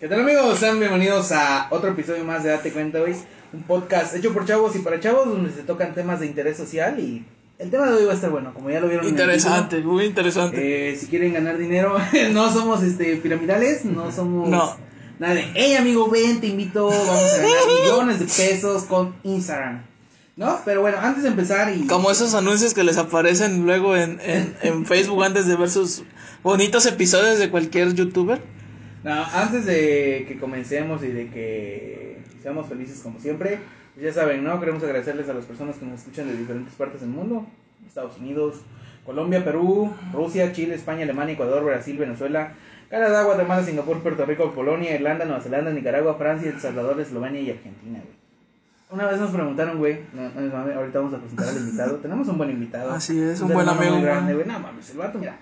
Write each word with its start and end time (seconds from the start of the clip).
¿Qué 0.00 0.08
tal 0.08 0.20
amigos? 0.20 0.58
Sean 0.58 0.78
bienvenidos 0.78 1.32
a 1.32 1.68
otro 1.70 1.90
episodio 1.90 2.24
más 2.24 2.42
de 2.42 2.50
Date 2.50 2.72
Cuenta, 2.72 3.00
güey. 3.00 3.14
Un 3.52 3.62
podcast 3.62 4.14
hecho 4.14 4.32
por 4.32 4.44
chavos 4.46 4.74
y 4.76 4.80
para 4.80 5.00
chavos 5.00 5.28
donde 5.28 5.52
se 5.52 5.62
tocan 5.62 5.94
temas 5.94 6.20
de 6.20 6.26
interés 6.26 6.56
social 6.56 6.98
y 6.98 7.24
el 7.58 7.70
tema 7.70 7.86
de 7.86 7.94
hoy 7.94 8.04
va 8.04 8.12
a 8.12 8.14
estar 8.16 8.30
bueno, 8.30 8.52
como 8.52 8.70
ya 8.70 8.80
lo 8.80 8.88
vieron. 8.88 9.04
en 9.06 9.14
el 9.14 9.20
Interesante, 9.20 9.78
muy 9.80 10.04
interesante. 10.06 10.90
Eh, 10.92 10.96
si 10.96 11.06
quieren 11.06 11.32
ganar 11.32 11.56
dinero, 11.56 11.96
no 12.32 12.52
somos 12.52 12.82
este 12.82 13.16
piramidales, 13.16 13.84
no 13.84 14.10
somos 14.10 14.48
No. 14.48 14.76
nada 15.18 15.34
de, 15.34 15.44
hey 15.54 15.76
amigo, 15.76 16.10
ven, 16.10 16.40
te 16.40 16.48
invito, 16.48 16.86
vamos 16.88 17.08
a 17.32 17.36
ganar 17.36 17.50
millones 17.82 18.18
de 18.18 18.26
pesos 18.26 18.82
con 18.84 19.14
Instagram. 19.22 19.82
¿No? 20.36 20.60
Pero 20.64 20.80
bueno, 20.80 20.98
antes 21.00 21.22
de 21.22 21.28
empezar 21.28 21.72
y... 21.72 21.86
Como 21.86 22.10
esos 22.10 22.34
anuncios 22.34 22.74
que 22.74 22.82
les 22.82 22.98
aparecen 22.98 23.64
luego 23.64 23.96
en, 23.96 24.18
en, 24.20 24.56
en 24.62 24.84
Facebook 24.86 25.22
antes 25.22 25.46
de 25.46 25.54
ver 25.54 25.70
sus 25.70 26.02
bonitos 26.42 26.86
episodios 26.86 27.38
de 27.38 27.50
cualquier 27.50 27.94
youtuber. 27.94 28.42
No, 29.04 29.12
antes 29.12 29.66
de 29.66 30.24
que 30.26 30.38
comencemos 30.40 31.02
y 31.04 31.08
de 31.08 31.28
que 31.28 32.18
seamos 32.42 32.66
felices 32.66 33.00
como 33.02 33.20
siempre, 33.20 33.58
ya 34.00 34.12
saben, 34.12 34.42
¿no? 34.42 34.58
Queremos 34.58 34.82
agradecerles 34.82 35.28
a 35.28 35.34
las 35.34 35.44
personas 35.44 35.76
que 35.76 35.84
nos 35.84 36.00
escuchan 36.00 36.26
de 36.26 36.36
diferentes 36.36 36.72
partes 36.74 37.02
del 37.02 37.10
mundo, 37.10 37.46
Estados 37.86 38.16
Unidos, 38.16 38.62
Colombia, 39.04 39.44
Perú, 39.44 39.92
Rusia, 40.12 40.52
Chile, 40.52 40.74
España, 40.74 41.02
Alemania, 41.02 41.34
Ecuador, 41.34 41.62
Brasil, 41.64 41.98
Venezuela, 41.98 42.54
Canadá, 42.88 43.24
Guatemala, 43.24 43.62
Singapur, 43.62 43.98
Puerto 44.00 44.24
Rico, 44.24 44.52
Polonia, 44.52 44.94
Irlanda, 44.94 45.26
Nueva 45.26 45.42
Zelanda, 45.42 45.70
Nicaragua, 45.70 46.14
Francia, 46.14 46.50
El 46.50 46.60
Salvador, 46.60 46.98
Eslovenia 46.98 47.42
y 47.42 47.50
Argentina, 47.50 48.00
güey. 48.02 48.24
Una 48.90 49.06
vez 49.06 49.20
nos 49.20 49.32
preguntaron, 49.32 49.78
güey, 49.78 49.98
no, 50.14 50.30
no, 50.30 50.56
ahorita 50.56 50.98
vamos 51.00 51.14
a 51.14 51.18
presentar 51.18 51.48
al 51.48 51.56
invitado, 51.58 51.96
tenemos 51.96 52.28
un 52.28 52.38
buen 52.38 52.50
invitado. 52.50 52.90
Así 52.92 53.20
es, 53.20 53.40
un 53.40 53.52
buen 53.52 53.68
amigo, 53.68 53.96
muy 53.96 54.02
grande, 54.02 54.34
güey. 54.34 54.46
No 54.46 54.58
mames, 54.60 54.88
el 54.90 54.96
vato, 54.96 55.18
mira, 55.18 55.36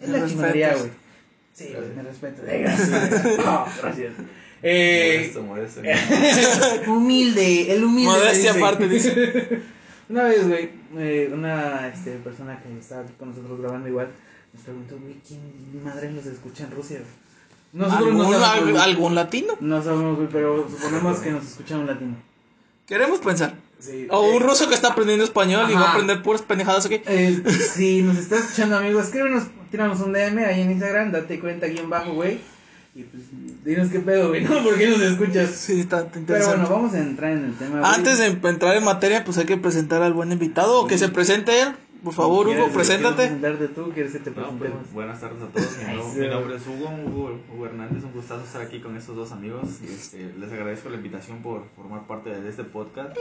es 0.00 0.08
la 0.08 0.26
chingonería, 0.26 0.74
güey. 0.74 0.90
Sí, 1.52 1.74
me 1.96 2.02
respeto. 2.02 2.42
Gracias. 2.44 3.38
No, 3.38 3.66
gracias. 3.82 4.14
Eh, 4.62 5.32
Modesto, 5.42 5.42
modesto. 5.42 6.90
humilde, 6.90 7.74
el 7.74 7.84
humilde. 7.84 8.10
Modestia 8.10 8.52
dice. 8.52 8.64
aparte, 8.64 8.88
dice. 8.88 9.62
Una 10.10 10.24
vez, 10.24 10.46
güey, 10.48 10.70
eh, 10.98 11.30
una 11.32 11.86
este, 11.86 12.16
persona 12.16 12.60
que 12.60 12.76
estaba 12.76 13.02
aquí 13.02 13.12
con 13.16 13.28
nosotros 13.28 13.60
grabando 13.60 13.88
igual, 13.88 14.08
nos 14.52 14.62
preguntó, 14.64 14.98
güey, 14.98 15.14
¿quién 15.26 15.40
madre 15.84 16.10
nos 16.10 16.26
escucha 16.26 16.64
en 16.64 16.72
Rusia? 16.72 17.00
no 17.72 17.84
¿Algún, 17.84 18.28
sabemos, 18.28 18.80
algún 18.80 19.14
latino? 19.14 19.54
No 19.60 19.80
sabemos, 19.80 20.16
güey, 20.16 20.28
pero 20.32 20.68
suponemos 20.68 21.20
que 21.20 21.30
nos 21.30 21.46
escucha 21.46 21.78
un 21.78 21.86
latino. 21.86 22.16
Queremos 22.86 23.20
pensar. 23.20 23.54
Sí. 23.80 24.06
O 24.10 24.20
un 24.28 24.42
Eh, 24.42 24.46
ruso 24.46 24.68
que 24.68 24.74
está 24.74 24.88
aprendiendo 24.88 25.24
español 25.24 25.70
y 25.70 25.74
va 25.74 25.80
a 25.80 25.82
Ajá. 25.84 25.92
aprender 25.92 26.22
puras 26.22 26.42
pendejadas 26.42 26.86
aquí. 26.86 27.00
Eh, 27.06 27.42
si 27.74 28.02
nos 28.02 28.16
está 28.18 28.36
escuchando, 28.38 28.76
amigos, 28.76 29.06
escríbenos, 29.06 29.44
tíranos 29.70 30.00
un 30.00 30.12
DM 30.12 30.44
ahí 30.44 30.60
en 30.60 30.70
Instagram, 30.72 31.12
date 31.12 31.40
cuenta 31.40 31.66
guion 31.66 31.88
bajo, 31.90 32.12
güey. 32.12 32.38
Y 32.94 33.04
pues, 33.04 33.22
dinos 33.64 33.88
qué 33.90 34.00
pedo, 34.00 34.28
güey, 34.28 34.42
¿no? 34.44 34.50
¿Por 34.64 34.76
qué 34.76 34.88
nos 34.88 35.00
escuchas? 35.00 35.50
Sí, 35.50 35.80
está 35.80 35.98
está 36.00 36.10
Pero 36.10 36.20
interesante. 36.20 36.56
bueno, 36.58 36.70
vamos 36.74 36.94
a 36.94 36.98
entrar 36.98 37.30
en 37.32 37.44
el 37.44 37.54
tema. 37.54 37.78
güey. 37.80 37.92
Antes 37.94 38.18
de 38.18 38.26
entrar 38.26 38.76
en 38.76 38.84
materia, 38.84 39.24
pues 39.24 39.38
hay 39.38 39.46
que 39.46 39.56
presentar 39.56 40.02
al 40.02 40.12
buen 40.12 40.32
invitado. 40.32 40.80
O 40.80 40.86
que 40.86 40.98
se 40.98 41.08
presente 41.08 41.60
él. 41.62 41.68
Por 42.02 42.14
favor, 42.14 42.46
¿Quieres- 42.46 42.64
Hugo, 42.64 42.72
preséntate. 42.72 43.28
¿Quieres 43.28 43.38
presentarte 43.40 43.68
tú? 43.74 43.90
¿Quieres 43.92 44.12
que 44.12 44.18
te 44.20 44.30
No, 44.30 44.58
pues, 44.58 44.70
buenas 44.94 45.20
tardes 45.20 45.42
a 45.42 45.46
todos. 45.48 45.68
Mi, 45.76 46.02
sí. 46.14 46.18
mi 46.20 46.28
nombre 46.28 46.56
es 46.56 46.62
Hugo, 46.66 46.88
Hugo, 47.06 47.38
Hugo 47.54 47.66
Hernández. 47.66 48.02
Un 48.04 48.12
gustazo 48.12 48.42
estar 48.42 48.62
aquí 48.62 48.80
con 48.80 48.96
estos 48.96 49.14
dos 49.14 49.30
amigos. 49.32 49.68
Este, 49.86 50.32
les 50.38 50.50
agradezco 50.50 50.88
la 50.88 50.96
invitación 50.96 51.42
por 51.42 51.66
formar 51.76 52.06
parte 52.06 52.30
de 52.30 52.48
este 52.48 52.64
podcast. 52.64 53.14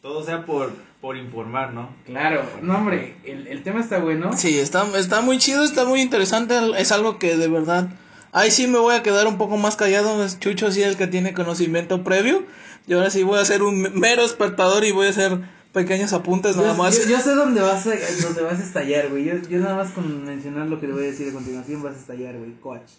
Todo 0.00 0.24
sea 0.24 0.44
por, 0.44 0.72
por 1.00 1.16
informar, 1.16 1.72
¿no? 1.74 1.88
Claro, 2.06 2.42
no, 2.60 2.76
hombre, 2.76 3.14
el, 3.24 3.46
el 3.46 3.62
tema 3.62 3.80
está 3.80 3.98
bueno. 4.00 4.36
Sí, 4.36 4.58
está, 4.58 4.84
está 4.98 5.20
muy 5.20 5.38
chido, 5.38 5.62
está 5.62 5.84
muy 5.84 6.00
interesante. 6.00 6.54
Es 6.76 6.90
algo 6.90 7.18
que 7.18 7.36
de 7.36 7.46
verdad. 7.48 7.88
Ahí 8.32 8.50
sí 8.50 8.66
me 8.66 8.78
voy 8.78 8.94
a 8.96 9.02
quedar 9.02 9.26
un 9.28 9.38
poco 9.38 9.56
más 9.58 9.76
callado. 9.76 10.24
Es 10.24 10.40
Chucho, 10.40 10.72
sí, 10.72 10.82
el 10.82 10.96
que 10.96 11.06
tiene 11.06 11.34
conocimiento 11.34 12.02
previo. 12.02 12.42
Y 12.88 12.94
ahora 12.94 13.10
sí 13.10 13.22
voy 13.22 13.38
a 13.38 13.44
ser 13.44 13.62
un 13.62 13.80
mero 13.94 14.24
espectador 14.24 14.84
y 14.84 14.90
voy 14.90 15.06
a 15.06 15.10
hacer 15.10 15.38
pequeños 15.72 16.12
apuntes 16.12 16.56
nada 16.56 16.72
Yo, 16.72 16.78
más. 16.82 16.98
yo- 16.98 17.08
yo 17.10 17.20
sé 17.22 17.34
dónde 17.34 17.60
vas 17.60 17.86
a, 17.86 17.90
dónde 18.22 18.42
vas 18.42 18.58
a 18.58 18.62
estallar, 18.64 19.08
güey. 19.10 19.24
Yo, 19.26 19.34
yo 19.48 19.58
nada 19.60 19.76
más 19.76 19.92
con 19.92 20.24
mencionar 20.24 20.66
lo 20.66 20.80
que 20.80 20.88
le 20.88 20.94
voy 20.94 21.04
a 21.04 21.06
decir 21.06 21.28
a 21.28 21.32
continuación 21.32 21.80
vas 21.82 21.94
a 21.94 21.98
estallar, 21.98 22.36
güey. 22.36 22.52
Coach. 22.60 22.90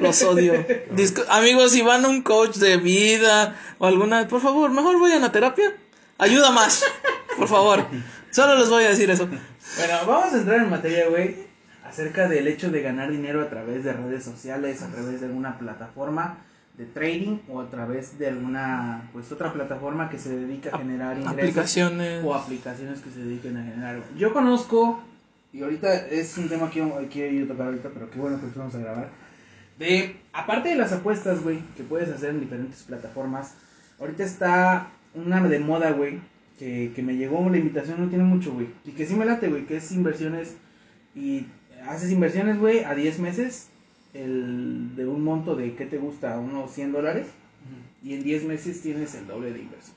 Los 0.00 0.22
odio. 0.22 0.52
Amigos, 1.28 1.72
si 1.72 1.82
van 1.82 2.04
a 2.04 2.08
un 2.08 2.22
coach 2.22 2.56
de 2.56 2.76
vida 2.76 3.56
o 3.78 3.86
alguna, 3.86 4.26
por 4.28 4.40
favor, 4.40 4.70
mejor 4.70 5.00
vayan 5.00 5.24
a 5.24 5.32
terapia. 5.32 5.72
Ayuda 6.18 6.50
más, 6.50 6.84
por 7.36 7.48
favor. 7.48 7.84
Solo 8.30 8.58
les 8.58 8.68
voy 8.68 8.84
a 8.84 8.90
decir 8.90 9.10
eso. 9.10 9.26
Bueno, 9.26 9.94
vamos 10.06 10.34
a 10.34 10.38
entrar 10.38 10.60
en 10.60 10.70
materia, 10.70 11.08
güey, 11.08 11.36
acerca 11.84 12.28
del 12.28 12.48
hecho 12.48 12.70
de 12.70 12.82
ganar 12.82 13.10
dinero 13.10 13.40
a 13.40 13.48
través 13.48 13.84
de 13.84 13.92
redes 13.92 14.24
sociales, 14.24 14.82
a 14.82 14.88
través 14.88 15.20
de 15.20 15.26
alguna 15.26 15.58
plataforma 15.58 16.44
de 16.78 16.86
trading 16.86 17.38
o 17.48 17.60
a 17.60 17.68
través 17.70 18.18
de 18.18 18.28
alguna, 18.28 19.10
pues 19.12 19.30
otra 19.32 19.52
plataforma 19.52 20.08
que 20.08 20.18
se 20.18 20.30
dedica 20.36 20.70
a 20.72 20.78
generar 20.78 21.16
ingresos. 21.16 21.38
Aplicaciones. 21.38 22.24
o 22.24 22.34
aplicaciones 22.34 23.00
que 23.00 23.10
se 23.10 23.20
dediquen 23.20 23.56
a 23.56 23.64
generar. 23.64 24.00
Yo 24.16 24.32
conozco, 24.32 25.02
y 25.52 25.62
ahorita 25.62 26.06
es 26.06 26.38
un 26.38 26.48
tema 26.48 26.70
que 26.70 26.80
quiero 27.10 27.32
yo 27.32 27.46
tocar 27.48 27.66
ahorita, 27.66 27.90
pero 27.92 28.10
qué 28.10 28.18
bueno 28.18 28.40
que 28.40 28.46
vamos 28.56 28.74
a 28.76 28.78
grabar. 28.78 29.10
De, 29.76 30.20
aparte 30.32 30.68
de 30.68 30.76
las 30.76 30.92
apuestas, 30.92 31.42
güey, 31.42 31.60
que 31.76 31.82
puedes 31.82 32.08
hacer 32.10 32.30
en 32.30 32.40
diferentes 32.40 32.82
plataformas, 32.84 33.54
ahorita 33.98 34.24
está 34.24 34.90
una 35.14 35.46
de 35.46 35.58
moda, 35.58 35.92
güey, 35.92 36.20
que, 36.58 36.92
que 36.94 37.02
me 37.02 37.16
llegó 37.16 37.48
la 37.48 37.58
invitación 37.58 38.00
no 38.00 38.08
tiene 38.08 38.24
mucho, 38.24 38.52
güey, 38.52 38.68
y 38.84 38.92
que 38.92 39.06
sí 39.06 39.14
me 39.14 39.24
late, 39.24 39.48
güey, 39.48 39.66
que 39.66 39.76
es 39.76 39.92
inversiones, 39.92 40.56
y 41.14 41.46
haces 41.86 42.10
inversiones, 42.10 42.58
güey, 42.58 42.84
a 42.84 42.94
10 42.94 43.18
meses, 43.20 43.68
el, 44.14 44.94
de 44.96 45.06
un 45.06 45.22
monto 45.22 45.54
de, 45.56 45.74
¿qué 45.74 45.86
te 45.86 45.98
gusta? 45.98 46.38
Unos 46.38 46.72
100 46.72 46.92
dólares, 46.92 47.26
y 48.02 48.14
en 48.14 48.22
10 48.22 48.44
meses 48.44 48.80
tienes 48.80 49.14
el 49.14 49.26
doble 49.26 49.52
de 49.52 49.60
inversión. 49.60 49.96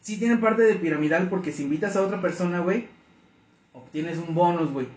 Sí 0.00 0.16
tiene 0.18 0.36
parte 0.36 0.62
de 0.62 0.74
piramidal 0.74 1.28
porque 1.28 1.52
si 1.52 1.62
invitas 1.62 1.94
a 1.94 2.02
otra 2.02 2.20
persona, 2.20 2.58
güey, 2.58 2.86
obtienes 3.72 4.18
un 4.18 4.34
bonus, 4.34 4.72
güey. 4.72 4.88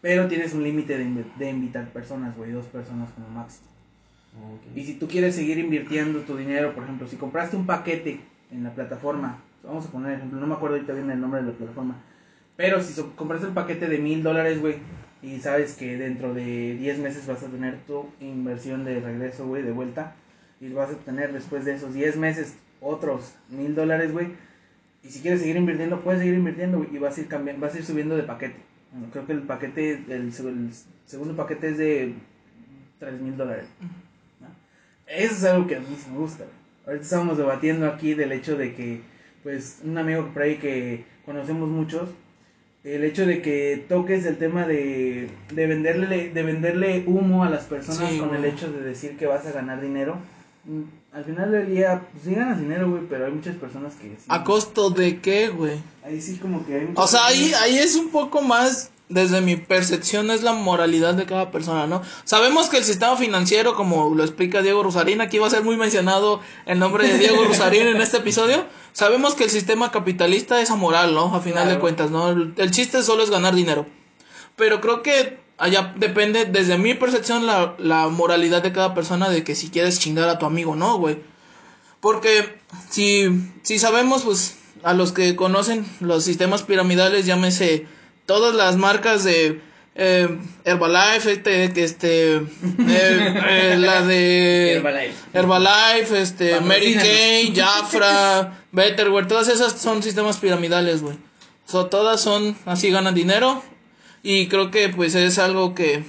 Pero 0.00 0.28
tienes 0.28 0.54
un 0.54 0.62
límite 0.62 0.96
de, 0.96 1.24
de 1.38 1.50
invitar 1.50 1.92
personas, 1.92 2.34
güey, 2.36 2.52
dos 2.52 2.64
personas 2.66 3.10
como 3.12 3.28
máximo. 3.28 3.66
Y 4.74 4.84
si 4.84 4.94
tú 4.94 5.08
quieres 5.08 5.34
seguir 5.34 5.58
invirtiendo 5.58 6.20
tu 6.20 6.36
dinero, 6.36 6.74
por 6.74 6.84
ejemplo, 6.84 7.06
si 7.08 7.16
compraste 7.16 7.56
un 7.56 7.66
paquete 7.66 8.20
en 8.50 8.64
la 8.64 8.74
plataforma, 8.74 9.38
vamos 9.64 9.86
a 9.86 9.90
poner 9.90 10.12
ejemplo, 10.18 10.38
no 10.40 10.46
me 10.46 10.54
acuerdo 10.54 10.76
ahorita 10.76 10.92
bien 10.92 11.10
el 11.10 11.20
nombre 11.20 11.40
de 11.42 11.48
la 11.48 11.52
plataforma, 11.56 11.96
pero 12.56 12.82
si 12.82 12.92
so- 12.92 13.14
compraste 13.16 13.46
un 13.46 13.54
paquete 13.54 13.88
de 13.88 13.98
mil 13.98 14.22
dólares, 14.22 14.60
güey, 14.60 14.76
y 15.22 15.38
sabes 15.40 15.74
que 15.74 15.96
dentro 15.96 16.34
de 16.34 16.76
10 16.76 16.98
meses 16.98 17.26
vas 17.26 17.42
a 17.42 17.46
tener 17.48 17.78
tu 17.86 18.06
inversión 18.20 18.84
de 18.84 19.00
regreso, 19.00 19.46
güey, 19.46 19.62
de 19.62 19.72
vuelta, 19.72 20.14
y 20.60 20.68
vas 20.72 20.90
a 20.90 20.94
tener 20.98 21.32
después 21.32 21.64
de 21.64 21.74
esos 21.74 21.94
10 21.94 22.16
meses 22.16 22.54
otros 22.80 23.34
mil 23.50 23.74
dólares, 23.74 24.12
güey, 24.12 24.28
y 25.02 25.08
si 25.08 25.20
quieres 25.20 25.40
seguir 25.40 25.56
invirtiendo, 25.56 26.00
puedes 26.02 26.20
seguir 26.20 26.34
invirtiendo, 26.34 26.78
güey, 26.78 26.94
y 26.94 26.98
vas 26.98 27.16
a 27.16 27.20
ir 27.22 27.28
cambiando, 27.28 27.66
vas 27.66 27.74
a 27.74 27.78
ir 27.78 27.84
subiendo 27.84 28.16
de 28.16 28.22
paquete. 28.24 28.56
Bueno, 28.92 29.08
creo 29.12 29.26
que 29.26 29.32
el 29.32 29.42
paquete, 29.42 29.92
el, 30.08 30.32
seg- 30.32 30.48
el 30.48 30.70
segundo 31.06 31.34
paquete 31.36 31.70
es 31.70 31.78
de 31.78 32.14
3 32.98 33.20
mil 33.20 33.36
dólares. 33.36 33.66
Eso 35.06 35.34
es 35.34 35.44
algo 35.44 35.66
que 35.66 35.76
a 35.76 35.80
mí 35.80 35.86
me 36.12 36.18
gusta. 36.18 36.44
Ahorita 36.86 37.04
estábamos 37.04 37.38
debatiendo 37.38 37.86
aquí 37.86 38.14
del 38.14 38.32
hecho 38.32 38.56
de 38.56 38.74
que, 38.74 39.00
pues, 39.42 39.78
un 39.84 39.98
amigo 39.98 40.28
por 40.32 40.42
ahí 40.42 40.56
que 40.56 41.04
conocemos 41.24 41.68
muchos, 41.68 42.08
el 42.84 43.02
hecho 43.04 43.26
de 43.26 43.42
que 43.42 43.84
toques 43.88 44.24
el 44.26 44.36
tema 44.36 44.66
de, 44.66 45.28
de 45.52 45.66
venderle 45.66 46.30
de 46.30 46.42
venderle 46.44 47.02
humo 47.06 47.42
a 47.42 47.50
las 47.50 47.64
personas 47.64 48.12
Sí, 48.12 48.18
con 48.20 48.32
el 48.34 48.44
hecho 48.44 48.70
de 48.70 48.80
decir 48.80 49.16
que 49.16 49.26
vas 49.26 49.44
a 49.46 49.50
ganar 49.52 49.80
dinero. 49.80 50.16
mm, 50.64 50.82
Al 51.12 51.24
final 51.24 51.50
del 51.50 51.66
día, 51.68 52.02
pues 52.12 52.24
sí 52.24 52.34
ganas 52.34 52.60
dinero, 52.60 52.88
güey, 52.88 53.02
pero 53.08 53.26
hay 53.26 53.32
muchas 53.32 53.56
personas 53.56 53.94
que 53.94 54.08
sí. 54.10 54.26
¿A 54.28 54.44
costo 54.44 54.90
de 54.90 55.18
qué, 55.20 55.48
güey? 55.48 55.78
Ahí 56.04 56.20
sí 56.20 56.36
como 56.36 56.64
que 56.64 56.74
hay 56.76 56.86
muchas 56.86 57.04
O 57.04 57.08
sea, 57.08 57.26
ahí, 57.26 57.52
ahí 57.60 57.76
es 57.78 57.96
un 57.96 58.10
poco 58.10 58.40
más, 58.42 58.92
desde 59.08 59.40
mi 59.40 59.56
percepción, 59.56 60.30
es 60.30 60.42
la 60.42 60.52
moralidad 60.52 61.14
de 61.14 61.26
cada 61.26 61.50
persona, 61.50 61.86
¿no? 61.86 62.02
Sabemos 62.24 62.68
que 62.68 62.78
el 62.78 62.84
sistema 62.84 63.16
financiero, 63.16 63.74
como 63.74 64.14
lo 64.14 64.24
explica 64.24 64.62
Diego 64.62 64.82
Rosarín, 64.82 65.20
aquí 65.20 65.38
va 65.38 65.46
a 65.46 65.50
ser 65.50 65.62
muy 65.62 65.76
mencionado 65.76 66.40
el 66.66 66.78
nombre 66.78 67.06
de 67.06 67.18
Diego 67.18 67.44
Rosarín 67.44 67.86
en 67.86 68.00
este 68.00 68.16
episodio. 68.16 68.66
Sabemos 68.92 69.34
que 69.34 69.44
el 69.44 69.50
sistema 69.50 69.92
capitalista 69.92 70.60
es 70.60 70.70
amoral, 70.70 71.14
¿no? 71.14 71.34
A 71.34 71.40
final 71.40 71.68
de 71.68 71.78
cuentas, 71.78 72.10
¿no? 72.10 72.30
El, 72.30 72.54
el 72.56 72.70
chiste 72.72 73.02
solo 73.02 73.22
es 73.22 73.30
ganar 73.30 73.54
dinero. 73.54 73.86
Pero 74.56 74.80
creo 74.80 75.02
que 75.02 75.38
allá 75.58 75.94
depende, 75.96 76.44
desde 76.44 76.78
mi 76.78 76.94
percepción, 76.94 77.46
la, 77.46 77.76
la 77.78 78.08
moralidad 78.08 78.62
de 78.62 78.72
cada 78.72 78.94
persona 78.94 79.28
de 79.28 79.44
que 79.44 79.54
si 79.54 79.70
quieres 79.70 79.98
chingar 79.98 80.28
a 80.28 80.38
tu 80.38 80.46
amigo, 80.46 80.76
¿no, 80.76 80.98
güey? 80.98 81.18
Porque 82.00 82.58
si, 82.90 83.28
si 83.62 83.78
sabemos, 83.78 84.22
pues, 84.22 84.56
a 84.82 84.94
los 84.94 85.12
que 85.12 85.36
conocen 85.36 85.86
los 86.00 86.24
sistemas 86.24 86.62
piramidales, 86.62 87.26
llámese 87.26 87.86
todas 88.26 88.54
las 88.54 88.76
marcas 88.76 89.24
de 89.24 89.60
eh, 89.94 90.28
Herbalife, 90.64 91.32
este, 91.32 91.72
que 91.72 91.84
este, 91.84 92.36
eh, 92.36 92.42
eh, 92.86 93.76
la 93.78 94.02
de 94.02 94.74
Herbalife. 94.74 95.14
Herbalife, 95.32 96.20
este, 96.20 96.60
Mary. 96.60 96.94
Kay, 96.94 97.54
Jafra, 97.54 98.64
Betterware, 98.72 99.26
todas 99.26 99.48
esas 99.48 99.72
son 99.72 100.02
sistemas 100.02 100.36
piramidales, 100.36 101.02
güey. 101.02 101.16
So, 101.66 101.86
todas 101.86 102.20
son, 102.20 102.56
así 102.66 102.90
ganan 102.90 103.14
dinero. 103.14 103.62
Y 104.22 104.48
creo 104.48 104.70
que 104.70 104.88
pues 104.88 105.14
es 105.14 105.38
algo 105.38 105.74
que 105.74 106.04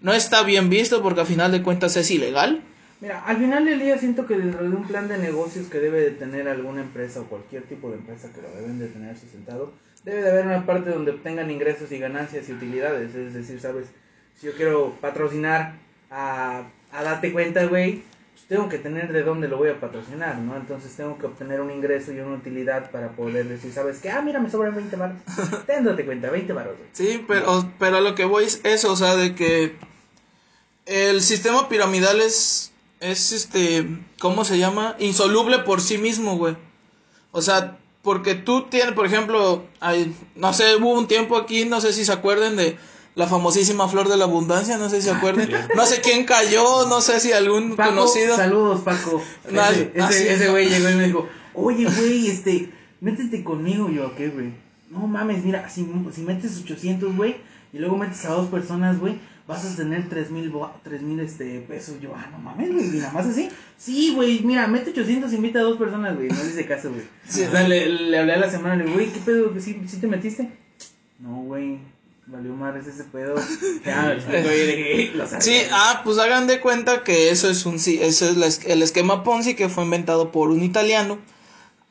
no 0.00 0.12
está 0.12 0.42
bien 0.42 0.70
visto 0.70 1.02
porque 1.02 1.20
a 1.20 1.24
final 1.24 1.52
de 1.52 1.62
cuentas 1.62 1.96
es 1.96 2.10
ilegal. 2.10 2.62
Mira, 3.00 3.22
al 3.24 3.36
final 3.36 3.64
del 3.66 3.78
día 3.78 3.98
siento 3.98 4.26
que 4.26 4.36
dentro 4.38 4.62
de 4.62 4.74
un 4.74 4.86
plan 4.86 5.08
de 5.08 5.18
negocios 5.18 5.66
que 5.66 5.78
debe 5.78 6.00
de 6.00 6.10
tener 6.12 6.48
alguna 6.48 6.80
empresa 6.80 7.20
o 7.20 7.24
cualquier 7.24 7.64
tipo 7.64 7.90
de 7.90 7.96
empresa 7.96 8.32
que 8.32 8.40
lo 8.40 8.48
deben 8.50 8.78
de 8.78 8.86
tener 8.86 9.18
sustentado, 9.18 9.72
debe 10.06 10.22
de 10.22 10.30
haber 10.30 10.46
una 10.46 10.64
parte 10.64 10.90
donde 10.90 11.10
obtengan 11.10 11.50
ingresos 11.50 11.90
y 11.90 11.98
ganancias 11.98 12.48
y 12.48 12.52
utilidades. 12.52 13.14
Es 13.14 13.34
decir, 13.34 13.60
sabes, 13.60 13.88
si 14.40 14.46
yo 14.46 14.54
quiero 14.54 14.94
patrocinar 15.00 15.74
a, 16.10 16.62
a 16.92 17.02
date 17.02 17.32
cuenta, 17.32 17.66
güey, 17.66 18.04
pues 18.32 18.46
tengo 18.48 18.68
que 18.68 18.78
tener 18.78 19.12
de 19.12 19.24
dónde 19.24 19.48
lo 19.48 19.56
voy 19.56 19.68
a 19.68 19.80
patrocinar, 19.80 20.38
¿no? 20.38 20.56
Entonces 20.56 20.94
tengo 20.94 21.18
que 21.18 21.26
obtener 21.26 21.60
un 21.60 21.72
ingreso 21.72 22.12
y 22.12 22.20
una 22.20 22.36
utilidad 22.36 22.92
para 22.92 23.10
poder 23.10 23.48
decir, 23.48 23.72
sabes 23.72 23.98
que, 23.98 24.08
ah, 24.08 24.22
mira, 24.22 24.38
me 24.38 24.48
sobran 24.48 24.76
20 24.76 24.94
baros. 24.94 25.18
Ten, 25.66 25.84
date 25.84 26.06
cuenta, 26.06 26.30
20 26.30 26.52
baros, 26.52 26.76
güey. 26.78 26.88
Sí, 26.92 27.24
pero, 27.26 27.68
pero 27.80 27.96
a 27.96 28.00
lo 28.00 28.14
que 28.14 28.24
voy 28.24 28.44
es 28.44 28.60
eso, 28.62 28.92
o 28.92 28.96
sea, 28.96 29.16
de 29.16 29.34
que 29.34 29.74
el 30.86 31.20
sistema 31.20 31.68
piramidal 31.68 32.20
es, 32.20 32.72
es 33.00 33.32
este, 33.32 33.88
¿cómo 34.20 34.44
se 34.44 34.56
llama? 34.58 34.94
Insoluble 35.00 35.58
por 35.60 35.80
sí 35.80 35.98
mismo, 35.98 36.36
güey. 36.36 36.56
O 37.32 37.42
sea, 37.42 37.76
porque 38.06 38.36
tú 38.36 38.66
tienes, 38.70 38.94
por 38.94 39.04
ejemplo, 39.04 39.64
hay, 39.80 40.14
no 40.36 40.52
sé, 40.52 40.76
hubo 40.76 40.92
un 40.92 41.08
tiempo 41.08 41.36
aquí, 41.36 41.64
no 41.64 41.80
sé 41.80 41.92
si 41.92 42.04
se 42.04 42.12
acuerden 42.12 42.54
de 42.54 42.76
la 43.16 43.26
famosísima 43.26 43.88
flor 43.88 44.08
de 44.08 44.16
la 44.16 44.26
abundancia, 44.26 44.78
no 44.78 44.88
sé 44.88 45.00
si 45.00 45.08
se 45.08 45.10
acuerden. 45.10 45.50
No 45.74 45.84
sé 45.86 46.00
quién 46.02 46.24
cayó, 46.24 46.86
no 46.86 47.00
sé 47.00 47.18
si 47.18 47.32
algún 47.32 47.74
Paco, 47.74 47.96
conocido. 47.96 48.36
saludos, 48.36 48.82
Paco. 48.82 49.20
No, 49.50 49.60
ese, 49.60 49.92
ah, 49.98 50.08
sí. 50.08 50.18
ese, 50.22 50.34
ese 50.34 50.48
güey 50.50 50.68
llegó 50.68 50.88
y 50.88 50.94
me 50.94 51.06
dijo, 51.06 51.28
oye, 51.54 51.84
güey, 51.84 52.28
este, 52.28 52.72
métete 53.00 53.42
conmigo. 53.42 53.90
Yo, 53.90 54.14
¿qué, 54.14 54.28
güey? 54.28 54.52
No 54.88 55.08
mames, 55.08 55.44
mira, 55.44 55.68
si, 55.68 55.84
si 56.14 56.20
metes 56.20 56.60
800, 56.62 57.16
güey, 57.16 57.38
y 57.72 57.78
luego 57.78 57.96
metes 57.96 58.24
a 58.24 58.28
dos 58.28 58.46
personas, 58.46 59.00
güey, 59.00 59.18
vas 59.46 59.64
a 59.64 59.76
tener 59.76 60.08
3 60.08 60.30
mil, 60.30 60.52
tres 60.82 61.02
mil 61.02 61.20
este, 61.20 61.60
pesos. 61.60 62.00
Yo, 62.00 62.12
ah, 62.14 62.28
no 62.32 62.38
mames, 62.38 62.72
güey, 62.72 62.96
y 62.96 62.98
nada 62.98 63.12
más 63.12 63.26
así. 63.26 63.48
Sí, 63.78 64.12
güey, 64.14 64.40
mira, 64.40 64.66
mete 64.66 64.90
800, 64.90 65.32
invita 65.32 65.60
a 65.60 65.62
dos 65.62 65.78
personas, 65.78 66.16
güey, 66.16 66.28
no 66.28 66.42
le 66.42 66.50
hice 66.50 66.66
caso, 66.66 66.90
güey. 66.90 67.02
Sí. 67.28 67.42
O 67.42 67.50
sea, 67.50 67.66
le, 67.66 67.88
le 67.88 68.18
hablé 68.18 68.34
a 68.34 68.38
la 68.38 68.50
semana, 68.50 68.76
le 68.76 68.84
digo, 68.84 68.94
güey, 68.96 69.12
¿qué 69.12 69.20
pedo? 69.20 69.52
¿Sí, 69.60 69.82
¿Sí 69.86 69.98
te 69.98 70.06
metiste? 70.06 70.50
No, 71.18 71.42
güey, 71.42 71.78
valió 72.26 72.52
madres 72.54 72.86
ese 72.86 73.04
pedo. 73.04 73.36
Ya. 73.84 74.18
Sí, 75.40 75.62
ah, 75.70 76.02
pues 76.04 76.18
hagan 76.18 76.46
de 76.46 76.60
cuenta 76.60 77.04
que 77.04 77.30
eso 77.30 77.48
es 77.48 77.64
un 77.66 77.78
sí, 77.78 77.98
eso 78.02 78.28
es 78.28 78.36
la 78.36 78.48
el 78.72 78.82
esquema 78.82 79.22
Ponzi 79.24 79.54
que 79.54 79.68
fue 79.68 79.84
inventado 79.84 80.32
por 80.32 80.50
un 80.50 80.62
italiano 80.62 81.18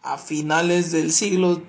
a 0.04 0.18
finales 0.18 0.92
del 0.92 1.12
siglo 1.12 1.62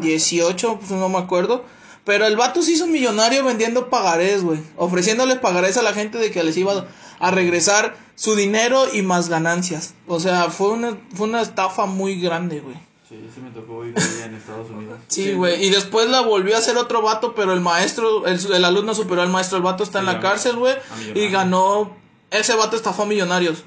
18, 0.00 0.78
pues 0.78 0.90
no 0.90 1.08
me 1.08 1.18
acuerdo. 1.18 1.64
Pero 2.10 2.26
el 2.26 2.34
vato 2.36 2.60
se 2.60 2.72
hizo 2.72 2.88
millonario 2.88 3.44
vendiendo 3.44 3.88
pagarés, 3.88 4.42
güey. 4.42 4.58
Ofreciéndoles 4.76 5.38
pagarés 5.38 5.76
a 5.76 5.82
la 5.82 5.92
gente 5.92 6.18
de 6.18 6.32
que 6.32 6.42
les 6.42 6.56
iba 6.56 6.88
a 7.20 7.30
regresar 7.30 7.96
su 8.16 8.34
dinero 8.34 8.92
y 8.92 9.02
más 9.02 9.28
ganancias. 9.28 9.94
O 10.08 10.18
sea, 10.18 10.50
fue 10.50 10.70
una, 10.70 10.98
fue 11.14 11.28
una 11.28 11.40
estafa 11.40 11.86
muy 11.86 12.20
grande, 12.20 12.58
güey. 12.58 12.74
Sí, 13.08 13.14
sí 13.32 13.40
me 13.40 13.50
tocó 13.50 13.82
allá 13.82 14.24
en 14.24 14.34
Estados 14.34 14.68
Unidos. 14.70 14.98
Sí, 15.06 15.34
güey. 15.34 15.64
Y 15.64 15.70
después 15.70 16.10
la 16.10 16.20
volvió 16.22 16.56
a 16.56 16.58
hacer 16.58 16.76
otro 16.78 17.00
vato, 17.00 17.36
pero 17.36 17.52
el 17.52 17.60
maestro, 17.60 18.26
el, 18.26 18.40
el 18.54 18.64
alumno 18.64 18.92
superó 18.92 19.22
al 19.22 19.28
maestro. 19.28 19.58
El 19.58 19.62
vato 19.62 19.84
está 19.84 20.00
en 20.00 20.06
la 20.06 20.18
cárcel, 20.18 20.56
güey. 20.56 20.72
a 20.72 20.96
millonario. 20.96 21.24
Y 21.24 21.30
ganó. 21.30 21.96
Ese 22.32 22.56
vato 22.56 22.74
estafó 22.74 23.04
a 23.04 23.06
millonarios. 23.06 23.62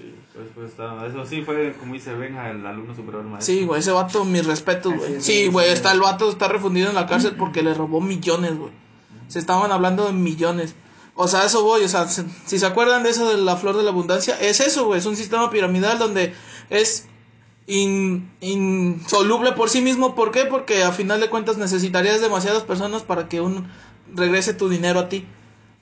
Sí, 0.00 0.14
pues, 0.34 0.46
pues 0.54 0.70
está, 0.70 1.04
eso 1.06 1.26
sí 1.26 1.42
fue 1.42 1.74
como 1.80 1.94
dice 1.94 2.14
Benja, 2.14 2.50
el 2.50 2.64
alumno 2.64 2.94
superior 2.94 3.22
al 3.24 3.30
maestro. 3.30 3.52
Sí, 3.54 3.64
güey, 3.64 3.80
ese 3.80 3.90
vato, 3.90 4.24
mis 4.24 4.46
respetos, 4.46 4.94
güey. 4.94 5.20
Sí, 5.20 5.48
güey, 5.48 5.70
está 5.70 5.90
el 5.92 6.00
vato, 6.00 6.30
está 6.30 6.46
refundido 6.46 6.88
en 6.88 6.94
la 6.94 7.06
cárcel 7.06 7.34
porque 7.36 7.62
le 7.62 7.74
robó 7.74 8.00
millones, 8.00 8.56
güey. 8.56 8.70
Se 9.26 9.38
estaban 9.40 9.72
hablando 9.72 10.06
de 10.06 10.12
millones. 10.12 10.74
O 11.14 11.26
sea, 11.26 11.44
eso 11.44 11.64
voy, 11.64 11.82
o 11.82 11.88
sea, 11.88 12.06
se- 12.06 12.24
si 12.46 12.58
se 12.60 12.66
acuerdan 12.66 13.02
de 13.02 13.10
eso 13.10 13.28
de 13.28 13.38
la 13.38 13.56
flor 13.56 13.76
de 13.76 13.82
la 13.82 13.90
abundancia, 13.90 14.38
es 14.40 14.60
eso, 14.60 14.86
güey, 14.86 15.00
es 15.00 15.06
un 15.06 15.16
sistema 15.16 15.50
piramidal 15.50 15.98
donde 15.98 16.32
es 16.70 17.08
in- 17.66 18.30
insoluble 18.40 19.52
por 19.52 19.68
sí 19.68 19.80
mismo. 19.80 20.14
¿Por 20.14 20.30
qué? 20.30 20.44
Porque 20.44 20.84
a 20.84 20.92
final 20.92 21.20
de 21.20 21.28
cuentas 21.28 21.58
necesitarías 21.58 22.20
demasiadas 22.20 22.62
personas 22.62 23.02
para 23.02 23.28
que 23.28 23.40
un 23.40 23.66
regrese 24.14 24.54
tu 24.54 24.68
dinero 24.68 25.00
a 25.00 25.08
ti. 25.08 25.26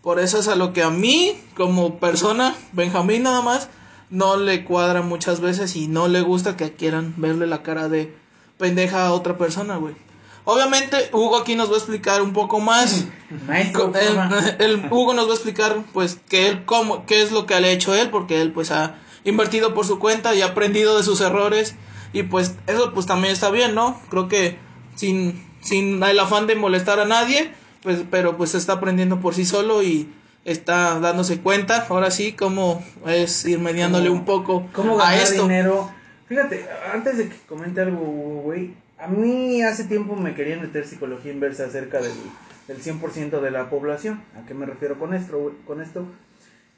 Por 0.03 0.21
eso 0.21 0.39
es 0.39 0.49
a 0.49 0.57
lo 0.57 0.73
que 0.73 0.83
a 0.83 0.91
mí, 0.91 1.37
como 1.57 1.99
persona, 1.99 2.55
Benjamín 2.73 3.23
nada 3.25 3.43
más, 3.43 3.69
no 4.11 4.37
le 4.37 4.65
cuadra 4.65 5.03
muchas 5.03 5.41
veces 5.41 5.77
y 5.77 5.89
no 5.89 6.09
le 6.09 6.21
gusta 6.21 6.57
que 6.57 6.73
quieran 6.73 7.15
verle 7.17 7.47
la 7.47 7.63
cara 7.63 7.89
de 7.89 8.15
pendeja 8.59 9.07
a 9.07 9.13
otra 9.13 9.37
persona, 9.37 9.77
güey. 9.77 9.95
Obviamente, 10.49 11.11
Hugo 11.13 11.37
aquí 11.39 11.57
nos 11.57 11.71
va 11.71 11.75
a 11.75 11.79
explicar 11.79 12.23
un 12.23 12.33
poco 12.33 12.61
más. 12.61 13.07
Maestro, 13.49 13.93
el, 13.95 14.61
el 14.61 14.87
Hugo 14.93 15.13
nos 15.13 15.27
va 15.27 15.33
a 15.33 15.35
explicar, 15.35 15.77
pues, 15.93 16.21
que 16.29 16.49
él, 16.49 16.65
cómo, 16.65 17.05
qué 17.05 17.23
es 17.23 17.33
lo 17.33 17.47
que 17.47 17.61
le 17.61 17.69
ha 17.69 17.73
hecho 17.73 17.95
él, 17.95 18.11
porque 18.11 18.41
él, 18.41 18.53
pues, 18.53 18.71
ha 18.71 18.95
invertido 19.25 19.75
por 19.75 19.87
su 19.87 19.99
cuenta 19.99 20.35
y 20.37 20.43
ha 20.43 20.47
aprendido 20.47 20.97
de 20.97 21.03
sus 21.03 21.21
errores. 21.21 21.75
Y, 22.13 22.23
pues, 22.23 22.55
eso, 22.69 22.95
pues, 22.95 23.07
también 23.07 23.33
está 23.33 23.51
bien, 23.51 23.75
¿no? 23.75 24.01
Creo 24.09 24.29
que 24.29 24.57
sin, 24.95 25.45
sin 25.63 26.01
el 26.01 26.19
afán 26.21 26.47
de 26.47 26.55
molestar 26.55 27.01
a 27.01 27.07
nadie, 27.07 27.53
pues, 27.83 28.05
pero, 28.09 28.37
pues, 28.37 28.55
está 28.55 28.75
aprendiendo 28.75 29.19
por 29.19 29.35
sí 29.35 29.45
solo 29.45 29.83
y 29.83 30.09
está 30.47 31.01
dándose 31.01 31.41
cuenta, 31.41 31.87
ahora 31.89 32.11
sí, 32.11 32.33
cómo 32.33 32.83
es 33.05 33.45
ir 33.45 33.59
mediándole 33.59 34.09
un 34.11 34.25
poco 34.25 34.69
¿Cómo 34.73 34.99
a 35.01 35.11
ganar 35.11 35.21
esto. 35.21 35.43
dinero? 35.43 35.91
Fíjate, 36.29 36.67
antes 36.93 37.19
de 37.19 37.29
que 37.29 37.37
comente 37.49 37.81
algo, 37.81 38.01
güey, 38.45 38.75
a 38.99 39.09
mí 39.09 39.61
hace 39.63 39.85
tiempo 39.85 40.15
me 40.17 40.35
querían 40.35 40.61
meter 40.61 40.87
psicología 40.87 41.33
inversa 41.33 41.65
acerca 41.67 42.01
del, 42.01 42.15
del 42.69 42.81
100% 42.81 43.41
de 43.41 43.51
la 43.51 43.69
población. 43.69 44.23
¿A 44.41 44.47
qué 44.47 44.55
me 44.55 44.67
refiero 44.67 44.99
con 44.99 45.15
esto? 45.15 45.39
güey? 45.39 45.55
Con 45.67 45.81
esto? 45.83 46.07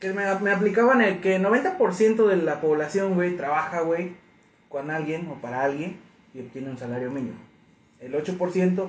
Que 0.01 0.13
me, 0.15 0.25
me 0.41 0.51
aplicaban 0.51 1.03
el 1.03 1.21
que 1.21 1.39
90% 1.39 2.27
de 2.27 2.37
la 2.39 2.61
población, 2.63 3.15
güey, 3.15 3.37
trabaja, 3.37 3.83
güey, 3.83 4.13
con 4.71 4.91
alguien 4.91 5.29
o 5.29 5.35
para 5.35 5.63
alguien 5.63 5.99
y 6.35 6.41
obtiene 6.41 6.71
un 6.71 6.79
salario 6.79 7.11
mínimo. 7.11 7.37
El 8.01 8.15
8% 8.15 8.89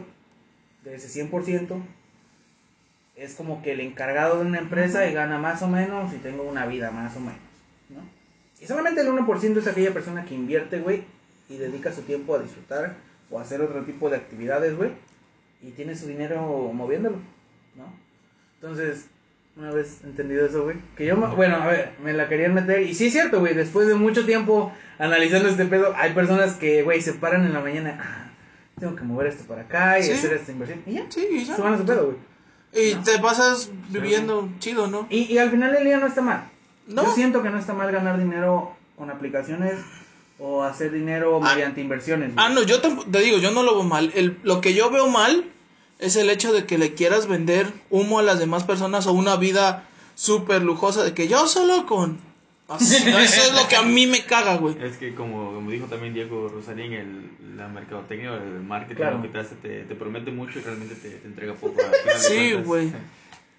de 0.85 0.95
ese 0.95 1.25
100% 1.25 1.81
es 3.19 3.35
como 3.35 3.61
que 3.61 3.73
el 3.73 3.79
encargado 3.81 4.39
de 4.39 4.45
una 4.45 4.59
empresa 4.59 5.05
y 5.07 5.13
gana 5.13 5.37
más 5.37 5.61
o 5.61 5.67
menos 5.67 6.13
y 6.13 6.17
tengo 6.17 6.43
una 6.43 6.65
vida 6.65 6.91
más 6.91 7.15
o 7.17 7.19
menos, 7.19 7.39
¿no? 7.89 8.01
Y 8.61 8.65
solamente 8.65 9.01
el 9.01 9.07
1% 9.07 9.57
es 9.57 9.67
aquella 9.67 9.93
persona 9.93 10.25
que 10.25 10.35
invierte, 10.35 10.79
güey, 10.79 11.03
y 11.49 11.57
dedica 11.57 11.91
su 11.91 12.01
tiempo 12.03 12.35
a 12.35 12.39
disfrutar 12.39 12.95
o 13.29 13.39
a 13.39 13.41
hacer 13.41 13.61
otro 13.61 13.83
tipo 13.83 14.09
de 14.09 14.17
actividades, 14.17 14.75
güey, 14.77 14.91
y 15.61 15.71
tiene 15.71 15.95
su 15.95 16.07
dinero 16.07 16.41
moviéndolo, 16.73 17.17
¿no? 17.75 17.93
Entonces, 18.61 19.07
una 19.55 19.71
vez 19.71 19.99
entendido 20.03 20.45
eso, 20.45 20.63
güey, 20.63 20.77
que 20.95 21.05
yo, 21.05 21.17
me- 21.17 21.33
bueno, 21.35 21.57
a 21.57 21.67
ver, 21.67 21.91
me 22.03 22.13
la 22.13 22.27
querían 22.29 22.53
meter, 22.53 22.81
y 22.83 22.93
sí 22.93 23.07
es 23.07 23.13
cierto, 23.13 23.39
güey, 23.39 23.53
después 23.53 23.87
de 23.87 23.95
mucho 23.95 24.25
tiempo 24.25 24.71
analizando 24.97 25.49
este 25.49 25.65
pedo, 25.65 25.93
hay 25.95 26.13
personas 26.13 26.55
que, 26.55 26.83
güey, 26.83 27.01
se 27.01 27.13
paran 27.13 27.45
en 27.45 27.53
la 27.53 27.59
mañana, 27.61 27.97
ah, 28.01 28.31
tengo 28.79 28.95
que 28.95 29.03
mover 29.03 29.27
esto 29.27 29.43
para 29.45 29.63
acá 29.63 29.99
y 29.99 30.03
Sí. 30.03 30.11
hacer 30.11 30.33
esta 30.33 30.51
inversión, 30.51 30.81
y 30.85 30.93
ya, 30.93 31.05
Sí, 31.09 31.27
y 31.31 31.43
ya. 31.45 31.55
se 31.55 31.61
van 31.61 31.73
a 31.73 31.77
su 31.77 31.85
pedo, 31.85 32.05
güey. 32.07 32.17
Y 32.73 32.93
te 32.95 33.17
pasas 33.19 33.69
viviendo 33.89 34.47
chido, 34.59 34.87
¿no? 34.87 35.07
Y, 35.09 35.23
y 35.31 35.37
al 35.39 35.49
final 35.51 35.71
del 35.73 35.83
día 35.85 35.97
no 35.97 36.07
está 36.07 36.21
mal. 36.21 36.49
No. 36.87 37.03
Yo 37.05 37.13
siento 37.15 37.41
que 37.43 37.49
no 37.49 37.57
está 37.59 37.73
mal 37.73 37.91
ganar 37.91 38.19
dinero 38.19 38.71
con 38.97 39.09
aplicaciones 39.09 39.75
o 40.39 40.63
hacer 40.63 40.91
dinero 40.91 41.39
Ah. 41.43 41.53
mediante 41.55 41.81
inversiones. 41.81 42.33
güey. 42.33 42.45
Ah, 42.45 42.49
no, 42.49 42.63
yo 42.63 42.81
tamp- 42.81 43.09
te 43.11 43.19
digo, 43.19 43.37
yo 43.39 43.51
no 43.51 43.63
lo 43.63 43.73
veo 43.75 43.83
mal. 43.83 44.11
El, 44.15 44.37
lo 44.43 44.61
que 44.61 44.73
yo 44.73 44.89
veo 44.89 45.07
mal 45.07 45.45
es 45.99 46.15
el 46.15 46.29
hecho 46.29 46.53
de 46.53 46.65
que 46.65 46.77
le 46.77 46.93
quieras 46.93 47.27
vender 47.27 47.71
humo 47.89 48.19
a 48.19 48.23
las 48.23 48.39
demás 48.39 48.63
personas 48.63 49.05
o 49.07 49.13
una 49.13 49.35
vida 49.35 49.85
súper 50.15 50.61
lujosa 50.63 51.03
de 51.03 51.13
que 51.13 51.27
yo 51.27 51.47
solo 51.47 51.85
con... 51.85 52.19
Así, 52.69 52.95
Eso 53.07 53.41
es 53.41 53.53
lo 53.53 53.67
que 53.67 53.75
a 53.75 53.81
mí 53.81 54.05
me 54.07 54.23
caga, 54.23 54.57
güey. 54.57 54.75
Es 54.81 54.97
que 54.97 55.15
como, 55.15 55.53
como 55.53 55.71
dijo 55.71 55.87
también 55.87 56.13
Diego 56.13 56.47
Rosarín, 56.49 56.93
el, 56.93 57.29
la 57.57 57.67
mercadotecnia, 57.67 58.35
el 58.35 58.61
marketing 58.61 58.95
Claro. 58.95 59.17
lo 59.17 59.23
que 59.23 59.29
te 59.29 59.39
hace, 59.39 59.55
te, 59.55 59.83
te 59.83 59.95
promete 59.95 60.31
mucho 60.31 60.59
y 60.59 60.61
realmente 60.61 60.95
te, 60.95 61.09
te 61.09 61.27
entrega 61.27 61.53
poco. 61.55 61.75
al 61.83 61.93
final 61.95 62.21
de 62.21 62.27
Sí, 62.27 62.53
güey. 62.53 62.91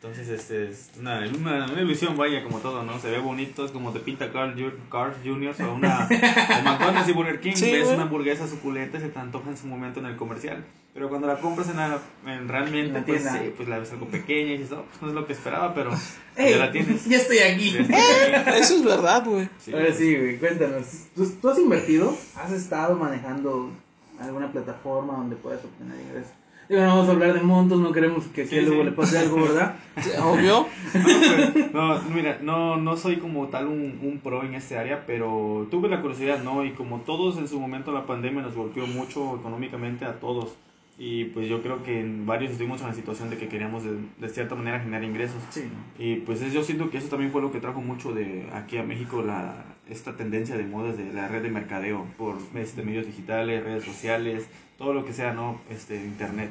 Entonces, 0.02 0.28
este 0.30 0.70
es 0.70 0.90
una, 0.98 1.18
una, 1.38 1.66
una 1.66 1.82
ilusión, 1.82 2.16
vaya, 2.16 2.42
como 2.42 2.58
todo, 2.60 2.82
¿no? 2.84 2.98
Se 3.00 3.10
ve 3.10 3.18
bonito, 3.18 3.66
es 3.66 3.70
como 3.70 3.92
te 3.92 4.00
pinta 4.00 4.32
Carl, 4.32 4.54
Carl 4.90 5.12
Jr. 5.22 5.54
o 5.68 5.74
una 5.74 6.08
o 6.58 6.62
McDonald's 6.64 7.08
y 7.10 7.12
Burger 7.12 7.38
King, 7.40 7.52
Sí, 7.54 7.70
ves 7.70 7.86
una 7.88 8.04
hamburguesa 8.04 8.48
suculenta 8.48 8.96
y 8.96 9.02
se 9.02 9.08
te 9.10 9.18
antoja 9.18 9.50
en 9.50 9.58
su 9.58 9.66
momento 9.66 10.00
en 10.00 10.06
el 10.06 10.16
comercial. 10.16 10.64
Pero 10.94 11.10
cuando 11.10 11.26
la 11.26 11.36
compras 11.38 11.68
en, 11.68 11.76
la- 11.76 11.98
en 12.26 12.48
realmente, 12.48 12.86
En 12.88 12.94
la 12.94 13.04
pues 13.04 13.22
sí, 13.24 13.52
pues 13.54 13.68
la 13.68 13.78
ves 13.78 13.92
algo 13.92 14.06
pequeña 14.08 14.52
y 14.54 14.58
dices, 14.58 14.72
oh, 14.72 14.86
pues 14.88 15.02
no 15.02 15.08
es 15.08 15.14
lo 15.14 15.26
que 15.26 15.34
esperaba, 15.34 15.74
pero 15.74 15.90
Ey, 16.36 16.52
ya 16.52 16.56
la 16.56 16.72
tienes. 16.72 17.04
ya 17.04 17.18
estoy 17.18 17.38
aquí. 17.40 17.70
Ya 17.70 17.80
aquí. 17.82 17.92
Eso 18.58 18.76
es 18.76 18.82
verdad, 18.84 19.22
güey. 19.26 19.50
Sí. 19.58 19.74
Ahora 19.74 19.92
sí, 19.92 20.16
güey, 20.16 20.38
cuéntanos. 20.38 20.86
¿Tú, 21.14 21.30
tú 21.42 21.50
has 21.50 21.58
invertido? 21.58 22.16
¿Has 22.36 22.52
estado 22.52 22.96
manejando 22.96 23.70
alguna 24.18 24.50
plataforma 24.50 25.12
donde 25.12 25.36
puedas 25.36 25.62
obtener 25.62 26.00
ingresos? 26.00 26.32
Digo, 26.70 26.82
no 26.82 26.88
vamos 26.88 27.08
a 27.08 27.12
hablar 27.12 27.34
de 27.34 27.40
montos, 27.42 27.80
no 27.80 27.90
queremos 27.92 28.24
que 28.28 28.46
Sí, 28.46 28.60
luego 28.60 28.82
sí. 28.82 28.84
le 28.90 28.92
pase 28.92 29.18
algo, 29.18 29.42
¿verdad? 29.42 29.74
Obvio. 30.22 30.66
No, 30.94 31.02
pues, 31.02 31.72
no, 31.72 32.00
mira, 32.14 32.38
no, 32.42 32.76
no 32.76 32.96
soy 32.96 33.16
como 33.16 33.48
tal 33.48 33.66
un, 33.66 33.98
un 34.02 34.20
pro 34.22 34.44
en 34.44 34.54
este 34.54 34.78
área, 34.78 35.04
pero 35.04 35.66
tuve 35.70 35.88
la 35.88 36.00
curiosidad, 36.00 36.42
¿no? 36.44 36.64
Y 36.64 36.70
como 36.70 37.00
todos 37.00 37.38
en 37.38 37.48
su 37.48 37.58
momento 37.60 37.90
la 37.92 38.06
pandemia 38.06 38.42
nos 38.42 38.54
golpeó 38.54 38.86
mucho 38.86 39.36
económicamente 39.36 40.04
a 40.04 40.20
todos. 40.20 40.54
Y 40.96 41.24
pues 41.26 41.48
yo 41.48 41.62
creo 41.62 41.82
que 41.82 41.98
en 41.98 42.26
varios 42.26 42.52
estuvimos 42.52 42.82
en 42.82 42.88
la 42.88 42.94
situación 42.94 43.30
de 43.30 43.38
que 43.38 43.48
queríamos 43.48 43.82
de, 43.82 43.96
de 44.18 44.28
cierta 44.28 44.54
manera 44.54 44.78
generar 44.80 45.02
ingresos. 45.02 45.42
Sí. 45.48 45.62
Y 45.98 46.16
pues 46.16 46.40
es- 46.42 46.52
yo 46.52 46.62
siento 46.62 46.90
que 46.90 46.98
eso 46.98 47.08
también 47.08 47.32
fue 47.32 47.40
lo 47.42 47.50
que 47.50 47.58
trajo 47.58 47.80
mucho 47.80 48.12
de 48.12 48.46
aquí 48.52 48.76
a 48.76 48.82
México 48.82 49.22
la, 49.22 49.64
esta 49.88 50.14
tendencia 50.16 50.56
de 50.56 50.64
modas 50.64 50.96
de 50.98 51.12
la 51.12 51.26
red 51.26 51.42
de 51.42 51.50
mercadeo 51.50 52.04
por 52.18 52.36
este, 52.54 52.82
medios 52.82 53.06
digitales, 53.06 53.64
redes 53.64 53.82
sociales, 53.84 54.46
todo 54.80 54.94
lo 54.94 55.04
que 55.04 55.12
sea, 55.12 55.34
¿no? 55.34 55.60
Este, 55.68 55.94
internet. 55.94 56.50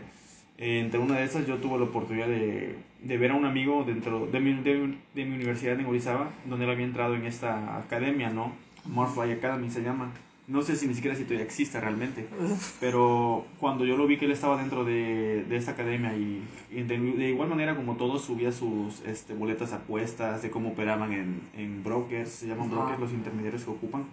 Eh, 0.60 0.82
entre 0.82 1.00
una 1.00 1.16
de 1.16 1.26
esas 1.26 1.48
yo 1.48 1.58
tuve 1.58 1.80
la 1.80 1.86
oportunidad 1.86 2.28
de, 2.28 2.76
de 3.02 3.18
ver 3.18 3.32
a 3.32 3.34
un 3.34 3.46
amigo 3.46 3.84
dentro 3.84 4.28
de 4.28 4.40
mi, 4.40 4.54
de, 4.54 4.94
de 5.16 5.26
mi 5.26 5.36
universidad 5.36 5.80
en 5.80 5.88
Orizaba, 5.88 6.30
donde 6.46 6.66
él 6.66 6.72
había 6.72 6.86
entrado 6.86 7.16
en 7.16 7.26
esta 7.26 7.78
academia, 7.80 8.30
¿no? 8.30 8.54
Morfly 8.86 9.32
Academy 9.32 9.72
se 9.72 9.82
llama. 9.82 10.12
No 10.48 10.62
sé 10.62 10.76
si 10.76 10.88
ni 10.88 10.94
siquiera 10.94 11.16
si 11.16 11.24
todavía 11.24 11.46
existe 11.46 11.80
realmente. 11.80 12.28
Pero 12.80 13.46
cuando 13.60 13.84
yo 13.84 13.98
lo 13.98 14.06
vi 14.06 14.18
que 14.18 14.26
él 14.26 14.32
estaba 14.32 14.62
dentro 14.62 14.84
de, 14.86 15.44
de 15.50 15.56
esta 15.58 15.72
academia 15.72 16.16
y, 16.16 16.44
y 16.70 16.84
de, 16.84 17.00
de 17.00 17.30
igual 17.30 17.50
manera 17.50 17.76
como 17.76 17.96
todos 17.96 18.22
subía 18.26 18.52
sus 18.52 19.02
este, 19.08 19.34
boletas 19.34 19.74
apuestas 19.74 20.44
de 20.44 20.52
cómo 20.52 20.70
operaban 20.70 21.14
en, 21.14 21.42
en 21.58 21.84
brokers, 21.84 22.30
se 22.30 22.48
llaman 22.48 22.70
brokers 22.70 23.00
los 23.00 23.12
intermediarios 23.12 23.64
que 23.64 23.72
ocupan, 23.72 24.06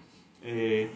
eh, 0.43 0.89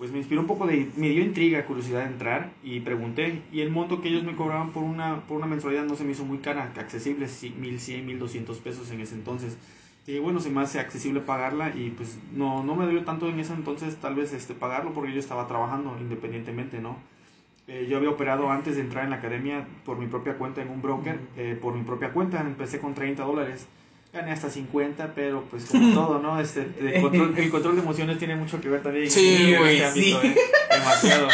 pues 0.00 0.12
me 0.12 0.16
inspiró 0.16 0.40
un 0.40 0.46
poco 0.46 0.66
de, 0.66 0.90
me 0.96 1.10
dio 1.10 1.22
intriga, 1.22 1.66
curiosidad 1.66 2.00
de 2.00 2.06
entrar 2.06 2.52
y 2.62 2.80
pregunté 2.80 3.42
y 3.52 3.60
el 3.60 3.68
monto 3.68 4.00
que 4.00 4.08
ellos 4.08 4.24
me 4.24 4.34
cobraban 4.34 4.72
por 4.72 4.82
una, 4.82 5.26
por 5.26 5.36
una 5.36 5.44
mensualidad 5.44 5.84
no 5.84 5.94
se 5.94 6.04
me 6.04 6.12
hizo 6.12 6.24
muy 6.24 6.38
cara, 6.38 6.72
accesible, 6.74 7.28
sí, 7.28 7.54
1100, 7.58 8.06
1200 8.06 8.58
pesos 8.60 8.90
en 8.92 9.02
ese 9.02 9.14
entonces. 9.14 9.58
Y 10.06 10.18
bueno, 10.18 10.40
se 10.40 10.48
me 10.48 10.62
hace 10.62 10.80
accesible 10.80 11.20
pagarla 11.20 11.76
y 11.76 11.90
pues 11.90 12.18
no, 12.32 12.64
no 12.64 12.76
me 12.76 12.86
dolió 12.86 13.04
tanto 13.04 13.28
en 13.28 13.40
ese 13.40 13.52
entonces 13.52 13.94
tal 13.96 14.14
vez 14.14 14.32
este, 14.32 14.54
pagarlo 14.54 14.94
porque 14.94 15.12
yo 15.12 15.20
estaba 15.20 15.46
trabajando 15.46 15.94
independientemente, 16.00 16.80
¿no? 16.80 16.96
Eh, 17.68 17.86
yo 17.86 17.98
había 17.98 18.08
operado 18.08 18.50
antes 18.50 18.76
de 18.76 18.80
entrar 18.80 19.04
en 19.04 19.10
la 19.10 19.16
academia 19.16 19.68
por 19.84 19.98
mi 19.98 20.06
propia 20.06 20.38
cuenta 20.38 20.62
en 20.62 20.70
un 20.70 20.80
broker, 20.80 21.20
eh, 21.36 21.58
por 21.60 21.74
mi 21.74 21.82
propia 21.82 22.14
cuenta, 22.14 22.40
empecé 22.40 22.78
con 22.80 22.94
30 22.94 23.22
dólares, 23.22 23.68
gané 24.12 24.32
hasta 24.32 24.50
50, 24.50 25.12
pero 25.14 25.44
pues 25.50 25.66
como 25.66 25.94
todo, 25.94 26.18
¿no? 26.20 26.40
Este, 26.40 26.66
el, 26.80 27.00
control, 27.00 27.34
el 27.36 27.50
control 27.50 27.76
de 27.76 27.82
emociones 27.82 28.18
tiene 28.18 28.36
mucho 28.36 28.60
que 28.60 28.68
ver 28.68 28.82
también 28.82 29.10
Sí, 29.10 29.52
en 29.52 29.58
güey, 29.58 29.76
este 29.80 29.86
ámbito, 29.86 30.20
sí. 30.22 30.26
¿eh? 30.28 30.36
demasiado. 30.70 31.28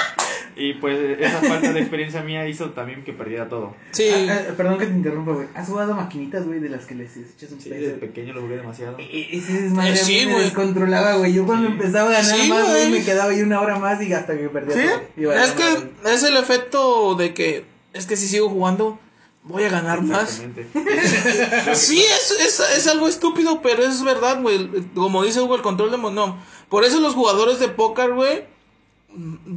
Y 0.58 0.72
pues 0.74 0.98
esa 1.20 1.40
falta 1.42 1.70
de 1.70 1.80
experiencia 1.80 2.22
mía 2.22 2.48
hizo 2.48 2.70
también 2.70 3.04
que 3.04 3.12
perdiera 3.12 3.46
todo. 3.46 3.74
Sí, 3.90 4.08
Ah, 4.10 4.40
ah, 4.48 4.52
perdón 4.56 4.78
que 4.78 4.86
te 4.86 4.92
interrumpa, 4.94 5.32
güey. 5.32 5.48
¿Has 5.54 5.68
jugado 5.68 5.94
maquinitas, 5.94 6.46
güey, 6.46 6.60
de 6.60 6.70
las 6.70 6.86
que 6.86 6.94
les 6.94 7.14
echas 7.14 7.52
un 7.52 7.60
Sí, 7.60 7.68
peso? 7.68 7.82
desde 7.82 7.98
pequeño 7.98 8.32
lo 8.32 8.40
jugué 8.40 8.56
demasiado. 8.56 8.96
E- 8.98 9.36
Ese 9.36 9.52
desmadre 9.64 9.92
Eh, 9.92 9.96
sí, 9.96 10.22
me 10.24 10.32
güey. 10.32 10.44
descontrolaba, 10.44 11.16
güey. 11.16 11.34
Yo 11.34 11.44
cuando 11.44 11.66
Sí. 11.68 11.72
empezaba 11.74 12.08
a 12.08 12.12
ganar 12.12 12.24
Sí, 12.40 12.48
más, 12.48 12.70
güey, 12.70 12.90
me 12.90 13.04
quedaba 13.04 13.30
ahí 13.32 13.42
una 13.42 13.60
hora 13.60 13.78
más 13.78 14.02
y 14.02 14.10
hasta 14.14 14.34
que 14.36 14.48
perdía 14.48 14.74
Sí, 14.74 15.22
todo. 15.22 15.32
Es 15.34 15.50
que 15.52 16.10
es 16.10 16.22
el 16.22 16.36
efecto 16.38 17.14
de 17.16 17.34
que 17.34 17.64
es 17.92 18.06
que 18.06 18.16
si 18.16 18.26
sigo 18.26 18.48
jugando 18.48 18.98
voy 19.46 19.64
a 19.64 19.68
ganar 19.70 20.02
más. 20.02 20.42
Sí, 21.74 22.02
es, 22.02 22.30
es, 22.40 22.60
es 22.76 22.86
algo 22.86 23.08
estúpido, 23.08 23.60
pero 23.62 23.84
es 23.84 24.02
verdad, 24.02 24.40
güey. 24.42 24.68
Como 24.94 25.22
dice 25.24 25.40
Hugo, 25.40 25.54
el 25.56 25.62
control 25.62 25.90
de... 25.90 25.96
mo- 25.96 26.10
No, 26.10 26.38
por 26.68 26.84
eso 26.84 27.00
los 27.00 27.14
jugadores 27.14 27.58
de 27.58 27.68
póker, 27.68 28.12
güey, 28.14 28.44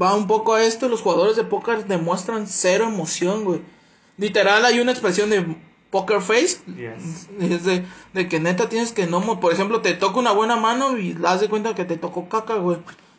va 0.01 0.15
un 0.15 0.27
poco 0.27 0.53
a 0.53 0.63
esto. 0.63 0.89
Los 0.89 1.01
jugadores 1.01 1.35
de 1.35 1.43
póker 1.43 1.85
demuestran 1.85 2.47
cero 2.47 2.85
emoción, 2.85 3.43
güey. 3.45 3.61
Literal, 4.17 4.65
hay 4.65 4.79
una 4.79 4.91
expresión 4.91 5.29
de 5.29 5.45
poker 5.91 6.21
face. 6.21 6.57
Yes. 6.67 7.27
Es 7.39 7.63
de, 7.63 7.85
de 8.13 8.27
que 8.27 8.39
neta 8.39 8.69
tienes 8.69 8.91
que 8.91 9.07
no... 9.07 9.39
Por 9.39 9.53
ejemplo, 9.53 9.81
te 9.81 9.93
toca 9.93 10.19
una 10.19 10.31
buena 10.31 10.55
mano 10.55 10.97
y 10.97 11.13
das 11.13 11.41
de 11.41 11.49
cuenta 11.49 11.73
que 11.75 11.85
te 11.85 11.97
tocó 11.97 12.27
caca, 12.29 12.55
güey. 12.55 12.77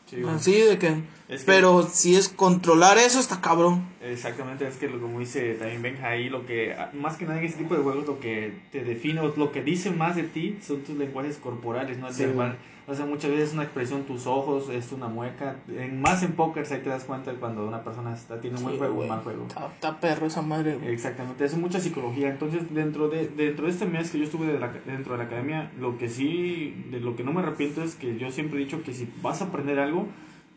Sí, 0.08 0.20
güey. 0.20 0.34
Así 0.34 0.52
de 0.52 0.78
que... 0.78 1.19
Es 1.30 1.40
que- 1.40 1.46
Pero 1.46 1.82
si 1.84 2.16
es 2.16 2.28
controlar 2.28 2.98
eso, 2.98 3.20
está 3.20 3.40
cabrón. 3.40 3.84
Exactamente, 4.02 4.66
es 4.66 4.76
que 4.76 4.88
lo, 4.88 5.00
como 5.00 5.20
dice 5.20 5.54
también 5.54 5.80
Benja 5.82 6.08
ahí, 6.08 6.28
lo 6.28 6.44
que, 6.44 6.74
más 6.92 7.16
que 7.16 7.24
nada 7.24 7.38
en 7.38 7.46
ese 7.46 7.56
tipo 7.58 7.74
de 7.76 7.82
juegos, 7.82 8.06
lo 8.06 8.18
que 8.18 8.52
te 8.72 8.82
define, 8.82 9.20
o 9.20 9.32
lo 9.36 9.52
que 9.52 9.62
dice 9.62 9.90
más 9.92 10.16
de 10.16 10.24
ti 10.24 10.58
son 10.60 10.80
tus 10.82 10.96
lenguajes 10.96 11.36
corporales, 11.38 11.98
no 11.98 12.12
Sí, 12.12 12.24
verbal. 12.24 12.56
O 12.88 12.94
sea, 12.96 13.06
muchas 13.06 13.30
veces 13.30 13.48
es 13.50 13.54
una 13.54 13.62
expresión, 13.62 14.02
tus 14.02 14.26
ojos, 14.26 14.68
es 14.70 14.90
una 14.90 15.06
mueca. 15.06 15.54
En, 15.68 16.02
más 16.02 16.24
en 16.24 16.32
póker, 16.32 16.66
ahí 16.72 16.80
te 16.80 16.88
das 16.88 17.04
cuenta 17.04 17.32
cuando 17.34 17.64
una 17.64 17.84
persona 17.84 18.12
está, 18.14 18.40
tiene 18.40 18.56
un 18.56 18.64
buen 18.64 18.78
juego 18.78 18.98
o 18.98 19.02
un 19.02 19.08
mal 19.08 19.20
juego. 19.20 19.46
Está, 19.46 19.66
está 19.72 20.00
perro 20.00 20.26
esa 20.26 20.42
madre, 20.42 20.74
güey. 20.74 20.92
Exactamente, 20.92 21.44
es 21.44 21.56
mucha 21.56 21.78
psicología. 21.78 22.28
Entonces, 22.30 22.62
dentro 22.74 23.08
de, 23.08 23.28
dentro 23.28 23.66
de 23.66 23.70
este 23.70 23.86
mes 23.86 24.10
que 24.10 24.18
yo 24.18 24.24
estuve 24.24 24.46
de 24.48 24.58
la- 24.58 24.72
dentro 24.86 25.12
de 25.12 25.18
la 25.18 25.24
academia, 25.24 25.70
lo 25.78 25.98
que 25.98 26.08
sí, 26.08 26.84
de 26.90 26.98
lo 26.98 27.14
que 27.14 27.22
no 27.22 27.32
me 27.32 27.42
arrepiento 27.42 27.84
es 27.84 27.94
que 27.94 28.18
yo 28.18 28.32
siempre 28.32 28.58
he 28.60 28.64
dicho 28.64 28.82
que 28.82 28.92
si 28.92 29.08
vas 29.22 29.40
a 29.40 29.44
aprender 29.44 29.78
algo, 29.78 30.08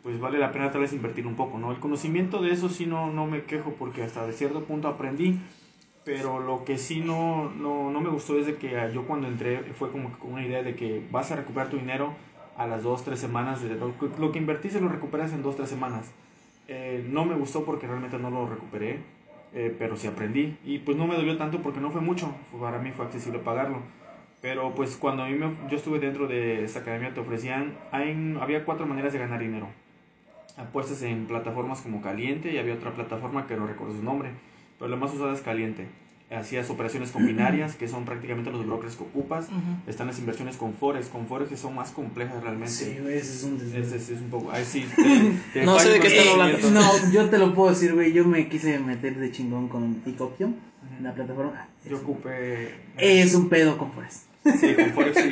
pues 0.04 0.20
vale 0.20 0.38
la 0.38 0.52
pena 0.52 0.72
tal 0.72 0.82
vez 0.82 0.94
invertir 0.94 1.26
un 1.28 1.36
poco, 1.36 1.58
¿no? 1.58 1.72
El 1.72 1.80
conocimiento 1.80 2.42
de 2.42 2.52
eso 2.52 2.70
sí 2.70 2.86
no, 2.86 3.12
no 3.12 3.26
me 3.26 3.44
quejo 3.44 3.72
porque 3.80 4.04
hasta 4.04 4.26
de 4.28 4.34
cierto 4.34 4.64
punto 4.66 4.88
aprendí, 4.90 5.38
pero 6.04 6.40
lo 6.40 6.66
que 6.66 6.78
sí 6.78 7.02
no, 7.02 7.50
no, 7.52 7.90
no 7.92 8.02
me 8.02 8.10
gustó 8.10 8.38
es 8.38 8.46
de 8.46 8.58
que 8.58 8.78
ah, 8.78 8.90
yo 8.90 9.06
cuando 9.08 9.28
entré 9.28 9.60
fue 9.74 9.92
como 9.92 10.12
con 10.20 10.34
una 10.34 10.46
idea 10.46 10.62
de 10.64 10.76
que 10.76 11.06
vas 11.12 11.32
a 11.32 11.38
recuperar 11.38 11.70
tu 11.70 11.78
dinero 11.78 12.14
a 12.58 12.68
las 12.68 12.84
dos, 12.84 13.04
tres 13.04 13.20
semanas, 13.20 13.62
de 13.64 13.76
lo, 13.76 13.94
lo 14.20 14.32
que 14.32 14.40
invertiste 14.40 14.82
lo 14.82 14.90
recuperas 14.90 15.34
en 15.34 15.42
dos, 15.42 15.56
tres 15.56 15.70
semanas. 15.70 16.12
Eh, 16.68 17.06
no 17.10 17.26
me 17.26 17.36
gustó 17.36 17.66
porque 17.66 17.88
realmente 17.88 18.18
no 18.20 18.30
lo 18.30 18.48
recuperé, 18.48 19.00
eh, 19.54 19.74
pero 19.80 19.96
sí 19.98 20.08
aprendí. 20.08 20.58
Y 20.66 20.80
pues 20.80 20.98
no 20.98 21.08
me 21.08 21.16
dolió 21.16 21.38
tanto 21.38 21.62
porque 21.62 21.80
no 21.80 21.92
fue 21.92 22.02
mucho, 22.02 22.34
para 22.60 22.80
mí 22.80 22.92
fue 22.92 23.06
accesible 23.06 23.40
pagarlo. 23.40 23.80
Pero 24.42 24.76
pues 24.76 24.98
cuando 24.98 25.24
a 25.24 25.28
mí 25.28 25.36
me- 25.36 25.56
yo 25.70 25.78
estuve 25.78 26.00
dentro 26.00 26.28
de 26.28 26.64
esta 26.66 26.80
academia 26.82 27.14
te 27.14 27.22
ofrecían, 27.22 27.74
hay- 27.92 28.38
había 28.42 28.66
cuatro 28.66 28.86
maneras 28.86 29.14
de 29.14 29.20
ganar 29.20 29.40
dinero. 29.40 29.68
Apuestas 30.58 31.02
en 31.02 31.26
plataformas 31.26 31.82
como 31.82 32.02
Caliente 32.02 32.54
y 32.54 32.58
había 32.58 32.76
otra 32.76 32.94
plataforma 32.94 33.48
que 33.48 33.56
no 33.58 33.66
recuerdo 33.66 33.96
su 33.96 34.04
nombre, 34.04 34.30
pero 34.78 34.90
la 34.90 34.98
más 34.98 35.14
usada 35.14 35.34
es 35.34 35.42
Caliente. 35.42 35.88
Hacías 36.32 36.70
operaciones 36.72 37.12
combinarias, 37.12 37.76
que 37.76 37.88
son 37.88 38.06
prácticamente 38.06 38.50
los 38.50 38.66
brokers 38.66 38.96
que 38.96 39.04
ocupas. 39.04 39.50
Están 39.86 40.08
las 40.08 40.18
inversiones 40.18 40.58
con 40.58 40.74
Forex, 40.74 41.08
con 41.08 41.28
Forex 41.28 41.50
que 41.50 41.58
son 41.58 41.76
más 41.76 41.92
complejas 41.92 42.42
realmente. 42.42 42.72
Sí, 42.74 42.98
güey, 43.00 43.18
ese 43.18 43.34
es 43.36 43.44
un 43.44 43.60
desmadre. 43.60 43.82
Ese 43.82 44.00
sí 44.00 44.14
es 44.14 44.22
un 44.22 44.30
poco. 44.30 44.52
Ahí 44.52 44.66
sí. 44.66 44.86
te- 44.96 45.60
te 45.60 45.66
No 45.66 45.78
sé 45.78 45.90
de 45.90 46.00
qué 46.00 46.08
con 46.08 46.12
están 46.18 46.42
hablando. 46.42 46.72
No, 46.72 47.12
yo 47.12 47.30
te 47.30 47.38
lo 47.38 47.54
puedo 47.54 47.70
decir, 47.70 47.94
güey. 47.94 48.14
Yo 48.14 48.26
me 48.26 48.48
quise 48.48 48.80
meter 48.80 49.16
de 49.18 49.32
chingón 49.32 49.68
con 49.68 49.84
Ujú. 49.84 50.02
en 50.98 51.04
la 51.04 51.14
plataforma. 51.14 51.68
Yo 51.88 51.98
ocupé. 51.98 52.70
Es 52.98 53.36
un 53.36 53.50
pedo 53.50 53.78
con 53.78 53.92
Forest. 53.92 54.33
Sí, 54.44 54.74
con 54.76 54.90
Forex 54.94 55.18
sí. 55.20 55.32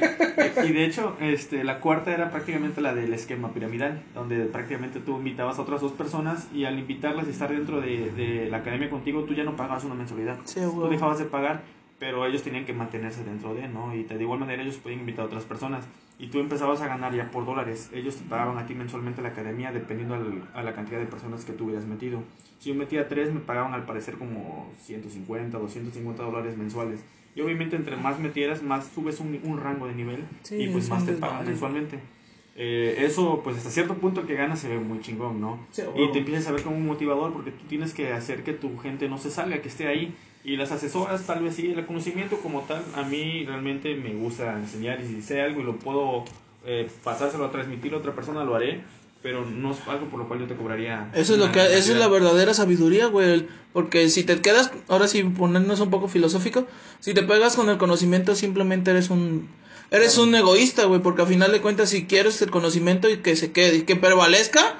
Y 0.68 0.72
de 0.74 0.86
hecho, 0.86 1.15
este, 1.20 1.63
la 1.63 1.80
cuarta 1.80 2.13
era 2.13 2.32
prácticamente 2.32 2.82
la 2.82 2.94
del 2.94 3.13
esquema 3.13 3.53
piramidal, 3.53 4.01
donde 4.13 4.46
prácticamente 4.46 5.00
tú 5.00 5.18
invitabas 5.18 5.60
a 5.60 5.62
otras 5.63 5.82
dos 5.82 5.91
personas 5.91 6.48
y 6.53 6.65
al 6.65 6.80
invitarlas 6.80 7.27
y 7.27 7.32
estar 7.32 7.51
dentro 7.51 7.82
de, 7.82 8.12
de 8.12 8.50
la 8.50 8.58
academia 8.58 8.89
contigo, 8.89 9.24
tú 9.24 9.34
ya 9.34 9.44
no 9.44 9.56
pagabas 9.56 9.84
una 9.84 9.96
mensualidad. 9.96 10.38
Sí, 10.46 10.62
Tú 10.62 10.88
dejabas 10.89 11.20
de 11.20 11.25
pagar, 11.25 11.62
pero 12.00 12.25
ellos 12.25 12.41
tenían 12.44 12.65
que 12.65 12.74
mantenerse 12.74 13.24
dentro 13.24 13.53
de, 13.53 13.68
¿no? 13.68 13.94
Y 13.94 14.03
de 14.03 14.22
igual 14.22 14.39
manera 14.39 14.62
ellos 14.63 14.77
podían 14.77 15.01
invitar 15.01 15.24
a 15.24 15.27
otras 15.27 15.44
personas. 15.44 15.86
Y 16.18 16.27
tú 16.27 16.39
empezabas 16.39 16.82
a 16.82 16.88
ganar 16.88 17.13
ya 17.15 17.32
por 17.32 17.46
dólares. 17.46 17.89
Ellos 17.94 18.15
te 18.15 18.24
pagaban 18.30 18.58
a 18.60 18.65
ti 18.68 18.75
mensualmente 18.75 19.22
la 19.24 19.30
academia 19.30 19.72
dependiendo 19.72 20.13
al- 20.15 20.44
a 20.53 20.62
la 20.63 20.74
cantidad 20.74 21.00
de 21.00 21.06
personas 21.08 21.46
que 21.46 21.53
tú 21.53 21.65
hubieras 21.65 21.86
metido. 21.86 22.22
Si 22.60 22.70
yo 22.70 22.75
metía 22.75 23.08
tres, 23.08 23.34
me 23.34 23.39
pagaban 23.39 23.74
al 23.74 23.86
parecer 23.86 24.15
como 24.15 24.72
150, 24.80 25.58
250 25.58 26.22
dólares 26.24 26.58
mensuales. 26.58 27.03
Y 27.35 27.41
obviamente 27.41 27.75
entre 27.75 27.95
más 27.95 28.19
metieras, 28.19 28.61
más 28.61 28.89
subes 28.93 29.19
un, 29.19 29.39
un 29.43 29.59
rango 29.59 29.88
de 29.88 29.95
nivel 29.95 30.25
Sí, 30.43 30.55
y 30.55 30.67
pues 30.67 30.85
es 30.85 30.89
más 30.89 31.05
te 31.05 31.13
pagan 31.13 31.45
mensualmente. 31.45 32.00
Eh, 32.55 33.05
eso, 33.05 33.41
pues 33.43 33.57
hasta 33.57 33.69
cierto 33.69 33.95
punto 33.95 34.21
el 34.21 34.27
que 34.27 34.35
ganas 34.35 34.59
se 34.59 34.67
ve 34.67 34.77
muy 34.77 35.00
chingón, 35.00 35.39
¿no? 35.39 35.65
Sí, 35.71 35.83
y 35.95 36.11
te 36.11 36.19
empiezas 36.19 36.47
a 36.47 36.51
ver 36.51 36.63
como 36.63 36.75
un 36.75 36.85
motivador 36.85 37.31
porque 37.31 37.51
tú 37.51 37.65
tienes 37.69 37.93
que 37.93 38.11
hacer 38.11 38.43
que 38.43 38.53
tu 38.53 38.77
gente 38.77 39.07
no 39.07 39.17
se 39.17 39.31
salga, 39.31 39.61
que 39.61 39.69
esté 39.69 39.88
ahí. 39.88 40.13
Y 40.43 40.57
las 40.57 40.71
asesoras, 40.71 41.25
tal 41.25 41.43
vez 41.43 41.55
sí, 41.55 41.71
el 41.71 41.85
conocimiento 41.85 42.38
como 42.38 42.61
tal, 42.61 42.83
a 42.95 43.03
mí 43.03 43.45
realmente 43.45 43.95
me 43.95 44.13
gusta 44.13 44.57
enseñar 44.57 45.00
y 45.00 45.07
si 45.07 45.21
sé 45.21 45.41
algo 45.41 45.61
y 45.61 45.63
lo 45.63 45.77
puedo 45.77 46.25
eh, 46.65 46.89
pasárselo 47.03 47.45
a 47.45 47.51
transmitir 47.51 47.93
a 47.93 47.97
otra 47.97 48.13
persona, 48.13 48.43
lo 48.43 48.55
haré, 48.55 48.81
pero 49.21 49.45
no 49.45 49.71
es 49.71 49.77
algo 49.87 50.09
por 50.09 50.19
lo 50.19 50.27
cual 50.27 50.39
yo 50.39 50.47
te 50.47 50.55
cobraría. 50.55 51.11
Eso 51.13 51.33
es 51.33 51.39
lo 51.39 51.51
que, 51.51 51.59
esa 51.59 51.91
es 51.91 51.97
la 51.97 52.07
verdadera 52.07 52.53
sabiduría, 52.53 53.07
güey. 53.07 53.47
Porque 53.73 54.09
si 54.09 54.23
te 54.23 54.41
quedas, 54.41 54.71
ahora 54.87 55.07
sí 55.07 55.23
ponernos 55.23 55.79
un 55.79 55.89
poco 55.89 56.07
filosófico, 56.07 56.67
si 56.99 57.13
te 57.13 57.23
pegas 57.23 57.55
con 57.55 57.69
el 57.69 57.77
conocimiento 57.77 58.35
simplemente 58.35 58.91
eres 58.91 59.09
un, 59.09 59.49
eres 59.91 60.17
un 60.17 60.33
egoísta, 60.35 60.85
güey. 60.85 61.01
Porque 61.01 61.21
al 61.21 61.27
final 61.27 61.51
de 61.51 61.61
cuentas 61.61 61.89
si 61.89 62.05
quieres 62.05 62.41
el 62.41 62.51
conocimiento 62.51 63.09
y 63.09 63.17
que 63.17 63.35
se 63.35 63.51
quede, 63.51 63.77
y 63.77 63.81
que 63.83 63.95
prevalezca, 63.95 64.75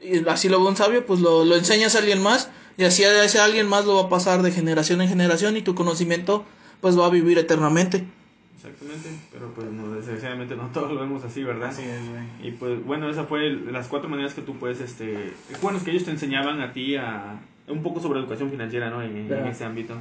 y 0.00 0.26
así 0.28 0.48
lo 0.48 0.62
ve 0.62 0.68
un 0.68 0.76
sabio, 0.76 1.04
pues 1.04 1.20
lo, 1.20 1.44
lo 1.44 1.56
enseñas 1.56 1.94
a 1.96 1.98
alguien 1.98 2.22
más 2.22 2.50
y 2.80 2.84
así 2.84 3.04
a 3.04 3.24
ese 3.24 3.38
alguien 3.38 3.68
más 3.68 3.84
lo 3.84 3.96
va 3.96 4.02
a 4.04 4.08
pasar 4.08 4.40
de 4.42 4.52
generación 4.52 5.02
en 5.02 5.08
generación 5.08 5.54
y 5.56 5.60
tu 5.60 5.74
conocimiento 5.74 6.46
pues 6.80 6.98
va 6.98 7.04
a 7.04 7.10
vivir 7.10 7.36
eternamente. 7.36 8.06
Exactamente, 8.62 9.08
pero 9.32 9.52
pues 9.54 9.70
no, 9.70 9.90
desgraciadamente 9.92 10.54
no 10.54 10.66
todos 10.74 10.92
lo 10.92 11.00
vemos 11.00 11.24
así, 11.24 11.42
¿verdad? 11.42 11.70
Así 11.70 11.82
es, 11.82 12.08
güey. 12.10 12.48
Y 12.48 12.50
pues 12.52 12.84
bueno, 12.84 13.08
esa 13.08 13.24
fue 13.24 13.46
el- 13.46 13.72
las 13.72 13.88
cuatro 13.88 14.10
maneras 14.10 14.34
que 14.34 14.42
tú 14.42 14.56
puedes, 14.56 14.80
este, 14.80 15.32
bueno, 15.62 15.78
es 15.78 15.84
que 15.84 15.90
ellos 15.92 16.04
te 16.04 16.10
enseñaban 16.10 16.60
a 16.60 16.72
ti 16.72 16.96
a 16.96 17.40
un 17.68 17.82
poco 17.82 18.00
sobre 18.00 18.20
educación 18.20 18.50
financiera, 18.50 18.90
¿no? 18.90 19.02
En, 19.02 19.30
ese 19.46 19.64
ámbito. 19.64 19.94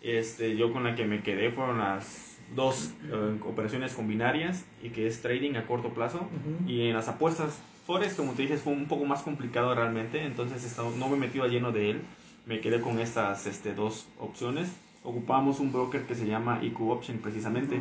Este, 0.00 0.56
yo 0.56 0.72
con 0.72 0.84
la 0.84 0.94
que 0.94 1.04
me 1.04 1.22
quedé 1.22 1.50
fueron 1.50 1.78
las 1.78 2.38
dos 2.56 2.92
eh, 3.10 3.38
operaciones 3.44 3.92
combinarias 3.94 4.64
y 4.82 4.90
que 4.90 5.06
es 5.06 5.20
trading 5.22 5.54
a 5.56 5.66
corto 5.66 5.90
plazo 5.90 6.28
y 6.66 6.82
en 6.88 6.94
las 6.94 7.08
apuestas 7.08 7.60
Forex, 7.86 8.14
como 8.14 8.32
te 8.32 8.42
dije, 8.42 8.56
fue 8.56 8.72
un 8.72 8.86
poco 8.86 9.04
más 9.04 9.22
complicado 9.22 9.74
realmente, 9.74 10.24
entonces 10.24 10.76
no 10.98 11.08
me 11.08 11.16
he 11.16 11.20
metido 11.20 11.44
a 11.44 11.48
lleno 11.48 11.72
de 11.72 11.90
él, 11.90 12.00
me 12.46 12.60
quedé 12.60 12.80
con 12.80 12.98
estas 13.00 13.46
este, 13.46 13.74
dos 13.74 14.06
opciones. 14.18 14.70
Ocupamos 15.04 15.58
un 15.60 15.72
broker 15.72 16.02
que 16.06 16.14
se 16.14 16.26
llama 16.26 16.60
IQ 16.62 16.80
Option 16.90 17.18
precisamente. 17.18 17.80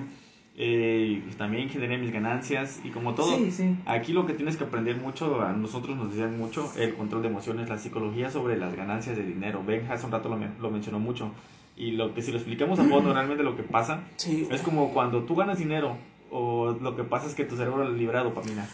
Eh, 0.58 1.24
y 1.30 1.34
también 1.36 1.70
generé 1.70 1.98
mis 1.98 2.12
ganancias 2.12 2.82
y 2.84 2.90
como 2.90 3.14
todo, 3.16 3.38
Sí, 3.38 3.52
sí. 3.52 3.76
aquí 3.86 4.12
lo 4.12 4.26
que 4.26 4.34
tienes 4.34 4.58
que 4.58 4.66
aprender 4.66 4.98
mucho, 4.98 5.42
a 5.42 5.54
nosotros 5.54 5.96
nos 5.96 6.10
decían 6.10 6.38
mucho, 6.38 6.70
el 6.78 6.94
control 6.96 7.22
de 7.22 7.30
emociones, 7.30 7.70
la 7.70 7.78
psicología 7.78 8.30
sobre 8.30 8.58
las 8.58 8.76
ganancias 8.76 9.16
de 9.16 9.24
dinero. 9.24 9.64
Ben 9.66 9.90
hace 9.90 10.06
un 10.06 10.12
rato 10.12 10.28
lo, 10.28 10.36
men- 10.38 10.54
lo 10.60 10.70
mencionó 10.70 11.00
mucho. 11.00 11.32
Y 11.78 11.92
lo 11.92 12.14
que 12.14 12.22
si 12.22 12.32
lo 12.32 12.38
explicamos 12.38 12.80
a 12.80 12.84
fondo 12.84 13.14
realmente 13.14 13.44
lo 13.44 13.56
que 13.56 13.64
pasa, 13.64 14.04
Sí, 14.18 14.46
es 14.52 14.62
como 14.62 14.92
cuando 14.94 15.24
tú 15.24 15.36
ganas 15.36 15.58
dinero 15.58 15.96
o 16.32 16.76
lo 16.82 16.96
que 16.98 17.04
pasa 17.06 17.28
es 17.28 17.34
que 17.34 17.46
tu 17.46 17.56
cerebro 17.56 17.90
libera 17.90 18.22
dopamina. 18.24 18.68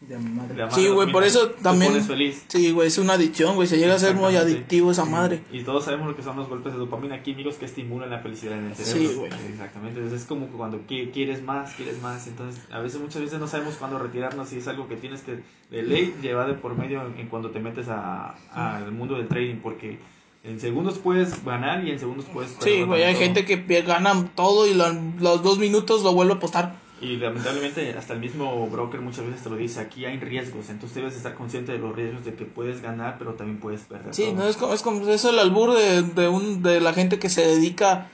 De 0.00 0.16
madre. 0.16 0.56
La 0.56 0.70
Sí, 0.70 0.80
madre 0.80 0.92
güey, 0.94 1.12
por 1.12 1.24
eso 1.24 1.50
también- 1.62 2.02
feliz. 2.02 2.42
Sí, 2.48 2.70
güey, 2.72 2.88
es 2.88 2.96
una 2.96 3.12
adicción, 3.12 3.54
güey. 3.54 3.68
Se 3.68 3.76
llega 3.76 3.94
a 3.94 3.98
ser 3.98 4.14
muy 4.14 4.34
adictivo 4.34 4.90
esa 4.92 5.04
madre. 5.04 5.42
Y 5.52 5.62
todos 5.62 5.84
sabemos 5.84 6.08
lo 6.08 6.16
que 6.16 6.22
son 6.22 6.36
los 6.38 6.48
golpes 6.48 6.72
de 6.72 6.78
dopamina 6.78 7.22
químicos 7.22 7.56
que 7.56 7.66
estimulan 7.66 8.08
la 8.08 8.20
felicidad 8.20 8.58
en 8.58 8.68
el 8.68 8.74
cerebro. 8.76 9.08
Sí, 9.10 9.14
güey. 9.14 9.30
Exactamente. 9.52 9.98
Entonces 10.00 10.22
es 10.22 10.26
como 10.26 10.46
cuando 10.48 10.78
qui- 10.88 11.10
quieres 11.12 11.42
más, 11.42 11.74
quieres 11.74 12.00
más. 12.00 12.26
Entonces, 12.26 12.62
a 12.72 12.78
veces, 12.78 12.98
muchas 12.98 13.20
veces 13.20 13.38
no 13.38 13.46
sabemos 13.46 13.74
cuándo 13.74 13.98
retirarnos 13.98 14.50
y 14.54 14.56
es 14.56 14.68
algo 14.68 14.88
que 14.88 14.96
tienes 14.96 15.20
que, 15.20 15.40
de 15.70 15.82
ley, 15.82 16.14
llevar 16.22 16.46
de 16.46 16.54
por 16.54 16.76
medio 16.78 17.02
en, 17.06 17.18
en 17.20 17.28
cuando 17.28 17.50
te 17.50 17.60
metes 17.60 17.88
a- 17.88 18.34
al 18.52 18.90
mundo 18.92 19.16
del 19.16 19.28
trading. 19.28 19.56
Porque 19.56 19.98
en 20.44 20.58
segundos 20.60 20.96
puedes 20.98 21.44
ganar 21.44 21.84
y 21.86 21.90
en 21.90 21.98
segundos 21.98 22.24
puedes. 22.32 22.56
Sí, 22.60 22.82
güey, 22.84 23.02
hay 23.02 23.12
todo. 23.12 23.22
gente 23.22 23.44
que 23.44 23.82
gana 23.82 24.30
todo 24.34 24.66
y 24.66 24.72
la- 24.72 24.98
los 25.20 25.42
dos 25.42 25.58
minutos 25.58 26.02
lo 26.02 26.14
vuelve 26.14 26.32
a 26.32 26.36
apostar. 26.36 26.80
Y 27.00 27.16
lamentablemente 27.16 27.94
hasta 27.96 28.12
el 28.12 28.20
mismo 28.20 28.68
broker 28.68 29.00
muchas 29.00 29.24
veces 29.24 29.42
te 29.42 29.48
lo 29.48 29.56
dice, 29.56 29.80
aquí 29.80 30.04
hay 30.04 30.18
riesgos, 30.18 30.68
entonces 30.68 30.94
debes 30.96 31.16
estar 31.16 31.34
consciente 31.34 31.72
de 31.72 31.78
los 31.78 31.96
riesgos 31.96 32.24
de 32.26 32.34
que 32.34 32.44
puedes 32.44 32.82
ganar, 32.82 33.16
pero 33.18 33.34
también 33.34 33.58
puedes 33.58 33.80
perder. 33.82 34.14
Sí, 34.14 34.24
todo. 34.24 34.34
no 34.34 34.48
es 34.48 34.56
como, 34.56 34.74
es 34.74 34.82
como 34.82 35.08
es 35.08 35.24
el 35.24 35.38
albur 35.38 35.74
de, 35.74 36.02
de, 36.02 36.28
un, 36.28 36.62
de 36.62 36.80
la 36.80 36.92
gente 36.92 37.18
que 37.18 37.30
se 37.30 37.40
dedica 37.46 38.08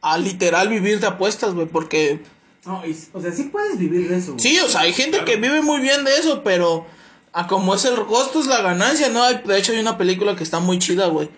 a 0.00 0.16
literal 0.18 0.68
vivir 0.68 1.00
de 1.00 1.06
apuestas, 1.06 1.52
güey, 1.54 1.66
porque 1.66 2.20
No, 2.64 2.82
y- 2.86 2.96
o 3.12 3.20
sea, 3.20 3.30
sí 3.30 3.44
puedes 3.44 3.78
vivir 3.78 4.08
de 4.08 4.16
eso. 4.16 4.34
sí, 4.38 4.58
o 4.60 4.68
sea, 4.68 4.82
hay 4.82 4.94
gente 4.94 5.18
Claro. 5.18 5.26
que 5.26 5.36
vive 5.36 5.60
muy 5.60 5.80
bien 5.80 6.04
de 6.04 6.16
eso, 6.16 6.42
pero 6.42 6.86
a 7.34 7.46
como 7.46 7.74
es 7.74 7.84
el 7.84 7.96
costo 8.06 8.40
es 8.40 8.46
la 8.46 8.62
ganancia, 8.62 9.10
¿no? 9.10 9.22
Hay- 9.22 9.42
De 9.44 9.58
hecho 9.58 9.72
hay 9.72 9.78
una 9.80 9.98
película 9.98 10.34
que 10.34 10.44
está 10.44 10.60
muy 10.60 10.78
chida, 10.78 11.08
güey, 11.08 11.28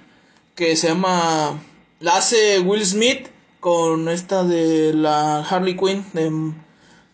que 0.55 0.77
se 0.77 0.87
llama, 0.89 1.59
la 1.99 2.17
hace 2.19 2.61
Will 2.61 2.87
Smith 2.87 3.27
con 3.59 4.09
esta 4.09 4.45
de 4.45 4.95
la 4.95 5.41
Harley 5.41 5.77
Quinn, 5.77 6.05
de, 6.13 6.53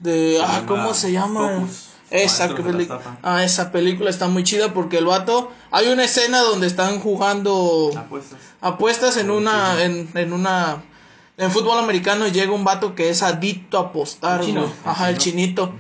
de 0.02 0.37
Se 0.37 0.42
ah, 0.44 0.64
¿cómo 0.66 0.94
se 0.94 1.12
llama? 1.12 1.61
Focus, 1.61 1.88
Esa 2.11 2.54
película. 2.54 3.18
Ah, 3.23 3.44
esa 3.44 3.73
película 3.73 4.11
está 4.11 4.28
muy 4.28 4.44
chida 4.44 4.75
porque 4.75 4.99
el 4.99 5.06
vato. 5.06 5.50
Hay 5.71 5.88
una 5.88 6.04
escena 6.04 6.40
donde 6.40 6.66
están 6.66 7.00
jugando 7.00 7.90
Apuestas. 7.97 8.38
apuestas 8.61 9.16
en 9.16 9.30
una. 9.30 9.82
En, 9.82 10.11
en 10.14 10.32
una. 10.32 10.82
En 11.38 11.50
fútbol 11.50 11.78
americano 11.78 12.26
y 12.26 12.30
llega 12.30 12.52
un 12.52 12.64
vato 12.64 12.94
que 12.94 13.09
es 13.09 13.23
adicto 13.23 13.78
a 13.78 13.82
apostar, 13.88 14.40
El 14.40 14.47
chino. 14.47 14.73
Ajá, 14.85 15.09
el 15.09 15.18
chinito. 15.18 15.73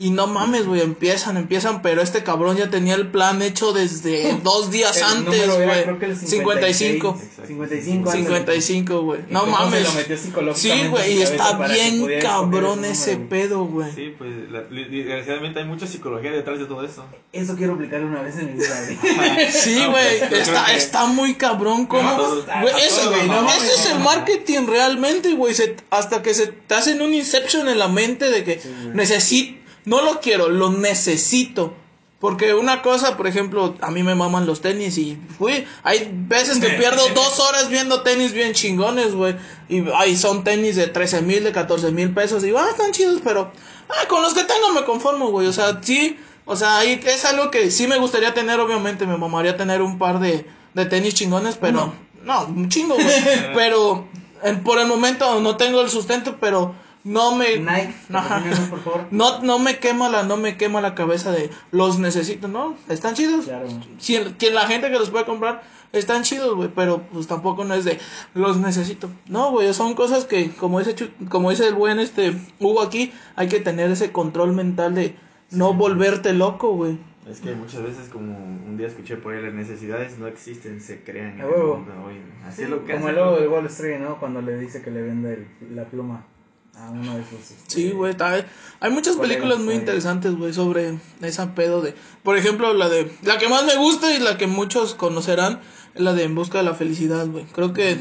Y 0.00 0.10
no 0.10 0.28
mames, 0.28 0.64
güey, 0.64 0.80
empiezan, 0.80 1.36
empiezan, 1.36 1.82
pero 1.82 2.02
este 2.02 2.22
cabrón 2.22 2.56
ya 2.56 2.70
tenía 2.70 2.94
el 2.94 3.08
plan 3.10 3.42
hecho 3.42 3.72
desde 3.72 4.38
dos 4.44 4.70
días 4.70 4.96
El 4.98 5.02
antes, 5.02 5.46
güey. 5.56 5.82
creo 5.82 5.98
que 5.98 6.04
el 6.06 6.16
55. 6.16 7.20
56, 7.48 7.84
55. 7.84 8.10
ándale. 8.10 8.24
55, 8.26 9.02
güey. 9.02 9.20
No 9.28 9.44
se 9.44 9.50
mames. 9.50 9.82
lo 9.82 9.92
metió 9.94 10.16
psicológicamente 10.16 10.84
Sí, 10.84 10.90
güey, 10.90 11.18
y 11.18 11.22
está 11.22 11.58
bien 11.66 12.06
cabrón 12.22 12.84
ese 12.84 13.14
número. 13.14 13.28
pedo, 13.28 13.64
güey. 13.64 13.92
Sí, 13.92 14.14
pues 14.16 14.30
desgraciadamente 14.70 15.58
hay 15.60 15.66
mucha 15.66 15.86
psicología 15.88 16.30
detrás 16.30 16.60
de 16.60 16.66
todo 16.66 16.84
eso. 16.84 17.04
Eso 17.32 17.56
quiero 17.56 17.74
aplicar 17.74 18.04
una 18.04 18.22
vez 18.22 18.36
en 18.38 18.46
mi 18.54 18.60
vida, 18.60 18.80
güey. 18.84 19.50
Sí, 19.50 19.78
No, 19.80 19.90
güey, 19.90 20.18
pues, 20.28 20.42
está, 20.48 20.66
que- 20.66 20.76
está 20.76 21.06
muy 21.06 21.34
cabrón 21.34 21.86
como... 21.86 22.08
A 22.08 22.62
eso, 22.64 23.10
güey, 23.10 23.26
no, 23.26 23.48
eso 23.48 23.64
es 23.74 23.86
el 23.86 23.98
¿no? 23.98 24.04
marketing 24.04 24.66
realmente, 24.68 25.32
güey. 25.34 25.54
se- 25.54 25.74
hasta 25.90 26.22
que 26.22 26.34
se 26.34 26.46
te 26.46 26.74
hacen 26.76 27.02
un 27.02 27.12
inception 27.14 27.68
en 27.68 27.78
la 27.80 27.88
mente 27.88 28.30
de 28.30 28.44
que 28.44 28.60
necesito, 28.94 29.57
no 29.88 30.02
lo 30.02 30.20
quiero, 30.20 30.48
lo 30.48 30.70
necesito. 30.70 31.74
Porque 32.20 32.52
una 32.52 32.82
cosa, 32.82 33.16
por 33.16 33.28
ejemplo, 33.28 33.76
a 33.80 33.92
mí 33.92 34.02
me 34.02 34.16
maman 34.16 34.44
los 34.44 34.60
tenis 34.60 34.98
y 34.98 35.16
fui, 35.38 35.64
hay 35.84 36.10
veces 36.12 36.58
que 36.58 36.70
pierdo 36.70 37.08
dos 37.14 37.38
horas 37.38 37.68
viendo 37.68 38.02
tenis 38.02 38.32
bien 38.32 38.54
chingones, 38.54 39.14
güey. 39.14 39.36
Y 39.68 39.84
ahí 39.94 40.16
son 40.16 40.42
tenis 40.42 40.74
de 40.74 40.88
13 40.88 41.22
mil, 41.22 41.44
de 41.44 41.52
14 41.52 41.92
mil 41.92 42.12
pesos. 42.12 42.42
Y 42.44 42.50
ah, 42.56 42.66
están 42.70 42.90
chidos, 42.90 43.20
pero 43.22 43.52
ah, 43.88 44.08
con 44.08 44.20
los 44.22 44.34
que 44.34 44.42
tengo 44.42 44.72
me 44.74 44.84
conformo, 44.84 45.30
güey. 45.30 45.46
O 45.46 45.52
sea, 45.52 45.78
sí, 45.80 46.18
o 46.44 46.56
sea, 46.56 46.78
ahí 46.78 47.00
es 47.06 47.24
algo 47.24 47.52
que 47.52 47.70
sí 47.70 47.86
me 47.86 47.98
gustaría 47.98 48.34
tener, 48.34 48.58
obviamente. 48.58 49.06
Me 49.06 49.16
mamaría 49.16 49.56
tener 49.56 49.80
un 49.80 49.96
par 49.96 50.18
de, 50.18 50.44
de 50.74 50.86
tenis 50.86 51.14
chingones, 51.14 51.56
pero 51.56 51.94
no, 52.24 52.46
un 52.46 52.68
chingo, 52.68 52.96
güey. 52.96 53.06
pero 53.54 54.08
en- 54.42 54.64
por 54.64 54.80
el 54.80 54.88
momento 54.88 55.40
no 55.40 55.56
tengo 55.56 55.82
el 55.82 55.88
sustento, 55.88 56.38
pero 56.40 56.74
no 57.08 57.34
me. 57.36 57.58
Nike, 57.58 57.94
patrocínanos, 58.12 58.68
por 58.70 58.80
favor. 58.84 59.06
No, 59.10 59.42
no 59.42 59.58
me 59.58 59.78
quema 59.78 60.08
la, 60.08 60.22
no 60.22 60.36
me 60.36 60.56
quema 60.56 60.80
la 60.80 60.94
cabeza 60.94 61.32
de 61.32 61.50
los 61.72 61.98
necesito, 61.98 62.48
¿no? 62.48 62.76
Están 62.88 63.14
chidos. 63.14 63.46
Claro. 63.46 63.66
Si 63.98 64.16
el- 64.16 64.34
quien 64.36 64.54
la 64.54 64.66
gente 64.66 64.90
que 64.90 64.98
los 64.98 65.10
puede 65.10 65.24
comprar 65.24 65.62
están 65.92 66.22
chidos, 66.22 66.54
güey, 66.54 66.68
pero 66.74 67.02
pues 67.12 67.26
tampoco 67.26 67.64
no 67.64 67.74
es 67.74 67.84
de 67.84 67.98
los 68.34 68.58
necesito. 68.58 69.08
No, 69.26 69.50
güey, 69.50 69.72
son 69.74 69.94
cosas 69.94 70.24
que 70.26 70.50
como 70.50 70.78
dice 70.80 70.94
Chu- 70.94 71.28
como 71.28 71.50
dice 71.50 71.66
el 71.66 71.74
buen 71.74 71.98
este 71.98 72.34
Hugo 72.60 72.82
aquí, 72.82 73.12
hay 73.36 73.48
que 73.48 73.60
tener 73.60 73.90
ese 73.90 74.12
control 74.12 74.52
mental 74.52 74.94
de 74.94 75.16
no 75.50 75.72
volverte 75.74 76.32
loco, 76.34 76.72
güey. 76.74 76.98
Es 77.30 77.40
que 77.40 77.54
muchas 77.54 77.82
veces, 77.82 78.08
como 78.08 78.36
un 78.38 78.76
día 78.78 78.86
escuché 78.86 79.16
por 79.16 79.34
ahí, 79.34 79.42
las 79.42 79.52
necesidades 79.52 80.18
no 80.18 80.26
existen, 80.26 80.80
se 80.80 81.02
crean. 81.04 81.34
En 81.34 81.40
el 81.40 81.46
mundo 81.46 81.92
hoy. 82.06 82.14
Así 82.46 82.62
es 82.62 82.70
lo 82.70 82.86
que 82.86 82.92
Como 82.94 83.06
hace, 83.06 83.10
el 83.10 83.16
logo 83.22 83.30
¿no? 83.32 83.40
del 83.40 83.48
Wall 83.50 83.66
Street, 83.66 83.98
¿no? 84.00 84.18
Cuando 84.18 84.40
le 84.40 84.58
dice 84.58 84.80
que 84.80 84.90
le 84.90 85.02
vende 85.02 85.34
el- 85.34 85.76
la 85.76 85.84
pluma 85.84 86.24
uno 86.90 87.14
de 87.14 87.20
este, 87.20 87.54
Sí, 87.66 87.90
güey, 87.90 88.12
está- 88.12 88.46
hay 88.80 88.90
muchas 88.90 89.16
películas 89.16 89.58
muy 89.58 89.74
ahí. 89.74 89.80
interesantes, 89.80 90.36
güey, 90.36 90.52
sobre 90.52 90.98
esa 91.22 91.54
pedo 91.54 91.80
de, 91.82 91.94
por 92.22 92.36
ejemplo, 92.36 92.72
la 92.74 92.88
de, 92.88 93.12
la 93.22 93.38
que 93.38 93.48
más 93.48 93.64
me 93.64 93.76
gusta 93.76 94.14
y 94.14 94.18
la 94.20 94.38
que 94.38 94.46
muchos 94.46 94.94
conocerán, 94.94 95.60
es 95.94 96.00
la 96.02 96.12
de 96.14 96.24
En 96.24 96.34
busca 96.34 96.58
de 96.58 96.64
la 96.64 96.74
felicidad, 96.74 97.26
güey. 97.26 97.44
Creo 97.46 97.72
que 97.72 97.98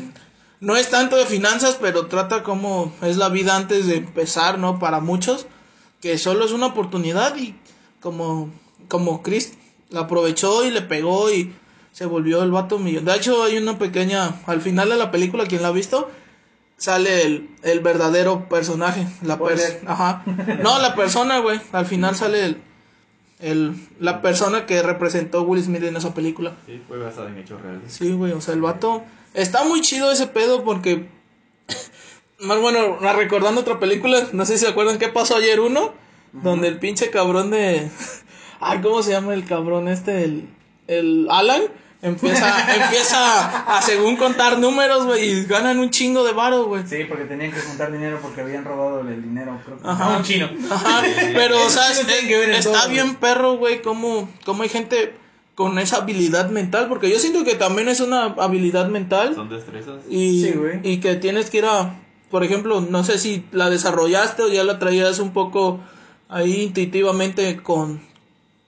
no 0.60 0.76
es 0.76 0.90
tanto 0.90 1.16
de 1.18 1.26
finanzas, 1.26 1.78
pero 1.82 2.08
trata 2.08 2.44
como 2.44 2.94
es 3.02 3.18
la 3.18 3.30
vida 3.30 3.56
antes 3.56 3.88
de 3.88 3.98
empezar, 3.98 4.60
¿no? 4.60 4.80
Para 4.80 5.00
muchos, 5.00 5.48
que 6.02 6.18
solo 6.18 6.46
es 6.46 6.52
una 6.52 6.68
oportunidad 6.68 7.36
y 7.38 7.56
como, 8.02 8.52
como 8.88 9.24
Chris 9.24 9.54
la 9.90 10.02
aprovechó 10.02 10.64
y 10.66 10.72
le 10.72 10.82
pegó 10.82 11.32
y 11.32 11.56
se 11.92 12.06
volvió 12.06 12.44
el 12.44 12.52
vato 12.52 12.78
millón. 12.78 13.06
De 13.06 13.16
hecho, 13.16 13.42
hay 13.44 13.58
una 13.58 13.80
pequeña, 13.80 14.36
al 14.46 14.62
final 14.62 14.90
de 14.90 14.98
la 14.98 15.10
película, 15.10 15.46
quien 15.48 15.64
la 15.64 15.70
ha 15.70 15.72
visto, 15.72 16.12
sale 16.78 17.24
el, 17.24 17.50
el 17.64 17.80
verdadero 17.82 18.48
personaje. 18.48 19.08
La 19.24 19.38
pers-. 19.38 19.80
Ajá. 19.86 20.24
No, 20.62 20.80
la 20.80 20.96
persona, 20.96 21.40
güey. 21.40 21.60
Al 21.72 21.86
final 21.86 22.16
sale 22.16 22.46
el, 22.46 22.62
el, 23.40 23.76
la 24.00 24.22
persona 24.22 24.66
que 24.66 24.82
representó 24.82 25.44
Will 25.44 25.64
Smith 25.64 25.84
en 25.84 25.98
esa 25.98 26.14
película. 26.14 26.56
Sí, 26.66 26.82
fue 26.88 26.98
basado 26.98 27.28
en 27.28 27.38
hechos 27.38 27.62
reales. 27.62 27.92
Sí, 27.92 28.12
güey. 28.14 28.32
O 28.32 28.42
sea, 28.42 28.54
el 28.54 28.62
vato. 28.62 29.04
Está 29.34 29.66
muy 29.66 29.82
chido 29.82 30.12
ese 30.12 30.28
pedo 30.28 30.64
porque. 30.64 31.10
Más 32.40 32.62
bueno, 32.62 33.00
recordando 33.00 33.62
otra 33.62 33.80
película, 33.80 34.28
no 34.32 34.46
sé 34.46 34.60
si 34.60 34.66
se 34.66 34.70
acuerdan 34.70 35.00
qué 35.00 35.08
pasó 35.08 35.38
ayer 35.38 35.60
uno, 35.60 35.92
donde 36.34 36.68
el 36.68 36.78
pinche 36.78 37.10
cabrón 37.10 37.50
de. 37.50 37.90
Ay, 38.60 38.80
¿cómo 38.82 39.02
se 39.02 39.12
llama 39.12 39.34
el 39.34 39.46
cabrón 39.46 39.88
este? 39.88 40.24
El, 40.24 40.50
el 40.88 41.28
Alan. 41.32 41.64
Empieza, 42.02 42.76
empieza 42.76 43.78
a 43.78 43.82
según 43.82 44.18
contar 44.18 44.60
números, 44.60 45.06
güey, 45.06 45.30
y 45.30 45.46
ganan 45.46 45.80
un 45.80 45.90
chingo 45.90 46.24
de 46.24 46.32
varo, 46.34 46.66
güey. 46.66 46.84
Sí, 46.88 47.06
porque 47.10 47.26
tenían 47.26 47.52
que 47.52 47.60
juntar 47.60 47.92
dinero 47.92 48.20
porque 48.22 48.42
habían 48.42 48.66
robado 48.66 49.02
el 49.02 49.22
dinero, 49.24 49.60
creo 49.66 49.80
que. 49.80 49.88
Ajá. 49.88 50.14
a 50.14 50.18
un 50.18 50.24
chino. 50.24 50.48
Ajá, 50.70 51.02
pero 51.34 51.66
o 51.66 51.70
sea, 51.70 51.92
está 51.92 52.82
todo, 52.82 52.90
bien 52.90 53.16
perro, 53.16 53.58
güey, 53.58 53.82
cómo, 53.82 54.30
cómo 54.46 54.64
hay 54.64 54.70
gente 54.70 55.16
con 55.56 55.80
esa 55.80 55.98
habilidad 55.98 56.52
mental, 56.52 56.88
porque 56.88 57.10
yo 57.10 57.18
siento 57.18 57.44
que 57.44 57.56
también 57.56 57.88
es 57.88 58.00
una 58.00 58.26
habilidad 58.26 58.90
mental 58.90 59.34
Son 59.34 59.50
destrezas. 59.50 60.04
y, 60.08 60.44
Sí, 60.44 60.52
güey. 60.52 60.80
y 60.84 61.00
que 61.00 61.16
tienes 61.16 61.50
que 61.50 61.58
ir 61.58 61.66
a, 61.66 61.96
por 62.30 62.44
ejemplo, 62.44 62.80
no 62.80 63.04
sé 63.04 63.18
si 63.18 63.44
la 63.52 63.72
desarrollaste 63.72 64.44
o 64.44 64.50
ya 64.50 64.64
la 64.64 64.78
traías 64.78 65.18
un 65.18 65.34
poco 65.34 65.80
ahí 66.30 66.62
intuitivamente 66.62 67.58
con, 67.58 68.02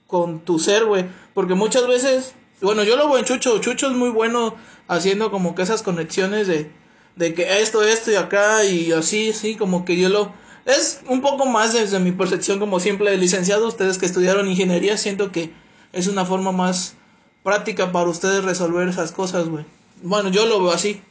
con 0.08 0.40
tu 0.40 0.58
ser, 0.58 0.84
güey, 0.84 1.04
porque 1.32 1.54
muchas 1.54 1.86
veces, 1.86 2.34
bueno, 2.60 2.84
yo 2.84 2.96
lo 2.96 3.08
veo 3.08 3.18
en 3.18 3.24
Chucho, 3.24 3.58
Chucho 3.58 3.88
es 3.88 3.96
muy 3.96 4.10
bueno 4.10 4.54
haciendo 4.88 5.30
como 5.30 5.54
que 5.54 5.62
esas 5.62 5.82
conexiones 5.82 6.46
de, 6.46 6.70
de 7.16 7.34
que 7.34 7.60
esto, 7.60 7.82
esto 7.82 8.10
y 8.10 8.16
acá 8.16 8.64
y 8.64 8.92
así, 8.92 9.32
sí, 9.32 9.56
como 9.56 9.84
que 9.84 9.96
yo 9.96 10.08
lo... 10.08 10.32
Es 10.66 11.00
un 11.08 11.22
poco 11.22 11.46
más 11.46 11.72
desde 11.72 11.98
mi 11.98 12.12
percepción 12.12 12.58
como 12.58 12.80
simple 12.80 13.16
licenciado, 13.16 13.66
ustedes 13.66 13.98
que 13.98 14.06
estudiaron 14.06 14.48
ingeniería, 14.48 14.96
siento 14.96 15.32
que 15.32 15.52
es 15.92 16.06
una 16.06 16.24
forma 16.24 16.52
más 16.52 16.94
práctica 17.42 17.92
para 17.92 18.08
ustedes 18.08 18.44
resolver 18.44 18.88
esas 18.88 19.12
cosas, 19.12 19.48
güey. 19.48 19.64
Bueno, 20.02 20.30
yo 20.30 20.46
lo 20.46 20.62
veo 20.62 20.72
así. 20.72 21.02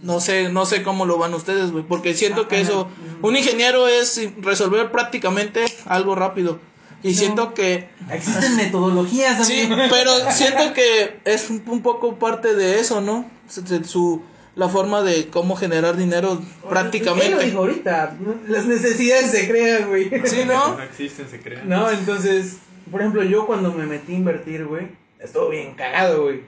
No 0.00 0.20
sé, 0.20 0.48
no 0.48 0.66
sé 0.66 0.82
cómo 0.82 1.06
lo 1.06 1.18
van 1.18 1.34
ustedes, 1.34 1.70
güey, 1.70 1.84
porque 1.84 2.14
siento 2.14 2.48
que 2.48 2.60
eso, 2.60 2.88
un 3.22 3.36
ingeniero 3.36 3.86
es 3.86 4.20
resolver 4.40 4.90
prácticamente 4.90 5.64
algo 5.86 6.14
rápido. 6.14 6.58
Y 7.04 7.14
siento 7.14 7.54
que 7.54 7.88
Existen 8.10 8.56
metodologías, 8.56 9.46
Sí, 9.46 9.62
amigo. 9.62 9.82
pero 9.90 10.10
siento 10.32 10.72
que 10.74 11.18
es 11.24 11.50
un, 11.50 11.62
un 11.66 11.82
poco 11.82 12.18
parte 12.18 12.54
de 12.54 12.80
eso, 12.80 13.00
¿no? 13.00 13.30
Su, 13.48 13.62
su- 13.84 14.22
la 14.56 14.68
forma 14.68 15.02
de 15.02 15.28
cómo 15.28 15.56
generar 15.56 15.96
dinero 15.96 16.32
Él 16.32 16.38
lo 16.62 16.68
prácticamente. 16.70 17.44
dijo 17.44 17.58
ahorita. 17.58 18.16
Las 18.48 18.66
necesidades 18.66 19.30
se 19.32 19.48
crean, 19.48 19.88
güey. 19.88 20.08
Sí, 20.26 20.44
¿no? 20.46 20.76
No 20.76 20.82
existen, 20.82 21.28
se 21.28 21.40
crean. 21.40 21.68
No, 21.68 21.90
entonces, 21.90 22.58
por 22.90 23.00
ejemplo, 23.00 23.22
yo 23.24 23.46
cuando 23.46 23.72
me 23.72 23.84
metí 23.84 24.12
a 24.12 24.16
invertir, 24.16 24.64
güey, 24.64 24.88
estuvo 25.18 25.48
bien 25.50 25.74
cagado, 25.74 26.22
güey. 26.24 26.42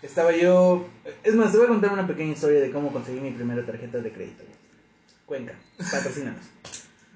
Estaba 0.00 0.34
yo. 0.34 0.86
Es 1.24 1.34
más, 1.34 1.50
te 1.52 1.58
voy 1.58 1.66
a 1.66 1.70
contar 1.70 1.92
una 1.92 2.06
pequeña 2.06 2.32
historia 2.32 2.60
de 2.60 2.70
cómo 2.70 2.92
conseguí 2.92 3.20
mi 3.20 3.32
primera 3.32 3.66
tarjeta 3.66 3.98
de 3.98 4.12
crédito, 4.12 4.44
güey. 4.44 4.56
Cuenca, 5.26 5.54
patrocínanos. 5.90 6.44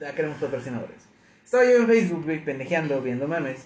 Ya 0.01 0.13
queremos 0.15 0.37
patrocinadores. 0.39 1.04
Estaba 1.55 1.71
yo 1.71 1.79
en 1.83 1.87
Facebook, 1.87 2.25
güey, 2.25 2.45
pendejeando, 2.45 3.01
viendo 3.01 3.29
memes. 3.29 3.61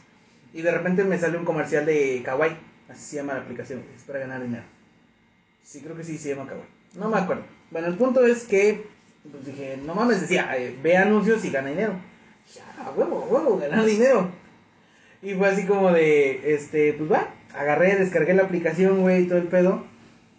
Y 0.53 0.61
de 0.61 0.71
repente 0.71 1.05
me 1.05 1.19
sale 1.19 1.39
un 1.39 1.47
comercial 1.47 1.87
de 1.87 2.21
Kawaii. 2.23 2.55
Así 2.87 3.01
se 3.01 3.17
llama 3.17 3.33
la 3.33 3.41
aplicación. 3.41 3.83
Es 3.97 4.03
para 4.03 4.19
ganar 4.19 4.43
dinero. 4.43 4.65
Sí, 5.65 5.81
creo 5.81 5.97
que 5.97 6.05
sí 6.05 6.19
se 6.19 6.29
llama 6.29 6.47
Kawaii. 6.47 6.69
No 6.97 7.09
me 7.09 7.17
acuerdo. 7.17 7.45
Bueno, 7.71 7.89
el 7.89 7.95
punto 7.95 8.27
es 8.27 8.45
que. 8.45 8.85
Pues 9.31 9.47
dije, 9.47 9.79
no 9.87 9.95
mames, 9.95 10.21
decía, 10.21 10.55
eh, 10.59 10.77
ve 10.83 10.99
anuncios 10.99 11.43
y 11.47 11.51
gana 11.51 11.71
dinero. 11.71 11.95
Dije, 12.47 12.61
ah, 12.79 12.93
huevo, 12.95 13.27
huevo, 13.31 13.57
ganar 13.57 13.87
dinero. 13.87 14.33
Y 15.23 15.33
fue 15.33 15.49
así 15.49 15.65
como 15.65 15.91
de, 15.91 16.55
este, 16.55 16.93
pues 16.93 17.11
va, 17.11 17.31
agarré, 17.55 17.97
descargué 17.97 18.35
la 18.35 18.43
aplicación, 18.43 19.01
güey, 19.01 19.29
todo 19.29 19.39
el 19.39 19.49
pedo. 19.49 19.83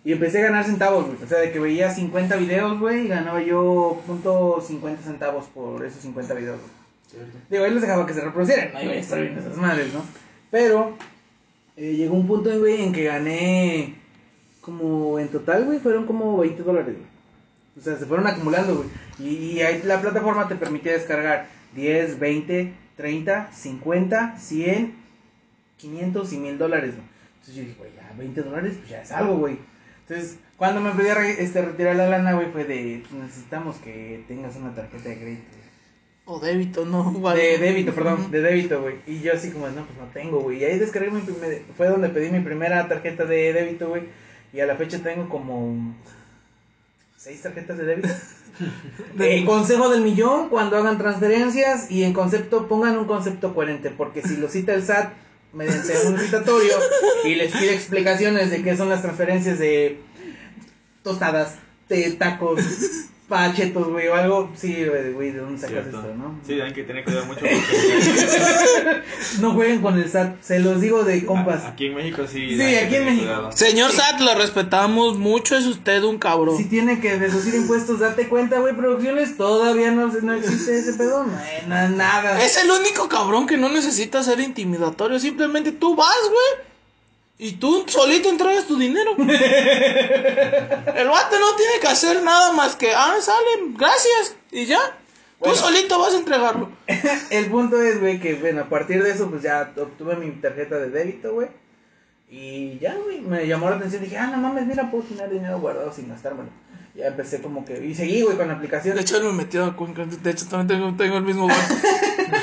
Y 0.06 0.12
empecé 0.12 0.38
a 0.38 0.50
ganar 0.50 0.66
centavos, 0.66 1.08
güey. 1.08 1.18
O 1.24 1.28
sea, 1.28 1.40
de 1.40 1.52
que 1.52 1.60
veía 1.60 1.90
50 1.90 2.36
videos, 2.36 2.80
güey, 2.80 3.06
y 3.06 3.08
ganaba 3.08 3.42
yo 3.42 4.00
punto 4.06 4.62
50 4.62 5.02
centavos 5.02 5.48
por 5.48 5.84
esos 5.84 6.04
50 6.04 6.36
videos, 6.36 6.60
güey. 6.60 6.79
Digo, 7.50 7.64
ahí 7.64 7.72
les 7.72 7.82
dejaba 7.82 8.06
que 8.06 8.14
se 8.14 8.22
reproducieran, 8.22 8.74
no 8.74 8.82
iba 8.82 8.92
a 8.94 8.96
estar 8.96 9.20
viendo 9.20 9.40
esas 9.40 9.58
madres, 9.58 9.94
¿no? 9.94 10.04
Pero 10.52 10.96
eh, 11.78 11.96
llegó 11.96 12.16
un 12.16 12.28
punto, 12.28 12.58
güey, 12.60 12.84
en 12.84 12.94
que 12.94 13.06
gané 13.06 13.96
como 14.62 15.20
en 15.20 15.30
total, 15.30 15.66
güey, 15.66 15.80
fueron 15.80 16.06
como 16.06 16.38
20 16.38 16.64
dólares, 16.64 16.96
güey. 16.96 17.08
O 17.78 17.82
sea, 17.82 17.98
se 17.98 18.06
fueron 18.06 18.28
acumulando, 18.28 18.76
güey. 18.76 18.90
Y, 19.20 19.62
ahí 19.62 19.82
la 19.84 20.02
plataforma 20.02 20.48
te 20.48 20.56
permitía 20.56 20.94
descargar 20.94 21.48
10, 21.76 22.20
20, 22.20 22.74
30, 22.98 23.52
50, 23.54 24.38
100, 24.38 24.96
500 25.78 26.34
y 26.34 26.38
1000 26.38 26.58
dólares, 26.58 26.96
güey. 26.96 27.08
Entonces 27.40 27.56
yo 27.56 27.62
dije, 27.62 27.76
güey, 27.78 27.92
ya 27.96 28.14
20 28.18 28.42
dólares, 28.42 28.76
pues 28.78 28.90
ya 28.90 29.02
es 29.02 29.12
algo, 29.12 29.38
güey. 29.38 29.58
Entonces, 30.08 30.38
cuando 30.58 30.82
me 30.82 30.92
pedí 30.92 31.08
a 31.08 31.30
este, 31.30 31.62
retirar 31.62 31.96
la 31.96 32.10
lana, 32.10 32.34
güey, 32.34 32.52
fue 32.52 32.66
de, 32.66 33.04
pues, 33.08 33.24
necesitamos 33.24 33.78
que 33.78 34.24
tengas 34.28 34.56
una 34.58 34.76
tarjeta 34.76 35.10
de 35.10 35.18
crédito. 35.18 35.59
O 36.32 36.40
débito, 36.40 36.86
no. 36.86 37.12
De 37.34 37.58
débito, 37.58 37.92
perdón, 37.92 38.30
de 38.30 38.40
débito, 38.40 38.80
güey. 38.84 38.98
Y 39.08 39.20
yo 39.20 39.34
así 39.34 39.50
como, 39.50 39.68
no, 39.70 39.84
pues 39.84 39.98
no 39.98 40.06
tengo, 40.14 40.42
güey. 40.42 40.60
Y 40.60 40.64
ahí 40.64 40.78
descargué 40.78 41.10
mi 41.10 41.22
primer, 41.22 41.64
fue 41.76 41.88
donde 41.88 42.10
pedí 42.10 42.30
mi 42.30 42.42
primera 42.42 42.88
tarjeta 42.88 43.26
de 43.26 43.52
débito, 43.52 43.90
güey. 43.90 44.04
Y 44.54 44.60
a 44.60 44.68
la 44.68 44.76
fecha 44.76 45.00
tengo 45.00 45.28
como 45.28 45.96
seis 47.18 47.42
tarjetas 47.42 47.80
de 47.80 47.86
débito. 47.86 48.10
El 49.20 49.44
consejo 49.44 49.90
del 49.90 50.02
millón, 50.02 50.50
cuando 50.50 50.78
hagan 50.78 51.00
transferencias 51.00 51.90
y 51.90 52.04
en 52.04 52.14
concepto, 52.14 52.68
pongan 52.68 53.00
un 53.00 53.06
concepto 53.06 53.56
coherente, 53.56 53.90
porque 53.90 54.22
si 54.22 54.38
lo 54.38 54.50
cita 54.50 54.76
el 54.76 54.84
SAT 54.84 55.14
mediante 55.52 55.94
un 56.06 56.20
citatorio 56.20 56.74
y 57.26 57.36
les 57.36 57.52
pide 57.52 57.74
explicaciones 57.74 58.52
de 58.52 58.62
qué 58.62 58.78
son 58.78 58.90
las 58.90 59.02
transferencias 59.02 59.58
de 59.58 60.00
tostadas, 61.02 61.56
de 61.88 62.12
tacos, 62.12 62.60
pachetos, 63.30 63.88
güey, 63.88 64.08
o 64.08 64.16
algo, 64.16 64.52
sí, 64.56 64.86
güey, 65.14 65.32
¿de 65.32 65.40
dónde 65.40 65.58
sacas 65.62 65.84
Cierto. 65.84 66.00
esto, 66.00 66.16
no? 66.16 66.40
Sí, 66.46 66.60
hay 66.60 66.74
que 66.74 66.84
tener 66.84 67.04
cuidado 67.06 67.26
mucho 67.28 67.42
porque 67.42 67.54
No 69.42 69.54
jueguen 69.54 69.82
con 69.82 69.98
el 69.98 70.10
SAT, 70.10 70.42
se 70.42 70.60
los 70.60 70.82
digo 70.82 71.04
de 71.04 71.26
compas. 71.26 71.64
aquí 71.66 71.86
en 71.88 71.96
México 71.96 72.24
sí. 72.30 72.58
Sí, 72.58 72.76
aquí 72.76 72.96
en 72.96 73.06
México. 73.06 73.24
cuidado. 73.26 73.52
Señor 73.52 73.92
Sat, 73.92 74.20
lo 74.22 74.34
respetamos 74.36 75.18
mucho, 75.18 75.56
es 75.56 75.66
usted 75.66 76.04
un 76.04 76.18
cabrón. 76.18 76.58
Si 76.58 76.66
tiene 76.66 77.00
que 77.00 77.18
deducir 77.18 77.54
impuestos, 77.56 78.00
date 78.00 78.28
cuenta, 78.28 78.60
güey, 78.60 78.76
producciones, 78.76 79.38
todavía 79.38 79.92
no, 79.92 80.08
no 80.08 80.34
existe 80.34 80.80
ese 80.80 80.94
pedo, 80.94 81.24
no, 81.24 81.32
na- 81.68 81.90
nada. 81.90 82.44
Es 82.44 82.58
el 82.64 82.70
único 82.72 83.08
cabrón 83.08 83.46
que 83.48 83.58
no 83.58 83.70
necesita 83.70 84.24
ser 84.24 84.40
intimidatorio, 84.40 85.20
simplemente 85.20 85.72
tú 85.72 85.96
vas, 85.96 86.08
güey. 86.24 86.69
Y 87.42 87.54
tú 87.54 87.86
solito 87.88 88.28
entregas 88.28 88.68
tu 88.68 88.78
dinero. 88.78 89.16
El 89.18 89.28
vato 91.08 91.40
no 91.40 91.56
tiene 91.56 91.80
que 91.80 91.88
hacer 91.88 92.22
nada 92.22 92.52
más 92.52 92.76
que, 92.76 92.92
ah, 92.94 93.16
sale, 93.22 93.74
gracias, 93.78 94.36
y 94.52 94.66
ya. 94.66 94.78
Bueno. 95.40 95.56
Tú 95.56 95.62
solito 95.62 95.98
vas 95.98 96.14
a 96.14 96.18
entregarlo. 96.18 96.70
El 97.30 97.46
punto 97.46 97.82
es, 97.82 98.02
güey, 98.02 98.20
que, 98.20 98.34
bueno, 98.34 98.64
a 98.64 98.66
partir 98.66 99.02
de 99.02 99.12
eso, 99.12 99.30
pues 99.30 99.42
ya 99.42 99.72
obtuve 99.78 100.18
mi 100.18 100.30
tarjeta 100.32 100.80
de 100.80 100.90
débito, 100.90 101.34
güey. 101.34 101.48
Y 102.30 102.78
ya, 102.78 102.96
güey, 102.96 103.22
me 103.22 103.48
llamó 103.48 103.70
la 103.70 103.78
atención, 103.78 104.04
dije, 104.04 104.18
ah, 104.18 104.28
no 104.28 104.38
mames, 104.38 104.66
mira, 104.66 104.92
puedo 104.92 105.06
tener 105.06 105.30
dinero 105.30 105.62
guardado 105.62 105.94
sin 105.94 106.10
gastármelo. 106.10 106.50
Ya 107.00 107.08
empecé 107.08 107.42
como 107.42 107.64
que, 107.64 107.84
y 107.86 107.96
seguí, 107.96 108.22
güey, 108.24 108.36
con 108.36 108.48
la 108.50 108.56
aplicación. 108.56 108.94
De 108.96 109.02
hecho, 109.02 109.16
él 109.18 109.24
me 109.24 109.32
metió 109.32 109.64
a 109.64 109.76
Cuenca. 109.76 110.06
De 110.06 110.32
hecho, 110.32 110.46
también 110.48 110.68
tengo, 110.80 110.98
tengo 110.98 111.18
el 111.18 111.24
mismo 111.24 111.48
banco. 111.48 111.62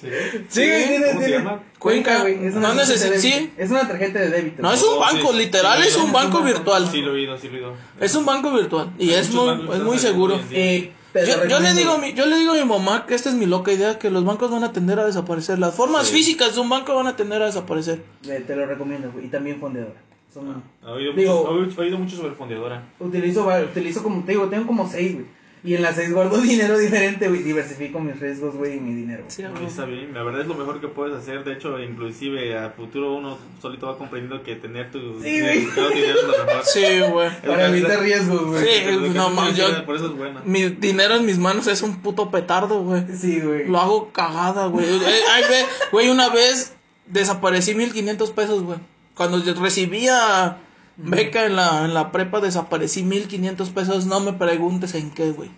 Sí. 0.00 0.08
Sí, 0.48 0.60
tiene, 0.62 1.06
¿Cómo 1.08 1.20
se 1.20 1.30
llama? 1.30 1.62
Cuenca, 1.78 2.20
güey. 2.20 2.46
Es 2.46 2.54
una 2.54 2.68
No 2.68 2.74
tarjeta 2.76 2.92
de 2.92 2.94
necesi- 2.94 3.20
débito. 3.20 3.20
sí. 3.20 3.52
Es 3.58 3.70
una 3.70 3.86
tarjeta 3.88 4.18
de 4.18 4.30
débito. 4.30 4.62
No, 4.62 4.72
es 4.72 4.82
un 4.82 4.98
banco, 4.98 5.32
sí, 5.32 5.38
literal, 5.38 5.82
sí, 5.82 5.88
es 5.88 5.94
sí, 5.94 6.00
un 6.00 6.06
sí, 6.06 6.12
banco 6.12 6.38
sí, 6.38 6.44
virtual. 6.44 6.88
Sí, 6.90 7.00
lo 7.02 7.10
he 7.10 7.14
oído, 7.14 7.38
sí 7.38 7.48
lo 7.48 7.54
he 7.54 7.56
oído. 7.58 7.74
Es 8.00 8.14
un 8.14 8.24
banco 8.24 8.50
virtual 8.52 8.92
y 8.98 9.10
es 9.10 9.30
muy, 9.30 9.46
bancos 9.46 9.76
es 9.76 9.82
muy 9.82 9.98
seguro. 9.98 10.40
Eh, 10.52 10.92
Yo, 11.14 11.46
yo 11.48 11.60
le 11.60 11.74
digo 11.74 11.92
a 11.92 11.98
mi, 11.98 12.12
yo 12.14 12.24
le 12.26 12.36
digo 12.38 12.52
a 12.52 12.54
mi 12.54 12.64
mamá 12.64 13.04
que 13.06 13.14
esta 13.14 13.28
es 13.28 13.34
mi 13.34 13.44
loca 13.46 13.72
idea, 13.72 13.98
que 13.98 14.10
los 14.10 14.24
bancos 14.24 14.50
van 14.50 14.64
a 14.64 14.72
tender 14.72 14.98
a 15.00 15.04
desaparecer. 15.04 15.58
Las 15.58 15.74
formas 15.74 16.06
Sí. 16.06 16.14
físicas 16.14 16.54
de 16.54 16.60
un 16.60 16.68
banco 16.68 16.94
van 16.94 17.06
a 17.08 17.16
tender 17.16 17.42
a 17.42 17.46
desaparecer. 17.46 18.02
Eh, 18.28 18.42
Te 18.46 18.56
lo 18.56 18.64
recomiendo, 18.66 19.10
güey. 19.12 19.26
Y 19.26 19.28
también 19.28 19.58
fondeadora. 19.60 20.00
Son, 20.32 20.62
He 20.84 20.90
oído, 20.90 21.12
Digo- 21.12 21.52
mucho, 21.52 21.82
he 21.82 21.84
oído 21.86 21.98
mucho 21.98 22.16
sobre 22.16 22.32
fondeadora. 22.34 22.82
Utilizo, 23.00 23.48
utilizo 23.70 24.02
como, 24.02 24.22
te 24.24 24.32
digo, 24.32 24.48
tengo 24.48 24.66
como 24.66 24.88
seis, 24.88 25.14
güey. 25.14 25.26
Y 25.62 25.74
en 25.74 25.82
las 25.82 25.96
seis 25.96 26.10
guardo 26.10 26.38
dinero 26.40 26.78
diferente, 26.78 27.28
güey. 27.28 27.42
Diversifico 27.42 28.00
mis 28.00 28.18
riesgos, 28.18 28.54
güey, 28.54 28.78
y 28.78 28.80
mi 28.80 28.94
dinero. 28.94 29.24
Sí, 29.28 29.42
está 29.66 29.84
bien, 29.84 30.14
la 30.14 30.22
verdad 30.22 30.40
es 30.42 30.46
lo 30.46 30.54
mejor 30.54 30.80
que 30.80 30.88
puedes 30.88 31.14
hacer. 31.14 31.44
De 31.44 31.52
hecho, 31.52 31.78
inclusive 31.78 32.56
a 32.56 32.70
futuro 32.70 33.12
uno 33.14 33.36
solito 33.60 33.86
va 33.88 33.98
comprendiendo 33.98 34.42
que 34.42 34.56
tener 34.56 34.90
tu 34.90 34.98
Sí, 35.20 35.40
tu 35.74 35.88
dinero 35.90 36.18
es 36.20 36.26
lo 36.38 36.44
mejor. 36.46 36.64
Sí, 36.64 37.00
güey. 37.12 37.30
Para 37.46 37.68
evitar 37.68 38.00
riesgos, 38.00 38.42
güey. 38.46 38.64
Sí. 38.64 39.10
No, 39.14 39.28
man, 39.30 39.54
yo- 39.54 39.84
Por 39.84 39.96
eso 39.96 40.06
es 40.06 40.16
bueno. 40.16 40.40
Mi 40.46 40.62
dinero 40.70 41.16
en 41.16 41.26
mis 41.26 41.36
manos 41.38 41.66
es 41.66 41.82
un 41.82 42.00
puto 42.00 42.30
petardo, 42.30 42.82
güey. 42.82 43.02
Sí, 43.14 43.40
güey. 43.40 43.66
Lo 43.68 43.78
hago 43.80 44.12
cagada, 44.12 44.66
güey. 44.68 44.86
Eh, 44.86 45.20
ay, 45.32 45.42
ve, 45.50 45.64
Güey, 45.92 46.08
una 46.08 46.30
vez 46.30 46.72
desaparecí 47.06 47.74
1500 47.74 48.30
pesos, 48.30 48.62
güey. 48.62 48.78
Cuando 49.14 49.38
yo 49.42 49.54
recibía 49.54 50.58
beca 50.96 51.44
en 51.46 51.56
la, 51.56 51.84
en 51.84 51.94
la 51.94 52.12
prepa, 52.12 52.40
desaparecí 52.40 53.02
1500 53.02 53.70
pesos. 53.70 54.06
No 54.06 54.20
me 54.20 54.32
preguntes 54.32 54.94
en 54.94 55.10
qué, 55.10 55.30
güey. 55.32 55.50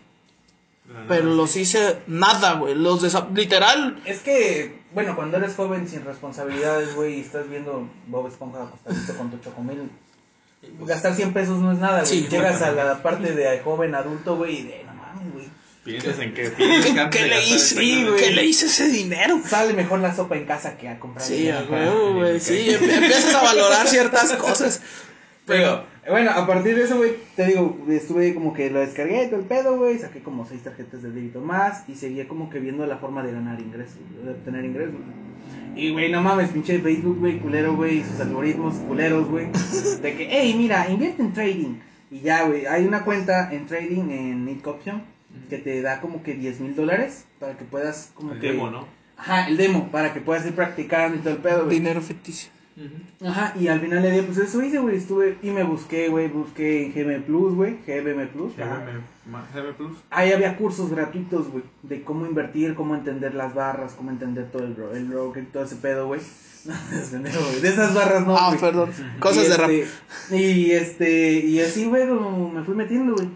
Pero 1.09 1.35
los 1.35 1.57
hice 1.57 1.99
nada, 2.07 2.55
güey. 2.55 2.75
Los 2.75 3.03
desa- 3.03 3.29
literal. 3.35 4.01
Es 4.05 4.21
que, 4.21 4.83
bueno, 4.93 5.17
cuando 5.17 5.39
eres 5.39 5.55
joven 5.55 5.89
sin 5.89 6.05
responsabilidades, 6.05 6.95
güey, 6.95 7.17
y 7.19 7.21
estás 7.21 7.49
viendo 7.49 7.89
Bob 8.09 8.27
Esponja 8.29 8.65
acostadito 8.65 9.17
con 9.17 9.31
tu 9.31 9.39
chocomil, 9.39 9.91
gastar 10.81 11.15
100 11.15 11.33
pesos 11.33 11.61
no 11.61 11.73
es 11.73 11.79
nada, 11.79 12.01
güey. 12.01 12.07
Sí, 12.07 12.27
Llegas 12.29 12.61
a 12.63 12.73
la 12.73 13.03
parte 13.03 13.33
de 13.35 13.61
joven 13.61 13.95
adulto, 13.95 14.37
güey, 14.37 14.59
y 14.59 14.63
de, 14.65 14.85
no 14.85 14.93
mames, 14.95 15.33
güey. 15.33 15.49
Piensas 15.85 16.19
en 16.21 16.33
¿Qué, 16.33 16.53
qué 17.11 17.27
le 17.27 17.45
hice? 17.45 17.75
¿Qué 17.77 18.31
le 18.31 18.45
hice 18.45 18.67
ese 18.67 18.89
dinero? 18.89 19.41
Sale 19.45 19.73
mejor 19.73 19.99
la 19.99 20.15
sopa 20.15 20.37
en 20.37 20.45
casa 20.45 20.77
que 20.77 20.89
a 20.89 21.01
comprar. 21.01 21.27
Sí, 21.27 21.51
güey. 21.69 22.39
Sí, 22.39 22.71
em- 22.71 22.89
empiezas 22.89 23.35
a 23.35 23.43
valorar 23.43 23.89
ciertas 23.89 24.33
cosas. 24.39 24.81
Pero, 25.45 25.85
bueno, 26.09 26.31
a 26.31 26.47
partir 26.47 26.77
de 26.77 26.85
eso, 26.85 26.99
güey, 26.99 27.15
te 27.35 27.47
digo, 27.47 27.77
estuve 27.91 28.33
como 28.33 28.55
que 28.55 28.71
lo 28.71 28.79
descargué 28.79 29.27
todo 29.27 29.41
el 29.41 29.47
pedo, 29.47 29.77
güey, 29.77 29.99
saqué 29.99 30.23
como 30.23 30.47
seis 30.47 30.63
tarjetas 30.63 31.03
de 31.03 31.11
débito 31.11 31.41
más 31.41 31.83
y 31.89 31.97
seguía 31.97 32.29
como 32.29 32.49
que 32.49 32.61
viendo 32.61 32.87
la 32.87 32.99
forma 32.99 33.25
de 33.25 33.33
ganar 33.33 33.61
ingresos, 33.61 33.99
de 34.25 34.31
obtener 34.31 34.65
ingresos. 34.65 34.95
Y, 35.75 35.91
güey, 35.91 36.13
no 36.13 36.23
mames, 36.23 36.51
pinche 36.51 36.79
Facebook, 36.79 37.19
güey, 37.19 37.41
culero, 37.41 37.75
güey, 37.75 37.99
y 37.99 38.05
sus 38.05 38.21
algoritmos 38.21 38.77
culeros, 38.87 39.29
güey, 39.29 39.47
de 40.01 40.15
que, 40.17 40.29
hey, 40.31 40.55
mira, 40.57 40.89
invierte 40.89 41.23
en 41.23 41.33
trading. 41.33 41.75
Y 42.13 42.21
ya, 42.21 42.45
güey, 42.45 42.67
hay 42.67 42.85
una 42.85 43.05
cuenta 43.05 43.53
en 43.53 43.67
trading 43.67 44.11
en 44.11 44.45
Nick 44.45 44.63
Que 45.49 45.59
te 45.59 45.83
da 45.83 46.01
como 46.01 46.23
que 46.23 46.35
10 46.35 46.61
mil 46.61 46.75
dólares 46.75 47.27
para 47.39 47.57
que 47.57 47.65
puedas 47.65 48.11
como 48.15 48.33
El 48.33 48.41
que... 48.41 48.49
demo, 48.53 48.71
¿no? 48.71 48.87
Ajá, 49.17 49.47
el 49.49 49.57
demo, 49.57 49.91
para 49.91 50.13
que 50.13 50.21
puedas 50.21 50.45
ir 50.47 50.55
practicando 50.55 51.17
y 51.17 51.21
todo 51.21 51.35
el 51.35 51.41
pedo, 51.41 51.65
güey. 51.65 51.79
Dinero 51.79 52.01
ficticio. 52.01 52.51
Ajá, 53.25 53.55
y 53.61 53.69
al 53.69 53.81
final 53.81 54.03
le 54.03 54.11
di, 54.11 54.23
pues 54.23 54.39
eso 54.39 54.63
hice, 54.63 54.79
güey, 54.79 54.97
estuve 54.97 55.37
y 55.43 55.51
me 55.51 55.63
busqué, 55.63 56.09
güey, 56.09 56.29
busqué 56.29 56.87
en 56.87 56.93
GM 56.95 57.23
Plus, 57.23 57.55
güey, 57.55 57.77
GBM 57.87 58.29
Plus. 58.29 58.57
GM 58.57 59.75
Plus. 59.77 59.93
Ahí 60.11 60.33
había 60.33 60.57
cursos 60.57 60.91
gratuitos, 60.91 61.49
güey, 61.51 61.63
de 61.83 62.03
cómo 62.03 62.27
invertir, 62.27 62.75
cómo 62.75 62.95
entender 62.95 63.35
las 63.35 63.55
barras, 63.55 63.93
cómo 63.93 64.11
entender 64.11 64.51
todo 64.51 64.65
el, 64.65 64.75
el 64.97 65.05
broker, 65.05 65.47
todo 65.53 65.65
ese 65.65 65.77
pedo, 65.77 66.07
güey. 66.07 66.21
No, 66.65 67.61
de 67.61 67.69
esas 67.69 67.93
barras 67.93 68.25
no, 68.25 68.37
Ah, 68.39 68.57
perdón. 68.59 68.91
Cosas 69.19 69.47
Y 69.47 69.49
de 69.49 69.57
rap. 69.57 69.71
este, 69.71 70.37
Y 70.37 70.71
este, 70.71 71.33
y 71.41 71.61
así, 71.61 71.87
güey, 71.87 72.09
como 72.09 72.49
me 72.51 72.63
fui 72.63 72.75
metiendo, 72.75 73.15
güey. 73.15 73.29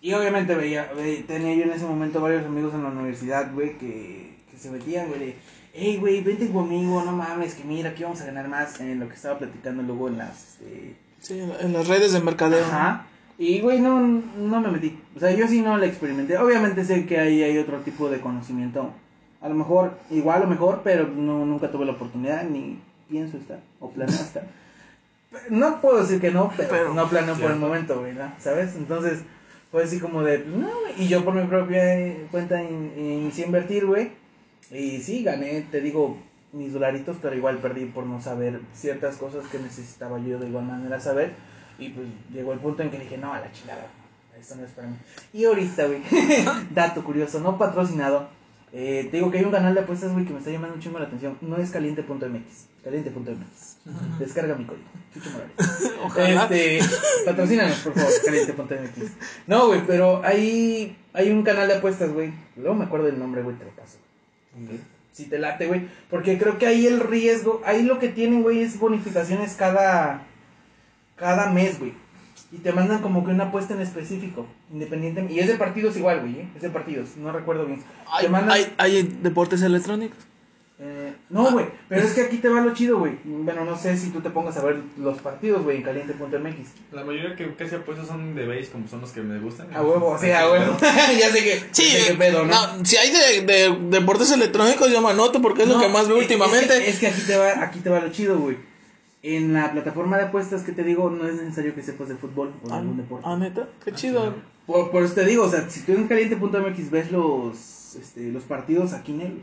Y 0.00 0.12
obviamente 0.14 0.54
veía, 0.54 0.90
ve- 0.96 1.24
tenía 1.26 1.54
yo 1.54 1.64
en 1.64 1.72
ese 1.72 1.84
momento 1.86 2.20
varios 2.20 2.44
amigos 2.46 2.72
en 2.74 2.82
la 2.84 2.90
universidad, 2.90 3.52
güey, 3.52 3.76
que, 3.78 4.36
que 4.50 4.56
se 4.56 4.70
metían, 4.70 5.08
güey, 5.08 5.18
de, 5.20 5.36
hey, 5.74 5.96
güey, 5.98 6.20
vente 6.22 6.48
conmigo, 6.50 7.02
no 7.04 7.12
mames, 7.12 7.54
que 7.54 7.64
mira, 7.64 7.90
aquí 7.90 8.04
vamos 8.04 8.20
a 8.20 8.26
ganar 8.26 8.48
más 8.48 8.80
en 8.80 9.00
lo 9.00 9.08
que 9.08 9.14
estaba 9.14 9.38
platicando 9.38 9.82
luego 9.82 10.08
en 10.08 10.18
las... 10.18 10.58
eh, 10.62 10.94
Sí, 11.20 11.40
en 11.60 11.72
las 11.72 11.88
redes 11.88 12.12
de 12.12 12.20
mercadeo. 12.20 12.64
Ajá. 12.64 13.06
Y, 13.38 13.60
güey, 13.60 13.80
no, 13.80 13.98
no 14.00 14.60
me 14.60 14.70
metí. 14.70 14.98
O 15.16 15.20
sea, 15.20 15.32
yo 15.32 15.48
sí 15.48 15.60
no 15.62 15.76
la 15.76 15.86
experimenté. 15.86 16.38
Obviamente 16.38 16.84
sé 16.84 17.06
que 17.06 17.18
ahí 17.18 17.42
hay 17.42 17.58
otro 17.58 17.78
tipo 17.78 18.08
de 18.08 18.20
conocimiento. 18.20 18.92
A 19.40 19.48
lo 19.48 19.54
mejor, 19.56 19.98
igual 20.10 20.42
o 20.42 20.46
mejor, 20.46 20.80
pero 20.84 21.08
no, 21.08 21.44
nunca 21.44 21.70
tuve 21.72 21.86
la 21.86 21.92
oportunidad 21.92 22.44
ni 22.44 22.78
pienso 23.08 23.36
estar 23.36 23.58
o 23.80 23.90
planeo 23.90 24.14
estar. 24.14 24.44
No 25.50 25.80
puedo 25.80 26.00
decir 26.00 26.20
que 26.20 26.30
no, 26.30 26.52
pero, 26.56 26.68
Pero, 26.70 26.94
no 26.94 27.06
planeo 27.08 27.34
por 27.36 27.50
el 27.50 27.58
momento, 27.58 28.00
güey, 28.00 28.14
¿no? 28.14 28.32
¿sabes? 28.38 28.74
Entonces, 28.76 29.20
fue 29.70 29.84
así 29.84 29.98
como 30.00 30.22
de, 30.22 30.38
no, 30.40 30.66
güey. 30.80 30.94
Y 31.04 31.08
yo 31.08 31.24
por 31.24 31.34
mi 31.34 31.46
propia 31.46 31.98
eh, 31.98 32.26
cuenta 32.30 32.62
in- 32.62 32.92
inicié 32.96 33.44
a 33.44 33.46
invertir, 33.46 33.86
güey. 33.86 34.10
Y 34.70 35.00
sí, 35.00 35.22
gané, 35.22 35.62
te 35.70 35.80
digo, 35.80 36.18
mis 36.52 36.72
dolaritos, 36.72 37.16
pero 37.22 37.34
igual 37.36 37.58
perdí 37.58 37.86
por 37.86 38.04
no 38.06 38.20
saber 38.20 38.60
ciertas 38.74 39.16
cosas 39.16 39.46
que 39.48 39.58
necesitaba 39.58 40.18
yo 40.18 40.38
de 40.38 40.48
igual 40.48 40.64
manera 40.64 41.00
saber. 41.00 41.32
Y 41.78 41.90
pues 41.90 42.06
llegó 42.32 42.52
el 42.52 42.58
punto 42.58 42.82
en 42.82 42.90
que 42.90 42.98
dije, 42.98 43.16
no, 43.18 43.32
a 43.32 43.40
la 43.40 43.52
chingada, 43.52 43.86
esto 44.38 44.56
no 44.56 44.64
es 44.64 44.70
para 44.72 44.88
mí. 44.88 44.96
Y 45.32 45.44
ahorita, 45.44 45.86
güey, 45.86 46.02
dato 46.74 47.04
curioso, 47.04 47.40
no 47.40 47.56
patrocinado. 47.56 48.28
eh, 48.72 49.08
te 49.10 49.18
digo 49.18 49.30
que 49.30 49.38
hay 49.38 49.44
un 49.44 49.52
canal 49.52 49.74
de 49.74 49.80
apuestas, 49.80 50.12
güey, 50.12 50.24
que 50.26 50.32
me 50.32 50.38
está 50.40 50.50
llamando 50.50 50.74
un 50.76 50.92
la 50.94 51.06
atención. 51.06 51.38
No 51.40 51.56
es 51.56 51.70
caliente.mx, 51.70 52.66
caliente.mx. 52.84 53.77
Descarga 54.18 54.54
mi 54.54 54.64
código, 54.64 54.84
Chucho 55.14 55.30
Morales. 55.30 55.92
Ojalá. 56.04 56.42
Este, 56.44 56.80
patrocínanos, 57.24 57.76
por 57.78 57.94
favor, 57.94 58.12
caliente.mx. 58.24 59.12
No, 59.46 59.68
güey, 59.68 59.82
pero 59.86 60.22
hay, 60.24 60.96
hay 61.12 61.30
un 61.30 61.42
canal 61.42 61.68
de 61.68 61.76
apuestas, 61.76 62.10
güey. 62.12 62.32
Luego 62.56 62.74
me 62.74 62.84
acuerdo 62.84 63.06
del 63.06 63.18
nombre, 63.18 63.42
güey, 63.42 63.56
te 63.56 63.64
lo 63.64 63.70
paso. 63.70 63.98
Si 65.12 65.24
te 65.26 65.38
late, 65.38 65.66
güey. 65.66 65.88
Porque 66.10 66.38
creo 66.38 66.58
que 66.58 66.66
ahí 66.66 66.86
el 66.86 67.00
riesgo, 67.00 67.62
ahí 67.64 67.82
lo 67.82 67.98
que 67.98 68.08
tienen, 68.08 68.42
güey, 68.42 68.60
es 68.62 68.78
bonificaciones 68.78 69.54
cada, 69.54 70.22
cada 71.16 71.50
mes, 71.50 71.78
güey. 71.78 71.92
Y 72.50 72.58
te 72.58 72.72
mandan 72.72 73.00
como 73.02 73.24
que 73.24 73.30
una 73.30 73.44
apuesta 73.44 73.74
en 73.74 73.80
específico, 73.82 74.46
independiente. 74.72 75.26
Y 75.30 75.38
es 75.38 75.48
de 75.48 75.54
partidos 75.56 75.96
igual, 75.96 76.20
güey, 76.20 76.40
¿eh? 76.40 76.48
Es 76.56 76.62
de 76.62 76.70
partidos, 76.70 77.16
no 77.16 77.30
recuerdo 77.32 77.66
bien. 77.66 77.82
Hay, 78.10 78.24
Te 78.26 78.30
mandan- 78.30 78.50
hay, 78.52 78.72
hay 78.78 79.02
deportes 79.22 79.60
electrónicos. 79.62 80.18
Eh, 80.80 81.12
no, 81.30 81.50
güey, 81.50 81.66
pero 81.88 82.02
es 82.06 82.12
que 82.12 82.20
aquí 82.22 82.36
te 82.36 82.48
va 82.48 82.60
lo 82.60 82.72
chido, 82.72 82.98
güey. 83.00 83.14
Bueno, 83.24 83.64
no 83.64 83.76
sé 83.76 83.96
si 83.96 84.10
tú 84.10 84.20
te 84.20 84.30
pongas 84.30 84.56
a 84.58 84.62
ver 84.64 84.76
los 84.96 85.18
partidos, 85.20 85.64
güey, 85.64 85.78
en 85.78 85.82
caliente.mx. 85.82 86.68
La 86.92 87.04
mayoría 87.04 87.34
que 87.34 87.52
casi 87.56 87.74
apuestos 87.74 88.06
son 88.06 88.34
de 88.36 88.46
base, 88.46 88.68
como 88.70 88.86
son 88.86 89.00
los 89.00 89.10
que 89.10 89.20
me 89.20 89.40
gustan. 89.40 89.74
A 89.74 89.82
huevo, 89.82 90.10
o 90.10 90.18
sea, 90.18 90.42
a 90.42 90.52
huevo. 90.52 90.76
ya 90.80 91.30
sé 91.32 91.42
que. 91.42 91.62
Sí, 91.72 91.82
sé 91.82 92.14
pedo, 92.14 92.44
¿no? 92.44 92.76
no, 92.76 92.84
si 92.84 92.96
hay 92.96 93.10
de, 93.10 93.44
de 93.44 93.76
deportes 93.98 94.30
electrónicos, 94.30 94.90
yo 94.92 95.02
me 95.02 95.10
anoto 95.10 95.42
porque 95.42 95.62
es 95.64 95.68
lo 95.68 95.80
que 95.80 95.88
más 95.88 96.06
veo 96.06 96.16
es- 96.18 96.22
últimamente. 96.22 96.76
Es 96.76 96.82
que, 96.84 96.90
es 96.90 96.98
que 97.00 97.06
aquí, 97.08 97.20
te 97.26 97.36
va, 97.36 97.62
aquí 97.64 97.80
te 97.80 97.90
va 97.90 98.00
lo 98.00 98.10
chido, 98.12 98.38
güey. 98.38 98.56
En 99.20 99.52
la 99.52 99.72
plataforma 99.72 100.16
de 100.16 100.26
apuestas 100.26 100.62
que 100.62 100.70
te 100.70 100.84
digo, 100.84 101.10
no 101.10 101.26
es 101.26 101.34
necesario 101.42 101.74
que 101.74 101.82
sepas 101.82 102.08
de 102.08 102.14
fútbol 102.14 102.52
o 102.62 102.68
de 102.68 102.72
ah, 102.74 102.78
algún 102.78 102.96
deporte. 102.98 103.24
ah, 103.28 103.36
neta, 103.36 103.68
qué 103.84 103.90
chido. 103.90 104.32
Por, 104.64 104.92
por 104.92 105.02
eso 105.02 105.14
te 105.14 105.24
digo, 105.24 105.42
o 105.44 105.50
sea, 105.50 105.68
si 105.68 105.80
tú 105.80 105.90
en 105.92 106.06
caliente.mx 106.06 106.90
ves 106.92 107.10
los, 107.10 107.96
este, 107.96 108.30
los 108.30 108.44
partidos 108.44 108.92
aquí 108.92 109.10
en 109.14 109.20
el. 109.22 109.42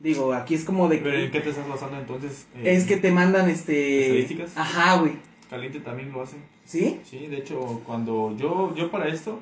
Digo, 0.00 0.32
aquí 0.32 0.54
es 0.54 0.64
como 0.64 0.88
de 0.88 0.98
Pero 0.98 1.18
¿en 1.18 1.26
que. 1.26 1.38
qué 1.38 1.40
te 1.40 1.50
estás 1.50 1.68
basando 1.68 1.98
entonces? 1.98 2.46
Eh, 2.56 2.74
Es 2.76 2.84
que 2.86 2.96
te 2.98 3.10
mandan 3.10 3.48
este. 3.50 4.02
¿Estadísticas? 4.06 4.56
Ajá, 4.56 4.98
güey. 5.00 5.12
Caliente 5.50 5.80
también 5.80 6.12
lo 6.12 6.22
hace. 6.22 6.36
¿Sí? 6.64 7.00
Sí, 7.04 7.26
de 7.26 7.38
hecho, 7.38 7.80
cuando 7.86 8.36
yo, 8.36 8.74
yo 8.76 8.90
para 8.90 9.08
esto, 9.08 9.40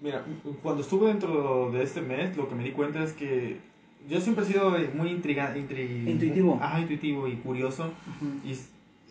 mira, 0.00 0.24
cuando 0.62 0.82
estuve 0.82 1.08
dentro 1.08 1.70
de 1.72 1.82
este 1.82 2.02
mes, 2.02 2.36
lo 2.36 2.48
que 2.48 2.54
me 2.54 2.62
di 2.62 2.70
cuenta 2.72 3.02
es 3.02 3.12
que 3.14 3.56
yo 4.08 4.20
siempre 4.20 4.44
he 4.44 4.48
sido 4.48 4.76
eh, 4.76 4.90
muy 4.94 5.08
intrigante, 5.10 5.58
Intuitivo. 5.58 6.58
Ajá, 6.62 6.78
intuitivo 6.80 7.26
y 7.26 7.32
curioso. 7.36 7.90
Y 8.44 8.54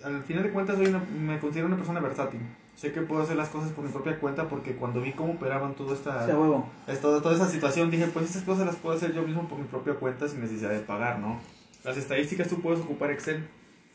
al 0.06 0.24
final 0.24 0.44
de 0.44 0.50
cuentas 0.52 0.78
soy 0.78 0.86
una- 0.88 1.04
me 1.20 1.40
considero 1.40 1.68
una 1.68 1.76
persona 1.78 2.00
versátil. 2.00 2.40
Sé 2.76 2.92
que 2.92 3.02
puedo 3.02 3.22
hacer 3.24 3.38
las 3.38 3.50
cosas 3.50 3.72
por 3.72 3.86
mi 3.86 3.92
propia 3.92 4.20
cuenta 4.20 4.50
porque 4.50 4.76
cuando 4.76 5.00
vi 5.02 5.14
cómo 5.14 5.34
operaban 5.34 5.76
toda 5.76 5.94
esta, 5.94 6.26
Sí, 6.26 6.32
huevo. 6.34 6.68
esta- 6.88 7.22
toda 7.22 7.34
esta 7.34 7.48
situación, 7.48 7.90
dije, 7.90 8.08
pues 8.08 8.26
estas 8.26 8.44
cosas 8.44 8.66
las 8.66 8.76
puedo 8.76 8.96
hacer 8.98 9.14
yo 9.14 9.22
mismo 9.24 9.48
por 9.48 9.58
mi 9.58 9.64
propia 9.66 9.94
cuenta 9.94 10.28
sin 10.28 10.42
necesidad 10.42 10.72
de 10.72 10.80
pagar, 10.80 11.20
¿no? 11.20 11.40
Las 11.86 11.96
estadísticas 11.98 12.50
tú 12.50 12.60
puedes 12.62 12.82
ocupar 12.82 13.12
Excel. 13.12 13.48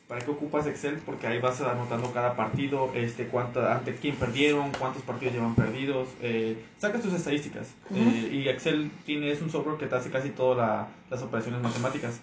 ¿Para 0.08 0.24
qué 0.24 0.30
ocupas 0.32 0.66
Excel? 0.66 0.96
Porque 1.06 1.26
ahí 1.28 1.38
vas 1.40 1.60
anotando 1.60 2.10
cada 2.12 2.34
partido, 2.34 2.90
este, 2.94 3.26
cuánta, 3.26 3.76
ante 3.76 3.94
quién 3.94 4.16
perdieron, 4.16 4.72
cuántos 4.72 5.02
partidos 5.02 5.34
llevan 5.34 5.54
perdidos. 5.54 6.08
eh, 6.22 6.56
sacas 6.78 7.02
tus 7.02 7.12
estadísticas. 7.12 7.74
eh, 7.94 8.30
y 8.32 8.48
Excel 8.48 8.90
tiene, 9.06 9.30
es 9.30 9.40
un 9.42 9.50
software 9.50 9.76
que 9.76 9.86
te 9.86 9.94
hace 9.94 10.10
casi 10.10 10.30
todas 10.30 10.56
la- 10.58 10.88
las 11.10 11.22
operaciones 11.22 11.60
matemáticas. 11.62 12.20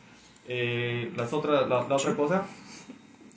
Eh, 0.47 1.11
las 1.15 1.31
otras, 1.33 1.67
la, 1.69 1.87
la 1.87 1.95
otra 1.95 2.15
cosa, 2.15 2.43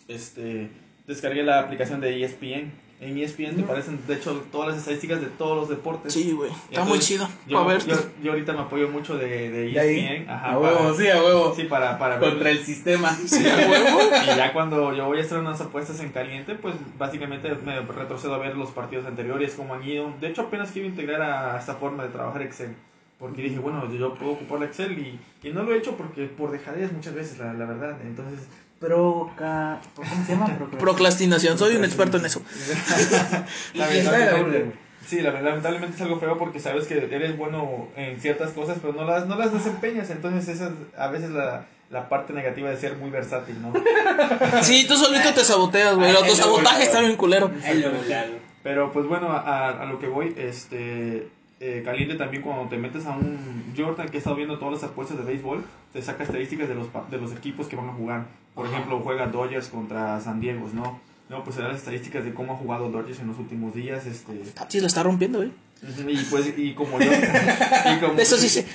este, 0.08 0.70
descargué 1.06 1.42
la 1.42 1.60
aplicación 1.60 2.00
de 2.00 2.20
ESPN. 2.24 2.72
En 3.00 3.16
ESPN 3.16 3.56
te 3.56 3.62
aparecen, 3.62 3.98
de 4.06 4.14
hecho, 4.14 4.44
todas 4.52 4.68
las 4.68 4.76
estadísticas 4.78 5.22
de 5.22 5.28
todos 5.28 5.56
los 5.56 5.68
deportes. 5.70 6.12
Sí, 6.12 6.32
güey, 6.32 6.50
está 6.70 6.84
muy 6.84 6.98
chido. 6.98 7.26
Yo, 7.46 7.64
ver, 7.64 7.82
yo, 7.86 7.96
yo 8.22 8.32
ahorita 8.32 8.52
me 8.52 8.60
apoyo 8.60 8.90
mucho 8.90 9.16
de, 9.16 9.48
de 9.50 9.70
De 9.70 9.80
ahí. 9.80 9.98
ESPN. 10.00 10.28
Ajá, 10.30 10.52
a 10.52 10.58
huevo, 10.58 10.78
para- 10.78 10.94
sí, 10.94 11.08
a 11.08 11.22
huevo. 11.22 11.54
Sí, 11.56 11.64
para, 11.64 11.98
para 11.98 12.18
ver. 12.18 12.28
Contra 12.28 12.50
el 12.50 12.62
sistema. 12.62 13.10
sí, 13.26 13.42
a 13.48 13.56
huevo. 13.56 13.98
Y 14.22 14.26
ya 14.36 14.52
cuando 14.52 14.94
yo 14.94 15.06
voy 15.06 15.16
a 15.18 15.22
hacer 15.22 15.38
unas 15.38 15.58
apuestas 15.62 15.98
en 16.00 16.10
caliente, 16.10 16.56
pues 16.56 16.74
básicamente 16.98 17.50
me 17.64 17.80
retrocedo 17.80 18.34
a 18.34 18.38
ver 18.38 18.54
los 18.56 18.70
partidos 18.70 19.06
anteriores, 19.06 19.54
cómo 19.54 19.72
han 19.72 19.82
ido. 19.82 20.12
De 20.20 20.28
hecho, 20.28 20.42
apenas 20.42 20.70
quiero 20.70 20.86
integrar 20.86 21.22
a 21.22 21.58
esta 21.58 21.76
forma 21.76 22.02
de 22.02 22.10
trabajar 22.10 22.42
Excel. 22.42 22.74
Porque 23.18 23.40
dije, 23.42 23.58
bueno, 23.58 23.90
yo 23.94 24.12
puedo 24.14 24.32
ocupar 24.32 24.60
la 24.60 24.66
Excel 24.66 24.98
y, 24.98 25.18
y 25.46 25.52
no 25.52 25.62
lo 25.62 25.72
he 25.74 25.78
hecho 25.78 25.96
porque 25.96 26.24
por 26.26 26.50
dejadez 26.50 26.92
muchas 26.92 27.14
veces, 27.14 27.38
la, 27.38 27.54
la 27.54 27.64
verdad. 27.64 27.96
Entonces, 28.02 28.40
Proca... 28.80 29.78
¿Cómo 29.94 30.08
se 30.26 30.32
llama? 30.32 30.46
Procra- 30.58 30.78
Procrastinación, 30.78 31.58
soy 31.58 31.76
un 31.76 31.84
experto 31.84 32.16
en 32.16 32.24
eso. 32.26 32.42
Y 33.74 33.80
está 33.80 34.12
de 34.18 34.26
la 34.26 34.34
burla, 34.38 34.58
güey. 34.58 34.72
Sí, 35.06 35.20
la- 35.20 35.40
lamentablemente 35.40 35.96
es 35.96 36.02
algo 36.02 36.18
feo 36.18 36.38
porque 36.38 36.60
sabes 36.60 36.86
que 36.86 36.94
eres 36.98 37.36
bueno 37.36 37.88
en 37.96 38.20
ciertas 38.20 38.50
cosas, 38.52 38.78
pero 38.80 38.94
no 38.94 39.04
las, 39.04 39.26
no 39.26 39.36
las 39.36 39.52
desempeñas. 39.52 40.08
Entonces, 40.10 40.48
esa 40.48 40.66
es 40.68 40.72
a 40.98 41.08
veces 41.08 41.30
la, 41.30 41.66
la 41.90 42.08
parte 42.08 42.32
negativa 42.32 42.70
de 42.70 42.76
ser 42.78 42.96
muy 42.96 43.10
versátil, 43.10 43.60
¿no? 43.60 43.72
Sí, 44.62 44.86
tú 44.88 44.96
solito 44.96 45.34
te 45.34 45.44
saboteas, 45.44 45.96
güey. 45.96 46.10
El 46.10 46.16
autosabotaje 46.16 46.84
está 46.84 47.00
bien 47.00 47.16
culero. 47.16 47.50
Pero 48.62 48.92
pues 48.92 49.06
bueno, 49.06 49.30
a, 49.32 49.68
a 49.82 49.84
lo 49.86 49.98
que 49.98 50.06
voy, 50.06 50.34
este 50.38 51.28
eh, 51.60 51.82
caliente 51.84 52.14
también 52.16 52.42
cuando 52.42 52.68
te 52.68 52.76
metes 52.78 53.06
a 53.06 53.10
un 53.16 53.72
Jordan 53.76 54.08
que 54.08 54.16
he 54.16 54.18
estado 54.18 54.36
viendo 54.36 54.58
todas 54.58 54.74
las 54.80 54.90
apuestas 54.90 55.18
de 55.18 55.24
béisbol, 55.24 55.62
te 55.92 56.00
saca 56.02 56.24
estadísticas 56.24 56.68
de 56.68 56.74
los 56.74 56.88
de 57.10 57.18
los 57.18 57.32
equipos 57.32 57.66
que 57.68 57.76
van 57.76 57.88
a 57.90 57.92
jugar. 57.92 58.26
Por 58.54 58.66
ejemplo, 58.66 59.00
juega 59.00 59.26
Dodgers 59.26 59.68
contra 59.68 60.20
San 60.20 60.40
Diego, 60.40 60.68
¿no? 60.74 60.98
No, 61.28 61.44
pues 61.44 61.54
se 61.56 61.62
da 61.62 61.68
las 61.68 61.76
estadísticas 61.78 62.24
de 62.24 62.34
cómo 62.34 62.54
ha 62.54 62.56
jugado 62.56 62.90
Dodgers 62.90 63.20
en 63.20 63.28
los 63.28 63.38
últimos 63.38 63.72
días, 63.74 64.04
este 64.06 64.42
Sí, 64.68 64.80
lo 64.80 64.86
está 64.88 65.02
rompiendo, 65.04 65.38
güey. 65.38 65.52
y 66.08 66.16
pues 66.24 66.52
y 66.56 66.72
como 66.74 66.98
yo 66.98 67.10
y 67.94 68.00
como, 68.00 68.14
De 68.14 68.22
eso 68.22 68.36
sí 68.36 68.48
sé. 68.48 68.66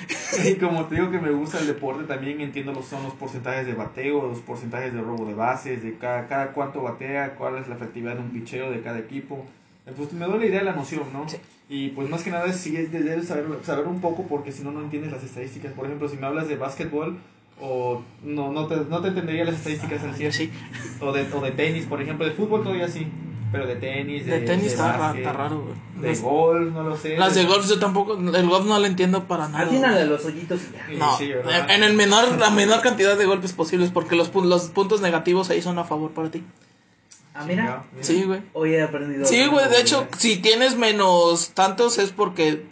y 0.48 0.54
como 0.54 0.86
te 0.86 0.94
digo 0.94 1.10
que 1.10 1.18
me 1.18 1.30
gusta 1.30 1.58
el 1.58 1.66
deporte, 1.66 2.04
también 2.04 2.40
entiendo 2.40 2.72
los 2.72 2.86
son 2.86 3.02
los 3.02 3.12
porcentajes 3.14 3.66
de 3.66 3.74
bateo, 3.74 4.28
los 4.28 4.38
porcentajes 4.38 4.94
de 4.94 5.00
robo 5.02 5.26
de 5.26 5.34
bases, 5.34 5.82
de 5.82 5.98
cada, 5.98 6.28
cada 6.28 6.52
cuánto 6.52 6.80
batea, 6.82 7.34
cuál 7.34 7.58
es 7.58 7.68
la 7.68 7.74
efectividad 7.74 8.14
de 8.14 8.20
un 8.20 8.30
picheo 8.30 8.70
de 8.70 8.80
cada 8.80 8.98
equipo. 9.00 9.44
Eh, 9.86 9.92
Pues 9.94 10.12
me 10.14 10.24
doy 10.24 10.38
la 10.40 10.46
idea 10.46 10.58
de 10.60 10.64
la 10.64 10.72
noción, 10.72 11.02
¿no? 11.12 11.28
Sí. 11.28 11.36
Y 11.68 11.88
pues 11.88 12.08
más 12.08 12.22
que 12.22 12.30
nada 12.30 12.52
sí 12.52 12.76
es- 12.76 12.92
debes 12.92 13.26
saber, 13.26 13.46
saber 13.64 13.86
un 13.86 14.00
poco 14.00 14.26
porque 14.28 14.52
si 14.52 14.62
no, 14.62 14.70
no 14.70 14.82
entiendes 14.82 15.10
las 15.12 15.24
estadísticas. 15.24 15.72
Por 15.72 15.86
ejemplo, 15.86 16.08
si 16.08 16.16
me 16.16 16.26
hablas 16.26 16.48
de 16.48 16.56
básquetbol, 16.56 17.18
o 17.60 18.02
no, 18.22 18.52
no, 18.52 18.66
te, 18.66 18.76
no 18.88 19.00
te 19.00 19.08
entendería 19.08 19.44
las 19.44 19.56
estadísticas 19.56 20.02
al 20.04 20.10
Yo 20.10 20.30
100. 20.30 20.32
sí. 20.32 20.50
O 21.00 21.12
de, 21.12 21.26
o 21.32 21.40
de 21.40 21.50
tenis, 21.52 21.86
por 21.86 22.00
ejemplo, 22.02 22.24
de 22.26 22.32
fútbol 22.32 22.62
todavía 22.62 22.86
sí. 22.88 23.06
Pero 23.52 23.66
de 23.66 23.76
tenis, 23.76 24.26
de, 24.26 24.40
De 24.40 24.46
tenis 24.46 24.66
está, 24.72 24.92
ra- 24.92 24.98
básquet, 24.98 25.24
está 25.24 25.32
raro, 25.32 25.62
güey. 25.62 26.04
De 26.14 26.20
golf, 26.20 26.72
no 26.74 26.82
lo 26.82 26.96
sé. 26.96 27.16
Las 27.16 27.34
de 27.36 27.44
golf 27.44 27.66
yo 27.68 27.78
tampoco, 27.78 28.14
el 28.14 28.48
golf 28.48 28.66
no 28.66 28.78
lo 28.78 28.86
entiendo 28.86 29.24
para 29.24 29.48
nada. 29.48 29.64
Atínale 29.66 30.00
a 30.02 30.04
los 30.04 30.24
hoyitos 30.24 30.60
ya. 30.72 31.16
Sí, 31.16 31.30
No, 31.44 31.50
en 31.72 31.82
el 31.84 31.94
menor, 31.94 32.36
la 32.38 32.50
menor 32.50 32.80
cantidad 32.82 33.16
de 33.16 33.24
golpes 33.24 33.52
posibles, 33.52 33.90
porque 33.90 34.16
los, 34.16 34.32
pu- 34.32 34.44
los 34.44 34.64
puntos 34.68 35.00
negativos 35.00 35.48
ahí 35.50 35.62
son 35.62 35.78
a 35.78 35.84
favor 35.84 36.10
para 36.10 36.30
ti. 36.30 36.42
Ah, 37.38 37.44
mira. 37.46 37.84
Sí, 38.00 38.22
güey. 38.24 38.42
Hoy 38.54 38.74
he 38.74 38.82
aprendido. 38.82 39.26
Sí, 39.26 39.46
güey, 39.46 39.68
de 39.68 39.80
hecho, 39.80 40.06
si 40.18 40.36
tienes 40.38 40.76
menos 40.76 41.50
tantos 41.50 41.98
es 41.98 42.10
porque 42.10 42.66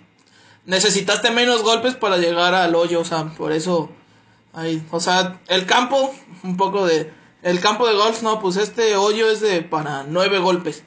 necesitaste 0.64 1.30
menos 1.30 1.62
golpes 1.62 1.94
para 1.94 2.16
llegar 2.16 2.54
al 2.54 2.74
hoyo, 2.74 3.00
o 3.00 3.04
sea, 3.04 3.24
por 3.36 3.52
eso 3.52 3.90
ahí, 4.52 4.82
o 4.90 5.00
sea, 5.00 5.40
el 5.48 5.66
campo, 5.66 6.14
un 6.42 6.56
poco 6.56 6.86
de, 6.86 7.12
el 7.42 7.60
campo 7.60 7.86
de 7.86 7.94
golf, 7.94 8.22
no, 8.22 8.40
pues 8.40 8.56
este 8.56 8.96
hoyo 8.96 9.28
es 9.30 9.40
de 9.40 9.62
para 9.62 10.04
nueve 10.04 10.38
golpes. 10.38 10.82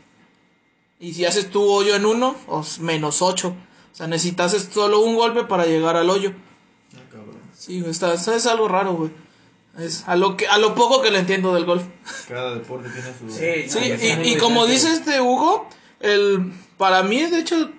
Y 0.99 1.13
si 1.13 1.25
haces 1.25 1.51
tu 1.51 1.61
hoyo 1.63 1.95
en 1.95 2.05
uno, 2.07 2.35
os 2.47 2.79
menos 2.79 3.21
ocho. 3.21 3.49
O 3.93 3.95
sea, 3.95 4.07
necesitas 4.07 4.53
solo 4.73 4.99
un 5.01 5.15
golpe 5.15 5.43
para 5.43 5.65
llegar 5.67 5.95
al 5.95 6.09
hoyo. 6.09 6.33
Ah, 6.95 7.01
cabrón. 7.11 7.37
Sí, 7.53 7.83
está- 7.85 8.13
es 8.13 8.45
algo 8.47 8.67
raro, 8.67 8.93
güey. 8.95 9.11
Es 9.77 10.03
a 10.07 10.15
lo 10.15 10.35
que 10.37 10.47
a 10.47 10.57
lo 10.57 10.75
poco 10.75 11.01
que 11.01 11.11
le 11.11 11.19
entiendo 11.19 11.53
del 11.53 11.65
golf. 11.65 11.83
Cada 12.27 12.55
deporte 12.55 12.89
tiene 12.89 13.09
su. 13.17 13.29
Sí, 13.29 13.69
Sí, 13.69 14.23
y, 14.23 14.33
y 14.33 14.37
como 14.37 14.65
dice 14.65 14.91
este 14.91 15.21
Hugo, 15.21 15.67
el 15.99 16.51
para 16.77 17.03
mí 17.03 17.21
de 17.21 17.39
hecho 17.39 17.69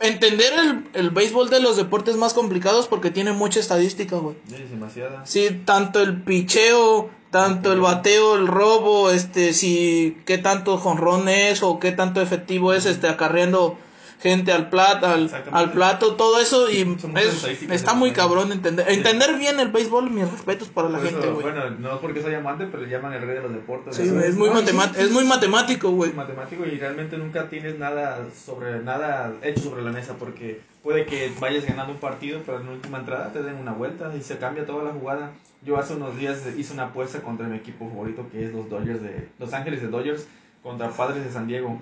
entender 0.00 0.52
el, 0.58 0.84
el 0.94 1.10
béisbol 1.10 1.50
de 1.50 1.60
los 1.60 1.76
deportes 1.76 2.16
más 2.16 2.34
complicados 2.34 2.88
porque 2.88 3.10
tiene 3.10 3.32
mucha 3.32 3.60
estadística, 3.60 4.16
güey. 4.16 4.36
Es 4.52 4.70
demasiada. 4.70 5.24
Sí, 5.26 5.62
tanto 5.64 6.00
el 6.00 6.22
picheo, 6.22 7.10
tanto 7.30 7.72
el 7.72 7.80
bateo, 7.80 8.36
el 8.36 8.46
robo, 8.46 9.10
este, 9.10 9.52
si 9.54 10.18
qué 10.26 10.38
tanto 10.38 10.78
jonrón 10.78 11.28
es 11.28 11.62
o 11.62 11.78
qué 11.78 11.92
tanto 11.92 12.20
efectivo 12.20 12.72
es, 12.72 12.86
este, 12.86 13.08
acarreando 13.08 13.78
gente 14.24 14.52
al 14.52 14.70
plato, 14.70 15.06
al, 15.06 15.30
al 15.52 15.70
plato, 15.72 16.14
todo 16.16 16.40
eso 16.40 16.70
y 16.70 16.96
es- 17.16 17.44
está 17.70 17.92
muy 17.94 18.12
cabrón 18.12 18.50
entender, 18.52 18.88
entender 18.90 19.36
bien 19.38 19.60
el 19.60 19.68
béisbol, 19.68 20.08
mis 20.10 20.28
respetos 20.30 20.68
para 20.68 20.88
la 20.88 20.98
Por 20.98 21.06
gente, 21.06 21.20
eso, 21.26 21.34
güey. 21.34 21.42
bueno, 21.52 21.70
no 21.78 22.00
porque 22.00 22.22
soy 22.22 22.34
amante, 22.34 22.66
pero 22.70 22.82
le 22.84 22.88
llaman 22.88 23.12
el 23.12 23.20
rey 23.22 23.36
de 23.36 23.42
los 23.42 23.52
deportes. 23.52 23.94
Sí, 23.96 24.02
es 24.02 24.34
muy 24.34 24.48
sí, 24.48 24.54
matemático, 24.54 24.98
sí, 24.98 25.04
es 25.04 25.10
muy 25.12 25.24
matemático, 25.24 25.90
güey. 25.90 26.12
matemático 26.14 26.64
y 26.64 26.78
realmente 26.78 27.18
nunca 27.18 27.48
tienes 27.50 27.78
nada 27.78 28.24
sobre 28.46 28.80
nada 28.80 29.32
hecho 29.42 29.60
sobre 29.64 29.82
la 29.82 29.92
mesa 29.92 30.14
porque 30.18 30.60
puede 30.82 31.04
que 31.04 31.30
vayas 31.38 31.66
ganando 31.66 31.92
un 31.92 32.00
partido 32.00 32.40
pero 32.46 32.60
en 32.60 32.66
la 32.66 32.72
última 32.72 32.98
entrada 33.00 33.30
te 33.32 33.42
den 33.42 33.56
una 33.56 33.72
vuelta 33.72 34.10
y 34.18 34.22
se 34.22 34.38
cambia 34.38 34.64
toda 34.66 34.84
la 34.84 34.90
jugada 34.92 35.32
yo 35.62 35.78
hace 35.78 35.94
unos 35.94 36.16
días 36.18 36.38
hice 36.58 36.72
una 36.74 36.84
apuesta 36.84 37.20
contra 37.20 37.46
mi 37.46 37.56
equipo 37.56 37.88
favorito 37.88 38.26
que 38.32 38.44
es 38.46 38.52
los 38.54 38.68
Dodgers 38.70 39.02
de 39.02 39.28
Los 39.38 39.52
Ángeles 39.52 39.80
de 39.82 39.88
Dodgers 39.88 40.26
contra 40.64 40.88
Padres 40.90 41.22
de 41.24 41.30
San 41.30 41.46
Diego 41.46 41.78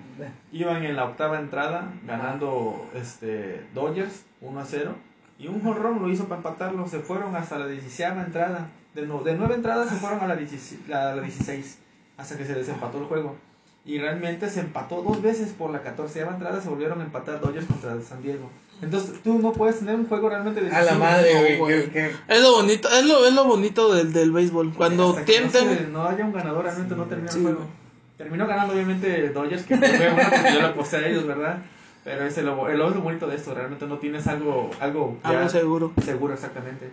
iban 0.51 0.83
en 0.83 0.95
la 0.95 1.05
octava 1.05 1.39
entrada 1.39 1.91
ganando 2.05 2.85
este 2.93 3.65
Dodgers 3.73 4.23
1 4.41 4.59
a 4.59 4.65
0 4.65 4.91
y 5.39 5.47
un 5.47 5.61
jonrón 5.63 5.99
lo 6.01 6.09
hizo 6.11 6.25
para 6.25 6.37
empatarlo 6.37 6.87
se 6.87 6.99
fueron 6.99 7.35
hasta 7.35 7.57
la 7.57 7.65
16 7.67 8.09
entrada 8.25 8.67
de, 8.93 9.07
no- 9.07 9.21
de 9.23 9.33
nueve 9.35 9.55
entradas 9.55 9.89
se 9.89 9.95
fueron 9.95 10.19
a 10.19 10.27
la 10.27 10.35
16 10.35 10.81
a 10.91 11.15
la 11.15 11.21
16 11.21 11.79
hasta 12.17 12.37
que 12.37 12.45
se 12.45 12.53
desempató 12.53 12.99
el 12.99 13.05
juego 13.05 13.35
y 13.85 13.97
realmente 13.97 14.49
se 14.49 14.59
empató 14.59 15.01
dos 15.01 15.21
veces 15.21 15.49
por 15.57 15.71
la 15.71 15.81
14 15.81 16.19
entrada, 16.21 16.61
se 16.61 16.69
volvieron 16.69 17.01
a 17.01 17.03
empatar 17.03 17.41
Dodgers 17.41 17.65
contra 17.65 17.99
San 18.01 18.21
Diego. 18.23 18.49
Entonces 18.81 19.21
tú 19.21 19.39
no 19.39 19.51
puedes 19.51 19.79
tener 19.79 19.95
un 19.95 20.07
juego 20.07 20.29
realmente 20.29 20.61
A 20.61 20.63
decisivo. 20.63 20.85
la 20.85 20.97
madre, 20.97 21.57
güey. 21.57 21.89
que- 21.91 22.11
Es 22.29 22.41
lo 22.41 22.53
bonito, 22.53 22.87
es 22.89 23.05
lo, 23.05 23.25
es 23.25 23.33
lo 23.33 23.43
bonito 23.43 23.93
del, 23.93 24.13
del 24.13 24.31
béisbol. 24.31 24.73
Cuando 24.73 25.13
que 25.15 25.19
no, 25.19 25.25
tienten, 25.25 25.77
se- 25.77 25.87
no 25.87 26.03
haya 26.07 26.23
un 26.23 26.31
ganador, 26.31 26.63
realmente 26.63 26.95
no 26.95 27.03
termina 27.05 27.29
Sí, 27.31 27.39
el 27.39 27.43
juego. 27.43 27.57
güey. 27.59 27.82
Terminó 28.17 28.45
ganando 28.47 28.73
obviamente 28.73 29.29
Dodgers, 29.29 29.63
que 29.63 29.75
fue 29.77 30.09
bueno 30.11 30.29
porque 30.29 30.53
yo 30.53 30.61
lo 30.61 30.67
aposté 30.67 30.97
a 30.97 31.07
ellos, 31.07 31.25
¿verdad? 31.25 31.59
Pero 32.03 32.25
es 32.25 32.37
lo, 32.43 32.69
es 32.69 32.77
lo 32.77 32.91
bonito 33.01 33.27
de 33.27 33.35
esto, 33.37 33.53
realmente 33.53 33.87
no 33.87 33.97
tienes 33.97 34.27
algo, 34.27 34.69
algo, 34.79 35.17
ya 35.23 35.29
algo 35.29 35.49
seguro. 35.49 35.93
seguro 36.03 36.33
exactamente. 36.33 36.89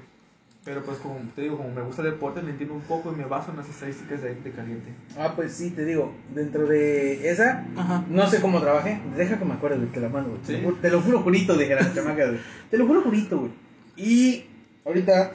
Pero 0.65 0.83
pues 0.83 0.99
como 0.99 1.17
te 1.35 1.41
digo, 1.43 1.57
como 1.57 1.71
me 1.71 1.81
gusta 1.83 2.03
el 2.03 2.11
deporte, 2.11 2.43
me 2.43 2.51
entiendo 2.51 2.75
un 2.75 2.83
poco 2.83 3.11
y 3.13 3.17
me 3.17 3.25
baso 3.25 3.51
en 3.51 3.57
las 3.57 3.69
estadísticas 3.69 4.21
de, 4.23 4.35
de 4.35 4.51
caliente. 4.53 4.91
Ah, 5.19 5.33
pues 5.35 5.55
sí, 5.55 5.71
te 5.71 5.85
digo, 5.87 6.13
dentro 6.35 6.67
de 6.67 7.31
esa, 7.31 7.65
Ajá. 7.77 8.05
no 8.09 8.27
sé 8.29 8.41
cómo 8.43 8.61
trabajé. 8.61 9.01
Deja 9.17 9.39
que 9.39 9.45
me 9.47 9.55
acuerde, 9.55 9.79
güey, 9.79 9.89
te 9.91 10.01
la 10.01 10.11
mando, 10.11 10.31
güey. 10.31 10.43
Te, 10.43 10.47
Sí. 10.49 10.61
lo, 10.61 10.69
juro- 10.69 10.77
te 10.83 10.91
lo 10.91 11.01
juro 11.01 11.21
jurito, 11.23 11.57
dije 11.57 11.75
la 11.75 11.93
chamaca, 11.95 12.27
güey. 12.27 12.39
Te 12.71 12.77
lo 12.79 12.87
juro 12.87 13.01
jurito, 13.03 13.39
güey. 13.39 13.51
Y 13.97 14.45
ahorita 14.85 15.33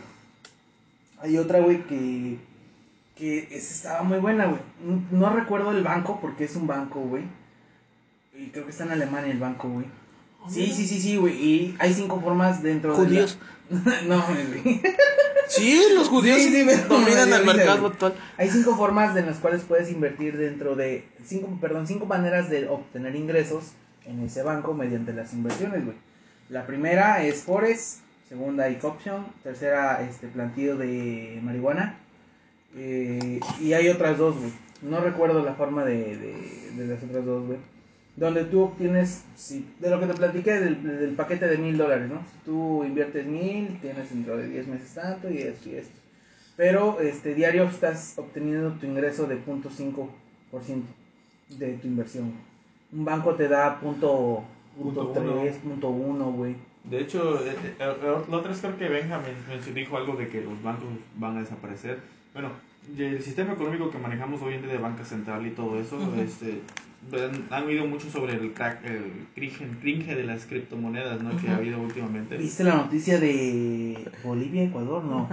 hay 1.21 1.38
otra, 1.39 1.60
güey, 1.60 1.82
que, 1.84 2.38
que 3.15 3.47
esa 3.51 3.73
estaba 3.73 4.04
muy 4.04 4.17
buena, 4.19 4.45
güey. 4.45 4.60
No, 5.12 5.30
no 5.30 5.30
recuerdo 5.36 5.71
el 5.71 5.84
banco, 5.84 6.19
porque 6.21 6.43
es 6.45 6.56
un 6.56 6.67
banco, 6.67 6.99
güey. 7.01 7.23
Y 8.38 8.47
creo 8.47 8.65
que 8.65 8.71
está 8.71 8.84
en 8.84 8.91
Alemania 8.91 9.32
el 9.32 9.39
banco, 9.39 9.69
güey. 9.69 9.86
Sí, 10.49 10.71
sí, 10.73 10.86
sí, 10.86 10.99
sí, 10.99 11.15
güey. 11.17 11.34
Y 11.34 11.75
hay 11.80 11.93
cinco 11.93 12.19
formas 12.21 12.62
dentro 12.62 12.91
de 12.91 12.97
la- 12.97 13.06
Judíos. 13.06 13.38
no, 14.08 14.23
güey. 14.28 14.82
Sí, 15.47 15.82
los 15.95 16.10
judíos 16.10 16.38
Sí, 16.41 16.51
sí, 16.54 16.63
me- 16.63 16.75
dominan 16.89 17.32
el 17.34 17.45
mercado 17.45 17.88
actual. 17.88 18.13
Hay 18.38 18.49
cinco 18.49 18.75
formas 18.75 19.15
en 19.15 19.25
las 19.28 19.38
cuales 19.38 19.63
puedes 19.63 19.89
invertir 19.91 20.38
dentro 20.38 20.75
de 20.75 21.08
cinco, 21.23 21.58
perdón, 21.62 21.88
cinco 21.88 22.06
maneras 22.06 22.49
de 22.49 22.67
obtener 22.67 23.15
ingresos 23.15 23.71
en 24.06 24.21
ese 24.23 24.43
banco 24.43 24.73
mediante 24.73 25.13
las 25.13 25.34
inversiones, 25.34 25.86
güey. 25.86 25.97
La 26.49 26.67
primera 26.67 27.23
es 27.23 27.41
Forex, 27.43 28.01
segunda 28.30 28.67
Option, 28.84 29.25
tercera 29.41 30.01
este 30.08 30.28
plantillo 30.28 30.78
de 30.78 31.39
marihuana 31.41 31.97
eh, 32.76 33.40
y 33.62 33.74
hay 33.74 33.88
otras 33.90 34.18
dos, 34.18 34.38
güey. 34.38 34.52
No 34.82 35.00
recuerdo 35.00 35.44
la 35.44 35.54
forma 35.54 35.84
de, 35.86 36.18
de, 36.18 36.72
de 36.78 36.88
las 36.88 37.04
otras 37.04 37.26
dos, 37.26 37.46
güey. 37.48 37.58
Donde 38.18 38.46
tú 38.46 38.62
obtienes, 38.64 39.24
si, 39.36 39.68
de 39.80 39.90
lo 39.90 40.00
que 40.00 40.06
te 40.08 40.14
platiqué 40.14 40.54
del, 40.54 40.82
del 40.84 41.16
paquete 41.16 41.48
de 41.48 41.58
mil 41.58 41.78
dólares, 41.78 42.10
¿no? 42.10 42.20
Si 42.32 42.38
tú 42.46 42.84
inviertes 42.86 43.26
mil, 43.26 43.78
tienes 43.82 44.10
dentro 44.10 44.38
de 44.38 44.48
10 44.48 44.68
meses 44.68 44.94
tanto 44.94 45.30
y 45.30 45.40
esto 45.40 45.70
y 45.70 45.76
esto. 45.76 45.94
Pero 46.56 47.02
este 47.02 47.34
diario 47.36 47.66
estás 47.66 48.14
obteniendo 48.18 48.72
tu 48.74 48.86
ingreso 48.86 49.26
de 49.28 49.38
0.5% 49.44 50.08
de 51.58 51.74
tu 51.74 51.88
inversión. 51.88 52.32
Un 52.94 53.04
banco 53.04 53.36
te 53.36 53.50
da 53.50 53.80
punto, 53.82 54.44
punto 54.78 55.06
Punto 55.14 55.22
uno. 55.22 55.42
3, 55.42 55.56
punto 55.58 55.90
1, 55.90 56.32
güey. 56.32 56.56
De 56.86 57.00
hecho, 57.02 57.46
eh, 57.46 57.50
eh, 57.64 57.74
eh, 57.80 58.16
la 58.30 58.38
otra 58.38 58.52
vez 58.52 58.62
creo 58.62 58.78
que 58.78 58.88
Benja 58.88 59.18
men- 59.20 59.36
men- 59.50 59.74
dijo 59.76 59.98
algo 59.98 60.16
de 60.16 60.30
que 60.30 60.42
los 60.42 60.62
bancos 60.64 60.88
van 61.18 61.38
a 61.38 61.42
desaparecer. 61.42 62.00
Bueno, 62.36 62.50
el 62.98 63.24
sistema 63.24 63.54
económico 63.54 63.89
que 63.89 63.98
manejamos 63.98 64.41
hoy 64.41 64.56
en 64.56 64.62
día 64.63 64.74
de 64.74 64.78
banca 64.78 65.06
central 65.06 65.48
y 65.48 65.52
todo 65.52 65.80
eso, 65.80 65.98
este, 66.21 66.60
han, 67.13 67.48
han 67.50 67.63
oído 67.63 67.88
mucho 67.88 68.10
sobre 68.10 68.34
el 68.34 68.52
crack, 68.52 68.84
el 68.84 69.26
cringe, 69.34 69.62
cringe 69.80 70.13
de 70.13 70.24
las 70.26 70.45
criptomonedas, 70.45 71.24
¿no? 71.24 71.38
Que 71.39 71.48
ha 71.48 71.56
habido 71.56 71.80
últimamente. 71.80 72.36
¿Viste 72.36 72.65
la 72.65 72.76
noticia 72.76 73.21
de 73.21 74.12
Bolivia, 74.21 74.63
Ecuador? 74.63 75.06
No. 75.06 75.30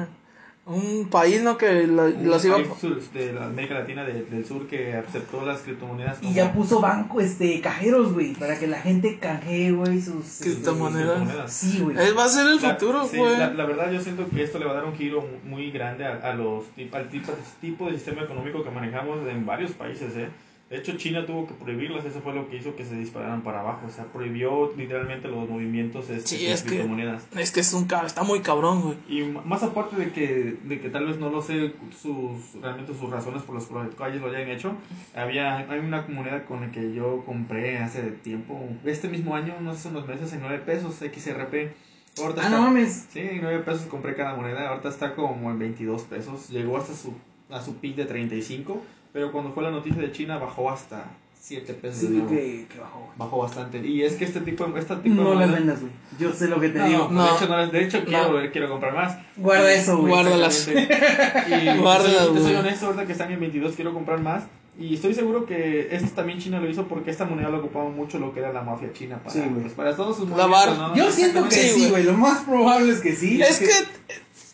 Un 0.64 1.08
país, 1.10 1.42
¿no? 1.42 1.58
Que 1.58 1.82
Un 1.86 1.96
los 2.28 2.44
iba... 2.44 2.54
país 2.54 2.68
sur- 2.80 3.00
de 3.12 3.32
la 3.32 3.46
América 3.46 3.74
Latina 3.74 4.04
de- 4.04 4.22
del 4.24 4.46
Sur 4.46 4.68
que 4.68 4.94
aceptó 4.94 5.44
las 5.44 5.60
criptomonedas 5.62 6.18
Y 6.22 6.34
ya 6.34 6.52
puso 6.52 6.80
banco, 6.80 7.20
este, 7.20 7.60
cajeros, 7.60 8.12
güey, 8.12 8.34
para 8.34 8.56
que 8.56 8.68
la 8.68 8.78
gente 8.80 9.18
canjee, 9.18 9.72
güey, 9.72 10.00
sus... 10.00 10.24
este, 10.24 10.44
Criptomonedas. 10.44 11.52
Sí, 11.52 11.80
güey. 11.80 11.96
Va 12.12 12.24
a 12.26 12.28
ser 12.28 12.46
el 12.46 12.62
La- 12.62 12.74
futuro, 12.76 13.08
sí, 13.08 13.16
güey. 13.18 13.36
la, 13.38 13.52
la 13.52 13.64
verdad 13.66 13.90
yo 13.90 14.00
siento 14.00 14.28
que 14.28 14.44
esto 14.44 14.60
le 14.60 14.66
va 14.66 14.70
a 14.70 14.74
dar 14.74 14.84
un 14.84 14.94
giro 14.94 15.22
mu- 15.22 15.50
muy 15.50 15.72
grande 15.72 16.04
a, 16.06 16.14
a 16.30 16.32
los 16.34 16.64
al 16.92 17.08
tipo, 17.08 17.32
tipo 17.60 17.86
de 17.90 17.94
sistema 17.96 18.22
económico 18.22 18.62
que 18.62 18.70
manejamos 18.70 19.18
en 19.28 19.44
varios 19.44 19.72
países, 19.72 20.16
¿eh? 20.16 20.28
De 20.72 20.78
hecho, 20.78 20.96
China 20.96 21.26
tuvo 21.26 21.46
que 21.46 21.52
prohibirlas, 21.52 22.02
eso 22.06 22.22
fue 22.22 22.32
lo 22.34 22.48
que 22.48 22.56
hizo 22.56 22.74
que 22.74 22.86
se 22.86 22.94
dispararan 22.96 23.42
para 23.42 23.60
abajo, 23.60 23.86
o 23.86 23.90
sea, 23.90 24.06
prohibió 24.06 24.72
literalmente 24.74 25.28
los 25.28 25.46
movimientos 25.46 26.08
este, 26.08 26.26
Sí, 26.38 26.44
con 26.44 26.52
es 26.54 26.62
que- 26.62 26.68
criptomonedas. 26.70 27.26
Es 27.36 27.50
que 27.52 27.60
es 27.60 27.74
un 27.74 27.86
está 28.06 28.22
muy 28.22 28.40
cabrón, 28.40 28.80
güey. 28.80 28.96
Y 29.06 29.22
más 29.44 29.62
aparte 29.62 29.96
de 29.96 30.12
que, 30.12 30.56
de 30.64 30.80
que 30.80 30.88
tal 30.88 31.04
vez 31.06 31.18
no 31.18 31.28
lo 31.28 31.42
sé 31.42 31.74
sus, 32.00 32.54
realmente 32.62 32.94
sus 32.94 33.10
razones 33.10 33.42
por 33.42 33.54
las 33.56 33.66
cuales 33.66 34.20
lo 34.22 34.28
hayan 34.28 34.48
hecho, 34.48 34.72
había, 35.14 35.58
hay 35.58 35.78
una 35.80 36.06
moneda 36.08 36.46
con 36.46 36.62
la 36.62 36.70
que 36.72 36.94
yo 36.94 37.22
compré 37.26 37.76
hace 37.76 38.00
tiempo, 38.10 38.58
este 38.86 39.08
mismo 39.08 39.36
año, 39.36 39.54
no 39.60 39.74
sé, 39.74 39.88
unos 39.88 40.08
meses, 40.08 40.32
en 40.32 40.40
9 40.40 40.58
pesos, 40.64 40.94
XRP. 41.00 41.74
Ahorita 42.18 42.40
Ah, 42.40 42.44
está- 42.44 42.50
no 42.56 42.62
mames. 42.62 43.08
Sí, 43.12 43.20
en 43.20 43.42
9 43.42 43.58
pesos 43.60 43.82
compré 43.82 44.14
cada 44.14 44.34
moneda, 44.36 44.68
ahorita 44.70 44.88
está 44.88 45.14
como 45.14 45.50
en 45.50 45.58
22 45.58 46.02
pesos, 46.04 46.48
llegó 46.48 46.78
hasta 46.78 46.94
su, 46.94 47.12
a 47.50 47.60
su 47.60 47.76
pic 47.76 47.94
de 47.96 48.06
35, 48.06 48.82
pero 49.12 49.32
cuando 49.32 49.52
fue 49.52 49.62
la 49.62 49.70
noticia 49.70 50.00
de 50.00 50.12
China 50.12 50.38
bajó 50.38 50.70
hasta 50.70 51.04
7 51.40 51.74
pesos. 51.74 52.00
Sí, 52.00 52.06
de 52.06 52.12
nuevo. 52.14 52.28
que, 52.30 52.66
que 52.72 52.78
bajó, 53.18 53.38
bastante. 53.38 53.78
Y 53.86 54.02
es 54.02 54.14
que 54.14 54.24
este 54.24 54.40
tipo, 54.42 54.64
este 54.76 54.94
tipo 54.96 55.14
No 55.22 55.30
de 55.30 55.36
las 55.36 55.48
moneda- 55.48 55.58
vendas, 55.58 55.80
güey. 55.80 55.92
Yo 56.18 56.32
sé 56.32 56.46
lo 56.48 56.60
que 56.60 56.68
te 56.68 56.78
No, 56.78 56.86
digo. 56.88 57.08
No. 57.10 57.24
de 57.24 57.34
hecho, 57.36 57.48
no 57.48 57.56
las- 57.56 57.72
de 57.72 57.84
hecho 57.84 57.98
No. 57.98 58.04
quiero, 58.04 58.52
quiero 58.52 58.70
comprar 58.70 58.94
más. 58.94 59.16
Guarda 59.36 59.72
eso, 59.72 59.98
güey. 59.98 60.12
Guárdalas. 60.12 60.68
Y 61.48 61.78
Guárdalas, 61.78 62.26
soy 62.26 62.38
güey. 62.40 62.54
honesto, 62.54 62.86
ahorita 62.86 63.06
que 63.06 63.12
están 63.12 63.32
en 63.32 63.40
22 63.40 63.74
quiero 63.74 63.92
comprar 63.92 64.20
más. 64.20 64.44
Y 64.78 64.94
estoy 64.94 65.12
seguro 65.12 65.44
que 65.44 65.88
esto 65.94 66.08
también 66.14 66.38
China 66.38 66.58
lo 66.58 66.70
hizo 66.70 66.86
porque 66.86 67.10
esta 67.10 67.26
moneda 67.26 67.50
lo 67.50 67.58
ocupaba 67.58 67.90
mucho 67.90 68.18
lo 68.18 68.32
que 68.32 68.40
era 68.40 68.52
la 68.54 68.62
mafia 68.62 68.90
china 68.94 69.18
para, 69.18 69.30
Sí, 69.30 69.40
güey. 69.40 69.62
pues, 69.62 69.74
para 69.74 69.94
todos 69.94 70.16
sus 70.16 70.28
movimientos, 70.28 70.78
¿no? 70.78 70.96
Yo 70.96 71.10
siento 71.10 71.44
que 71.48 71.54
Sí, 71.56 71.90
güey. 71.90 72.04
Lo 72.04 72.14
más 72.14 72.44
probable 72.44 72.92
es 72.92 73.00
que 73.00 73.14
sí. 73.14 73.42
Es 73.42 73.58
que, 73.58 73.66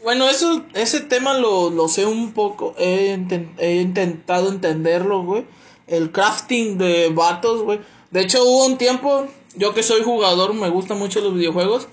bueno, 0.02 0.28
eso, 0.28 0.64
ese 0.74 1.00
tema 1.00 1.34
lo, 1.38 1.70
lo 1.70 1.88
sé 1.88 2.06
un 2.06 2.32
poco. 2.32 2.74
He, 2.78 3.18
he 3.58 3.74
intentado 3.80 4.48
entenderlo, 4.50 5.22
güey. 5.22 5.46
El 5.86 6.12
crafting 6.12 6.78
de 6.78 7.10
vatos, 7.10 7.62
güey. 7.62 7.80
De 8.10 8.20
hecho, 8.20 8.42
hubo 8.44 8.66
un 8.66 8.78
tiempo, 8.78 9.26
yo 9.54 9.74
que 9.74 9.82
soy 9.82 10.02
jugador, 10.02 10.54
me 10.54 10.68
gustan 10.68 10.98
mucho 10.98 11.20
los 11.20 11.34
videojuegos. 11.34 11.88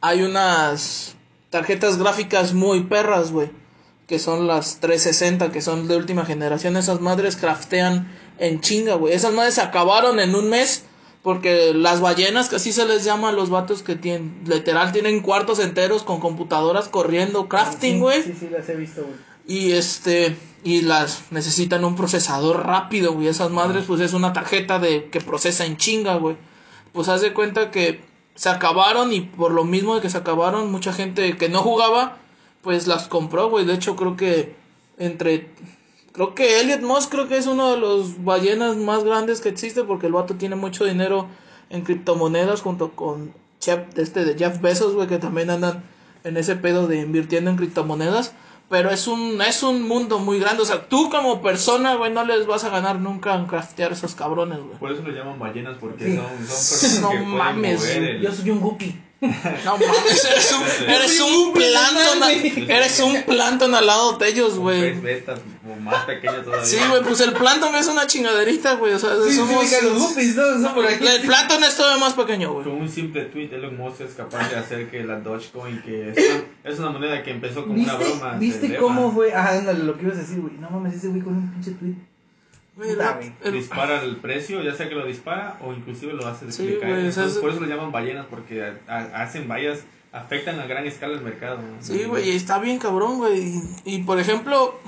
Hay 0.00 0.22
unas 0.22 1.16
tarjetas 1.50 1.98
gráficas 1.98 2.52
muy 2.52 2.84
perras, 2.84 3.32
güey. 3.32 3.50
Que 4.06 4.18
son 4.18 4.46
las 4.46 4.80
360, 4.80 5.50
que 5.50 5.60
son 5.60 5.88
de 5.88 5.96
última 5.96 6.24
generación. 6.24 6.76
Esas 6.76 7.00
madres 7.00 7.36
craftean 7.36 8.14
en 8.38 8.60
chinga, 8.60 8.94
güey. 8.94 9.14
Esas 9.14 9.32
madres 9.32 9.54
se 9.54 9.62
acabaron 9.62 10.20
en 10.20 10.34
un 10.34 10.48
mes. 10.48 10.84
Porque 11.22 11.74
las 11.74 12.00
ballenas, 12.00 12.48
que 12.48 12.56
así 12.56 12.72
se 12.72 12.86
les 12.86 13.04
llama 13.04 13.30
a 13.30 13.32
los 13.32 13.50
vatos 13.50 13.82
que 13.82 13.96
tienen, 13.96 14.40
literal, 14.46 14.92
tienen 14.92 15.20
cuartos 15.20 15.58
enteros 15.58 16.02
con 16.02 16.20
computadoras 16.20 16.88
corriendo 16.88 17.48
crafting, 17.48 17.94
Sí, 17.94 18.00
güey. 18.00 18.22
Sí, 18.22 18.34
sí, 18.38 18.48
las 18.50 18.68
he 18.68 18.76
visto, 18.76 19.02
güey. 19.02 19.16
Y 19.46 19.72
este, 19.72 20.36
y 20.62 20.82
las 20.82 21.24
necesitan 21.30 21.84
un 21.84 21.96
procesador 21.96 22.66
rápido, 22.66 23.14
güey. 23.14 23.28
Esas 23.28 23.50
madres, 23.50 23.84
pues 23.86 24.00
es 24.00 24.12
una 24.12 24.32
tarjeta 24.32 24.78
de 24.78 25.08
que 25.10 25.20
procesa 25.20 25.64
en 25.64 25.76
chinga, 25.76 26.16
güey. 26.16 26.36
Pues 26.92 27.08
haz 27.08 27.22
de 27.22 27.32
cuenta 27.32 27.70
que 27.70 28.00
se 28.34 28.50
acabaron 28.50 29.12
y 29.12 29.22
por 29.22 29.52
lo 29.52 29.64
mismo 29.64 29.94
de 29.94 30.00
que 30.00 30.10
se 30.10 30.18
acabaron, 30.18 30.70
mucha 30.70 30.92
gente 30.92 31.36
que 31.36 31.48
no 31.48 31.62
jugaba, 31.62 32.18
pues 32.62 32.86
las 32.86 33.08
compró, 33.08 33.48
güey. 33.48 33.64
De 33.64 33.74
hecho, 33.74 33.96
creo 33.96 34.16
que 34.16 34.54
entre. 34.98 35.48
Creo 36.18 36.34
que 36.34 36.60
Elliot 36.60 36.80
Moss 36.82 37.06
creo 37.06 37.28
que 37.28 37.36
es 37.38 37.46
uno 37.46 37.70
de 37.70 37.76
los 37.78 38.24
ballenas 38.24 38.76
más 38.76 39.04
grandes 39.04 39.40
que 39.40 39.48
existe 39.48 39.84
porque 39.84 40.06
el 40.08 40.12
vato 40.12 40.34
tiene 40.34 40.56
mucho 40.56 40.84
dinero 40.84 41.26
en 41.70 41.82
criptomonedas 41.82 42.60
junto 42.60 42.90
con 42.90 43.32
Jeff, 43.60 43.80
este 43.96 44.24
de 44.24 44.36
Jeff 44.36 44.60
Bezos, 44.60 44.94
güey, 44.94 45.06
que 45.06 45.18
también 45.18 45.48
andan 45.50 45.84
en 46.24 46.36
ese 46.36 46.56
pedo 46.56 46.88
de 46.88 47.00
invirtiendo 47.00 47.50
en 47.50 47.56
criptomonedas. 47.56 48.32
Pero 48.68 48.90
es 48.90 49.06
un, 49.06 49.40
es 49.40 49.62
un 49.62 49.86
mundo 49.86 50.18
muy 50.18 50.40
grande. 50.40 50.62
O 50.62 50.66
sea, 50.66 50.88
tú 50.88 51.08
como 51.08 51.40
persona, 51.40 51.94
güey, 51.94 52.12
no 52.12 52.24
les 52.24 52.46
vas 52.46 52.64
a 52.64 52.68
ganar 52.68 52.98
nunca 52.98 53.34
en 53.36 53.46
craftear 53.46 53.92
esos 53.92 54.14
cabrones, 54.14 54.58
güey. 54.58 54.76
Por 54.78 54.90
eso 54.92 55.02
lo 55.02 55.10
llaman 55.10 55.38
ballenas, 55.38 55.78
porque 55.80 56.04
Sí. 56.04 56.16
son, 56.16 56.26
son 56.26 56.32
personas 56.48 57.00
No 57.00 57.10
que 57.10 57.16
pueden 57.16 57.38
mames, 57.38 57.80
mover 57.80 58.02
el- 58.02 58.20
Yo 58.22 58.32
soy 58.32 58.50
un 58.50 58.60
guppy. 58.60 59.00
No 59.20 59.72
mames, 59.78 60.24
eres 60.24 60.52
un, 60.52 60.88
eres 60.90 61.20
un 61.20 61.52
plancton, 61.52 62.22
a- 62.22 62.32
eres 62.32 63.00
un 63.00 63.22
plancton 63.24 63.74
al 63.74 63.84
lado 63.86 64.12
de 64.16 64.28
ellos, 64.28 64.56
güey. 64.58 64.94
más 65.80 66.04
pequeño 66.04 66.42
todavía. 66.42 66.64
Sí, 66.64 66.76
güey, 66.88 67.02
pues 67.02 67.20
el 67.20 67.32
plancton 67.32 67.74
es 67.74 67.88
una 67.88 68.06
chingaderita, 68.06 68.74
güey. 68.74 68.92
O 68.94 68.98
sea, 68.98 69.10
Sí, 69.28 69.34
somos. 69.34 69.64
los 69.82 69.98
guppies, 70.08 70.36
¿no? 70.36 70.60
Son 70.60 70.74
por 70.74 70.86
aquí. 70.86 71.04
el 71.06 71.22
plancton 71.22 71.64
es 71.64 71.76
todavía 71.76 71.98
más 71.98 72.12
pequeño, 72.14 72.52
güey. 72.52 72.64
Con 72.64 72.74
un 72.74 72.88
simple 72.88 73.24
tweet, 73.24 73.48
Elon 73.52 73.76
Musk 73.76 74.02
es 74.02 74.14
capaz 74.14 74.48
de 74.50 74.56
hacer 74.56 74.88
que 74.88 75.02
la 75.02 75.18
Dogecoin, 75.18 75.82
que 75.82 76.10
es 76.10 76.16
una, 76.16 76.44
es 76.72 76.78
una 76.78 76.90
moneda 76.90 77.22
que 77.24 77.32
empezó 77.32 77.62
como 77.66 77.74
una 77.82 77.96
¿Viste, 77.96 78.12
broma. 78.18 78.36
¿viste 78.38 78.76
cómo 78.76 79.12
fue? 79.12 79.34
Ah, 79.34 79.48
ándale, 79.58 79.82
lo 79.82 79.96
que 79.98 80.04
ibas 80.04 80.16
a 80.18 80.20
decir, 80.20 80.40
güey. 80.40 80.54
No 80.60 80.70
mames, 80.70 80.94
ese 80.94 81.08
güey 81.08 81.22
con 81.22 81.34
un 81.34 81.50
pinche 81.52 81.72
tweet. 81.72 81.94
Güey, 82.78 82.90
el- 83.44 83.52
dispara 83.52 84.02
el 84.04 84.16
precio, 84.16 84.62
ya 84.62 84.72
sea 84.74 84.88
que 84.88 84.94
lo 84.94 85.04
dispara 85.04 85.58
o 85.62 85.72
inclusive 85.72 86.12
lo 86.12 86.26
hace 86.26 86.50
Sí, 86.52 86.64
decaer. 86.66 86.92
güey, 86.94 87.06
Entonces, 87.08 87.32
es- 87.34 87.38
por 87.38 87.50
eso 87.50 87.60
lo 87.60 87.66
llaman 87.66 87.90
ballenas, 87.92 88.26
porque 88.30 88.62
a- 88.62 88.78
a- 88.86 89.22
hacen 89.22 89.48
vallas, 89.48 89.80
afectan 90.12 90.58
a 90.60 90.66
gran 90.66 90.86
escala 90.86 91.14
el 91.14 91.22
mercado. 91.22 91.56
¿no? 91.58 91.82
Sí, 91.82 92.04
güey, 92.04 92.30
está 92.30 92.58
bien 92.60 92.78
cabrón, 92.78 93.18
güey. 93.18 93.56
Y, 93.84 93.96
y, 93.96 94.02
por 94.04 94.18
ejemplo, 94.20 94.78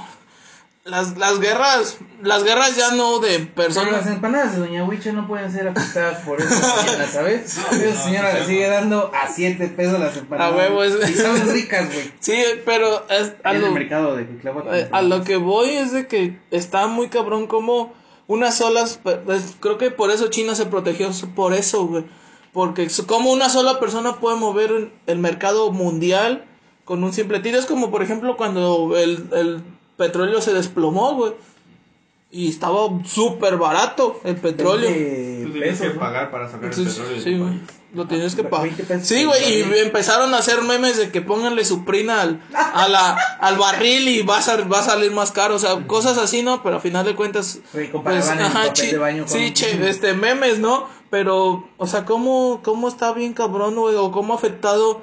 las, 0.90 1.16
las 1.16 1.38
guerras, 1.40 1.98
las 2.22 2.44
guerras 2.44 2.76
ya 2.76 2.92
no 2.92 3.18
de 3.20 3.48
Pero 3.54 3.68
las 3.68 3.76
personas. 3.78 4.06
empanadas 4.06 4.52
de 4.52 4.58
Doña 4.60 4.84
Huicha 4.84 5.12
no 5.12 5.26
pueden 5.26 5.50
ser 5.50 5.68
afectadas 5.68 6.18
por 6.24 6.40
esa 6.40 6.54
señora, 6.82 7.06
¿sabes? 7.06 7.56
Esa 7.56 7.62
no, 7.72 8.02
señora 8.04 8.28
no, 8.28 8.34
le 8.34 8.40
no. 8.40 8.46
sigue 8.46 8.68
dando 8.68 9.10
a 9.14 9.28
7 9.28 9.68
pesos 9.68 9.98
las 10.00 10.16
empanadas. 10.16 10.52
A 10.52 10.56
huevo, 10.56 10.82
es- 10.84 11.10
Y 11.10 11.14
son 11.14 11.48
ricas, 11.52 11.86
güey. 11.92 12.12
Sí, 12.20 12.42
pero 12.64 13.06
es, 13.08 13.32
a, 13.44 13.52
el 13.52 13.62
lo, 13.62 13.70
mercado 13.72 14.16
de 14.16 14.26
eh, 14.72 14.88
a 14.92 15.02
lo 15.02 15.24
que 15.24 15.36
voy 15.36 15.70
es 15.70 15.92
de 15.92 16.06
que 16.06 16.38
está 16.50 16.86
muy 16.86 17.08
cabrón 17.08 17.46
como 17.46 17.92
unas 18.26 18.56
solas, 18.58 19.00
pues, 19.02 19.56
creo 19.60 19.78
que 19.78 19.90
por 19.90 20.10
eso 20.10 20.28
China 20.28 20.54
se 20.54 20.66
protegió, 20.66 21.10
por 21.34 21.52
eso, 21.54 21.86
güey. 21.86 22.04
Porque 22.52 22.88
como 23.06 23.32
una 23.32 23.48
sola 23.48 23.78
persona 23.80 24.16
puede 24.20 24.36
mover 24.36 24.90
el 25.06 25.18
mercado 25.18 25.70
mundial 25.72 26.44
con 26.84 27.04
un 27.04 27.12
simple 27.12 27.38
tiro. 27.40 27.58
Es 27.58 27.66
como, 27.66 27.90
por 27.92 28.02
ejemplo, 28.02 28.36
cuando 28.36 28.96
el, 28.96 29.28
el 29.32 29.62
petróleo 30.04 30.40
se 30.40 30.52
desplomó, 30.54 31.14
güey. 31.14 31.32
Y 32.32 32.48
estaba 32.48 32.88
súper 33.04 33.56
barato 33.56 34.20
el 34.24 34.36
petróleo. 34.36 34.88
Tú 34.88 35.52
tienes 35.52 35.52
que 35.52 35.60
pesos, 35.60 35.94
¿no? 35.94 36.00
pagar 36.00 36.30
para 36.30 36.46
sacar 36.46 36.64
el 36.66 36.70
Entonces, 36.70 36.94
petróleo 36.96 37.22
sí, 37.22 37.38
güey. 37.38 37.60
Lo 37.92 38.06
tienes 38.06 38.36
que 38.36 38.44
pagar. 38.44 38.66
20 38.68 38.84
pesos. 38.84 39.06
Sí, 39.08 39.24
güey, 39.24 39.58
y 39.58 39.62
empezaron 39.80 40.32
a 40.32 40.38
hacer 40.38 40.62
memes 40.62 40.96
de 40.96 41.10
que 41.10 41.22
pónganle 41.22 41.64
su 41.64 41.84
prina 41.84 42.22
al, 42.22 42.40
a 42.54 42.88
la, 42.88 43.16
al 43.40 43.56
barril 43.58 44.06
y 44.06 44.22
va 44.22 44.38
a, 44.38 44.42
sal- 44.42 44.72
va 44.72 44.78
a 44.78 44.82
salir 44.84 45.10
más 45.10 45.32
caro. 45.32 45.56
O 45.56 45.58
sea, 45.58 45.84
cosas 45.88 46.16
así, 46.18 46.42
¿no? 46.44 46.62
Pero 46.62 46.76
al 46.76 46.80
final 46.82 47.04
de 47.04 47.16
cuentas. 47.16 47.58
El 47.74 47.90
papel 47.90 48.22
chi- 48.74 48.86
de 48.92 48.98
baño 48.98 49.24
con- 49.24 49.32
sí, 49.32 49.52
che, 49.52 49.88
este, 49.90 50.14
memes, 50.14 50.60
¿no? 50.60 50.86
Pero, 51.10 51.68
o 51.78 51.86
sea, 51.88 52.04
¿cómo, 52.04 52.60
cómo 52.62 52.86
está 52.86 53.12
bien 53.12 53.32
cabrón, 53.32 53.74
güey? 53.74 53.96
O 53.96 54.12
cómo 54.12 54.34
ha 54.34 54.36
afectado, 54.36 55.00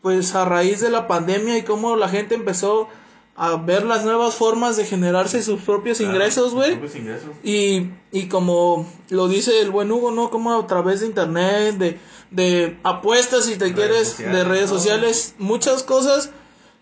pues, 0.00 0.34
a 0.34 0.46
raíz 0.46 0.80
de 0.80 0.88
la 0.88 1.06
pandemia 1.06 1.58
y 1.58 1.62
cómo 1.62 1.94
la 1.96 2.08
gente 2.08 2.34
empezó 2.34 2.88
a 3.42 3.56
ver 3.56 3.86
las 3.86 4.04
nuevas 4.04 4.34
formas 4.34 4.76
de 4.76 4.84
generarse 4.84 5.42
sus 5.42 5.62
propios 5.62 5.96
Claro, 5.96 6.12
ingresos, 6.12 6.52
güey. 6.52 6.78
Y, 7.42 7.90
y 8.12 8.28
como 8.28 8.86
lo 9.08 9.28
dice 9.28 9.62
el 9.62 9.70
buen 9.70 9.90
Hugo, 9.90 10.10
¿no? 10.10 10.28
Como 10.28 10.52
a 10.52 10.66
través 10.66 11.00
de 11.00 11.06
internet, 11.06 11.76
de, 11.78 11.98
de 12.30 12.78
apuestas, 12.82 13.46
si 13.46 13.56
te 13.56 13.64
Redes 13.64 13.74
quieres, 13.74 14.08
sociales, 14.08 14.36
de 14.36 14.44
redes 14.44 14.68
sociales, 14.68 15.34
muchas 15.38 15.82
cosas, 15.82 16.32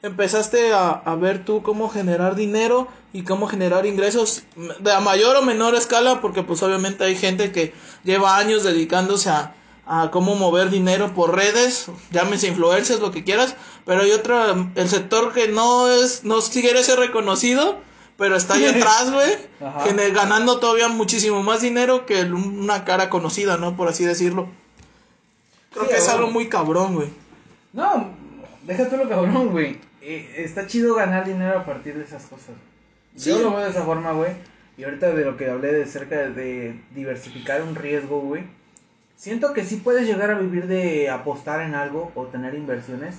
empezaste 0.03 0.73
a, 0.73 0.91
a 0.91 1.15
ver 1.15 1.45
tú 1.45 1.63
cómo 1.63 1.89
generar 1.91 2.35
dinero 2.35 2.89
y 3.13 3.23
cómo 3.23 3.47
generar 3.47 3.87
ingresos 3.87 4.43
de 4.81 4.93
a 4.93 4.99
mayor 4.99 5.37
o 5.37 5.43
menor 5.43 5.77
escala, 5.77 6.21
porque 6.21 6.43
pues 6.43 6.61
obviamente 6.65 7.05
hay 7.05 7.15
gente 7.15 7.53
que 7.53 7.73
lleva 8.03 8.37
años 8.37 8.65
dedicándose 8.65 9.31
a, 9.31 9.55
a 9.87 10.11
cómo 10.11 10.35
mover 10.35 10.71
dinero 10.71 11.15
por 11.15 11.37
redes, 11.37 11.87
llámese 12.11 12.49
influencers, 12.49 12.99
lo 13.01 13.13
que 13.13 13.23
quieras, 13.23 13.55
pero 13.89 14.03
hay 14.03 14.11
otro, 14.13 14.71
el 14.75 14.89
sector 14.91 15.33
que 15.33 15.49
no 15.49 15.89
es, 15.91 16.23
no 16.23 16.41
quiere 16.61 16.85
ser 16.85 16.99
reconocido, 16.99 17.79
pero 18.19 18.37
está 18.37 18.55
ahí 18.55 18.67
atrás, 18.67 19.11
güey, 19.13 19.31
ganando 20.13 20.61
todavía 20.61 20.89
muchísimo 20.89 21.43
más 21.43 21.63
dinero 21.63 22.05
que 22.05 22.21
el- 22.21 22.35
una 22.35 22.85
cara 22.85 23.09
conocida, 23.09 23.57
¿no? 23.57 23.79
Por 23.79 23.89
así 23.89 24.05
decirlo. 24.05 24.47
Creo 25.73 25.85
Sí, 25.85 25.91
que 25.91 25.97
es 25.97 26.09
algo 26.11 26.31
muy 26.31 26.51
cabrón, 26.51 26.97
güey. 26.97 27.09
No, 27.73 28.11
déjate 28.65 28.99
lo 28.99 29.09
cabrón, 29.09 29.49
güey. 29.49 29.81
Eh, 30.03 30.35
está 30.37 30.67
chido 30.67 30.95
ganar 30.95 31.25
dinero 31.25 31.59
a 31.61 31.65
partir 31.65 31.97
de 31.97 32.05
esas 32.05 32.25
cosas. 32.27 32.57
Sí. 33.17 33.31
Yo 33.31 33.39
lo 33.39 33.51
veo 33.53 33.61
de 33.61 33.71
esa 33.71 33.85
forma, 33.85 34.13
güey. 34.13 34.33
Y 34.77 34.85
ahorita 34.85 35.13
de 35.13 35.25
lo 35.25 35.39
que 35.39 35.49
hablé 35.49 35.73
de 35.73 35.87
cerca 35.87 36.17
de 36.29 36.79
diversificar 36.95 37.63
un 37.63 37.75
riesgo, 37.75 38.21
güey. 38.21 38.45
Siento 39.17 39.55
que 39.55 39.65
sí 39.65 39.77
puedes 39.77 40.07
llegar 40.07 40.31
a 40.31 40.39
vivir 40.39 40.67
de 40.67 41.09
apostar 41.09 41.63
en 41.63 41.75
algo 41.75 42.13
o 42.15 42.27
tener 42.27 42.55
inversiones. 42.55 43.17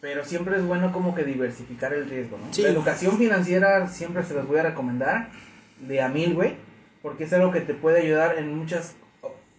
Pero 0.00 0.24
siempre 0.24 0.56
es 0.56 0.64
bueno 0.64 0.92
como 0.92 1.14
que 1.14 1.24
diversificar 1.24 1.92
el 1.92 2.08
riesgo, 2.08 2.38
¿no? 2.38 2.52
Sí. 2.52 2.62
La 2.62 2.70
educación 2.70 3.18
financiera 3.18 3.86
siempre 3.88 4.22
se 4.24 4.34
las 4.34 4.46
voy 4.46 4.58
a 4.58 4.62
recomendar. 4.62 5.28
De 5.86 6.00
a 6.00 6.08
mil, 6.08 6.34
güey. 6.34 6.54
Porque 7.02 7.24
es 7.24 7.32
algo 7.32 7.50
que 7.52 7.60
te 7.60 7.74
puede 7.74 8.00
ayudar 8.02 8.38
en 8.38 8.56
muchas 8.56 8.94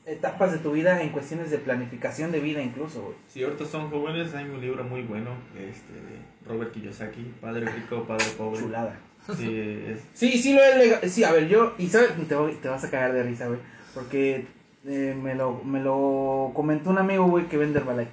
etapas 0.05 0.51
de 0.51 0.57
tu 0.57 0.71
vida 0.71 1.01
en 1.01 1.09
cuestiones 1.09 1.51
de 1.51 1.57
planificación 1.57 2.31
de 2.31 2.39
vida 2.39 2.61
incluso, 2.61 3.01
güey. 3.01 3.15
Si 3.27 3.43
ahorita 3.43 3.65
son 3.65 3.89
jóvenes, 3.89 4.33
hay 4.33 4.45
un 4.45 4.59
libro 4.61 4.83
muy 4.83 5.03
bueno 5.03 5.29
este, 5.55 5.93
de 5.93 6.47
Robert 6.47 6.71
Kiyosaki, 6.73 7.33
Padre 7.39 7.65
Rico, 7.65 8.03
Padre 8.07 8.25
Pobre. 8.37 8.59
Chulada. 8.61 8.99
Sí, 9.37 9.83
es, 9.87 9.99
Sí, 10.13 10.37
sí 10.39 10.53
lo 10.53 10.61
he 10.61 11.07
Sí, 11.09 11.23
a 11.23 11.31
ver, 11.31 11.47
yo. 11.47 11.73
Y 11.77 11.87
sabes, 11.87 12.09
te, 12.27 12.35
voy- 12.35 12.55
te 12.55 12.67
vas 12.67 12.83
a 12.83 12.89
cagar 12.89 13.13
de 13.13 13.23
risa, 13.23 13.47
güey. 13.47 13.59
Porque 13.93 14.45
eh, 14.85 15.15
me, 15.21 15.35
lo, 15.35 15.63
me 15.63 15.79
lo 15.81 16.51
comentó 16.55 16.89
un 16.89 16.97
amigo, 16.97 17.25
güey, 17.25 17.45
que 17.47 17.57
vende 17.57 17.79
Herbalife. 17.79 18.11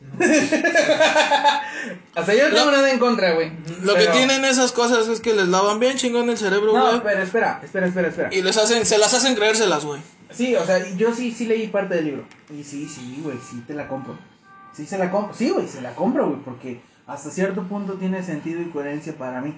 o 2.16 2.24
sea, 2.24 2.34
yo 2.34 2.48
no 2.48 2.54
tengo 2.54 2.70
Lo- 2.70 2.76
nada 2.76 2.90
en 2.92 2.98
contra, 2.98 3.32
güey. 3.34 3.50
Lo 3.82 3.94
Pero- 3.94 4.12
que 4.12 4.16
tienen 4.18 4.44
esas 4.44 4.72
cosas 4.72 5.08
es 5.08 5.20
que 5.20 5.34
les 5.34 5.48
lavan 5.48 5.78
bien 5.80 5.96
chingón 5.96 6.28
el 6.30 6.36
cerebro, 6.38 6.72
güey. 6.72 6.82
No, 6.94 7.02
pero 7.02 7.22
espera, 7.22 7.60
espera, 7.62 7.86
espera, 7.86 8.08
espera. 8.08 8.28
Y 8.34 8.42
les 8.42 8.56
hacen, 8.56 8.84
se 8.86 8.98
las 8.98 9.12
hacen 9.14 9.34
creérselas, 9.34 9.84
güey. 9.84 10.00
Sí, 10.30 10.54
o 10.56 10.64
sea, 10.64 10.86
yo 10.96 11.14
sí, 11.14 11.32
sí 11.32 11.46
leí 11.46 11.68
parte 11.68 11.94
del 11.96 12.04
libro. 12.06 12.24
Y 12.50 12.62
sí, 12.64 12.86
sí, 12.88 13.20
güey, 13.22 13.38
sí 13.38 13.62
te 13.66 13.74
la 13.74 13.88
compro. 13.88 14.18
Sí 14.72 14.86
se 14.86 14.98
la 14.98 15.10
compro. 15.10 15.34
Sí, 15.34 15.50
güey, 15.50 15.66
se 15.66 15.80
la 15.80 15.94
compro, 15.94 16.28
güey, 16.28 16.40
porque 16.42 16.80
hasta 17.06 17.30
cierto 17.30 17.62
punto 17.64 17.94
tiene 17.94 18.22
sentido 18.22 18.60
y 18.60 18.66
coherencia 18.70 19.16
para 19.16 19.40
mí. 19.40 19.54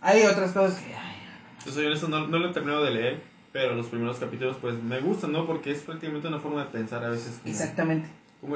Hay 0.00 0.22
otras 0.24 0.52
cosas 0.52 0.78
que... 0.80 0.94
ay, 0.94 1.16
yo 1.64 1.72
soy 1.72 1.86
honesto, 1.86 2.08
no, 2.08 2.26
no 2.26 2.38
lo 2.38 2.50
he 2.50 2.52
terminado 2.52 2.84
de 2.84 2.90
leer, 2.90 3.22
pero 3.52 3.74
los 3.74 3.86
primeros 3.86 4.18
capítulos 4.18 4.56
pues 4.60 4.74
me 4.82 5.00
gustan, 5.00 5.32
¿no? 5.32 5.46
Porque 5.46 5.70
es 5.72 5.78
prácticamente 5.80 6.28
una 6.28 6.40
forma 6.40 6.64
de 6.64 6.70
pensar 6.70 7.04
a 7.04 7.08
veces. 7.10 7.38
como- 7.40 7.52
exactamente. 7.52 8.08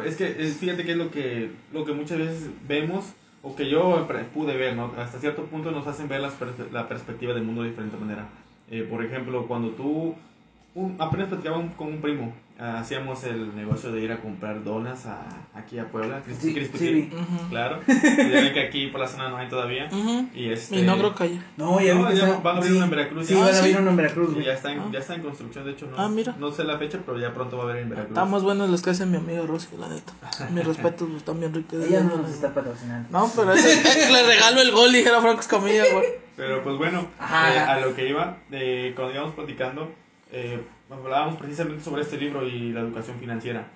Es 0.05 0.17
que 0.17 0.37
es- 0.39 0.57
fíjate 0.59 0.85
que 0.85 0.93
es 0.93 0.97
lo 0.99 1.11
que, 1.11 1.51
lo 1.73 1.85
que 1.85 1.93
muchas 1.93 2.19
veces 2.19 2.51
vemos, 2.67 3.05
o 3.43 3.55
que 3.55 3.69
yo 3.71 4.07
pude 4.35 4.57
ver, 4.57 4.75
¿no? 4.77 4.93
Hasta 4.99 5.19
cierto 5.21 5.45
punto 5.45 5.71
nos 5.71 5.87
hacen 5.87 6.09
ver 6.09 6.21
las 6.21 6.35
la 6.73 6.89
perspectiva 6.89 7.35
del 7.35 7.45
mundo 7.45 7.63
de 7.63 7.71
diferente 7.71 7.97
manera. 7.97 8.29
Eh, 8.71 8.83
por 8.89 9.05
ejemplo, 9.05 9.47
cuando 9.47 9.71
tú, 9.71 10.15
un- 10.75 10.97
apenas 10.99 11.29
platicaba 11.29 11.63
con 11.77 11.89
un 11.89 12.01
primo, 12.01 12.35
hacíamos 12.59 13.23
el 13.25 13.55
negocio 13.55 13.93
de 13.93 14.01
ir 14.01 14.11
a 14.11 14.17
comprar 14.21 14.65
donas 14.65 15.07
a, 15.07 15.25
aquí 15.55 15.79
a 15.79 15.87
Puebla, 15.87 16.23
Crispy- 16.27 16.41
Sí, 16.41 16.55
Crispy 16.55 16.79
sí, 16.79 17.11
claro. 17.51 17.81
Ya 17.87 18.41
ven 18.41 18.53
que 18.53 18.61
aquí 18.67 18.89
por 18.89 19.01
la 19.01 19.07
zona 19.07 19.29
no 19.29 19.37
hay 19.37 19.49
todavía. 19.49 19.87
Ujú. 19.93 20.29
Y 20.35 20.51
este... 20.51 20.77
Y 20.79 20.83
no 20.83 20.99
creo 20.99 21.15
que 21.15 21.23
haya. 21.25 21.45
No, 21.57 21.81
ya 21.81 21.95
No, 21.95 22.11
ya 22.13 22.27
está- 22.27 22.41
van 22.41 22.57
a 22.57 22.59
abrir 22.59 22.71
sí. 22.73 22.77
uno 22.77 22.85
en 22.85 22.91
Veracruz, 22.91 23.27
Sí, 23.27 23.35
ya. 23.35 23.41
van 23.41 23.49
a 23.49 23.57
Ah, 23.57 23.59
abrir 23.61 23.79
uno 23.79 23.91
en 23.91 23.97
Veracruz, 23.97 24.37
Y 24.37 24.45
ya 24.45 24.53
está, 24.55 24.73
en, 24.73 24.81
Ah. 24.81 24.89
ya 24.93 24.99
está 24.99 25.15
en 25.15 25.23
construcción, 25.23 25.65
de 25.65 25.71
hecho 25.73 25.87
no, 25.87 25.97
Ah, 25.99 26.09
mira. 26.09 26.35
no 26.39 26.51
sé 26.51 26.65
la 26.65 26.79
fecha, 26.79 26.99
pero 27.07 27.19
ya 27.19 27.33
pronto 27.33 27.57
va 27.57 27.63
a 27.65 27.67
haber 27.71 27.83
en 27.83 27.91
Veracruz. 27.91 28.11
Están 28.17 28.31
más 28.31 28.43
buenos 28.43 28.69
los 28.69 28.83
que 28.83 28.91
hace 28.91 29.07
mi 29.07 29.17
amigo 29.19 29.47
Rosy, 29.47 29.69
la 29.79 29.89
neta. 29.89 30.13
Mis 30.51 30.65
respetos, 30.67 31.07
pues, 31.09 31.19
están 31.19 31.39
bien 31.41 31.55
ricos. 31.55 31.85
Ella 31.85 32.01
no 32.03 32.17
nos 32.17 32.31
está 32.31 32.53
patrocinando. 32.53 33.09
No, 33.11 33.31
pero 33.37 33.53
ese, 33.53 34.13
le 34.13 34.23
regalo 34.27 34.61
el 34.61 34.73
gol, 34.73 34.93
dijera 34.93 35.21
Franco 35.21 35.41
Escamilla, 35.41 35.85
güey. 35.93 36.07
Pero 36.37 36.63
pues 36.63 36.77
bueno, 36.77 37.07
Ajá. 37.19 37.55
eh, 37.55 37.59
a 37.59 37.81
lo 37.81 37.95
que 37.97 38.09
iba, 38.09 38.37
eh, 38.53 38.93
cuando 38.95 39.15
íbamos 39.15 39.35
platicando, 39.35 39.91
eh, 40.31 40.61
hablábamos 40.91 41.37
precisamente 41.37 41.83
sobre 41.83 42.03
este 42.03 42.17
libro 42.19 42.47
y 42.47 42.73
la 42.73 42.81
educación 42.81 43.19
financiera. 43.19 43.67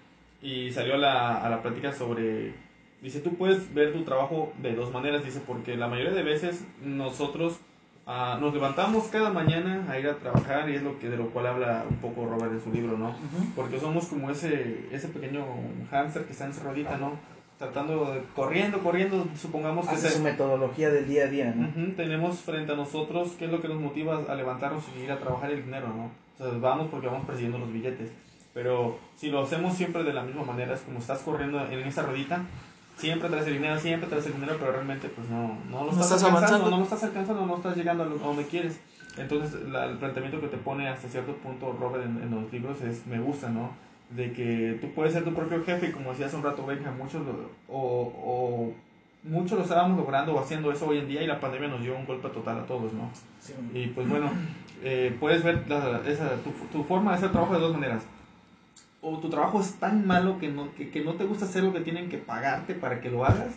Y 0.41 0.73
salió 0.73 0.95
a 0.95 0.99
la, 0.99 1.45
a 1.45 1.49
la 1.51 1.63
plática 1.63 1.93
sobre, 1.93 2.55
dice, 3.01 3.21
tú 3.21 3.35
puedes 3.37 3.73
ver 3.75 3.93
tu 3.93 4.03
trabajo 4.03 4.53
de 4.61 4.75
dos 4.75 4.93
maneras, 4.93 5.25
dice, 5.25 5.41
porque 5.47 5.77
la 5.77 5.87
mayoría 5.89 6.13
de 6.13 6.23
veces 6.25 6.65
nosotros 6.83 7.59
ah, 8.07 8.39
nos 8.41 8.53
levantamos 8.53 9.05
cada 9.05 9.31
mañana 9.31 9.87
a 9.89 9.99
ir 10.01 10.09
a 10.09 10.17
trabajar 10.17 10.69
y 10.69 10.75
es 10.75 10.83
lo 10.83 10.99
que 10.99 11.09
de 11.09 11.17
lo 11.17 11.31
cual 11.31 11.47
habla 11.47 11.85
un 11.89 11.97
poco 11.99 12.27
Robert 12.27 12.53
en 12.53 12.61
su 12.61 12.73
libro, 12.73 12.99
¿no? 12.99 13.11
Ujú. 13.11 13.53
Porque 13.55 13.79
somos 13.79 14.07
como 14.07 14.31
ese, 14.31 14.89
ese 14.91 15.09
pequeño 15.09 15.45
hámster 15.91 16.25
que 16.25 16.33
está 16.33 16.47
encerradita, 16.47 16.97
¿no? 16.97 17.13
Tratando 17.59 18.13
de, 18.13 18.23
corriendo, 18.35 18.81
corriendo, 18.81 19.25
supongamos 19.37 19.87
que 19.87 19.95
Hace 19.95 20.09
se- 20.09 20.17
su 20.17 20.23
metodología 20.25 20.91
del 20.91 21.07
día 21.07 21.25
a 21.25 21.29
día, 21.29 21.55
¿no? 21.57 21.69
Ujú, 21.69 21.93
tenemos 21.93 22.41
frente 22.41 22.73
a 22.73 22.75
nosotros 22.75 23.35
qué 23.39 23.45
es 23.45 23.53
lo 23.53 23.61
que 23.61 23.69
nos 23.69 23.79
motiva 23.81 24.21
a 24.29 24.35
levantarnos 24.35 24.83
y 24.99 25.05
ir 25.05 25.13
a 25.13 25.21
trabajar 25.21 25.53
el 25.53 25.63
dinero, 25.65 25.87
¿no? 25.87 26.11
O 26.43 26.51
sea, 26.51 26.59
vamos 26.59 26.89
porque 26.91 27.07
vamos 27.07 27.25
persiguiendo 27.27 27.59
los 27.59 27.73
billetes. 27.73 28.11
Pero 28.55 28.99
si 29.17 29.31
lo 29.31 29.41
hacemos 29.43 29.75
siempre 29.75 30.03
de 30.05 30.13
la 30.13 30.23
misma 30.23 30.43
manera, 30.45 30.75
es 30.75 30.81
como 30.81 30.99
estás 30.99 31.21
corriendo 31.21 31.65
en 31.71 31.79
esa 31.87 32.03
ruedita, 32.03 32.43
siempre 32.97 33.29
traes 33.31 33.47
el 33.47 33.55
dinero, 33.55 33.79
siempre 33.79 34.09
traes 34.11 34.27
el 34.27 34.35
dinero, 34.35 34.57
pero 34.59 34.73
realmente 34.73 35.09
pues 35.09 35.29
no, 35.31 35.57
no 35.71 35.85
lo 35.87 35.93
No 35.93 36.03
estás, 36.03 36.23
avanzando. 36.23 36.69
no 36.71 36.77
lo 36.79 36.83
estás 36.83 37.03
alcanzando, 37.05 37.47
no 37.47 37.57
estás 37.57 37.77
llegando 37.77 38.03
a 38.03 38.07
lo- 38.07 38.17
a 38.17 38.27
donde 38.27 38.45
quieres. 38.47 38.79
Entonces 39.17 39.55
la- 39.69 39.87
el 39.87 39.97
planteamiento 39.99 40.41
que 40.41 40.49
te 40.49 40.57
pone 40.59 40.89
hasta 40.89 41.09
cierto 41.09 41.35
punto 41.37 41.75
Robert 41.81 42.05
en, 42.05 42.23
en 42.23 42.31
los 42.31 42.53
libros 42.53 42.81
es, 42.83 43.07
me 43.07 43.19
gusta, 43.21 43.49
¿no? 43.49 43.71
De 44.11 44.33
que 44.33 44.77
tú 44.83 44.91
puedes 44.95 45.15
ser 45.15 45.25
tu 45.25 45.33
propio 45.33 45.65
jefe 45.65 45.87
y 45.89 45.93
como 45.93 46.11
decía 46.11 46.27
hace 46.27 46.37
un 46.37 46.43
rato 46.43 46.67
Benja, 46.67 46.91
muchos 46.91 47.23
lo, 47.25 47.33
o, 47.69 48.13
o 48.25 48.73
muchos 49.25 49.57
lo 49.57 49.65
estábamos 49.65 49.97
logrando 49.97 50.35
o 50.35 50.41
haciendo 50.41 50.71
eso 50.73 50.87
hoy 50.89 50.99
en 50.99 51.09
día 51.09 51.23
y 51.23 51.27
la 51.27 51.41
pandemia 51.41 51.69
nos 51.69 51.81
dio 51.81 51.97
un 51.97 52.05
golpe 52.05 52.29
total 52.29 52.59
a 52.59 52.67
todos, 52.67 52.93
¿no? 52.93 53.09
Sí. 53.41 53.55
Y 53.73 53.87
pues 53.89 54.07
bueno, 54.09 54.31
eh, 54.83 55.17
puedes 55.21 55.43
ver 55.43 55.65
la- 55.69 56.03
esa, 56.07 56.37
tu, 56.43 56.51
tu 56.73 56.85
forma 56.85 57.13
de 57.13 57.17
hacer 57.19 57.33
trabajo 57.33 57.55
de 57.55 57.61
dos 57.61 57.73
maneras. 57.75 58.03
O 59.01 59.19
tu 59.19 59.29
trabajo 59.31 59.61
es 59.61 59.75
tan 59.75 60.07
malo 60.07 60.39
que 60.39 60.49
no, 60.49 60.73
que, 60.75 60.91
que 60.91 61.03
no 61.05 61.15
te 61.15 61.25
gusta 61.25 61.45
hacer 61.45 61.65
lo 61.65 61.73
que 61.73 61.81
tienen 61.81 62.09
que 62.09 62.19
pagarte 62.19 62.75
para 62.75 63.01
que 63.01 63.11
lo 63.11 63.25
hagas. 63.25 63.55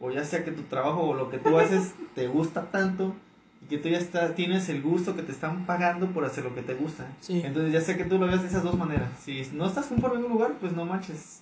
O 0.00 0.10
ya 0.10 0.24
sea 0.24 0.44
que 0.44 0.50
tu 0.50 0.62
trabajo 0.62 1.02
o 1.02 1.14
lo 1.14 1.30
que 1.30 1.38
tú 1.38 1.56
haces 1.58 1.94
te 2.14 2.26
gusta 2.26 2.70
tanto 2.72 3.14
y 3.62 3.66
que 3.66 3.78
tú 3.78 3.88
ya 3.88 3.98
está, 3.98 4.34
tienes 4.34 4.68
el 4.68 4.82
gusto 4.82 5.14
que 5.14 5.22
te 5.22 5.30
están 5.30 5.66
pagando 5.66 6.08
por 6.08 6.24
hacer 6.24 6.42
lo 6.42 6.52
que 6.54 6.62
te 6.62 6.74
gusta. 6.74 7.06
Sí. 7.20 7.42
Entonces 7.44 7.72
ya 7.72 7.80
sea 7.80 7.96
que 7.96 8.04
tú 8.04 8.18
lo 8.18 8.26
veas 8.26 8.42
de 8.42 8.48
esas 8.48 8.64
dos 8.64 8.76
maneras. 8.76 9.08
Si 9.22 9.48
no 9.52 9.66
estás 9.66 9.86
conforme 9.86 10.18
en 10.18 10.24
un 10.24 10.32
lugar, 10.32 10.54
pues 10.60 10.72
no 10.72 10.84
manches. 10.84 11.41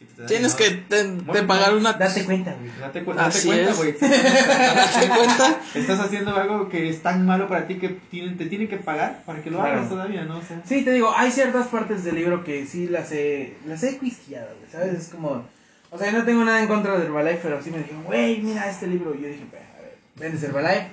Te 0.00 0.24
Tienes 0.24 0.54
que 0.54 0.70
te, 0.70 1.04
pagar 1.42 1.74
una... 1.74 1.92
Date 1.92 2.24
cuenta, 2.24 2.54
güey. 2.54 2.70
Date, 2.80 3.04
cu- 3.04 3.12
date 3.12 3.42
cuenta, 3.44 3.72
güey. 3.74 3.92
¿Te 3.98 4.08
das 4.08 5.06
cuenta? 5.16 5.60
Estás 5.74 6.00
haciendo 6.00 6.34
algo 6.36 6.68
que 6.70 6.88
es 6.88 7.02
tan 7.02 7.26
malo 7.26 7.48
para 7.48 7.66
ti 7.66 7.74
que 7.76 7.88
tienen, 8.10 8.38
te 8.38 8.46
tienen 8.46 8.68
que 8.68 8.78
pagar 8.78 9.22
para 9.26 9.42
que 9.42 9.50
lo 9.50 9.58
Claro. 9.58 9.74
hagas 9.78 9.88
todavía, 9.90 10.24
¿no? 10.24 10.38
O 10.38 10.42
sea, 10.42 10.62
Sí, 10.64 10.82
te 10.84 10.92
digo, 10.92 11.12
hay 11.14 11.30
ciertas 11.30 11.66
partes 11.68 12.02
del 12.04 12.14
libro 12.14 12.44
que 12.44 12.66
sí 12.66 12.88
las 12.88 13.12
he, 13.12 13.56
las 13.66 13.82
he 13.82 13.98
quisqueado, 13.98 14.48
güey, 14.58 14.70
¿sabes? 14.72 14.94
Es 14.94 15.08
como, 15.08 15.44
o 15.90 15.98
sea, 15.98 16.10
yo 16.10 16.18
no 16.18 16.24
tengo 16.24 16.44
nada 16.44 16.60
en 16.62 16.66
contra 16.68 16.98
de 16.98 17.04
Herbalife, 17.04 17.40
pero 17.42 17.62
sí 17.62 17.70
me 17.70 17.78
dijeron, 17.78 18.04
güey, 18.04 18.38
mira 18.40 18.70
este 18.70 18.86
libro. 18.86 19.14
Y 19.14 19.20
yo 19.22 19.28
dije, 19.28 19.44
"Pues, 19.50 19.62
a 19.78 19.82
ver, 19.82 19.98
vendes 20.16 20.42
Herbalife, 20.42 20.86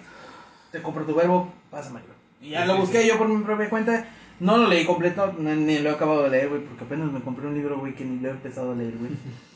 te 0.71 0.81
compro 0.81 1.05
tu 1.05 1.15
verbo, 1.15 1.53
pásamelo. 1.71 2.05
Y 2.41 2.49
ya 2.51 2.63
Sí, 2.63 2.67
lo 2.67 2.77
busqué 2.77 3.01
sí. 3.03 3.07
yo 3.07 3.17
por 3.17 3.29
mi 3.29 3.41
propia 3.43 3.69
cuenta, 3.69 4.05
no 4.39 4.57
lo 4.57 4.67
leí 4.67 4.85
completo, 4.85 5.33
no- 5.39 5.55
ni 5.55 5.79
lo 5.79 5.89
he 5.89 5.93
acabado 5.93 6.23
de 6.23 6.29
leer, 6.29 6.49
güey, 6.49 6.61
porque 6.63 6.83
apenas 6.83 7.11
me 7.11 7.21
compré 7.21 7.47
un 7.47 7.55
libro, 7.55 7.79
güey, 7.79 7.93
que 7.95 8.05
ni 8.05 8.19
lo 8.19 8.29
he 8.29 8.31
empezado 8.31 8.71
a 8.71 8.75
leer, 8.75 8.93
güey. 8.97 9.11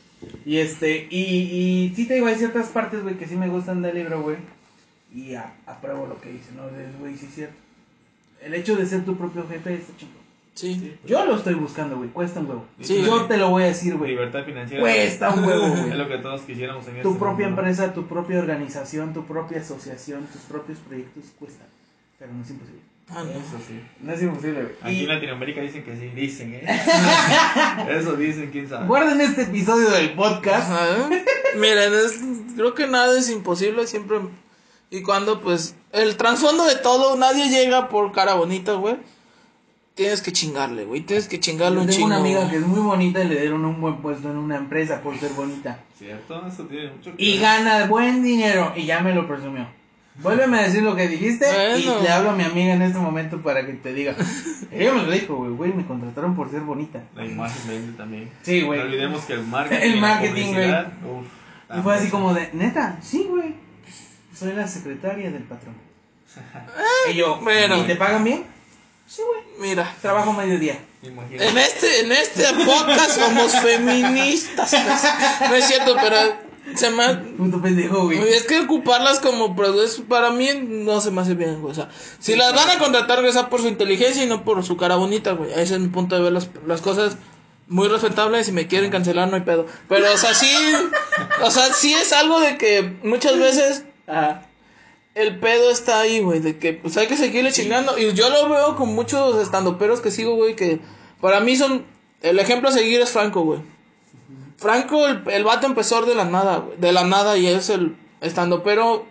Y 0.46 0.58
este, 0.58 1.08
y, 1.10 1.18
y 1.20 1.92
sí 1.96 2.06
te 2.06 2.14
digo, 2.14 2.28
hay 2.28 2.36
ciertas 2.36 2.68
partes, 2.68 3.02
güey, 3.02 3.16
que 3.16 3.26
sí 3.26 3.34
me 3.34 3.48
gustan 3.48 3.82
del 3.82 3.96
libro, 3.96 4.22
güey. 4.22 4.36
Y 5.12 5.34
a- 5.34 5.52
apruebo 5.66 6.06
lo 6.06 6.20
que 6.20 6.30
dice, 6.30 6.50
¿no? 6.56 6.62
Güey, 7.00 7.16
sí 7.16 7.26
es 7.26 7.34
cierto. 7.34 7.56
El 8.40 8.54
hecho 8.54 8.76
de 8.76 8.86
ser 8.86 9.04
tu 9.04 9.16
propio 9.16 9.44
jefe 9.48 9.74
está 9.74 9.96
chido. 9.96 10.12
Sí. 10.54 10.94
Yo 11.06 11.24
lo 11.24 11.34
estoy 11.36 11.54
buscando, 11.54 11.96
güey. 11.96 12.10
Cuesta 12.10 12.38
un 12.40 12.46
huevo. 12.46 12.64
Sí. 12.80 13.02
Yo 13.04 13.24
te 13.24 13.36
lo 13.36 13.50
voy 13.50 13.64
a 13.64 13.66
decir, 13.66 13.96
güey. 13.96 14.10
libertad 14.12 14.44
financiera. 14.44 14.80
Cuesta 14.82 15.30
un 15.34 15.44
huevo, 15.44 15.66
Es 15.74 15.86
güey. 15.86 15.98
lo 15.98 16.06
que 16.08 16.18
todos 16.18 16.42
quisiéramos 16.42 16.86
en 16.86 17.02
Tu 17.02 17.08
este 17.08 17.18
propia 17.18 17.46
empresa, 17.48 17.92
tu 17.92 18.06
propia 18.06 18.38
organización, 18.38 19.12
tu 19.14 19.24
propia 19.24 19.58
asociación, 19.60 20.26
tus 20.26 20.42
propios 20.42 20.78
proyectos 20.78 21.24
cuestan. 21.38 21.66
Pero 22.18 22.32
no 22.32 22.42
es 22.44 22.50
imposible. 22.50 22.80
Ah, 23.10 23.22
no. 23.24 23.30
Eso 23.30 23.58
sí. 23.66 23.80
No 24.00 24.12
es 24.12 24.22
imposible, 24.22 24.62
güey. 24.62 24.74
Aquí 24.80 24.92
Y 24.94 25.02
en 25.02 25.08
Latinoamérica 25.08 25.60
dicen 25.60 25.84
que 25.84 25.96
sí, 25.96 26.08
dicen, 26.14 26.54
¿eh? 26.54 26.64
Eso 27.90 28.16
dicen, 28.16 28.50
quién 28.50 28.68
sabe. 28.68 28.86
guarden 28.86 29.20
este 29.20 29.42
episodio 29.42 29.90
del 29.90 30.12
podcast. 30.14 30.70
Ajá. 30.70 31.10
Miren, 31.56 31.92
es- 31.94 32.20
creo 32.56 32.74
que 32.74 32.86
nada 32.86 33.18
es 33.18 33.28
imposible 33.30 33.86
siempre. 33.86 34.18
Y 34.90 35.02
cuando, 35.02 35.40
pues, 35.40 35.74
el 35.92 36.16
trasfondo 36.16 36.64
de 36.64 36.76
todo, 36.76 37.16
nadie 37.16 37.48
llega 37.50 37.88
por 37.88 38.12
cara 38.12 38.34
bonita, 38.34 38.74
güey. 38.74 38.96
Tienes 39.94 40.22
que 40.22 40.32
chingarle, 40.32 40.84
güey. 40.86 41.02
Tienes 41.02 41.28
que 41.28 41.38
chingarle 41.38 41.76
Yo 41.76 41.80
un 41.82 41.86
tengo 41.88 41.96
chingo. 41.98 42.06
una 42.06 42.16
amiga 42.16 42.38
güey. 42.40 42.50
que 42.50 42.56
es 42.56 42.66
muy 42.66 42.80
bonita 42.80 43.22
y 43.22 43.28
le 43.28 43.40
dieron 43.40 43.62
un 43.66 43.78
buen 43.80 44.00
puesto 44.00 44.30
en 44.30 44.38
una 44.38 44.56
empresa 44.56 45.02
por 45.02 45.18
ser 45.18 45.32
bonita. 45.32 45.80
¿Cierto? 45.98 46.46
Eso 46.46 46.64
tiene 46.64 46.92
mucho 46.92 47.14
que 47.14 47.22
Y 47.22 47.32
ver. 47.32 47.40
gana 47.42 47.86
buen 47.86 48.22
dinero 48.22 48.72
y 48.74 48.86
ya 48.86 49.00
me 49.00 49.14
lo 49.14 49.28
presumió. 49.28 49.68
Vuélveme 50.16 50.58
a 50.58 50.62
decir 50.62 50.82
lo 50.82 50.94
que 50.94 51.08
dijiste 51.08 51.46
Bueno. 51.46 51.76
y 52.00 52.02
le 52.02 52.08
hablo 52.10 52.30
a 52.30 52.34
mi 52.34 52.44
amiga 52.44 52.74
en 52.74 52.82
este 52.82 52.98
momento 52.98 53.40
para 53.42 53.64
que 53.64 53.72
te 53.72 53.92
diga. 53.94 54.14
Ella 54.70 54.92
me 54.92 55.02
lo 55.04 55.10
dijo, 55.10 55.36
güey, 55.36 55.50
güey, 55.52 55.72
me 55.72 55.86
contrataron 55.86 56.36
por 56.36 56.50
ser 56.50 56.60
bonita. 56.60 57.02
La 57.14 57.24
imagen 57.24 57.62
vende 57.68 57.96
también. 57.96 58.30
Sí, 58.42 58.60
No 58.60 58.66
güey. 58.68 58.80
olvidemos 58.80 59.22
que 59.24 59.32
el 59.34 59.42
marketing. 59.46 59.82
El 59.82 60.00
marketing, 60.00 60.54
uf, 60.54 61.26
Y 61.78 61.82
fue 61.82 61.94
así 61.96 62.08
como 62.10 62.34
de, 62.34 62.50
neta, 62.52 62.98
sí, 63.02 63.26
güey. 63.28 63.54
Soy 64.36 64.52
la 64.52 64.66
secretaria 64.68 65.30
del 65.30 65.44
patrón. 65.44 65.74
y 67.10 67.14
yo, 67.14 67.36
bueno. 67.42 67.78
¿y 67.78 67.82
te 67.82 67.96
pagan 67.96 68.24
bien? 68.24 68.44
Sí, 69.06 69.22
güey. 69.26 69.68
Mira, 69.70 69.94
Trabajo 70.02 70.32
mediodía. 70.32 70.78
Imagínate. 71.02 71.48
en 71.48 71.58
este, 71.58 72.00
en 72.00 72.12
este 72.12 72.44
podcast 72.64 73.18
somos 73.18 73.58
feministas. 73.60 74.72
No 75.48 75.54
es 75.54 75.66
cierto, 75.66 75.96
pero 76.00 76.16
se 76.76 76.90
me, 76.90 77.14
Puto 77.14 77.60
pendejo, 77.60 78.04
güey. 78.04 78.18
Es 78.18 78.44
que 78.44 78.60
ocuparlas 78.60 79.20
como 79.20 79.54
productos 79.56 80.02
para 80.08 80.30
mí 80.30 80.48
no 80.62 81.00
se 81.00 81.10
me 81.10 81.20
hace 81.20 81.34
bien, 81.34 81.60
güey. 81.60 81.72
O 81.72 81.74
sea, 81.74 81.90
si 82.18 82.36
las 82.36 82.54
van 82.54 82.70
a 82.70 82.78
contratar, 82.78 83.20
güey, 83.20 83.32
sea 83.32 83.48
por 83.48 83.60
su 83.60 83.68
inteligencia 83.68 84.24
y 84.24 84.26
no 84.26 84.44
por 84.44 84.64
su 84.64 84.76
cara 84.76 84.96
bonita, 84.96 85.32
güey. 85.32 85.50
Ese 85.52 85.74
es 85.74 85.80
mi 85.80 85.88
punto 85.88 86.16
de 86.16 86.22
ver 86.22 86.32
las, 86.32 86.48
las 86.66 86.80
cosas 86.80 87.16
muy 87.68 87.88
respetables. 87.88 88.46
Si 88.46 88.52
me 88.52 88.66
quieren 88.66 88.90
cancelar, 88.90 89.28
no 89.28 89.36
hay 89.36 89.42
pedo. 89.42 89.66
Pero, 89.88 90.12
o 90.12 90.16
sea, 90.16 90.34
sí, 90.34 90.50
o 91.42 91.50
sea, 91.50 91.72
sí 91.72 91.94
es 91.94 92.12
algo 92.12 92.40
de 92.40 92.58
que 92.58 92.96
muchas 93.02 93.38
veces 93.38 93.84
Ajá. 94.06 94.46
el 95.14 95.38
pedo 95.38 95.70
está 95.70 96.00
ahí, 96.00 96.20
güey. 96.20 96.40
De 96.40 96.58
que, 96.58 96.72
pues 96.72 96.96
hay 96.96 97.06
que 97.06 97.16
seguirle 97.16 97.52
chingando. 97.52 97.98
Y 97.98 98.12
yo 98.12 98.30
lo 98.30 98.48
veo 98.48 98.76
con 98.76 98.94
muchos 98.94 99.40
estandoperos 99.42 100.00
que 100.00 100.10
sigo, 100.10 100.34
güey, 100.36 100.56
que 100.56 100.80
para 101.20 101.40
mí 101.40 101.56
son. 101.56 101.84
El 102.20 102.38
ejemplo 102.38 102.68
a 102.68 102.72
seguir 102.72 103.00
es 103.00 103.10
Franco, 103.10 103.42
güey. 103.42 103.60
Franco, 104.62 105.06
el, 105.06 105.22
el 105.30 105.44
vato 105.44 105.66
empezó 105.66 106.02
de 106.02 106.14
la 106.14 106.24
nada, 106.24 106.58
güey. 106.58 106.78
De 106.78 106.92
la 106.92 107.04
nada 107.04 107.36
y 107.36 107.46
es 107.46 107.68
el 107.70 107.96
estandopero. 108.20 109.04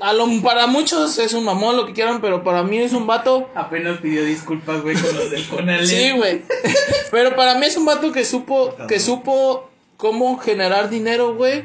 A 0.00 0.12
lo, 0.12 0.26
para 0.42 0.66
muchos 0.66 1.18
es 1.18 1.34
un 1.34 1.44
mamón, 1.44 1.76
lo 1.76 1.86
que 1.86 1.92
quieran, 1.92 2.20
pero 2.20 2.42
para 2.42 2.62
mí 2.62 2.78
es 2.78 2.92
un 2.92 3.06
vato. 3.06 3.50
Apenas 3.54 3.98
pidió 3.98 4.24
disculpas, 4.24 4.80
güey, 4.82 4.96
con 4.96 5.14
los 5.16 5.30
del 5.30 5.46
Conalep. 5.48 5.84
Sí, 5.86 6.10
güey. 6.12 6.42
Pero 7.10 7.36
para 7.36 7.54
mí 7.56 7.66
es 7.66 7.76
un 7.76 7.84
vato 7.84 8.10
que 8.10 8.24
supo, 8.24 8.74
que 8.88 8.98
supo 8.98 9.68
cómo 9.98 10.38
generar 10.38 10.88
dinero, 10.88 11.34
güey, 11.34 11.64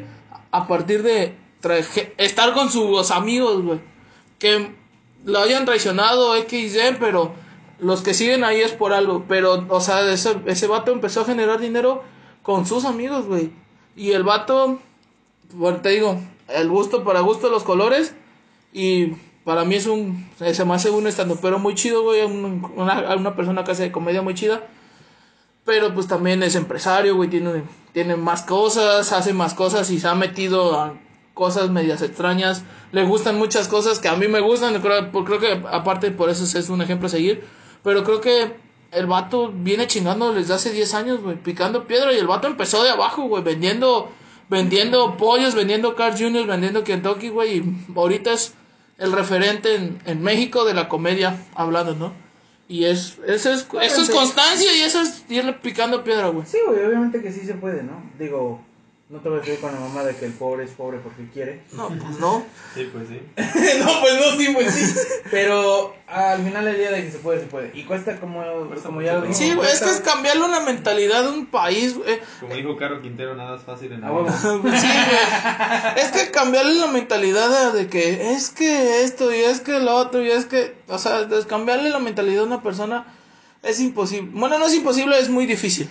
a 0.51 0.67
partir 0.67 1.01
de 1.01 1.34
traje- 1.61 2.13
estar 2.17 2.53
con 2.53 2.70
sus 2.70 3.09
amigos, 3.11 3.63
güey. 3.63 3.80
Que 4.38 4.76
lo 5.26 5.39
hayan 5.39 5.65
traicionado, 5.65 6.36
XY, 6.36 6.97
pero 6.99 7.34
los 7.80 8.01
que 8.01 8.13
siguen 8.13 8.43
ahí 8.43 8.59
es 8.61 8.72
por 8.74 8.93
algo. 8.93 9.26
Pero, 9.30 9.65
o 9.70 9.80
sea, 9.82 10.11
ese, 10.11 10.36
ese 10.45 10.67
vato 10.67 10.91
empezó 10.91 11.22
a 11.22 11.26
generar 11.26 11.59
dinero 11.59 12.03
con 12.50 12.66
sus 12.66 12.84
amigos, 12.86 13.28
güey. 13.28 13.52
Y 13.95 14.14
el 14.14 14.24
vato, 14.24 14.80
bueno, 15.54 15.82
te 15.82 15.89
digo, 15.89 16.20
el 16.47 16.68
gusto 16.68 17.04
para 17.04 17.20
gusto 17.20 17.47
los 17.52 17.62
colores. 17.64 18.16
Y 18.74 19.10
para 19.43 19.66
mí 19.66 19.76
es 19.76 19.86
un, 19.86 20.28
se 20.39 20.66
me 20.66 20.74
hace 20.74 20.89
un 20.89 21.06
estandopero 21.06 21.60
muy 21.60 21.76
chido, 21.76 22.02
güey. 22.02 22.24
un- 22.24 22.72
Una, 22.76 23.16
una 23.16 23.36
persona 23.36 23.64
que 23.64 23.70
hace 23.70 23.84
de 23.84 23.91
comedia 23.91 24.24
muy 24.24 24.34
chida. 24.34 24.64
Pero 25.64 25.93
pues 25.93 26.08
también 26.08 26.41
es 26.41 26.56
empresario, 26.56 27.16
güey. 27.18 27.30
Tiene, 27.30 27.62
tiene 27.93 28.16
más 28.16 28.41
cosas, 28.41 29.14
hace 29.14 29.32
más 29.32 29.54
cosas 29.54 29.91
y 29.91 30.00
se 30.00 30.08
ha 30.08 30.16
metido 30.16 30.80
a 30.80 30.95
cosas 31.36 31.70
medias 31.70 32.02
extrañas. 32.02 32.64
Le 32.91 33.04
gustan 33.06 33.38
muchas 33.38 33.68
cosas 33.68 34.00
que 34.00 34.08
a 34.08 34.16
mí 34.16 34.28
me 34.28 34.39
gustan. 34.39 34.82
Creo, 34.82 35.12
creo 35.24 35.39
que 35.39 35.64
aparte 35.72 36.10
por 36.10 36.32
eso 36.32 36.45
es 36.58 36.70
un 36.70 36.82
ejemplo 36.82 37.06
a 37.06 37.10
seguir. 37.12 37.43
Pero 37.84 38.04
creo 38.04 38.22
que 38.22 38.56
el 38.91 39.05
vato 39.05 39.51
viene 39.53 39.87
chingando 39.87 40.33
desde 40.33 40.53
hace 40.53 40.71
10 40.71 40.93
años, 40.93 41.21
güey. 41.21 41.37
Picando 41.37 41.85
piedra. 41.85 42.13
Y 42.13 42.17
el 42.17 42.27
vato 42.27 42.47
empezó 42.47 42.83
de 42.83 42.89
abajo, 42.89 43.23
güey. 43.23 43.43
Vendiendo, 43.43 44.11
vendiendo 44.49 45.17
pollos, 45.17 45.55
vendiendo 45.55 45.95
Carl 45.95 46.17
Jr., 46.17 46.47
vendiendo 46.47 46.83
Kentucky, 46.83 47.29
güey. 47.29 47.57
Y 47.57 47.75
ahorita 47.95 48.33
es 48.33 48.53
el 48.97 49.11
referente 49.11 49.75
en, 49.75 49.99
en 50.05 50.21
México 50.21 50.65
de 50.65 50.73
la 50.73 50.89
comedia 50.89 51.37
hablando, 51.55 51.95
¿no? 51.95 52.13
Y 52.67 52.85
es, 52.85 53.17
eso 53.25 53.51
es, 53.51 53.67
eso 53.81 54.01
es 54.01 54.09
constancia 54.11 54.71
y 54.77 54.81
eso 54.81 55.01
es 55.01 55.25
irle 55.27 55.53
picando 55.53 56.03
piedra, 56.03 56.27
güey. 56.27 56.45
Sí, 56.45 56.59
güey, 56.67 56.85
obviamente 56.85 57.19
que 57.19 57.31
sí 57.31 57.39
se 57.41 57.55
puede, 57.55 57.81
¿no? 57.81 58.03
Digo, 58.19 58.61
no 59.10 59.18
te 59.22 59.28
voy 59.30 59.39
a 59.39 59.41
decir 59.41 59.60
con 59.60 59.74
la 59.74 59.80
mamá 59.80 60.03
de 60.03 60.16
que 60.16 60.26
el 60.26 60.34
pobre 60.34 60.66
es 60.66 60.70
pobre 60.72 60.99
porque 60.99 61.28
quiere. 61.34 61.64
No, 61.72 61.88
pues 61.88 62.20
no. 62.20 62.43
Sí, 62.76 62.88
pues 62.93 63.07
sí. 63.07 63.20
no, 63.80 64.01
pues 64.01 64.14
no, 64.20 64.38
sí, 64.38 64.49
pues 64.53 64.72
sí. 64.72 64.93
Pero 65.32 65.95
al 66.05 66.43
final 66.43 66.64
del 66.66 66.78
día 66.78 66.91
de 66.91 67.03
que 67.05 67.12
se 67.12 67.18
puede, 67.18 67.39
se 67.39 67.47
puede. 67.47 67.72
Y 67.74 67.86
cuesta 67.86 68.20
como, 68.20 68.43
Cuesta 68.68 68.86
como 68.88 69.01
ya 69.01 69.14
lo 69.14 69.22
dijimos. 69.22 69.38
Sí, 69.38 69.53
güey, 69.55 69.68
es 69.68 69.80
que 69.80 69.86
es 69.86 69.91
cuesta- 69.93 70.12
cambiarle 70.14 70.43
una 70.45 70.60
mentalidad 70.60 71.24
de 71.24 71.30
un 71.30 71.47
país, 71.47 71.95
güey. 71.97 72.20
Como 72.39 72.53
dijo 72.53 72.78
Caro 72.78 73.01
Quintero, 73.01 73.36
nada 73.36 73.57
es 73.57 73.64
fácil 73.64 73.91
en 73.93 74.01
la 74.01 74.12
vida. 74.12 74.32
Sí, 74.41 74.57
güey. 74.62 74.76
Es 75.97 76.12
que 76.12 76.30
cambiarle 76.30 76.76
la 76.76 76.88
mentalidad 76.88 77.74
de, 77.74 77.88
que 77.88 78.34
es 78.34 78.51
que 78.51 79.03
esto 79.03 79.34
y 79.34 79.39
es 79.39 79.60
que 79.62 79.80
lo 79.80 79.95
otro 79.95 80.24
y 80.24 80.30
es 80.30 80.45
que, 80.45 80.76
o 80.88 80.99
sea, 80.99 81.28
cambiarle 81.47 81.89
la 81.89 81.99
mentalidad 81.99 82.43
a 82.43 82.47
una 82.47 82.62
persona 82.62 83.07
es 83.64 83.80
imposible. 83.80 84.30
Bueno, 84.36 84.60
no 84.60 84.68
es 84.68 84.76
imposible, 84.76 85.18
es 85.20 85.30
muy 85.30 85.47
difícil. 85.47 85.89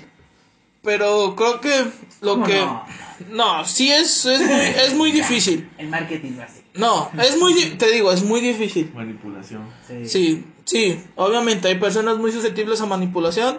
Pero 0.85 1.35
creo 1.35 1.61
que 1.61 1.85
lo 2.21 2.35
¿Cómo 2.35 2.47
que 2.47 2.61
no? 2.61 2.85
No, 3.31 3.64
sí 3.64 3.91
es 3.91 4.25
es 4.27 4.41
muy, 4.41 4.61
es 4.87 4.95
muy 4.95 5.12
difícil. 5.12 5.69
El 5.79 5.89
marketing 5.89 6.33
lo 6.37 6.43
hace. 6.43 6.62
No, 6.75 7.11
es 7.21 7.37
muy 7.39 7.55
di- 7.55 7.71
te 7.77 7.91
digo, 7.91 8.12
es 8.12 8.23
muy 8.23 8.41
difícil. 8.41 8.91
Manipulación. 8.95 9.62
Sí. 9.87 10.07
Sí, 10.09 10.45
sí, 10.64 11.01
obviamente 11.16 11.69
hay 11.69 11.75
personas 11.79 12.19
muy 12.19 12.31
susceptibles 12.33 12.81
a 12.81 12.87
manipulación. 12.87 13.59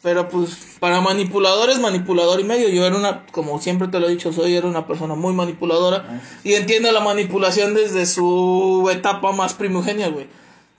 Pero 0.00 0.28
pues 0.28 0.76
para 0.78 1.00
manipuladores, 1.00 1.80
manipulador 1.80 2.38
y 2.38 2.44
medio. 2.44 2.68
Yo 2.68 2.86
era 2.86 2.96
una, 2.96 3.26
como 3.32 3.60
siempre 3.60 3.88
te 3.88 3.98
lo 3.98 4.06
he 4.06 4.12
dicho, 4.12 4.32
soy, 4.32 4.54
era 4.54 4.68
una 4.68 4.86
persona 4.86 5.16
muy 5.16 5.32
manipuladora. 5.32 6.22
Y 6.44 6.54
entiendo 6.54 6.92
la 6.92 7.00
manipulación 7.00 7.74
desde 7.74 8.06
su 8.06 8.88
etapa 8.92 9.32
más 9.32 9.54
primogenia, 9.54 10.08
güey. 10.08 10.28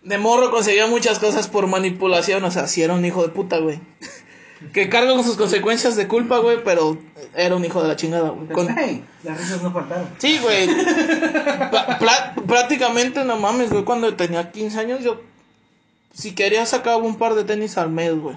De 0.04 0.18
morro 0.18 0.52
conseguía 0.52 0.88
muchas 0.88 1.20
cosas 1.20 1.50
por 1.50 1.68
manipulación, 1.68 2.46
o 2.46 2.52
sea, 2.52 2.68
si 2.68 2.82
era 2.82 2.94
un 2.94 3.04
hijo 3.04 3.22
de 3.22 3.28
puta, 3.30 3.58
güey. 3.60 3.82
que 4.74 4.90
carga 4.90 5.14
con 5.14 5.24
sus 5.24 5.38
consecuencias 5.38 5.96
de 5.96 6.08
culpa, 6.08 6.40
güey, 6.40 6.64
pero 6.64 6.98
era 7.36 7.56
un 7.56 7.64
hijo 7.64 7.82
de 7.82 7.88
la 7.88 7.96
chingada, 7.96 8.30
güey. 8.30 8.48
Con- 8.50 8.70
Ay, 8.78 9.04
las 9.24 9.38
risas 9.38 9.62
no 9.64 9.72
faltaron. 9.72 10.08
Sí, 10.18 10.38
güey. 10.42 10.68
Prácticamente, 12.48 13.24
no 13.24 13.38
mames, 13.38 13.70
güey, 13.72 13.84
cuando 13.84 14.14
tenía 14.16 14.52
15 14.52 14.80
años 14.80 15.04
yo... 15.04 15.22
Si 16.14 16.34
quería 16.34 16.66
sacaba 16.66 16.98
un 16.98 17.18
par 17.18 17.36
de 17.36 17.44
tenis 17.46 17.78
al 17.78 17.90
mes, 17.92 18.16
güey. 18.20 18.36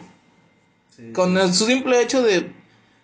Sí. 0.94 1.12
Con 1.12 1.36
el 1.38 1.52
simple 1.52 2.00
hecho 2.02 2.22
de 2.22 2.52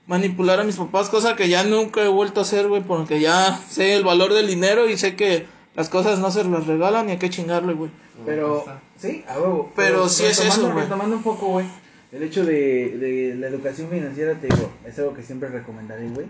manipular 0.06 0.60
a 0.60 0.64
mis 0.64 0.76
papás, 0.76 1.08
cosa 1.08 1.36
que 1.36 1.48
ya 1.48 1.64
nunca 1.64 2.02
he 2.02 2.08
vuelto 2.08 2.40
a 2.40 2.42
hacer, 2.44 2.68
güey, 2.68 2.82
porque 2.82 3.18
ya 3.18 3.58
sé 3.70 3.94
el 3.96 4.04
valor 4.04 4.32
del 4.34 4.46
dinero 4.46 4.88
y 4.88 4.96
sé 4.96 5.16
que 5.16 5.46
las 5.74 5.88
cosas 5.88 6.18
no 6.18 6.30
se 6.30 6.44
las 6.44 6.66
regalan 6.66 7.08
y 7.08 7.12
hay 7.12 7.18
que 7.18 7.30
chingarle, 7.30 7.72
güey. 7.72 7.90
Pero, 8.26 8.64
sí, 8.98 9.24
a 9.28 9.38
huevo. 9.38 9.72
Pero 9.74 10.08
sí 10.08 10.24
es 10.26 10.38
eso, 10.40 10.70
güey. 10.70 10.84
Retomando 10.84 11.16
un 11.16 11.22
poco, 11.22 11.46
güey. 11.46 11.66
El 12.10 12.22
hecho 12.22 12.44
de, 12.44 12.96
de 12.96 13.34
la 13.38 13.48
educación 13.48 13.90
financiera, 13.90 14.34
te 14.34 14.46
digo, 14.46 14.72
es 14.86 14.98
algo 14.98 15.14
que 15.14 15.22
siempre 15.22 15.48
recomendaré, 15.50 16.08
güey. 16.08 16.26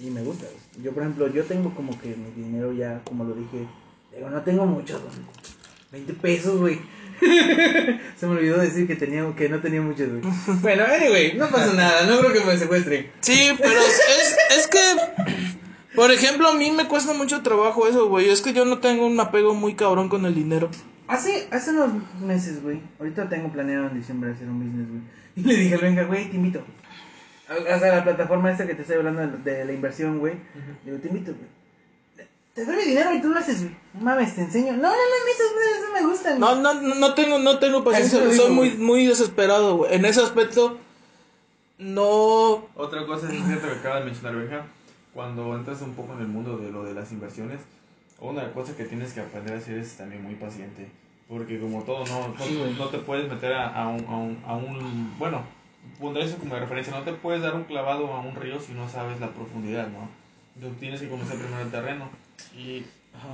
Y 0.00 0.10
me 0.10 0.22
gusta, 0.22 0.44
güey. 0.46 0.84
Yo, 0.84 0.92
por 0.92 1.02
ejemplo, 1.02 1.28
yo 1.32 1.44
tengo 1.44 1.74
como 1.74 1.98
que 1.98 2.08
mi 2.08 2.30
dinero 2.42 2.72
ya, 2.72 3.00
como 3.04 3.24
lo 3.24 3.34
dije, 3.34 3.66
digo, 4.14 4.28
no 4.28 4.42
tengo 4.42 4.66
mucho, 4.66 5.00
güey. 5.00 5.14
20 5.92 6.12
pesos, 6.14 6.58
güey. 6.58 6.78
Se 8.16 8.26
me 8.26 8.32
olvidó 8.32 8.58
decir 8.58 8.86
que 8.86 8.94
tenía 8.94 9.24
que 9.34 9.48
no 9.48 9.60
tenía 9.60 9.80
muchos, 9.80 10.08
güey. 10.08 10.22
Bueno, 10.60 10.84
anyway, 10.84 11.34
no 11.34 11.48
pasa 11.48 11.72
nada, 11.72 12.06
no 12.06 12.18
creo 12.20 12.32
que 12.32 12.44
me 12.44 12.58
secuestren. 12.58 13.10
Sí, 13.20 13.52
pero 13.58 13.80
es, 13.80 14.36
es 14.58 14.66
que, 14.68 14.78
por 15.94 16.12
ejemplo, 16.12 16.48
a 16.48 16.54
mí 16.54 16.70
me 16.70 16.86
cuesta 16.86 17.14
mucho 17.14 17.42
trabajo 17.42 17.88
eso, 17.88 18.08
güey. 18.08 18.28
Es 18.28 18.42
que 18.42 18.52
yo 18.52 18.66
no 18.66 18.78
tengo 18.78 19.06
un 19.06 19.18
apego 19.18 19.54
muy 19.54 19.74
cabrón 19.74 20.10
con 20.10 20.26
el 20.26 20.34
dinero. 20.34 20.68
Hace, 21.08 21.48
hace 21.50 21.70
unos 21.70 21.90
meses, 22.20 22.62
güey. 22.62 22.80
Ahorita 22.98 23.28
tengo 23.28 23.50
planeado 23.50 23.88
en 23.88 23.94
diciembre 23.94 24.32
hacer 24.32 24.48
un 24.48 24.58
business, 24.58 24.88
güey. 24.88 25.02
Y 25.36 25.42
le 25.42 25.56
dije 25.56 25.76
venga, 25.78 26.04
güey, 26.04 26.30
te 26.30 26.36
invito. 26.36 26.62
O 27.50 27.78
sea, 27.78 27.96
la 27.96 28.04
plataforma 28.04 28.50
esta 28.50 28.66
que 28.66 28.74
te 28.74 28.82
estoy 28.82 28.96
hablando 28.96 29.26
de, 29.26 29.38
de 29.38 29.64
la 29.64 29.72
inversión, 29.72 30.18
güey. 30.18 30.34
Digo, 30.84 30.98
te 30.98 31.08
invito, 31.08 31.32
güey. 31.32 32.28
Te 32.54 32.64
doy 32.64 32.76
mi 32.76 32.84
dinero 32.86 33.14
y 33.14 33.22
tú 33.22 33.28
lo 33.28 33.38
haces, 33.38 33.62
güey. 33.62 33.76
No 33.94 34.00
Mames, 34.00 34.34
te 34.34 34.42
enseño. 34.42 34.72
No, 34.72 34.90
no 34.90 34.96
invites, 34.96 35.52
güey, 35.54 35.66
eso 35.78 35.92
me 35.94 36.06
gusta, 36.10 36.28
güey. 36.30 36.40
No, 36.40 36.56
no, 36.56 36.74
no 36.74 36.94
no 36.96 37.14
tengo, 37.14 37.38
no 37.38 37.58
tengo 37.58 37.84
paciencia, 37.84 38.18
lo 38.18 38.26
soy 38.26 38.34
digo, 38.34 38.48
muy, 38.50 38.70
muy 38.72 39.06
desesperado, 39.06 39.76
güey. 39.76 39.94
En 39.94 40.04
ese 40.04 40.20
aspecto, 40.20 40.78
no... 41.78 42.68
Otra 42.74 43.06
cosa 43.06 43.32
es 43.32 43.44
cierto 43.46 43.68
que 43.68 43.78
acaba 43.78 44.00
de 44.00 44.06
mencionar 44.06 44.34
Benja, 44.34 44.66
cuando 45.14 45.54
entras 45.56 45.80
un 45.82 45.94
poco 45.94 46.14
en 46.14 46.20
el 46.20 46.26
mundo 46.26 46.58
de 46.58 46.72
lo 46.72 46.82
de 46.82 46.94
las 46.94 47.12
inversiones, 47.12 47.60
una 48.20 48.50
cosa 48.52 48.76
que 48.76 48.84
tienes 48.84 49.12
que 49.12 49.20
aprender 49.20 49.54
a 49.54 49.58
hacer 49.58 49.78
es 49.78 49.96
también 49.96 50.22
muy 50.22 50.34
paciente, 50.34 50.88
porque 51.28 51.60
como 51.60 51.82
todo, 51.82 52.04
no, 52.06 52.28
no, 52.28 52.44
Sí, 52.44 52.56
güey. 52.56 52.74
no 52.74 52.86
te 52.88 52.98
puedes 52.98 53.30
meter 53.30 53.52
a, 53.52 53.68
a 53.68 53.88
un, 53.88 54.04
a, 54.06 54.16
un, 54.16 54.38
a 54.46 54.54
un- 54.56 55.14
bueno, 55.18 55.42
pondré 56.00 56.24
eso 56.24 56.36
como 56.38 56.54
de 56.54 56.60
referencia, 56.60 56.92
no 56.92 57.02
te 57.04 57.12
puedes 57.12 57.42
dar 57.42 57.54
un 57.54 57.64
clavado 57.64 58.12
a 58.12 58.20
un 58.20 58.34
río 58.34 58.58
si 58.60 58.72
no 58.72 58.88
sabes 58.88 59.20
la 59.20 59.28
profundidad, 59.30 59.88
¿no? 59.88 60.08
Tú 60.60 60.74
tienes 60.80 61.00
que 61.00 61.08
conocer 61.08 61.36
primero 61.38 61.62
el 61.62 61.70
terreno. 61.70 62.08
Y, 62.56 62.84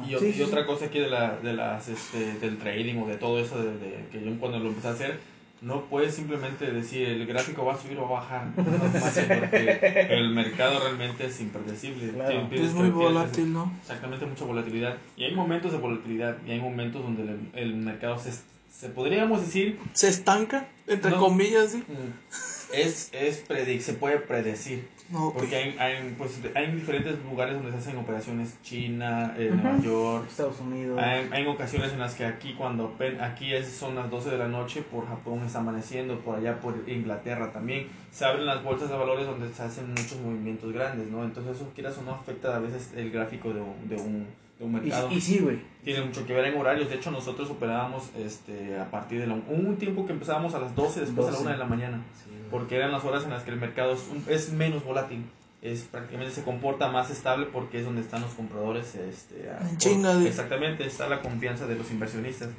y, 0.07 0.15
o- 0.15 0.19
Sí, 0.19 0.27
y 0.29 0.33
sí, 0.35 0.43
otra 0.43 0.61
sí. 0.63 0.67
cosa 0.67 0.85
aquí 0.87 0.99
de, 0.99 1.09
la, 1.09 1.37
de 1.39 1.55
las, 1.55 1.89
este, 1.89 2.35
del 2.35 2.59
trading 2.59 2.99
o 3.03 3.07
de 3.07 3.17
todo 3.17 3.39
eso, 3.39 3.63
de, 3.63 3.79
de- 3.79 4.07
que 4.13 4.23
yo 4.23 4.39
cuando 4.39 4.59
lo 4.59 4.69
empecé 4.69 4.89
a 4.89 4.91
hacer, 4.91 5.19
no 5.65 5.87
puedes 5.87 6.15
simplemente 6.15 6.71
decir 6.71 7.09
el 7.09 7.27
gráfico 7.27 7.65
va 7.65 7.75
a 7.75 7.79
subir 7.81 7.99
o 7.99 8.03
va 8.09 8.19
a 8.19 8.21
bajar. 8.21 8.47
No 8.57 8.93
pasa 9.01 9.23
porque 9.27 10.07
el 10.11 10.31
mercado 10.31 10.79
realmente 10.81 11.27
es 11.27 11.41
impredecible. 11.41 12.13
Claro. 12.13 12.49
Es 12.53 12.73
muy 12.75 12.91
volátil, 12.91 13.53
¿no? 13.53 13.73
Exactamente, 13.81 14.27
mucha 14.27 14.45
volatilidad. 14.45 14.97
Y 15.17 15.25
hay 15.25 15.35
momentos 15.35 15.73
de 15.73 15.79
volatilidad 15.79 16.37
y 16.47 16.51
hay 16.53 16.61
momentos 16.61 17.03
donde 17.03 17.23
el, 17.23 17.49
el 17.55 17.75
mercado 17.77 18.19
se, 18.19 18.33
se 18.71 18.89
podríamos 18.91 19.41
decir 19.41 19.79
Se 19.95 20.09
estanca, 20.09 20.69
entre 20.87 21.11
No. 21.13 21.19
comillas, 21.19 21.71
sí. 21.73 21.79
mm, 21.79 22.75
es, 22.75 23.09
es 23.13 23.49
predic- 23.49 23.81
se 23.81 23.95
puede 23.95 24.19
predecir. 24.19 24.87
No, 25.11 25.29
ok. 25.29 25.35
Porque 25.35 25.57
hay, 25.57 25.77
hay, 25.79 26.15
pues, 26.17 26.41
hay 26.55 26.73
diferentes 26.73 27.23
lugares 27.25 27.55
donde 27.55 27.71
se 27.73 27.77
hacen 27.77 27.99
operaciones, 27.99 28.57
China, 28.63 29.35
eh. 29.37 29.51
Nueva 29.53 29.79
York. 29.79 30.27
Estados 30.29 30.61
Unidos. 30.61 30.99
Hay, 31.03 31.29
hay 31.31 31.47
ocasiones 31.47 31.93
en 31.93 31.99
las 31.99 32.15
que 32.15 32.25
aquí 32.25 32.55
cuando 32.55 32.97
aquí 33.21 33.53
es, 33.53 33.69
son 33.69 33.95
las 33.95 34.11
12 34.11 34.31
de 34.31 34.39
la 34.39 34.49
noche, 34.49 34.83
por 34.83 35.07
Japón 35.07 35.43
está 35.45 35.59
amaneciendo, 35.59 36.19
por 36.21 36.37
allá 36.37 36.59
por 36.59 36.89
Inglaterra 36.89 37.53
también, 37.53 37.89
se 38.11 38.25
abren 38.25 38.47
las 38.47 38.65
bolsas 38.65 38.89
de 38.89 38.97
valores 38.97 39.27
donde 39.27 39.53
se 39.53 39.63
hacen 39.63 39.91
muchos 39.91 40.19
movimientos 40.21 40.73
grandes, 40.73 41.11
¿no? 41.11 41.23
Entonces 41.23 41.57
eso 41.57 41.71
quieras 41.75 41.99
o 41.99 42.03
no 42.03 42.13
afecta 42.13 42.57
a 42.57 42.59
veces 42.59 42.93
el 42.97 43.11
gráfico 43.11 43.53
de 43.53 43.61
un, 43.61 43.89
de 43.89 43.97
un, 43.97 44.27
de 44.59 44.65
un 44.65 44.73
mercado. 44.73 45.11
Y, 45.11 45.17
y 45.17 45.21
sí, 45.21 45.39
güey. 45.41 45.59
Tiene 45.85 46.07
mucho 46.07 46.25
que 46.25 46.33
ver 46.33 46.47
en 46.47 46.59
horarios, 46.59 46.89
de 46.89 46.95
hecho 46.95 47.11
nosotros 47.11 47.51
operábamos 47.51 48.11
este, 48.17 48.79
a 48.79 48.91
partir 48.91 49.21
de 49.21 49.27
la, 49.27 49.35
un 49.35 49.77
tiempo 49.77 50.07
que 50.07 50.13
empezábamos 50.13 50.55
a 50.55 50.61
las 50.61 50.75
12, 50.75 51.01
después 51.01 51.29
a 51.29 51.31
la 51.31 51.37
12. 51.37 51.43
1 51.43 51.51
de 51.53 51.59
la 51.59 51.67
mañana 51.67 52.03
porque 52.51 52.77
eran 52.77 52.93
las 52.93 53.05
horas 53.05 53.25
en 53.25 53.31
las 53.31 53.43
que 53.43 53.51
el 53.51 53.57
mercado 53.57 53.93
es, 53.95 54.01
un- 54.11 54.25
es 54.33 54.53
menos 54.53 54.85
volátil. 54.85 55.25
Es 55.63 55.81
prácticamente 55.83 56.35
se 56.35 56.43
comporta 56.43 56.91
más 56.91 57.11
estable 57.11 57.47
porque 57.47 57.79
es 57.79 57.85
donde 57.87 58.03
están 58.03 58.21
los 58.23 58.33
compradores. 58.35 58.95
Este, 58.97 59.49
a- 59.51 59.59
En 59.61 59.77
por- 59.77 59.79
Exactamente, 60.27 60.85
está 60.87 61.09
la 61.09 61.21
confianza 61.23 61.67
de 61.67 61.75
los 61.77 61.91
inversionistas. 61.91 62.51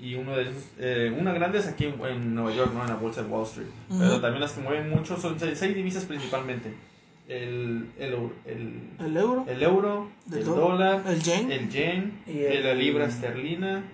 Y 0.00 0.14
uno 0.14 0.36
de 0.36 0.42
esos, 0.42 0.64
eh, 0.78 1.14
una 1.18 1.32
grande 1.32 1.58
es 1.58 1.66
aquí 1.66 1.84
en, 1.86 2.00
en 2.04 2.34
Nueva 2.34 2.52
York, 2.54 2.72
¿no? 2.74 2.82
en 2.82 2.88
la 2.88 2.96
bolsa 2.96 3.22
de 3.22 3.28
Wall 3.28 3.44
Street. 3.44 3.68
Ujú. 3.90 3.98
Pero 3.98 4.20
también 4.20 4.40
las 4.40 4.52
que 4.52 4.60
mueven 4.60 4.90
mucho 4.90 5.16
son 5.18 5.38
seis, 5.38 5.58
seis 5.58 5.74
divisas 5.74 6.04
principalmente: 6.04 6.72
el, 7.28 7.88
el, 7.98 8.12
euro- 8.12 8.32
el, 8.44 8.80
El 8.98 9.16
euro, 9.16 9.44
el 9.48 9.62
euro, 9.62 10.10
El 10.32 10.44
dólar, 10.44 11.02
el 11.06 11.22
yen. 11.22 11.50
el 11.50 11.70
yen, 11.70 12.20
Y 12.26 12.38
el- 12.40 12.64
la 12.64 12.74
libra 12.74 13.06
esterlina. 13.06 13.84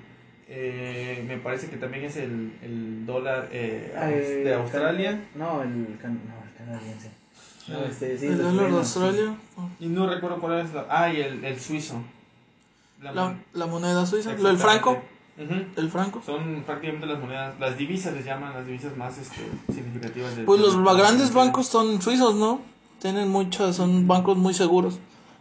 Eh, 0.55 1.24
me 1.26 1.38
parece 1.38 1.68
que 1.70 1.76
también 1.78 2.05
es 2.05 2.16
el, 2.16 2.53
el 2.62 3.07
dólar 3.07 3.48
eh, 3.53 3.94
Ah, 3.96 4.07
de 4.07 4.55
Australia. 4.55 5.18
No, 5.34 5.62
el, 5.62 5.96
can- 6.00 6.20
no, 6.28 6.34
el 6.44 6.55
canadiense. 6.66 7.11
No, 7.68 7.78
Ah, 7.78 7.86
este, 7.88 8.18
sí, 8.18 8.26
el 8.26 8.38
dólar 8.42 8.70
de 8.70 8.76
Australia. 8.78 9.34
Y 9.80 9.86
no 9.86 10.07
recuerdo 10.07 10.40
cuál 10.40 10.61
es 10.61 10.74
la. 10.74 10.86
Ah, 10.90 11.11
y 11.12 11.20
el, 11.20 11.42
el 11.44 11.59
suizo. 11.59 12.03
La 13.00 13.12
La, 13.12 13.24
mon- 13.24 13.42
la 13.55 13.66
moneda 13.66 14.05
suiza. 14.07 14.32
El 14.32 14.59
franco. 14.59 14.98
El 15.76 15.90
franco. 15.90 16.22
Son 16.26 16.62
prácticamente 16.66 17.07
las 17.07 17.18
monedas, 17.18 17.59
las 17.59 17.78
divisas 17.78 18.12
les 18.12 18.24
llaman 18.26 18.53
las 18.53 18.66
divisas 18.66 18.94
más 18.98 19.16
este, 19.16 19.40
significativas. 19.72 20.36
de- 20.36 20.44
Pues 20.44 20.61
los 20.61 20.76
de- 20.76 20.98
grandes 21.00 21.32
bancos 21.32 21.66
son 21.68 22.03
suizos, 22.03 22.34
¿no? 22.34 22.61
Tienen 23.00 23.28
muchas, 23.30 23.74
son 23.76 24.07
bancos 24.07 24.36
muy 24.36 24.53
seguros. 24.53 24.98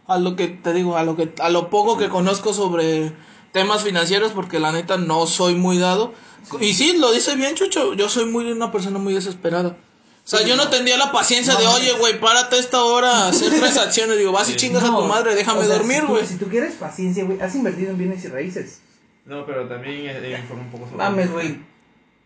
A 0.08 0.18
lo 0.18 0.34
que 0.34 0.48
te 0.48 0.72
digo, 0.72 0.96
a 0.96 1.04
lo 1.04 1.14
que 1.16 1.32
a 1.40 1.50
lo 1.50 1.68
poco 1.70 1.98
que 1.98 2.08
conozco 2.08 2.52
sobre 2.54 3.12
temas 3.52 3.84
financieros 3.84 4.32
porque 4.32 4.58
la 4.58 4.72
neta 4.72 4.96
no 4.96 5.26
soy 5.26 5.54
muy 5.54 5.78
dado. 5.78 6.12
Y 6.60 6.74
sí, 6.74 6.96
lo 6.98 7.12
dice 7.12 7.36
bien 7.36 7.54
Chucho, 7.54 7.94
yo 7.94 8.08
soy 8.08 8.26
muy 8.26 8.50
una 8.50 8.72
persona 8.72 8.98
muy 8.98 9.14
desesperada. 9.14 9.76
O 10.24 10.28
sea, 10.28 10.46
yo 10.46 10.56
no 10.56 10.68
tendría 10.68 10.96
la 10.96 11.10
paciencia 11.10 11.56
de, 11.56 11.66
oye, 11.66 11.92
güey, 11.98 12.20
párate 12.20 12.56
a 12.56 12.58
esta 12.60 12.84
hora 12.84 13.10
a 13.10 13.28
hacer 13.28 13.50
transacciones. 13.58 14.18
Digo, 14.18 14.30
vas 14.30 14.48
y 14.50 14.56
chingas 14.56 14.84
a 14.84 14.94
tu 14.94 15.02
madre, 15.02 15.34
déjame 15.34 15.60
o 15.60 15.64
sea, 15.64 15.78
dormir, 15.78 16.00
si 16.00 16.06
güey. 16.06 16.26
Si 16.26 16.36
tú 16.36 16.46
quieres 16.46 16.74
paciencia, 16.74 17.24
güey, 17.24 17.40
has 17.40 17.54
invertido 17.54 17.90
en 17.90 17.98
bienes 17.98 18.24
y 18.24 18.28
raíces. 18.28 18.80
No, 19.26 19.44
pero 19.46 19.68
también 19.68 20.06
eh, 20.06 20.34
eh, 20.34 20.44
un 20.52 20.70
poco 20.70 20.84
sobre. 20.84 20.98
Mames, 20.98 21.32
güey. 21.32 21.58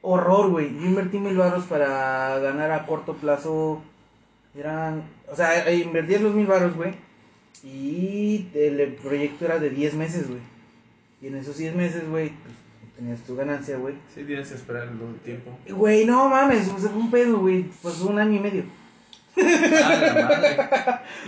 Horror, 0.03 0.51
güey. 0.51 0.75
Yo 0.75 0.87
invertí 0.87 1.19
mil 1.19 1.37
barros 1.37 1.65
para 1.65 2.39
ganar 2.39 2.71
a 2.71 2.87
corto 2.87 3.15
plazo. 3.15 3.83
Eran. 4.55 5.03
O 5.31 5.37
sea, 5.37 5.67
eh, 5.67 5.77
invertí 5.77 6.19
los 6.19 6.35
mil 6.35 6.47
barros, 6.47 6.75
güey. 6.77 6.95
Y 7.65 8.49
el 8.55 8.81
el 8.81 8.93
proyecto 8.95 9.47
era 9.47 9.59
de 9.59 9.71
10 9.71 9.95
meses, 9.95 10.29
güey. 10.29 10.41
Y 11.21 11.29
en 11.29 11.37
esos 11.37 11.57
10 11.57 11.75
meses, 11.75 12.09
güey, 12.09 12.31
pues, 12.31 12.55
tenías 12.97 13.21
tu 13.21 13.37
ganancia, 13.37 13.77
güey. 13.77 13.95
Sí, 14.15 14.25
tienes 14.25 14.49
que 14.49 14.55
esperar 14.55 14.89
el 14.89 15.21
tiempo. 15.21 15.59
Güey, 15.69 16.05
no 16.05 16.29
mames, 16.29 16.69
o 16.69 16.79
sea, 16.79 16.91
fue 16.91 17.01
un 17.01 17.11
pedo, 17.11 17.39
güey. 17.39 17.65
Pues 17.83 18.01
un 18.01 18.19
año 18.19 18.37
y 18.37 18.41
medio. 18.41 18.65
Ah, 19.39 20.29
madre. 20.29 20.57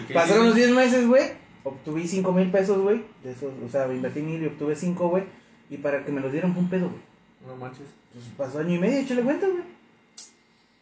¿Y 0.01 0.07
qué 0.07 0.14
Pasaron 0.14 0.47
los 0.47 0.57
hiciste? 0.57 0.74
10 0.74 0.86
meses, 0.86 1.07
güey. 1.07 1.32
Obtuve 1.64 2.07
5 2.07 2.32
mil 2.32 2.51
pesos, 2.51 2.78
güey. 2.78 3.05
De 3.22 3.32
esos, 3.32 3.53
o 3.64 3.68
sea, 3.68 3.86
invertí 3.93 4.22
mil 4.22 4.43
y 4.43 4.47
obtuve 4.47 4.76
5, 4.76 5.09
güey. 5.09 5.24
Y 5.70 5.76
para 5.78 6.05
que 6.05 6.12
me 6.12 6.20
los 6.20 6.32
dieran 6.32 6.53
fue 6.55 6.62
un 6.62 6.70
pedo, 6.70 6.89
güey. 6.89 7.01
No 7.47 7.57
manches. 7.57 7.86
Pues 8.12 8.24
pasó 8.36 8.61
año 8.61 8.74
y 8.74 8.78
medio, 8.78 8.99
échale 9.01 9.22
cuenta, 9.22 9.47
güey. 9.47 9.62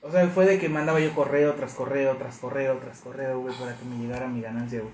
O 0.02 0.10
sea, 0.10 0.26
fue 0.28 0.46
de 0.46 0.58
que 0.58 0.68
mandaba 0.68 1.00
yo 1.00 1.12
correo 1.14 1.54
tras 1.54 1.74
correo, 1.74 2.16
tras 2.16 2.38
correo, 2.38 2.78
tras 2.78 3.00
correo, 3.00 3.40
güey, 3.40 3.54
para 3.58 3.76
que 3.76 3.84
me 3.84 3.96
llegara 3.98 4.28
mi 4.28 4.40
ganancia, 4.40 4.80
güey. 4.80 4.92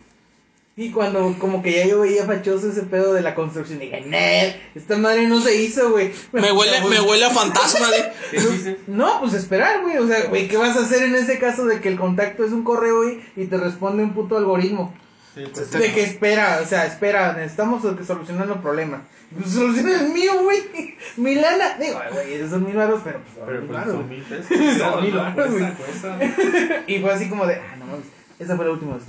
Y 0.74 0.90
cuando 0.90 1.36
como 1.38 1.62
que 1.62 1.72
ya 1.72 1.86
yo 1.86 2.00
veía 2.00 2.24
fachoso 2.24 2.70
ese 2.70 2.84
pedo 2.84 3.12
de 3.12 3.20
la 3.20 3.34
construcción, 3.34 3.78
dije, 3.78 4.00
Nel, 4.00 4.56
esta 4.74 4.96
madre 4.96 5.26
no 5.28 5.38
se 5.42 5.54
hizo, 5.60 5.90
güey. 5.90 6.12
Me 6.32 6.50
huele, 6.52 6.80
me 6.88 7.00
huele 7.02 7.26
a 7.26 7.30
fantasma, 7.30 7.88
de... 7.90 8.78
No, 8.86 9.20
pues 9.20 9.34
esperar, 9.34 9.82
güey. 9.82 9.98
O 9.98 10.06
sea, 10.06 10.24
güey, 10.26 10.48
¿qué 10.48 10.56
vas 10.56 10.76
a 10.76 10.80
hacer 10.80 11.02
en 11.02 11.14
ese 11.14 11.38
caso 11.38 11.66
de 11.66 11.80
que 11.82 11.90
el 11.90 11.98
contacto 11.98 12.42
es 12.42 12.52
un 12.52 12.64
correo, 12.64 13.02
güey, 13.02 13.20
y 13.36 13.46
te 13.46 13.58
responde 13.58 14.02
un 14.02 14.14
puto 14.14 14.38
algoritmo? 14.38 14.94
Sí, 15.34 15.44
pues, 15.52 15.70
De 15.70 15.92
que 15.92 16.04
espera, 16.04 16.60
o 16.62 16.66
sea, 16.66 16.86
espera, 16.86 17.34
necesitamos 17.34 17.82
solucionar 17.82 18.46
los 18.46 18.58
problemas. 18.58 19.02
Pues 19.38 19.52
soluciona 19.52 20.00
el 20.00 20.08
mío, 20.08 20.42
güey. 20.42 20.62
Mi 21.18 21.34
lana. 21.34 21.76
Digo, 21.78 22.00
güey, 22.12 22.34
esos 22.34 22.50
son 22.50 22.64
mil 22.64 22.76
baros, 22.76 23.00
pero 23.04 23.18
pues 23.20 23.46
Pero 23.46 23.60
mil 23.60 23.66
pues 23.68 23.78
varos, 23.78 23.94
son 23.94 24.08
mil 24.08 24.22
pesos. 24.22 24.78
Son 24.78 25.02
mil 25.02 25.14
varos, 25.14 25.50
güey. 25.50 26.84
Y 26.86 27.00
fue 27.00 27.12
así 27.12 27.28
como 27.28 27.46
de, 27.46 27.56
ah, 27.56 27.76
no 27.78 27.86
mames. 27.86 28.06
Esa 28.38 28.56
fue 28.56 28.64
la 28.64 28.72
última 28.72 28.94
vez 28.94 29.04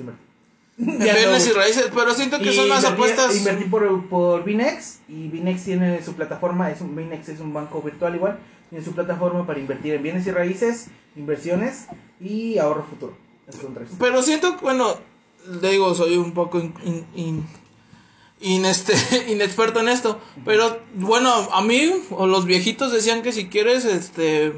Ya 0.78 0.86
no, 1.14 1.20
bienes 1.20 1.48
y 1.48 1.52
raíces, 1.52 1.90
pero 1.94 2.14
siento 2.16 2.40
que 2.40 2.52
son 2.52 2.68
las 2.70 2.84
apuestas. 2.86 3.36
Invertí 3.38 3.66
por, 3.66 4.08
por 4.08 4.44
Binex 4.44 5.00
y 5.08 5.28
Binex 5.28 5.64
tiene 5.64 6.04
su 6.04 6.14
plataforma, 6.14 6.72
es 6.72 6.82
un, 6.82 6.96
Binex 6.96 7.30
es 7.30 7.40
un 7.40 7.54
banco 7.54 7.82
virtual 7.82 8.16
igual, 8.16 8.40
tiene 8.70 8.84
su 8.84 8.92
plataforma 8.94 9.46
para 9.46 9.60
invertir 9.60 9.94
en 9.94 10.02
bienes 10.04 10.26
y 10.26 10.32
raíces, 10.32 10.88
inversiones 11.16 11.86
y 12.20 12.58
ahorro 12.58 12.86
futuro. 12.90 13.16
Pero 14.00 14.24
siento, 14.24 14.58
que, 14.58 14.64
bueno, 14.64 14.98
le 15.62 15.70
digo, 15.72 15.94
soy 15.94 16.18
un 16.18 16.34
poco 16.34 16.60
in- 16.60 16.74
in- 16.84 17.06
in- 17.14 17.48
in- 18.42 18.66
este, 18.66 18.94
inexperto 19.32 19.80
en 19.80 19.90
esto. 19.90 20.20
Pero 20.44 20.80
bueno, 20.96 21.32
a 21.52 21.62
mí 21.62 21.92
o 22.10 22.26
los 22.26 22.46
viejitos 22.46 22.92
decían 22.92 23.22
que 23.22 23.32
si 23.32 23.48
quieres, 23.48 23.86
este, 23.86 24.54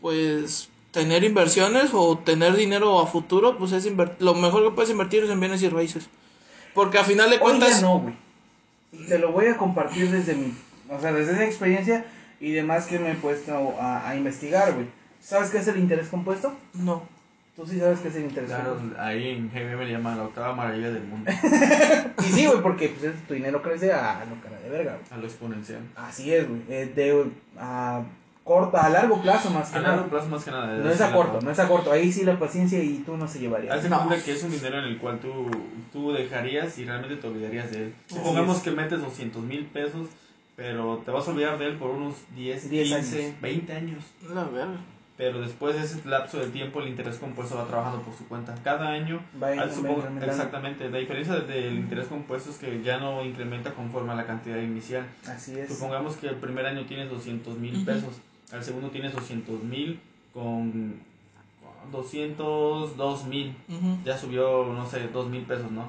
pues 0.00 0.68
tener 0.90 1.24
inversiones 1.24 1.90
o 1.92 2.18
tener 2.18 2.56
dinero 2.56 2.98
a 3.00 3.06
futuro, 3.06 3.56
pues 3.58 3.72
es 3.72 3.88
lo 4.18 4.34
mejor 4.34 4.64
que 4.64 4.70
puedes 4.74 4.90
invertir 4.90 5.24
es 5.24 5.30
en 5.30 5.40
bienes 5.40 5.62
y 5.62 5.68
raíces. 5.68 6.08
Porque 6.74 6.98
a 6.98 7.04
final 7.04 7.28
de 7.30 7.36
Hoy 7.36 7.42
cuentas, 7.42 7.80
ya 7.80 7.86
no, 7.86 7.98
güey. 8.00 8.14
Te 9.08 9.18
lo 9.18 9.32
voy 9.32 9.46
a 9.46 9.56
compartir 9.56 10.10
desde 10.10 10.34
mi, 10.34 10.54
o 10.88 11.00
sea, 11.00 11.12
desde 11.12 11.32
esa 11.32 11.44
experiencia 11.44 12.04
y 12.40 12.52
demás 12.52 12.86
que 12.86 12.98
me 12.98 13.10
he 13.12 13.14
puesto 13.14 13.74
a, 13.80 14.08
a 14.08 14.16
investigar, 14.16 14.72
güey. 14.74 14.86
¿Sabes 15.20 15.50
qué 15.50 15.58
es 15.58 15.68
el 15.68 15.78
interés 15.78 16.08
compuesto? 16.08 16.54
no. 16.74 17.02
Tú 17.56 17.66
sí 17.66 17.80
sabes 17.80 17.98
qué 17.98 18.06
es 18.06 18.14
el 18.14 18.22
interés 18.22 18.50
Claro, 18.50 18.76
compuesto. 18.76 19.02
ahí 19.02 19.30
en 19.30 19.50
GBM 19.50 19.84
le 19.84 19.90
llaman 19.90 20.16
la 20.16 20.22
octava 20.22 20.54
maravilla 20.54 20.90
del 20.92 21.02
mundo. 21.02 21.28
Y 22.20 22.32
sí, 22.32 22.46
güey, 22.46 22.62
porque 22.62 22.88
pues, 22.90 23.12
es- 23.12 23.26
tu 23.26 23.34
dinero 23.34 23.60
crece 23.62 23.92
a 23.92 24.24
lo 24.30 24.40
cara 24.40 24.60
de 24.60 24.70
verga, 24.70 24.92
güey. 24.92 25.04
A 25.10 25.16
lo 25.16 25.26
exponencial. 25.26 25.80
Así 25.96 26.32
es, 26.32 26.48
güey. 26.48 26.60
Eh, 26.68 26.92
de 26.94 27.26
a 27.58 28.02
corta, 28.48 28.86
a 28.86 28.88
largo 28.88 29.20
plazo 29.20 29.50
más 29.50 29.70
que 29.70 29.78
A 29.78 29.82
nada. 29.82 29.96
largo 29.96 30.10
plazo 30.10 30.28
más 30.30 30.42
que 30.44 30.50
nada. 30.50 30.76
No 30.78 30.90
es 30.90 31.00
a 31.02 31.12
corto, 31.12 31.40
no 31.42 31.50
es 31.50 31.58
a 31.58 31.68
corto. 31.68 31.92
Ahí 31.92 32.10
sí 32.10 32.24
la 32.24 32.38
paciencia 32.38 32.82
y 32.82 33.02
tú 33.04 33.16
no 33.18 33.28
se 33.28 33.38
llevaría. 33.40 33.72
Haz 33.74 33.82
de 33.82 33.90
No. 33.90 33.98
cuenta 34.06 34.24
que 34.24 34.32
es 34.32 34.42
un 34.42 34.50
dinero 34.50 34.78
en 34.78 34.84
el 34.84 34.98
cual 34.98 35.18
tú, 35.20 35.30
tú 35.92 36.12
dejarías 36.12 36.78
y 36.78 36.84
realmente 36.86 37.16
te 37.16 37.26
olvidarías 37.28 37.70
de 37.70 37.84
él. 37.84 37.94
Supongamos 38.06 38.60
que 38.60 38.70
metes 38.70 39.00
200 39.00 39.42
mil 39.42 39.66
pesos, 39.66 40.08
pero 40.56 41.02
te 41.04 41.10
vas 41.10 41.28
a 41.28 41.30
olvidar 41.30 41.58
de 41.58 41.66
él 41.66 41.76
por 41.76 41.90
unos 41.90 42.14
10, 42.34 42.70
10 42.70 42.88
15, 42.88 43.24
años. 43.26 43.40
20 43.42 43.72
años. 43.74 44.04
Pero 45.18 45.40
después 45.40 45.74
de 45.74 45.82
ese 45.82 46.08
lapso 46.08 46.38
de 46.38 46.46
tiempo, 46.46 46.80
el 46.80 46.86
interés 46.88 47.16
compuesto 47.16 47.56
va 47.56 47.66
trabajando 47.66 48.02
por 48.02 48.14
su 48.16 48.26
cuenta. 48.28 48.54
Cada 48.62 48.90
año, 48.90 49.20
Va 49.42 49.52
in- 49.52 49.62
supongo- 49.74 50.04
exactamente, 50.24 50.88
la 50.90 50.98
diferencia 50.98 51.34
del 51.40 51.74
interés 51.74 52.06
compuesto 52.06 52.50
es 52.50 52.56
que 52.58 52.82
ya 52.84 52.98
no 52.98 53.24
incrementa 53.24 53.72
conforme 53.72 54.12
a 54.12 54.14
la 54.14 54.26
cantidad 54.26 54.58
inicial. 54.58 55.04
Así 55.26 55.58
es. 55.58 55.68
Supongamos 55.68 56.14
que 56.14 56.28
el 56.28 56.36
primer 56.36 56.66
año 56.66 56.86
tienes 56.86 57.10
200 57.10 57.58
mil 57.58 57.84
pesos, 57.84 58.14
al 58.52 58.62
segundo 58.64 58.90
tienes 58.90 59.12
200 59.14 59.62
mil 59.64 60.00
con 60.32 61.00
202 61.92 63.24
mil. 63.26 63.56
Ujú. 63.68 63.98
Ya 64.04 64.16
subió, 64.16 64.64
no 64.66 64.86
sé, 64.86 65.08
2 65.08 65.28
mil 65.28 65.42
pesos, 65.42 65.70
¿no? 65.70 65.82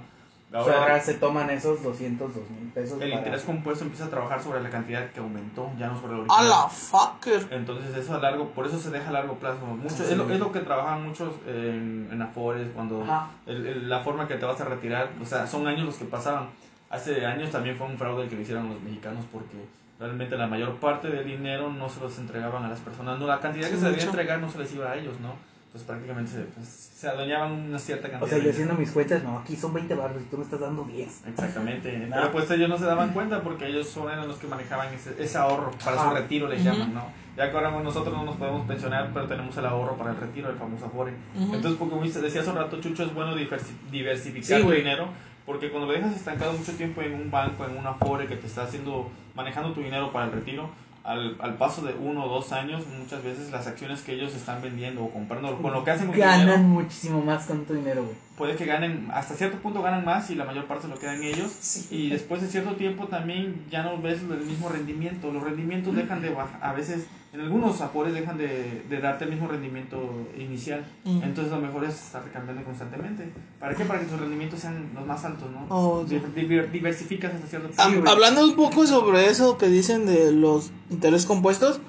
O 0.51 0.51
sea, 0.51 0.61
Ahora, 0.61 0.81
ahora 0.81 0.99
se 0.99 1.13
toman 1.13 1.47
esos 1.51 1.83
202 1.83 2.49
mil 2.49 2.69
pesos. 2.73 2.93
el 2.93 3.09
para- 3.11 3.21
interés 3.21 3.43
compuesto 3.43 3.83
empieza 3.83 4.05
a 4.05 4.09
trabajar 4.09 4.41
sobre 4.41 4.61
la 4.61 4.69
cantidad 4.71 5.11
que 5.11 5.19
aumentó, 5.19 5.69
ya 5.77 5.89
no 5.89 5.99
sobre 6.01 6.13
la 6.13 6.19
A 6.19 6.21
original. 6.21 6.49
la 6.49 6.67
fucker. 6.69 7.47
Entonces 7.51 7.95
eso 7.95 8.15
a 8.15 8.19
largo, 8.19 8.47
por 8.49 8.65
eso 8.65 8.79
se 8.79 8.89
deja 8.89 9.09
a 9.09 9.11
largo 9.13 9.35
plazo. 9.35 9.63
Mucho, 9.67 9.95
Sí. 9.95 10.03
es, 10.09 10.17
lo, 10.17 10.27
es 10.27 10.39
lo 10.39 10.51
que 10.51 10.59
trabajan 10.61 11.05
muchos 11.07 11.33
en, 11.47 12.09
en 12.11 12.21
Afores, 12.23 12.67
cuando 12.73 13.05
el- 13.45 13.67
el- 13.67 13.89
la 13.89 13.99
forma 13.99 14.27
que 14.27 14.35
te 14.35 14.45
vas 14.45 14.59
a 14.59 14.65
retirar, 14.65 15.09
o 15.21 15.25
sea, 15.25 15.45
son 15.45 15.67
años 15.67 15.85
los 15.85 15.95
que 15.97 16.05
pasaban. 16.05 16.47
Hace 16.89 17.23
años 17.27 17.51
también 17.51 17.77
fue 17.77 17.85
un 17.85 17.99
fraude 17.99 18.23
el 18.23 18.29
que 18.29 18.35
le 18.37 18.41
hicieron 18.41 18.69
los 18.69 18.81
mexicanos 18.81 19.23
porque 19.31 19.55
realmente 19.99 20.37
la 20.37 20.47
mayor 20.47 20.75
parte 20.77 21.09
del 21.09 21.25
dinero 21.25 21.71
no 21.71 21.89
se 21.89 21.99
los 21.99 22.17
entregaban 22.19 22.63
a 22.63 22.69
las 22.69 22.79
personas. 22.79 23.19
No, 23.19 23.27
la 23.27 23.39
cantidad 23.39 23.67
que 23.67 23.75
Sí, 23.75 23.79
se 23.81 23.85
debía 23.85 23.97
mucho. 24.05 24.09
entregar 24.11 24.39
no 24.39 24.49
se 24.49 24.57
les 24.59 24.73
iba 24.73 24.89
a 24.91 24.95
ellos, 24.95 25.19
¿no? 25.19 25.33
Entonces 25.67 25.87
prácticamente 25.87 26.31
se, 26.31 26.39
pues, 26.45 26.67
se 26.67 27.07
adueñaban 27.07 27.51
una 27.51 27.77
cierta 27.77 28.09
cantidad 28.09 28.23
O 28.23 28.27
sea, 28.35 28.43
yo 28.43 28.49
haciendo 28.49 28.73
mis 28.73 28.89
cuentas, 28.89 29.21
no, 29.23 29.37
aquí 29.37 29.55
son 29.55 29.71
20 29.71 29.93
barros 29.93 30.19
y 30.19 30.25
tú 30.25 30.37
me 30.37 30.43
estás 30.43 30.59
dando 30.61 30.83
10. 30.85 31.27
Exactamente, 31.27 31.95
No. 31.99 32.15
pero 32.15 32.31
pues 32.31 32.49
ellos 32.49 32.69
no 32.69 32.77
se 32.79 32.85
daban 32.85 33.13
cuenta 33.13 33.41
porque 33.43 33.67
ellos 33.67 33.87
son 33.87 34.09
eran 34.11 34.27
los 34.27 34.37
que 34.37 34.47
manejaban 34.47 34.91
ese, 34.93 35.15
ese 35.21 35.37
ahorro 35.37 35.69
para 35.83 36.01
su 36.03 36.09
retiro, 36.09 36.47
les 36.47 36.61
Ujú. 36.65 36.69
llaman, 36.71 36.93
¿no? 36.95 37.03
Ya 37.37 37.51
que 37.51 37.55
ahora 37.55 37.69
nosotros 37.83 38.15
no 38.17 38.23
nos 38.25 38.35
podemos 38.37 38.65
pensionar, 38.67 39.11
pero 39.13 39.27
tenemos 39.27 39.55
el 39.57 39.65
ahorro 39.67 39.95
para 39.95 40.09
el 40.11 40.17
retiro, 40.17 40.49
el 40.49 40.55
famoso 40.57 40.85
Afore. 40.87 41.13
Ujú. 41.35 41.53
Entonces, 41.53 41.77
porque 41.77 41.93
como 41.93 42.03
decía 42.05 42.41
hace 42.41 42.49
un 42.49 42.55
rato, 42.55 42.81
Chucho, 42.81 43.03
es 43.03 43.13
bueno 43.13 43.35
diversi- 43.37 43.77
diversificar 43.91 44.59
Sí, 44.59 44.65
tu 44.65 44.71
dinero, 44.71 45.09
porque 45.49 45.71
cuando 45.71 45.87
lo 45.87 45.93
dejas 45.93 46.15
estancado 46.15 46.53
mucho 46.53 46.73
tiempo 46.73 47.01
en 47.01 47.15
un 47.15 47.31
banco, 47.31 47.65
en 47.65 47.75
un 47.75 47.87
Afore 47.87 48.27
que 48.27 48.35
te 48.35 48.45
está 48.45 48.65
haciendo, 48.65 49.09
manejando 49.33 49.73
tu 49.73 49.81
dinero 49.81 50.11
para 50.13 50.25
el 50.25 50.31
retiro, 50.31 50.69
al, 51.03 51.37
al 51.39 51.55
paso 51.55 51.81
de 51.81 51.95
uno 51.95 52.25
o 52.25 52.29
dos 52.29 52.51
años, 52.51 52.83
muchas 52.99 53.23
veces 53.23 53.49
las 53.49 53.65
acciones 53.65 54.03
que 54.03 54.13
ellos 54.13 54.35
están 54.35 54.61
vendiendo 54.61 55.03
o 55.03 55.09
comprando, 55.09 55.57
con 55.57 55.73
lo 55.73 55.83
que 55.83 55.89
hacen 55.89 56.05
con 56.05 56.13
tu 56.13 56.21
Ganan 56.21 56.41
dinero, 56.41 56.57
muchísimo 56.59 57.23
más 57.23 57.47
con 57.47 57.65
tu 57.65 57.73
dinero, 57.73 58.03
güey. 58.03 58.15
puede 58.37 58.55
que 58.57 58.65
ganen, 58.67 59.07
hasta 59.11 59.33
cierto 59.33 59.57
punto 59.57 59.81
ganan 59.81 60.05
más 60.05 60.29
y 60.29 60.35
la 60.35 60.45
mayor 60.45 60.65
parte 60.65 60.83
se 60.83 60.89
lo 60.89 60.99
quedan 60.99 61.23
ellos. 61.23 61.51
Sí. 61.59 61.87
Y 61.89 62.09
después 62.09 62.43
de 62.43 62.47
cierto 62.47 62.75
tiempo 62.75 63.07
también 63.07 63.65
ya 63.71 63.81
no 63.81 63.99
ves 63.99 64.21
el 64.21 64.45
mismo 64.45 64.69
rendimiento. 64.69 65.31
Los 65.31 65.41
rendimientos 65.41 65.95
dejan 65.95 66.21
de 66.21 66.29
bajar, 66.29 66.59
a 66.61 66.73
veces 66.73 67.07
en 67.31 67.41
algunos 67.41 67.79
apores 67.81 68.13
dejan 68.13 68.37
de, 68.39 68.83
de 68.89 68.99
darte 69.01 69.25
el 69.25 69.31
mismo 69.31 69.47
rendimiento 69.47 70.27
inicial. 70.37 70.85
Entonces 71.05 71.51
lo 71.53 71.59
mejor 71.59 71.85
es 71.85 71.93
estar 71.93 72.23
cambiando 72.31 72.63
constantemente. 72.63 73.31
¿Para 73.59 73.75
qué? 73.75 73.85
Para 73.85 73.99
que 73.99 74.05
tus 74.07 74.19
rendimientos 74.19 74.59
sean 74.61 74.89
los 74.95 75.05
más 75.05 75.23
altos, 75.25 75.49
¿no? 75.51 75.65
Oh, 75.69 76.03
sí. 76.07 76.19
Di- 76.35 76.41
diver- 76.41 76.71
diversificas 76.71 77.33
hasta 77.35 77.47
cierto 77.47 77.69
punto. 77.69 78.09
Hablando 78.09 78.43
un 78.45 78.55
poco 78.55 78.87
sobre 78.87 79.27
eso 79.29 79.57
que 79.59 79.67
dicen 79.67 80.05
de 80.07 80.31
los 80.31 80.71
intereses 80.89 81.27
compuestos, 81.27 81.79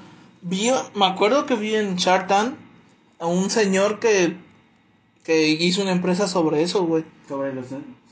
vi, 0.42 0.70
me 0.94 1.06
acuerdo 1.06 1.46
que 1.46 1.54
vi 1.56 1.74
en 1.74 1.96
Shark 1.96 2.26
Tank 2.26 2.54
a 3.18 3.26
un 3.26 3.48
señor 3.50 3.98
que, 3.98 4.36
que 5.24 5.48
hizo 5.48 5.80
una 5.82 5.92
empresa 5.92 6.28
sobre 6.28 6.62
eso, 6.62 6.84
güey. 6.84 7.04
Sobre 7.28 7.54
los. 7.54 7.66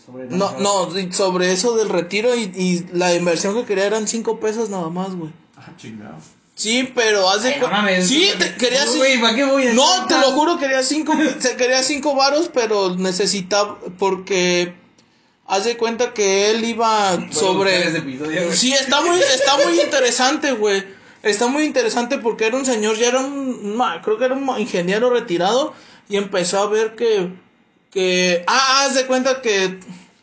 Sobre 0.06 0.24
los 0.30 0.32
No, 0.34 0.58
no, 0.60 1.12
sobre 1.12 1.52
eso 1.52 1.76
del 1.76 1.90
retiro 1.90 2.34
y, 2.34 2.44
y 2.56 2.86
la 2.94 3.14
inversión 3.14 3.54
que 3.54 3.64
quería 3.66 3.84
eran 3.86 4.08
5 4.08 4.40
pesos 4.40 4.70
nada 4.70 4.88
más, 4.88 5.14
güey. 5.14 5.30
Ah, 5.56 5.70
chingado. 5.76 6.16
Sí, 6.58 6.90
pero 6.92 7.30
haz 7.30 7.44
de 7.44 7.54
Ay, 7.54 7.60
no 7.60 7.68
mames. 7.68 8.08
Sí, 8.08 8.30
te- 8.36 8.56
quería 8.56 8.84
No, 8.84 8.92
ci- 8.92 8.96
Güey, 8.96 9.20
¿para 9.20 9.34
qué 9.36 9.44
voy 9.44 9.68
a 9.68 9.72
No, 9.74 10.06
te 10.06 10.18
lo 10.18 10.32
juro, 10.32 10.58
quería 10.58 10.82
cinco, 10.82 11.14
se 11.38 11.56
quería 11.56 11.84
cinco 11.84 12.16
varos, 12.16 12.50
pero 12.52 12.96
necesitaba, 12.96 13.78
porque 13.96 14.74
haz 15.46 15.64
de 15.66 15.76
cuenta 15.76 16.12
que 16.12 16.50
él 16.50 16.64
iba 16.64 17.16
sobre... 17.30 17.86
Ese 17.88 17.98
episodio, 17.98 18.44
güey. 18.46 18.56
Sí, 18.56 18.72
está 18.72 19.00
muy, 19.02 19.20
está 19.20 19.56
muy 19.64 19.80
interesante, 19.80 20.50
güey. 20.52 20.84
Está 21.22 21.46
muy 21.46 21.62
interesante 21.64 22.18
porque 22.18 22.46
era 22.46 22.56
un 22.56 22.66
señor, 22.66 22.96
ya 22.96 23.06
era 23.06 23.20
un, 23.20 23.80
creo 24.02 24.18
que 24.18 24.24
era 24.24 24.34
un 24.34 24.60
ingeniero 24.60 25.10
retirado 25.10 25.74
y 26.08 26.16
empezó 26.16 26.60
a 26.60 26.66
ver 26.68 26.96
que, 26.96 27.30
que, 27.92 28.42
ah, 28.48 28.84
haz 28.84 28.94
de 28.96 29.06
cuenta 29.06 29.42
que 29.42 29.78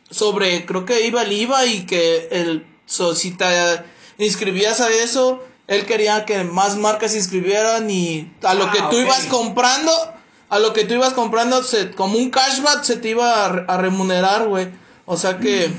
sobre, 0.09 0.65
creo 0.65 0.83
que 0.85 1.05
iba 1.07 1.23
el 1.23 1.31
IVA 1.31 1.65
y 1.65 1.85
que 1.85 2.27
el, 2.31 2.65
so, 2.85 3.15
si 3.15 3.31
te 3.31 3.45
inscribías 4.17 4.79
a 4.81 4.89
eso, 4.89 5.43
él 5.67 5.85
quería 5.85 6.25
que 6.25 6.43
más 6.43 6.77
marcas 6.77 7.11
se 7.11 7.17
inscribieran 7.17 7.89
y 7.89 8.31
a 8.43 8.53
lo 8.53 8.65
Ah, 8.65 8.71
que 8.71 8.81
tú 8.89 8.97
ibas 9.01 9.25
comprando, 9.25 9.91
a 10.49 10.59
lo 10.59 10.73
que 10.73 10.83
tú 10.85 10.93
ibas 10.93 11.13
comprando, 11.13 11.63
se, 11.63 11.91
como 11.91 12.17
un 12.17 12.29
cashback 12.29 12.83
se 12.83 12.97
te 12.97 13.09
iba 13.09 13.45
a, 13.45 13.49
re- 13.49 13.65
a 13.67 13.77
remunerar, 13.77 14.47
güey. 14.47 14.67
O 15.05 15.17
sea 15.17 15.37
que 15.39 15.71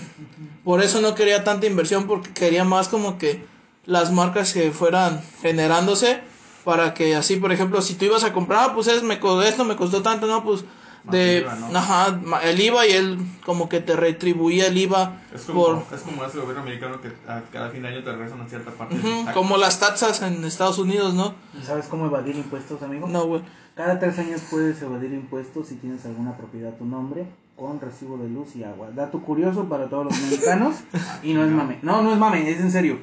por 0.65 0.83
eso 0.83 1.01
no 1.01 1.15
quería 1.15 1.45
tanta 1.45 1.67
inversión 1.67 2.07
porque 2.07 2.33
quería 2.33 2.65
más 2.65 2.89
como 2.89 3.19
que 3.19 3.45
las 3.85 4.11
marcas 4.13 4.53
que 4.53 4.73
fueran 4.73 5.23
generándose 5.43 6.21
para 6.65 6.95
que 6.95 7.15
así, 7.15 7.37
por 7.37 7.53
ejemplo, 7.53 7.81
si 7.81 7.95
tú 7.95 8.07
ibas 8.07 8.25
a 8.25 8.33
comprar, 8.33 8.71
ah, 8.71 8.75
pues 8.75 8.89
es, 8.89 9.03
me 9.05 9.21
esto 9.47 9.65
me 9.65 9.77
costó 9.77 10.03
tanto, 10.03 10.27
no, 10.27 10.43
pues 10.45 10.65
de, 11.11 11.39
el 11.39 11.43
IVA, 11.45 11.55
¿no? 11.57 11.79
ajá, 11.79 12.21
el 12.43 12.61
IVA 12.61 12.87
y 12.87 12.93
él 12.93 13.19
como 13.45 13.69
que 13.69 13.81
te 13.81 13.97
retribuía 13.97 14.67
el 14.67 14.77
IVA 14.77 15.23
Es 15.35 15.43
como, 15.43 15.65
por, 15.65 15.83
es 15.95 16.03
como 16.03 16.23
hace 16.23 16.39
el 16.39 16.43
gobierno 16.43 16.63
americano 16.63 17.01
que 17.01 17.09
a 17.29 17.43
cada 17.53 17.71
fin 17.71 17.83
de 17.83 17.89
año 17.89 18.03
te 18.03 18.13
regresan 18.13 18.41
una 18.41 18.49
cierta 18.49 18.71
parte. 18.73 18.97
Como 19.35 19.57
las 19.57 19.79
taxas 19.81 20.23
en 20.23 20.45
Estados 20.45 20.79
Unidos, 20.79 21.15
¿no? 21.15 21.35
¿Sabes 21.63 21.87
cómo 21.87 22.07
evadir 22.07 22.37
impuestos, 22.37 22.83
amigo? 22.83 23.07
No, 23.07 23.27
güey. 23.27 23.43
Cada 23.75 23.99
tres 23.99 24.19
años 24.19 24.43
puedes 24.51 24.81
evadir 24.81 25.13
impuestos 25.13 25.69
si 25.69 25.75
tienes 25.75 26.05
alguna 26.07 26.37
propiedad 26.37 26.73
a 26.73 26.79
tu 26.79 26.87
nombre 26.87 27.27
con 27.57 27.81
recibo 27.81 28.17
de 28.19 28.29
luz 28.29 28.57
y 28.57 28.65
agua. 28.65 28.91
Dato 28.95 29.21
curioso 29.21 29.69
para 29.69 29.89
todos 29.89 30.07
los 30.07 30.19
mexicanos 30.19 30.77
y 31.23 31.35
no 31.35 31.45
es 31.45 31.51
mame. 31.51 31.79
No, 31.83 32.03
no 32.03 32.13
es 32.13 32.19
mame, 32.19 32.51
es 32.51 32.61
en 32.61 32.71
serio. 32.71 32.99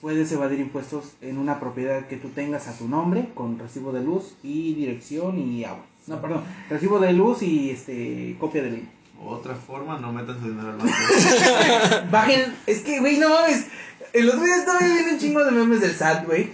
Puedes 0.00 0.30
evadir 0.32 0.60
impuestos 0.60 1.14
en 1.20 1.38
una 1.38 1.58
propiedad 1.58 2.06
que 2.06 2.16
tú 2.16 2.28
tengas 2.28 2.68
a 2.68 2.76
tu 2.76 2.88
nombre 2.88 3.30
con 3.34 3.58
recibo 3.58 3.92
de 3.92 4.02
luz 4.02 4.34
y 4.42 4.74
dirección 4.74 5.38
y 5.38 5.64
agua. 5.64 5.84
No, 6.08 6.20
perdón, 6.20 6.42
recibo 6.70 6.98
de 6.98 7.12
luz 7.12 7.42
y 7.42 7.70
este 7.70 8.36
copia 8.40 8.62
de 8.62 8.70
ley. 8.70 8.88
Otra 9.24 9.54
forma, 9.54 9.98
no 9.98 10.12
metan 10.12 10.38
su 10.40 10.48
dinero 10.48 10.70
al 10.70 10.76
banco. 10.78 10.92
Bajen, 12.10 12.54
es 12.66 12.80
que 12.80 13.00
güey, 13.00 13.18
no 13.18 13.28
mames. 13.28 13.66
El 14.12 14.28
otro 14.28 14.42
día 14.42 14.56
estaba 14.56 14.78
viendo 14.78 15.12
un 15.12 15.18
chingo 15.18 15.44
de 15.44 15.50
memes 15.50 15.80
del 15.80 15.94
SAT, 15.94 16.24
güey. 16.24 16.50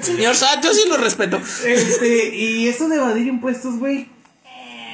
Señor 0.00 0.34
Sat, 0.34 0.64
yo 0.64 0.72
sí 0.72 0.88
lo 0.88 0.96
respeto. 0.96 1.38
Este, 1.66 2.34
y 2.34 2.68
eso 2.68 2.88
de 2.88 2.96
evadir 2.96 3.26
impuestos, 3.26 3.78
güey. 3.78 4.08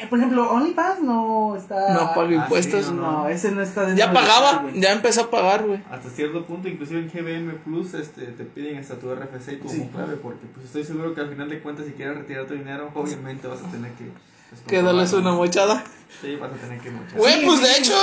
Eh, 0.03 0.07
por 0.09 0.19
ejemplo, 0.19 0.51
OnlyFans 0.51 1.01
no 1.03 1.57
está. 1.57 1.93
No 1.95 2.15
paga 2.15 2.29
sí, 2.29 2.35
impuestos. 2.35 2.93
no, 2.93 3.23
No, 3.23 3.29
ese 3.29 3.51
no 3.53 3.63
está 3.63 3.83
dentro 3.87 3.97
Ya 4.05 4.13
pagaba, 4.13 4.67
ya 4.75 4.93
empezó 4.93 5.23
a 5.23 5.31
pagar, 5.31 5.65
güey. 5.67 5.83
Hasta 5.91 6.11
cierto 6.11 6.45
punto, 6.45 6.69
inclusive 6.69 7.01
en 7.01 7.09
GBM 7.11 7.55
Plus 7.65 7.95
este, 7.95 8.27
te 8.27 8.45
piden 8.45 8.79
hasta 8.79 8.97
tu 8.99 9.11
RFC 9.15 9.53
y 9.53 9.57
tu 9.57 9.69
Sí. 9.69 9.89
clave, 9.93 10.17
porque 10.17 10.47
pues 10.53 10.67
estoy 10.67 10.85
seguro 10.85 11.15
que 11.15 11.23
al 11.23 11.31
final 11.31 11.49
de 11.49 11.61
cuentas 11.61 11.87
si 11.87 11.93
quieres 11.93 12.17
retirar 12.19 12.47
tu 12.47 12.55
dinero, 12.55 12.91
obviamente 12.95 13.49
vas 13.49 13.61
a 13.63 13.71
tener 13.71 13.93
que... 13.93 14.05
pues, 14.51 14.63
Que 14.67 14.83
darles 14.83 15.13
una 15.15 15.33
mochada. 15.33 15.83
Sí, 16.21 16.37
vas 16.37 16.53
a 16.53 16.57
tener 16.57 16.79
que 16.81 16.91
mochar. 16.91 17.19
Güey, 17.19 17.41
Sí, 17.41 17.47
pues 17.47 17.59
sí, 17.61 17.65
de 17.67 17.79
hecho, 17.79 17.95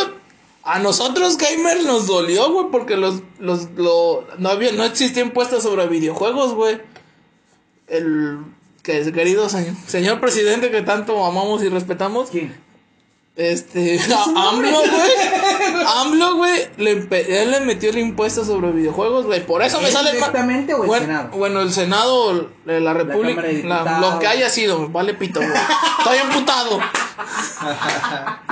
a 0.64 0.80
nosotros 0.80 1.38
gamers 1.38 1.86
nos 1.86 2.08
dolió, 2.08 2.52
güey, 2.54 2.68
porque 2.72 2.98
los, 2.98 3.22
los, 3.40 3.70
lo, 3.72 4.26
no 4.40 4.50
había, 4.50 4.72
no 4.72 4.84
existía 4.84 5.22
impuestos 5.24 5.62
sobre 5.64 5.88
videojuegos, 5.88 6.54
güey. 6.56 6.80
El, 7.88 8.40
que 8.84 9.12
querido 9.12 9.50
señor, 9.50 9.74
señor 9.88 10.20
presidente 10.20 10.70
que 10.70 10.82
tanto 10.82 11.26
amamos 11.26 11.64
y 11.64 11.70
respetamos, 11.70 12.30
¿Quién? 12.30 12.56
este, 13.36 14.00
a- 14.14 14.50
AMLO, 14.50 14.70
güey, 14.80 15.12
AMLO, 15.98 16.36
güey, 16.36 16.68
le, 16.78 16.92
él 17.42 17.50
le 17.52 17.62
metió 17.62 17.90
el 17.90 17.98
impuesto 17.98 18.46
sobre 18.46 18.72
videojuegos, 18.72 19.26
güey, 19.26 19.44
por 19.46 19.64
eso 19.64 19.80
me 19.80 19.88
¿Él 19.88 19.94
sale 19.94 20.10
o 20.74 20.82
el 20.84 20.88
bueno, 20.88 21.06
Senado? 21.06 21.30
Bueno, 21.38 21.62
el 21.62 21.72
Senado 21.74 22.50
de 22.66 22.80
la 22.80 22.94
República, 22.94 23.42
la- 23.64 24.00
lo 24.00 24.20
que 24.20 24.28
haya 24.28 24.50
sido, 24.50 24.90
vale 24.90 25.14
pito, 25.16 25.40
güey. 25.40 25.52
Estoy 26.00 26.18
emputado. 26.20 26.80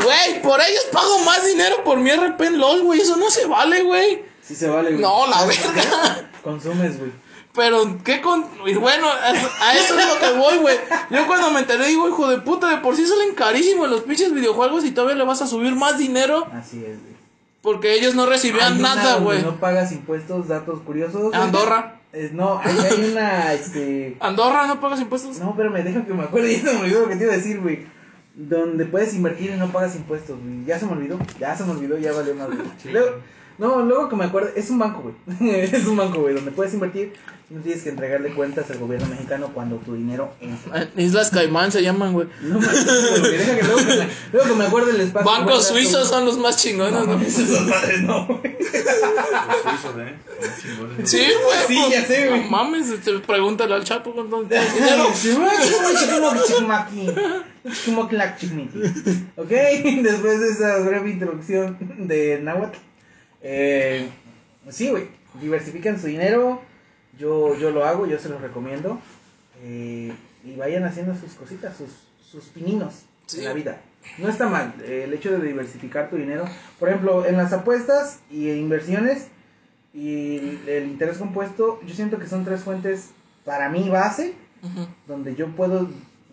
Güey, 0.04 0.42
por 0.42 0.60
ellos 0.62 0.86
pago 0.92 1.20
más 1.20 1.46
dinero 1.46 1.84
por 1.84 2.00
mi 2.00 2.10
RP 2.12 2.42
en 2.48 2.58
LOL, 2.60 2.84
güey. 2.84 3.02
Eso 3.02 3.18
no 3.18 3.30
se 3.30 3.46
vale, 3.46 3.84
güey. 3.84 4.24
Sí 4.42 4.56
se 4.56 4.68
vale, 4.68 4.90
güey. 4.92 5.02
No, 5.02 5.28
la 5.28 5.46
verga. 5.46 6.30
Consumes, 6.44 6.98
güey. 6.98 7.12
Pero, 7.54 7.98
¿qué 8.06 8.22
con.? 8.22 8.46
y 8.66 8.76
bueno, 8.76 9.08
a 9.10 9.76
eso 9.76 10.00
es 10.00 10.08
lo 10.08 10.20
que 10.20 10.38
voy, 10.40 10.58
güey. 10.60 10.78
Yo 11.10 11.28
cuando 11.28 11.52
me 11.52 11.60
enteré, 11.60 11.86
digo, 11.88 12.08
hijo 12.08 12.30
de 12.30 12.38
puta, 12.40 12.70
de 12.70 12.78
por 12.78 12.96
sí 12.96 13.06
salen 13.06 13.36
carísimos 13.36 13.90
los 13.90 14.02
pinches 14.04 14.34
videojuegos 14.34 14.86
y 14.86 14.92
todavía 14.92 15.18
le 15.18 15.26
vas 15.26 15.42
a 15.42 15.48
subir 15.48 15.76
más 15.76 15.98
dinero 15.98 16.48
Así 16.54 16.78
es, 16.78 17.00
güey. 17.02 17.14
porque 17.62 17.94
ellos 17.96 18.16
no 18.16 18.26
recibían 18.26 18.74
Hay 18.74 18.80
una 18.80 18.96
nada, 18.96 19.12
donde 19.16 19.26
güey. 19.26 19.42
No 19.44 19.60
pagas 19.60 19.92
impuestos, 19.92 20.48
datos 20.48 20.80
curiosos. 20.82 21.34
Andorra. 21.34 21.98
Es- 22.14 22.32
no, 22.34 22.60
hay, 22.64 22.78
hay 22.78 23.10
una, 23.12 23.54
este... 23.54 24.18
Andorra, 24.22 24.68
¿no 24.68 24.80
pagas 24.82 25.00
impuestos? 25.02 25.38
No, 25.40 25.54
pero 25.56 25.72
me 25.72 25.82
deja 25.84 26.06
que 26.06 26.14
me 26.14 26.24
acuerde, 26.24 26.54
ya 26.62 26.70
se 26.70 26.74
me 26.76 26.82
olvidó 26.82 27.02
lo 27.02 27.08
que 27.10 27.16
te 27.18 27.24
iba 27.24 27.34
a 27.34 27.38
decir, 27.38 27.60
güey. 27.62 27.86
Donde 28.34 28.86
puedes 28.86 29.14
invertir 29.14 29.52
y 29.52 29.58
no 29.58 29.72
pagas 29.74 29.96
impuestos, 29.98 30.40
güey. 30.42 30.64
Ya 30.66 30.80
se 30.80 30.86
me 30.86 30.94
olvidó, 30.94 31.20
ya 31.38 31.56
se 31.56 31.66
me 31.66 31.72
olvidó, 31.72 31.98
ya 31.98 32.14
valió 32.14 32.34
más, 32.36 32.48
güey. 32.48 32.60
Sí. 32.82 32.90
Luego- 32.92 33.18
no, 33.58 33.82
luego 33.82 34.10
que 34.10 34.16
me 34.16 34.26
acuerde, 34.26 34.54
es 34.56 34.70
un 34.72 34.80
banco, 34.80 35.02
güey. 35.04 35.16
es 35.64 35.86
un 35.86 35.96
banco, 35.98 36.22
güey, 36.22 36.34
donde 36.34 36.52
puedes 36.52 36.74
invertir 36.74 37.14
no 37.52 37.62
tienes 37.62 37.84
que 37.84 37.90
entregarle 37.90 38.34
cuentas 38.34 38.72
al 38.72 38.78
gobierno 38.78 39.08
mexicano 39.08 39.52
cuando 39.54 39.76
tu 39.78 39.94
dinero 39.94 40.34
entra. 40.40 40.84
Eh, 40.84 40.90
Islas 41.04 41.32
Caimán 41.32 41.70
se 41.72 41.84
llaman, 41.84 42.14
güey. 42.14 42.28
No 42.42 42.60
mames, 42.60 42.86
güey, 43.20 43.38
deja 43.38 43.56
que 43.58 43.64
luego 43.64 43.78
que 43.80 43.96
me, 43.98 44.08
luego 44.32 44.50
que 44.50 44.56
me 44.56 44.66
acuerde 44.66 44.92
el 44.92 45.02
espacio. 45.02 45.30
Bancos 45.30 45.68
suizos 45.68 46.08
son 46.08 46.26
los 46.26 46.38
más 46.38 46.56
chingones, 46.56 47.06
¿no? 47.06 47.20
Esos 47.20 47.50
son 47.50 47.70
padres, 47.70 48.02
no, 48.04 48.26
güey. 48.26 48.58
Los 48.58 48.72
suizos, 49.64 49.96
¿eh? 50.00 50.16
Son 50.40 50.62
chingones. 50.62 51.10
Sí, 51.10 51.18
güey. 51.18 51.58
Sí, 51.68 51.76
pues, 51.78 51.92
ya 51.92 52.06
sé, 52.06 52.30
güey. 52.30 52.44
No 52.44 52.50
mames, 52.50 52.90
este, 52.90 53.20
pregúntale 53.20 53.74
al 53.74 53.84
chapo 53.84 54.14
cuánto 54.14 54.44
tienes 54.44 54.74
dinero. 54.74 55.08
Ok, 59.36 59.50
después 60.04 60.40
de 60.40 60.50
esa 60.52 60.80
breve 60.80 61.12
introducción 61.12 61.78
de 62.08 62.40
Nahuatl, 62.42 62.78
eh, 63.42 64.08
sí, 64.70 64.90
güey, 64.90 65.10
diversifican 65.42 66.00
su 66.00 66.08
dinero. 66.08 66.71
Yo, 67.20 67.56
yo 67.58 67.72
lo 67.72 67.86
hago, 67.86 68.06
yo 68.08 68.18
se 68.20 68.30
los 68.30 68.42
recomiendo. 68.42 69.00
eh, 69.64 70.12
y 70.44 70.56
vayan 70.56 70.84
haciendo 70.86 71.14
sus 71.16 71.34
cositas, 71.34 71.78
sus, 71.78 71.90
sus 72.26 72.46
pininos 72.46 73.04
Sí. 73.28 73.40
en 73.40 73.46
la 73.46 73.54
vida. 73.54 73.82
No 74.18 74.28
está 74.28 74.50
mal 74.50 74.74
eh, 74.84 75.04
el 75.06 75.14
hecho 75.14 75.30
de 75.32 75.46
diversificar 75.48 76.10
tu 76.10 76.16
dinero. 76.16 76.46
Por 76.80 76.90
ejemplo, 76.90 77.26
en 77.28 77.38
las 77.38 77.54
apuestas 77.54 78.20
y 78.32 78.50
en 78.50 78.58
inversiones 78.58 79.28
y 79.94 80.38
el, 80.38 80.70
el 80.70 80.84
interés 80.88 81.20
compuesto, 81.20 81.80
yo 81.86 81.94
siento 81.94 82.18
que 82.18 82.26
son 82.28 82.44
tres 82.44 82.62
fuentes 82.62 83.12
para 83.46 83.70
mí 83.70 83.88
base 83.90 84.34
donde 85.08 85.36
yo 85.36 85.48
puedo 85.50 85.90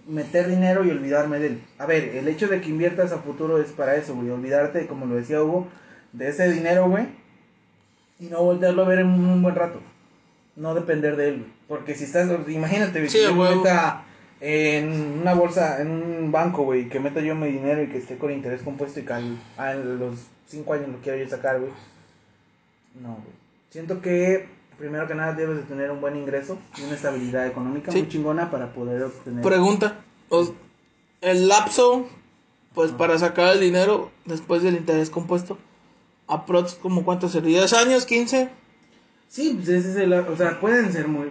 meter 0.06 0.48
dinero 0.48 0.84
y 0.84 0.90
olvidarme 0.90 1.38
de 1.38 1.46
él. 1.48 1.62
A 1.78 1.84
ver, 1.86 2.04
el 2.16 2.28
hecho 2.28 2.48
de 2.48 2.60
que 2.62 2.70
inviertas 2.70 3.12
a 3.12 3.18
futuro 3.18 3.60
es 3.60 3.68
para 3.72 3.96
eso, 3.96 4.14
güey, 4.14 4.30
olvidarte, 4.30 4.86
como 4.86 5.04
lo 5.06 5.16
decía 5.16 5.42
Hugo, 5.42 5.68
de 6.14 6.28
ese 6.30 6.50
dinero, 6.50 6.88
güey, 6.88 7.06
y 8.18 8.26
no 8.26 8.42
voltearlo 8.42 8.84
a 8.84 8.88
ver 8.88 9.00
en 9.00 9.08
un 9.08 9.42
buen 9.42 9.54
rato. 9.54 9.80
No 10.58 10.74
depender 10.74 11.16
de 11.16 11.28
él. 11.28 11.52
Porque 11.68 11.94
si 11.94 12.04
estás, 12.04 12.28
imagínate, 12.48 12.98
güey, 12.98 13.08
Sí, 13.10 13.18
que 13.18 13.24
yo 13.24 13.34
meta 13.34 14.04
en 14.40 15.20
una 15.20 15.34
bolsa, 15.34 15.80
en 15.80 15.90
un 15.90 16.32
banco, 16.32 16.64
güey, 16.64 16.88
que 16.88 17.00
meta 17.00 17.20
yo 17.20 17.34
mi 17.34 17.48
dinero 17.48 17.82
y 17.82 17.88
que 17.88 17.98
esté 17.98 18.18
con 18.18 18.30
interés 18.32 18.62
compuesto 18.62 19.00
y 19.00 19.04
que 19.04 19.12
al- 19.12 19.38
a 19.56 19.74
los 19.74 20.18
5 20.48 20.74
años 20.74 20.88
lo 20.88 20.98
quiero 20.98 21.18
yo 21.22 21.28
sacar, 21.28 21.60
güey. 21.60 21.72
No, 23.00 23.08
güey. 23.14 23.36
Siento 23.70 24.00
que 24.00 24.48
primero 24.78 25.06
que 25.06 25.14
nada 25.14 25.32
debes 25.34 25.56
de 25.58 25.62
tener 25.64 25.90
un 25.90 26.00
buen 26.00 26.16
ingreso 26.16 26.58
y 26.78 26.82
una 26.84 26.94
estabilidad 26.94 27.46
económica 27.46 27.90
Sí. 27.92 27.98
muy 27.98 28.08
chingona 28.08 28.50
para 28.50 28.72
poder 28.72 29.02
obtener. 29.04 29.42
Pregunta. 29.42 30.00
el 31.20 31.48
lapso, 31.48 32.06
pues 32.74 32.92
para 32.92 33.18
sacar 33.18 33.54
el 33.54 33.60
dinero 33.60 34.10
después 34.24 34.62
del 34.62 34.76
interés 34.76 35.10
compuesto, 35.10 35.58
aprox 36.28 36.74
como 36.74 37.04
cuánto 37.04 37.28
sería, 37.28 37.58
10 37.60 37.72
años, 37.72 38.06
15. 38.06 38.48
Sí, 39.28 39.52
pues 39.56 39.68
ese 39.68 39.90
es 39.90 39.96
el, 39.96 40.12
o 40.12 40.36
sea, 40.36 40.58
pueden 40.60 40.92
ser 40.92 41.08
muy 41.08 41.26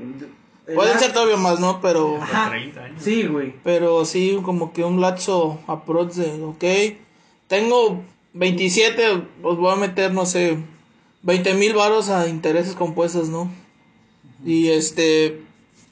Pueden 0.74 1.00
ser 1.00 1.14
todavía 1.14 1.38
más, 1.38 1.60
¿no? 1.62 1.80
Pero, 1.82 2.18
Ajá. 2.22 2.50
30 2.50 2.84
años. 2.84 3.02
Sí, 3.02 3.26
güey. 3.26 3.56
pero 3.64 4.04
sí, 4.04 4.38
como 4.44 4.74
que 4.74 4.84
un 4.84 5.00
lapso 5.00 5.60
aprox 5.66 6.18
de, 6.18 6.44
ok, 6.44 6.98
tengo 7.48 8.04
27, 8.34 9.24
os 9.44 9.58
voy 9.58 9.72
a 9.72 9.78
meter, 9.78 10.14
no 10.14 10.26
sé, 10.26 10.58
20 11.24 11.54
mil 11.54 11.74
varos 11.74 12.10
a 12.10 12.28
intereses 12.28 12.76
compuestos, 12.76 13.30
¿no? 13.30 13.50
Y 14.46 14.68
este, 14.70 15.42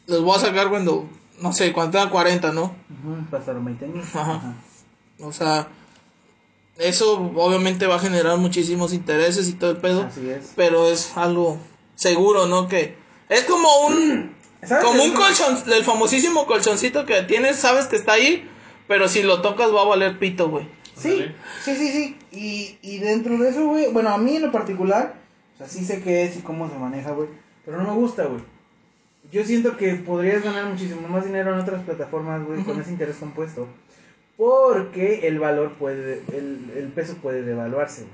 los 0.07 0.21
voy 0.23 0.35
a 0.35 0.39
sacar 0.39 0.69
cuando, 0.69 1.05
no 1.41 1.53
sé, 1.53 1.71
cuando 1.71 1.97
tenga 1.97 2.11
40, 2.11 2.51
¿no? 2.51 2.63
Ujú, 2.63 3.25
pasaron 3.31 3.63
20 3.63 3.85
años. 3.85 4.05
Ajá. 4.13 4.55
O 5.21 5.31
sea, 5.31 5.69
eso 6.77 7.31
obviamente 7.35 7.87
va 7.87 7.95
a 7.95 7.99
generar 7.99 8.37
muchísimos 8.37 8.91
intereses 8.93 9.47
y 9.47 9.53
todo 9.53 9.71
el 9.71 9.77
pedo, 9.77 10.03
Así 10.03 10.29
es. 10.29 10.51
pero 10.57 10.87
es 10.87 11.15
algo 11.15 11.57
seguro, 11.95 12.47
¿no? 12.47 12.67
Que 12.67 12.95
es 13.29 13.43
como 13.43 13.87
un 13.87 14.35
¿Sabes 14.63 14.83
como 14.85 15.03
un 15.03 15.13
colchón, 15.13 15.57
el 15.71 15.83
famosísimo 15.83 16.47
colchoncito 16.47 17.05
que 17.05 17.21
tienes, 17.23 17.57
sabes 17.57 17.85
que 17.85 17.95
está 17.95 18.13
ahí, 18.13 18.49
pero 18.87 19.07
si 19.07 19.21
lo 19.21 19.41
tocas 19.41 19.73
va 19.73 19.81
a 19.81 19.85
valer 19.85 20.17
pito, 20.17 20.49
güey. 20.49 20.67
Sí, 20.97 21.25
sí, 21.61 21.75
sí, 21.75 21.91
sí. 21.91 22.17
Y, 22.31 22.77
y 22.81 22.97
dentro 22.99 23.37
de 23.37 23.49
eso, 23.49 23.67
güey, 23.67 23.91
bueno, 23.91 24.09
a 24.09 24.17
mí 24.17 24.37
en 24.37 24.43
lo 24.43 24.51
particular, 24.51 25.15
o 25.55 25.57
sea, 25.57 25.67
sí 25.67 25.85
sé 25.85 26.01
qué 26.01 26.23
es 26.23 26.37
y 26.37 26.41
cómo 26.41 26.69
se 26.69 26.77
maneja, 26.77 27.11
güey, 27.11 27.29
pero 27.63 27.77
no 27.77 27.83
me 27.83 27.95
gusta, 27.95 28.25
güey. 28.25 28.41
Yo 29.31 29.43
siento 29.43 29.75
que 29.77 29.95
podrías 29.95 30.43
ganar 30.43 30.65
muchísimo 30.65 31.07
más 31.07 31.25
dinero 31.25 31.53
en 31.53 31.59
otras 31.59 31.83
plataformas, 31.83 32.45
güey, 32.45 32.63
con 32.63 32.79
ese 32.79 32.91
interés 32.91 33.17
compuesto. 33.17 33.67
Porque 34.37 35.27
el 35.27 35.39
valor 35.39 35.73
puede, 35.73 36.21
el, 36.33 36.71
el 36.75 36.91
peso 36.93 37.15
puede 37.15 37.41
devaluarse, 37.43 38.01
güey. 38.01 38.13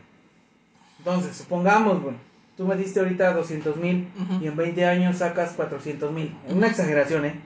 Entonces, 1.00 1.36
supongamos, 1.36 2.02
güey, 2.02 2.16
tú 2.62 2.68
metiste 2.68 3.00
ahorita 3.00 3.34
200 3.34 3.76
mil 3.78 4.08
y 4.40 4.46
en 4.46 4.56
20 4.56 4.86
años 4.86 5.18
sacas 5.18 5.54
400 5.54 6.12
mil. 6.12 6.36
Una 6.48 6.68
exageración, 6.68 7.26
¿eh? 7.26 7.42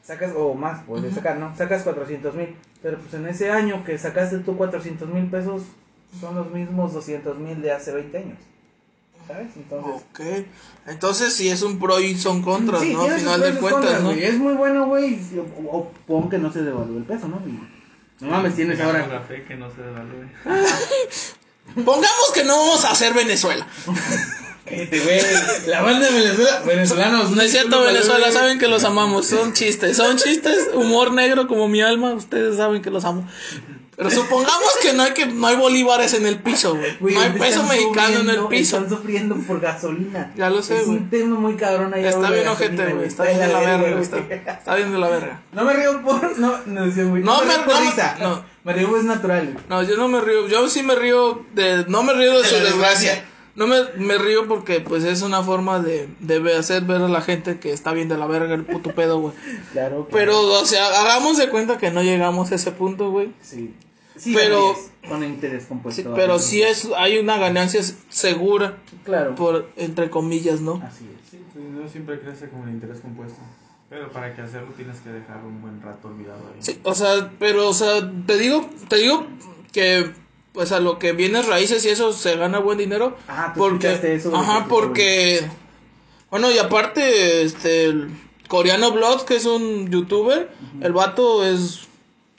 Sacas, 0.00 0.30
o 0.36 0.54
más, 0.54 0.84
puedes 0.84 1.06
Ujú. 1.06 1.14
sacar, 1.16 1.32
sacar, 1.34 1.50
¿no? 1.50 1.56
Sacas 1.56 1.82
400 1.82 2.34
mil. 2.36 2.54
Pero 2.80 2.98
pues 2.98 3.12
en 3.14 3.26
ese 3.26 3.50
año 3.50 3.82
que 3.84 3.98
sacaste 3.98 4.38
tú 4.38 4.56
400 4.56 5.08
mil 5.08 5.26
pesos, 5.26 5.62
son 6.20 6.36
los 6.36 6.52
mismos 6.52 6.92
200 6.92 7.36
mil 7.36 7.60
de 7.62 7.72
hace 7.72 7.90
20 7.90 8.16
años. 8.16 8.38
¿Sabes? 9.26 9.48
Entonces... 9.56 10.02
Ok. 10.08 10.20
Entonces, 10.86 11.32
si 11.34 11.48
es 11.48 11.62
un 11.62 11.80
pro 11.80 11.98
y 11.98 12.14
son 12.14 12.40
contras, 12.40 12.82
Sí, 12.82 12.92
¿no? 12.92 13.02
Al 13.02 13.18
final 13.18 13.40
de 13.40 13.52
cuentas, 13.54 13.72
contras, 13.72 14.02
¿no? 14.04 14.12
Es 14.12 14.38
muy 14.38 14.52
bueno, 14.54 14.86
güey. 14.86 15.18
O, 15.66 15.78
o 15.78 15.90
pon 16.06 16.30
que 16.30 16.38
no 16.38 16.52
se 16.52 16.62
devalúe 16.62 16.98
el 16.98 17.04
peso, 17.04 17.26
¿no? 17.26 17.42
Y- 17.44 17.58
no 18.24 18.30
mames, 18.30 18.54
tienes 18.54 18.80
ahora... 18.80 19.04
la 19.08 19.20
fe 19.22 19.42
que 19.42 19.56
no 19.56 19.68
se 19.74 19.82
devalúe. 19.82 20.28
Pongamos 21.84 22.30
que 22.32 22.44
no 22.44 22.56
vamos 22.56 22.84
a 22.84 22.92
hacer 22.92 23.12
Venezuela. 23.14 23.66
Cállate, 24.76 25.00
güey. 25.00 25.20
La 25.66 25.82
banda 25.82 26.06
de 26.10 26.12
Venezuela... 26.20 26.62
Venezolanos. 26.66 27.30
No 27.30 27.42
es 27.42 27.50
cierto, 27.50 27.80
Venezuela, 27.82 28.30
saben 28.32 28.58
que 28.58 28.68
los 28.68 28.84
amamos. 28.84 29.26
Son 29.26 29.52
chistes, 29.52 29.96
son 29.96 30.16
chistes, 30.16 30.68
humor 30.74 31.12
negro 31.12 31.46
como 31.46 31.68
mi 31.68 31.80
alma. 31.82 32.12
Ustedes 32.14 32.56
saben 32.56 32.82
que 32.82 32.90
los 32.90 33.04
amo. 33.04 33.26
Pero 33.96 34.10
supongamos 34.10 34.70
que 34.82 34.92
no 34.92 35.04
hay 35.04 35.12
que 35.12 35.26
no 35.26 35.46
hay 35.46 35.54
bolívares 35.54 36.14
en 36.14 36.26
el 36.26 36.40
piso, 36.40 36.76
güey. 36.98 37.14
No 37.14 37.20
hay 37.20 37.30
peso 37.30 37.62
mexicano 37.62 38.18
en 38.22 38.28
el 38.30 38.46
piso. 38.48 38.78
Están 38.78 38.90
sufriendo 38.90 39.36
por 39.36 39.60
gasolina. 39.60 40.32
Ya 40.36 40.50
lo 40.50 40.62
sé, 40.64 40.78
Es 40.80 40.86
güey. 40.86 40.98
un 40.98 41.10
tema 41.10 41.38
muy 41.38 41.54
cabrón 41.54 41.94
allá. 41.94 42.08
Está 42.08 42.28
bien 42.32 42.48
ojete, 42.48 42.92
güey. 42.92 43.06
Está 43.06 43.22
bien 43.22 43.38
de 43.38 43.46
la 43.46 43.60
verga. 43.60 44.00
Está, 44.00 44.74
bien 44.74 44.90
de 44.92 44.98
la 44.98 45.08
verga. 45.08 45.42
No 45.52 45.62
me 45.64 45.74
río 45.74 46.02
por. 46.02 46.36
No, 46.40 46.58
no, 46.66 46.80
güey. 46.90 47.22
No, 47.22 47.36
No, 47.36 47.40
me 47.42 47.46
me- 47.46 47.54
río 47.54 47.64
por 47.64 47.74
no 47.74 47.80
me- 47.82 47.86
risa. 47.90 48.16
no. 48.20 48.44
Me 48.64 48.72
río 48.72 48.96
es 48.96 49.04
natural. 49.04 49.56
No, 49.68 49.82
yo 49.84 49.96
no 49.96 50.08
me 50.08 50.20
río. 50.20 50.48
Yo 50.48 50.68
sí 50.68 50.82
me 50.82 50.96
río 50.96 51.44
de. 51.54 51.84
No 51.86 52.02
me 52.02 52.14
río 52.14 52.36
de, 52.42 52.48
su 52.48 52.56
desgracia. 52.56 53.24
No 53.56 53.66
me, 53.68 53.76
me 53.96 54.18
río 54.18 54.48
porque 54.48 54.80
pues 54.80 55.04
es 55.04 55.22
una 55.22 55.42
forma 55.42 55.78
de, 55.80 56.08
de 56.20 56.56
hacer 56.56 56.82
ver 56.84 57.02
a 57.02 57.08
la 57.08 57.20
gente 57.20 57.60
que 57.60 57.72
está 57.72 57.92
bien 57.92 58.08
de 58.08 58.16
la 58.18 58.26
verga 58.26 58.54
el 58.54 58.64
puto 58.64 58.92
pedo, 58.94 59.20
güey. 59.20 59.34
Claro. 59.72 60.06
claro. 60.06 60.08
Pero, 60.10 60.40
o 60.40 60.64
sea, 60.64 60.88
hagamos 61.02 61.38
de 61.38 61.48
cuenta 61.50 61.78
que 61.78 61.90
no 61.92 62.02
llegamos 62.02 62.50
a 62.50 62.56
ese 62.56 62.72
punto, 62.72 63.10
güey. 63.10 63.32
Sí. 63.42 63.72
Sí, 64.16 64.32
Pero- 64.34 64.74
con 65.08 65.22
interés 65.24 65.66
compuesto. 65.66 66.02
Sí, 66.02 66.08
pero 66.14 66.38
sí 66.38 66.62
es, 66.62 66.88
hay 66.96 67.18
una 67.18 67.36
ganancia 67.36 67.80
segura, 68.08 68.76
Claro. 69.04 69.34
por 69.34 69.68
entre 69.76 70.08
comillas, 70.08 70.60
¿no? 70.60 70.80
Así 70.84 71.04
es. 71.12 71.30
Sí, 71.30 71.40
pues, 71.52 71.64
no 71.66 71.88
siempre 71.88 72.20
crece 72.20 72.48
como 72.48 72.64
el 72.64 72.70
interés 72.70 73.00
compuesto. 73.00 73.38
Pero 73.90 74.10
para 74.10 74.34
que 74.34 74.40
hacerlo 74.42 74.68
tienes 74.76 74.98
que 75.00 75.10
dejar 75.10 75.44
un 75.44 75.60
buen 75.60 75.80
rato 75.82 76.08
olvidado 76.08 76.40
ahí. 76.48 76.60
Sí, 76.60 76.80
o 76.84 76.94
sea, 76.94 77.30
pero, 77.38 77.68
o 77.68 77.74
sea, 77.74 78.10
te 78.26 78.38
digo, 78.38 78.68
te 78.88 78.96
digo 78.96 79.26
que, 79.72 80.12
pues 80.54 80.72
a 80.72 80.80
lo 80.80 80.98
que 80.98 81.12
vienes 81.12 81.46
raíces 81.46 81.84
y 81.84 81.90
eso 81.90 82.12
se 82.14 82.36
gana 82.36 82.58
buen 82.60 82.78
dinero. 82.78 83.16
Tú 83.26 83.58
porque, 83.58 84.14
eso 84.14 84.34
ajá, 84.34 84.62
que- 84.62 84.68
porque, 84.70 85.40
bueno, 86.30 86.50
y 86.50 86.56
aparte, 86.58 87.42
este, 87.42 87.84
el 87.86 88.08
Coreano 88.48 88.92
Blood, 88.92 89.22
que 89.26 89.36
es 89.36 89.44
un 89.44 89.90
youtuber, 89.90 90.48
el 90.80 90.92
vato 90.92 91.44
es, 91.44 91.80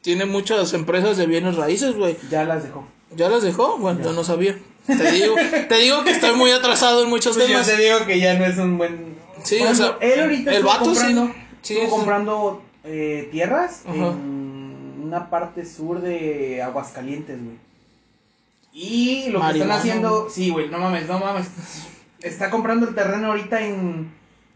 tiene 0.01 0.25
muchas 0.25 0.73
empresas 0.73 1.17
de 1.17 1.25
bienes 1.27 1.55
raíces, 1.57 1.95
güey. 1.95 2.17
Ya 2.31 2.45
las 2.45 2.63
dejó. 2.63 2.87
¿Ya 3.15 3.29
las 3.29 3.43
dejó? 3.43 3.77
Bueno, 3.77 4.01
yo 4.03 4.13
no 4.13 4.23
sabía. 4.23 4.57
Te 4.87 5.11
digo, 5.11 5.35
te 5.67 5.75
digo 5.77 6.03
que 6.03 6.11
estoy 6.11 6.35
muy 6.35 6.51
atrasado 6.51 7.03
en 7.03 7.09
muchos 7.09 7.35
Pues 7.37 7.47
yo 7.47 7.53
temas. 7.53 7.67
te 7.67 7.77
digo 7.77 8.05
que 8.05 8.19
ya 8.19 8.33
no 8.35 8.45
es 8.45 8.57
un 8.57 8.77
buen. 8.77 9.15
Sí, 9.43 9.59
o 9.61 9.75
sea, 9.75 9.97
él 9.99 10.21
ahorita 10.21 10.55
el 10.55 10.63
vato 10.63 10.85
sí- 10.85 10.91
comprando, 11.01 11.33
sí, 11.61 11.73
estuvo 11.73 11.85
sí. 11.85 11.91
comprando 11.91 12.63
eh, 12.85 13.27
tierras 13.31 13.81
Ajá. 13.85 13.95
en 13.95 15.01
una 15.03 15.29
parte 15.29 15.65
sur 15.65 16.01
de 16.01 16.61
Aguascalientes, 16.63 17.43
güey. 17.43 17.57
Y 18.77 19.29
lo 19.29 19.39
que 19.39 19.51
están 19.53 19.71
haciendo, 19.71 20.29
sí, 20.29 20.49
güey, 20.49 20.67
no 20.69 20.79
mames, 20.79 21.07
no 21.07 21.17
mames. 21.17 21.47
Está 22.21 22.49
comprando 22.49 22.87
el 22.89 22.93
terreno 22.95 23.27
ahorita 23.27 23.61
en, 23.61 24.11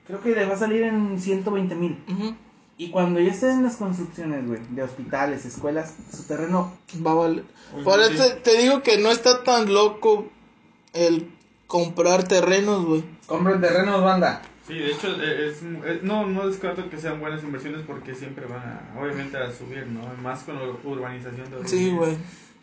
creo 0.06 0.22
que 0.22 0.32
le 0.32 0.46
va 0.46 0.56
a 0.56 0.58
salir 0.58 0.84
en 0.84 1.20
120 1.22 1.76
mil. 1.76 2.04
Ujú. 2.12 2.36
Y 2.78 2.90
cuando 2.90 3.20
ya 3.20 3.32
estén 3.32 3.52
en 3.52 3.64
las 3.64 3.78
construcciones, 3.78 4.46
güey, 4.48 4.60
de 4.72 4.84
hospitales, 4.84 5.46
escuelas, 5.46 5.94
su 6.16 6.24
terreno, 6.24 6.74
Va 7.06 7.12
a 7.12 7.16
valer. 7.16 7.44
Por 7.84 8.00
eso 8.00 8.24
te, 8.26 8.52
te 8.52 8.58
digo 8.62 8.82
que 8.84 8.98
no 8.98 9.10
está 9.12 9.44
tan 9.44 9.74
loco 9.74 10.28
el 10.94 11.30
comprar 11.68 12.28
terrenos, 12.28 12.86
güey. 12.86 13.04
compren 13.26 13.62
terrenos, 13.62 14.04
banda. 14.04 14.42
Sí, 14.68 14.76
de 14.76 14.92
hecho, 14.92 15.08
eh, 15.22 15.50
es, 15.50 15.58
es- 15.62 16.04
no, 16.04 16.26
no 16.28 16.48
descarto 16.48 16.90
que 16.90 16.98
sean 16.98 17.20
buenas 17.20 17.44
inversiones 17.44 17.82
porque 17.86 18.16
siempre 18.16 18.46
van 18.46 18.60
a, 18.62 19.00
obviamente, 19.00 19.38
a 19.38 19.52
subir, 19.52 19.86
¿no? 19.88 20.02
Más 20.24 20.44
con 20.44 20.56
la 20.56 20.66
urbanización 20.84 21.50
de 21.52 21.68
Sí, 21.68 21.92
güey. 21.92 22.18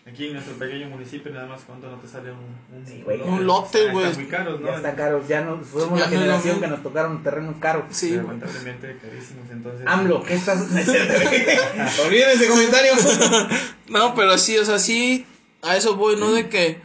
Aquí 0.08 0.26
en 0.26 0.34
nuestro 0.34 0.54
pequeño 0.54 0.88
municipio, 0.88 1.32
nada 1.32 1.48
más, 1.48 1.62
¿cuánto 1.66 1.90
no 1.90 1.96
te 1.96 2.06
sale 2.06 2.30
un, 2.30 2.38
un, 2.78 2.86
Sí, 2.86 3.02
güey. 3.04 3.20
Un 3.22 3.44
lote, 3.44 3.78
Están- 3.80 3.92
güey. 3.92 4.06
Están 4.06 4.22
muy 4.22 4.30
caros, 4.30 4.60
¿no? 4.60 4.66
Ya 4.68 4.76
están 4.76 4.94
caros, 4.94 5.28
ya 5.28 5.40
no, 5.40 5.58
fuimos 5.58 5.98
Ya 5.98 6.04
la 6.04 6.10
no 6.12 6.18
generación 6.18 6.60
que 6.60 6.66
nos 6.68 6.82
tocaron 6.84 7.22
terrenos 7.24 7.56
caros. 7.58 7.84
Sí, 7.90 8.14
lamentablemente 8.14 8.98
carísimos, 9.02 9.50
entonces... 9.50 9.84
AMLO, 9.84 10.22
¿qué 10.22 10.34
estás? 10.34 10.60
Olviden 12.06 12.30
ese 12.30 12.48
comentario. 12.48 12.92
No, 13.88 14.14
pero 14.16 14.36
sí, 14.36 14.58
o 14.58 14.64
sea, 14.64 14.80
sí, 14.80 15.26
a 15.62 15.76
eso 15.76 15.94
voy, 15.94 16.16
¿no? 16.16 16.32
De 16.32 16.48
que, 16.48 16.80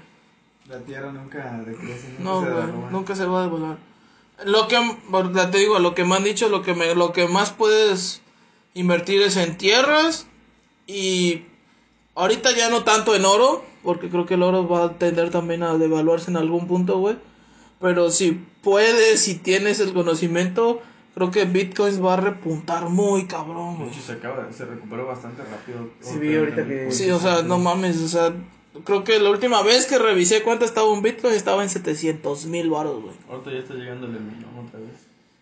La 0.70 0.78
tierra 0.80 1.12
nunca 1.12 1.62
decrece, 1.66 2.10
nunca 2.20 2.24
no, 2.24 2.42
se 2.46 2.52
güey, 2.52 2.92
nunca 2.92 3.16
se 3.16 3.26
va 3.26 3.40
a 3.40 3.44
devaluar. 3.46 3.78
Lo 4.46 4.68
que, 4.68 4.78
te 5.52 5.58
digo, 5.58 5.80
lo 5.80 5.96
que 5.96 6.06
me 6.06 6.16
han 6.16 6.24
dicho, 6.24 6.48
lo 6.50 6.62
que, 6.62 6.76
me, 6.76 6.94
lo 6.96 7.12
que 7.12 7.28
más 7.28 7.52
puedes 7.52 8.22
invertir 8.76 9.22
es 9.24 9.36
en 9.38 9.58
tierras 9.58 10.28
y 10.86 11.46
ahorita 12.16 12.52
ya 12.56 12.70
no 12.70 12.84
tanto 12.84 13.16
en 13.16 13.26
oro, 13.26 13.64
porque 13.84 14.10
creo 14.10 14.26
que 14.26 14.36
el 14.36 14.44
oro 14.44 14.68
va 14.68 14.86
a 14.86 14.94
tender 14.98 15.30
también 15.32 15.64
a 15.64 15.78
devaluarse 15.78 16.32
en 16.32 16.38
algún 16.38 16.68
punto, 16.68 17.00
güey. 17.00 17.18
Pero 17.80 18.12
si 18.12 18.44
puedes, 18.62 19.22
si 19.22 19.36
tienes 19.36 19.80
el 19.80 19.94
conocimiento, 19.94 20.82
creo 21.16 21.32
que 21.32 21.46
Bitcoin 21.46 22.04
va 22.06 22.14
a 22.14 22.18
repuntar 22.18 22.90
muy 22.90 23.26
cabrón, 23.26 23.74
De 23.80 23.84
güey. 23.86 23.90
hecho, 23.90 24.02
se, 24.02 24.12
acaba, 24.14 24.52
se 24.54 24.66
recuperó 24.66 25.08
bastante 25.08 25.42
rápido. 25.44 25.90
Sí, 26.00 26.20
vi 26.20 26.36
ahorita 26.36 26.66
que- 26.68 26.92
Sí, 26.92 27.10
o 27.10 27.20
sea, 27.20 27.42
no 27.42 27.58
mames, 27.58 27.98
o 28.02 28.08
sea, 28.08 28.34
creo 28.84 29.04
que 29.04 29.20
la 29.20 29.32
última 29.32 29.64
vez 29.64 29.88
que 29.88 29.98
revisé 29.98 30.44
cuánto 30.44 30.64
estaba 30.66 30.92
un 30.92 31.02
Bitcoin 31.02 31.34
estaba 31.34 31.64
en 31.64 31.70
700 31.70 32.46
mil 32.46 32.70
baros, 32.70 33.02
güey. 33.02 33.16
Ahorita 33.30 33.52
ya 33.52 33.58
está 33.58 33.74
llegando 33.74 34.06
el 34.06 34.14
millón 34.14 34.68
otra 34.68 34.80
vez. 34.80 34.92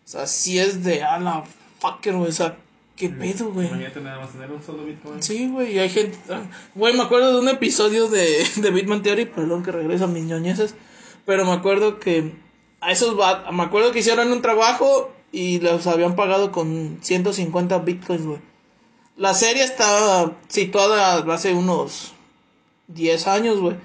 O 0.05 0.11
sea, 0.11 0.25
si 0.25 0.57
es 0.59 0.83
de 0.83 1.03
a 1.03 1.19
la 1.19 1.43
fucker, 1.79 2.15
güey, 2.15 2.29
o 2.29 2.33
sea, 2.33 2.57
qué 2.99 3.09
pedo, 3.09 3.51
güey. 3.51 3.67
Imagínate 3.67 4.01
nada 4.01 4.19
más 4.19 4.31
tener 4.31 4.51
un 4.51 4.61
solo 4.61 4.83
Bitcoin. 4.85 5.23
Sí, 5.23 5.47
güey, 5.47 5.73
y 5.75 5.79
hay 5.79 5.89
gente. 5.89 6.17
ah, 6.29 6.43
Güey, 6.75 6.93
me 6.95 7.01
acuerdo 7.03 7.33
de 7.33 7.39
un 7.39 7.47
episodio 7.49 8.07
de, 8.09 8.45
de 8.57 8.69
Bitman 8.71 9.01
Theory, 9.01 9.25
perdón 9.25 9.63
que 9.63 9.71
regreso 9.71 10.03
a 10.03 10.07
mis 10.07 10.25
ñoñeces, 10.25 10.75
pero 11.25 11.45
me 11.45 11.53
acuerdo 11.53 11.99
que 11.99 12.33
a 12.81 12.91
esos 12.91 13.19
va, 13.19 13.49
me 13.51 13.63
acuerdo 13.63 13.91
que 13.91 13.99
hicieron 13.99 14.31
un 14.31 14.41
trabajo 14.41 15.11
y 15.31 15.59
los 15.59 15.87
habían 15.87 16.15
pagado 16.15 16.51
con 16.51 16.99
150 17.01 17.79
bitcoins, 17.79 18.25
güey. 18.25 18.39
La 19.17 19.33
serie 19.33 19.63
está 19.63 20.31
situada 20.47 21.17
hace 21.33 21.53
unos 21.53 22.13
10 22.87 23.27
años, 23.27 23.59
güey. 23.59 23.75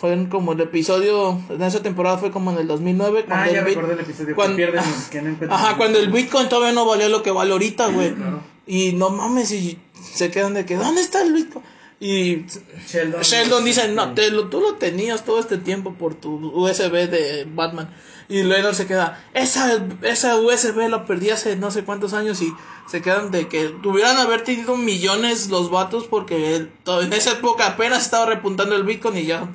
Fue 0.00 0.28
como 0.28 0.52
el 0.52 0.60
episodio, 0.60 1.40
en 1.50 1.62
esa 1.62 1.82
temporada 1.82 2.18
fue 2.18 2.30
como 2.30 2.52
en 2.52 2.58
el 2.58 2.66
2009. 2.68 3.24
Ah, 3.24 3.28
cuando 3.28 3.52
ya 3.52 3.58
el 3.60 3.64
Bit- 3.66 3.74
recordé 3.74 3.92
el 3.94 4.00
episodio 4.00 4.34
cuando- 4.36 4.56
que 4.56 4.72
que 5.10 5.22
no. 5.22 5.36
Ajá, 5.54 5.76
cuando 5.76 5.98
el 5.98 6.10
Bitcoin 6.10 6.48
todavía 6.48 6.72
no 6.72 6.86
valía 6.86 7.08
lo 7.08 7.22
que 7.22 7.30
vale 7.30 7.52
ahorita, 7.52 7.88
güey. 7.88 8.14
Claro. 8.14 8.40
Y 8.66 8.92
no 8.92 9.10
mames, 9.10 9.50
y 9.52 9.78
se 10.12 10.30
quedan 10.30 10.54
de 10.54 10.64
que, 10.64 10.76
¿dónde 10.76 11.00
está 11.00 11.22
el 11.22 11.32
Bitcoin? 11.32 11.64
Y 11.98 12.44
Sheldon, 12.86 13.22
Sheldon 13.22 13.64
dice, 13.64 13.88
no, 13.88 14.12
te 14.14 14.30
lo, 14.30 14.48
tú 14.48 14.60
lo 14.60 14.74
tenías 14.74 15.24
todo 15.24 15.40
este 15.40 15.56
tiempo 15.56 15.94
por 15.94 16.14
tu 16.14 16.34
USB 16.54 17.08
de 17.08 17.46
Batman. 17.52 17.88
Y 18.28 18.42
Leonard 18.42 18.74
se 18.74 18.86
queda, 18.88 19.24
esa, 19.34 19.86
esa 20.02 20.36
USB 20.36 20.88
la 20.88 21.04
perdí 21.04 21.30
hace 21.30 21.54
no 21.56 21.70
sé 21.70 21.84
cuántos 21.84 22.12
años 22.12 22.42
y 22.42 22.52
se 22.88 23.00
quedan 23.00 23.30
de 23.30 23.46
que 23.48 23.68
tuvieran 23.82 24.16
haber 24.16 24.42
tenido 24.42 24.76
millones 24.76 25.48
los 25.48 25.70
vatos 25.70 26.06
porque 26.08 26.56
él- 26.56 26.72
en 27.02 27.12
esa 27.12 27.32
época 27.32 27.66
apenas 27.68 28.02
estaba 28.02 28.26
repuntando 28.26 28.74
el 28.74 28.82
Bitcoin 28.82 29.16
y 29.18 29.26
ya 29.26 29.48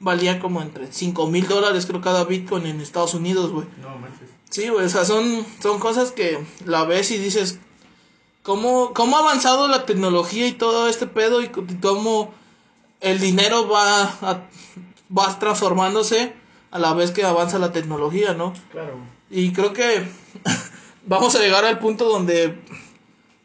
valía 0.00 0.40
como 0.40 0.62
entre 0.62 0.90
5 0.90 1.26
mil 1.26 1.46
dólares 1.48 1.84
creo 1.86 2.00
cada 2.00 2.24
Bitcoin 2.24 2.64
en 2.66 2.80
Estados 2.80 3.12
Unidos, 3.14 3.50
güey. 3.52 3.66
No 3.82 3.96
manches. 3.98 4.28
Sí, 4.48 4.68
güey, 4.68 4.86
o 4.86 4.88
sea, 4.88 5.04
son, 5.04 5.44
son 5.62 5.78
cosas 5.78 6.12
que 6.12 6.38
la 6.64 6.84
ves 6.84 7.10
y 7.10 7.18
dices, 7.18 7.58
¿cómo, 8.42 8.92
¿cómo 8.94 9.16
ha 9.16 9.20
avanzado 9.20 9.68
la 9.68 9.84
tecnología 9.84 10.46
y 10.46 10.52
todo 10.52 10.88
este 10.88 11.06
pedo 11.06 11.42
y 11.42 11.48
cómo 11.48 12.32
el 13.00 13.20
dinero 13.20 13.68
va, 13.68 14.02
a- 14.04 14.48
va 15.16 15.38
transformándose 15.38 16.32
a 16.74 16.78
la 16.80 16.92
vez 16.92 17.12
que 17.12 17.22
avanza 17.24 17.60
la 17.60 17.70
tecnología, 17.70 18.34
¿no? 18.34 18.52
Claro. 18.72 18.96
Y 19.30 19.52
creo 19.52 19.72
que 19.72 20.02
vamos 21.06 21.36
a 21.36 21.38
llegar 21.38 21.64
al 21.64 21.78
punto 21.78 22.04
donde 22.08 22.58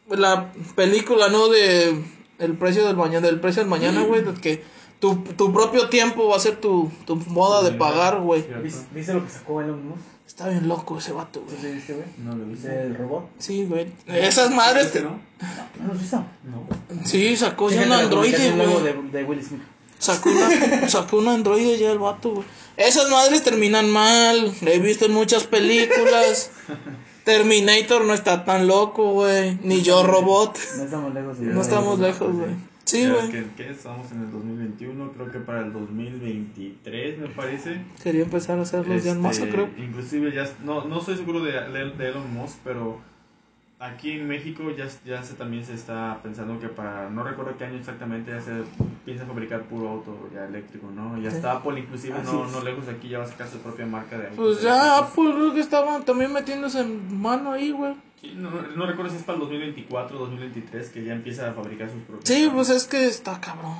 la 0.08 0.52
película, 0.74 1.28
¿no? 1.28 1.48
De 1.48 1.94
el 2.40 2.58
precio 2.58 2.84
del 2.86 2.96
mañana, 2.96 3.28
del 3.28 3.38
precio 3.38 3.62
del 3.62 3.70
mañana, 3.70 4.02
güey, 4.02 4.24
de 4.24 4.34
que 4.34 4.64
tu, 4.98 5.14
tu 5.36 5.52
propio 5.52 5.88
tiempo 5.88 6.26
va 6.28 6.36
a 6.36 6.40
ser 6.40 6.56
tu, 6.56 6.90
tu 7.06 7.14
moda 7.14 7.62
de 7.62 7.70
pagar, 7.78 8.20
güey. 8.20 8.44
¿Viste, 8.92 9.14
lo 9.14 9.24
que 9.24 9.30
sacó 9.30 9.60
Elon 9.60 9.88
Musk? 9.90 10.00
Está 10.26 10.48
bien 10.48 10.66
loco 10.66 10.98
ese 10.98 11.12
vato, 11.12 11.38
¿Tú 11.40 11.46
güey. 11.46 11.60
sí 11.60 11.72
viste, 11.72 11.92
güey? 11.92 12.06
No 12.18 12.34
lo 12.34 12.46
viste. 12.46 12.68
Del 12.68 12.96
robot. 12.96 13.28
Sí, 13.38 13.64
güey. 13.64 13.92
Esas 14.06 14.50
madres. 14.50 14.86
¿Viste, 14.92 15.02
no? 15.02 15.20
¿No 15.80 15.86
lo 15.86 15.92
has 15.92 16.00
visto? 16.00 16.24
No. 16.44 16.66
Sí, 17.04 17.36
sacó 17.36 17.70
ya 17.70 17.82
un 17.82 17.92
androide, 17.92 18.50
güey. 18.50 18.82
de, 18.82 18.92
de 19.18 19.24
Will 19.24 19.44
Smith. 19.44 19.62
Sacó, 20.00 20.30
una, 20.30 20.88
sacó 20.88 21.18
un 21.18 21.28
androide 21.28 21.78
ya 21.78 21.92
el 21.92 21.98
vato, 22.00 22.30
güey. 22.30 22.46
Esas 22.76 23.08
madres 23.10 23.44
terminan 23.44 23.88
mal. 23.90 24.52
Lo 24.62 24.70
he 24.70 24.78
visto 24.80 25.04
en 25.06 25.12
muchas 25.12 25.44
películas. 25.44 26.50
Terminator 27.24 28.04
no 28.04 28.14
está 28.14 28.44
tan 28.44 28.66
loco, 28.66 29.12
güey. 29.12 29.58
Ni 29.62 29.82
yo 29.82 30.02
robot. 30.02 30.58
No 30.78 30.84
estamos 30.84 31.14
lejos 31.14 31.38
de 31.38 31.46
No 31.46 31.60
estamos 31.60 31.98
lejos, 32.00 32.32
güey. 32.34 32.50
Sí, 32.84 33.06
güey. 33.08 33.30
que, 33.30 33.44
que 33.56 33.70
estamos 33.70 34.10
en 34.10 34.22
el 34.22 34.32
2021, 34.32 35.12
creo 35.12 35.30
que 35.30 35.38
para 35.38 35.60
el 35.60 35.72
2023 35.72 37.18
me 37.18 37.28
parece. 37.28 37.82
Quería 38.02 38.22
empezar 38.22 38.58
a 38.58 38.62
hacerlos 38.62 39.04
ya 39.04 39.12
en 39.12 39.20
masa, 39.20 39.42
Este, 39.44 39.52
creo. 39.54 39.68
Inclusive 39.78 40.32
ya, 40.34 40.50
no, 40.64 40.84
no 40.86 40.98
estoy 40.98 41.16
seguro 41.16 41.40
de, 41.44 41.52
de- 41.52 41.90
de 41.96 42.08
Elon 42.08 42.34
Musk, 42.34 42.56
pero 42.64 42.98
aquí 43.80 44.12
en 44.12 44.28
México 44.28 44.62
ya, 44.76 44.86
ya 45.04 45.22
se, 45.22 45.34
también 45.34 45.64
se 45.64 45.74
está 45.74 46.18
pensando 46.22 46.60
que 46.60 46.68
para, 46.68 47.08
no 47.10 47.22
recuerdo 47.24 47.56
qué 47.56 47.64
año 47.64 47.78
exactamente, 47.78 48.30
ya 48.30 48.40
se 48.40 48.50
piensa 49.04 49.24
fabricar 49.24 49.62
puro 49.62 49.88
auto 49.88 50.28
ya 50.34 50.44
eléctrico, 50.44 50.90
¿no? 50.94 51.18
Ya 51.20 51.30
está 51.30 51.52
Apple 51.52 51.80
inclusive, 51.80 52.14
Así 52.18 52.30
no, 52.32 52.44
es. 52.46 52.52
no 52.52 52.60
lejos 52.62 52.86
de 52.86 52.92
aquí, 52.92 53.08
ya 53.08 53.18
va 53.18 53.24
a 53.24 53.28
sacar 53.28 53.48
su 53.48 53.58
propia 53.58 53.86
marca 53.86 54.18
de 54.18 54.28
autos 54.28 54.36
Pues 54.38 54.62
ya. 54.62 54.98
Apple 54.98 55.32
creo 55.34 55.54
que 55.54 55.60
estaban 55.60 56.04
también 56.04 56.32
metiéndose 56.32 56.80
en 56.80 57.18
mano 57.20 57.52
ahí, 57.52 57.70
güey. 57.72 57.94
Sí, 58.20 58.34
no, 58.36 58.50
no- 58.50 58.62
no 58.76 58.86
recuerdo 58.86 59.10
si 59.12 59.16
es 59.16 59.22
para 59.22 59.36
el 59.36 59.40
2024 59.40 60.16
o 60.18 60.20
2023 60.26 60.90
que 60.90 61.02
ya 61.04 61.14
empieza 61.14 61.48
a 61.48 61.54
fabricar 61.54 61.88
sus 61.88 62.02
propios 62.02 62.28
Sí, 62.28 62.44
autos. 62.44 62.54
pues 62.54 62.68
es 62.70 62.84
que 62.86 63.06
está 63.06 63.40
cabrón. 63.40 63.76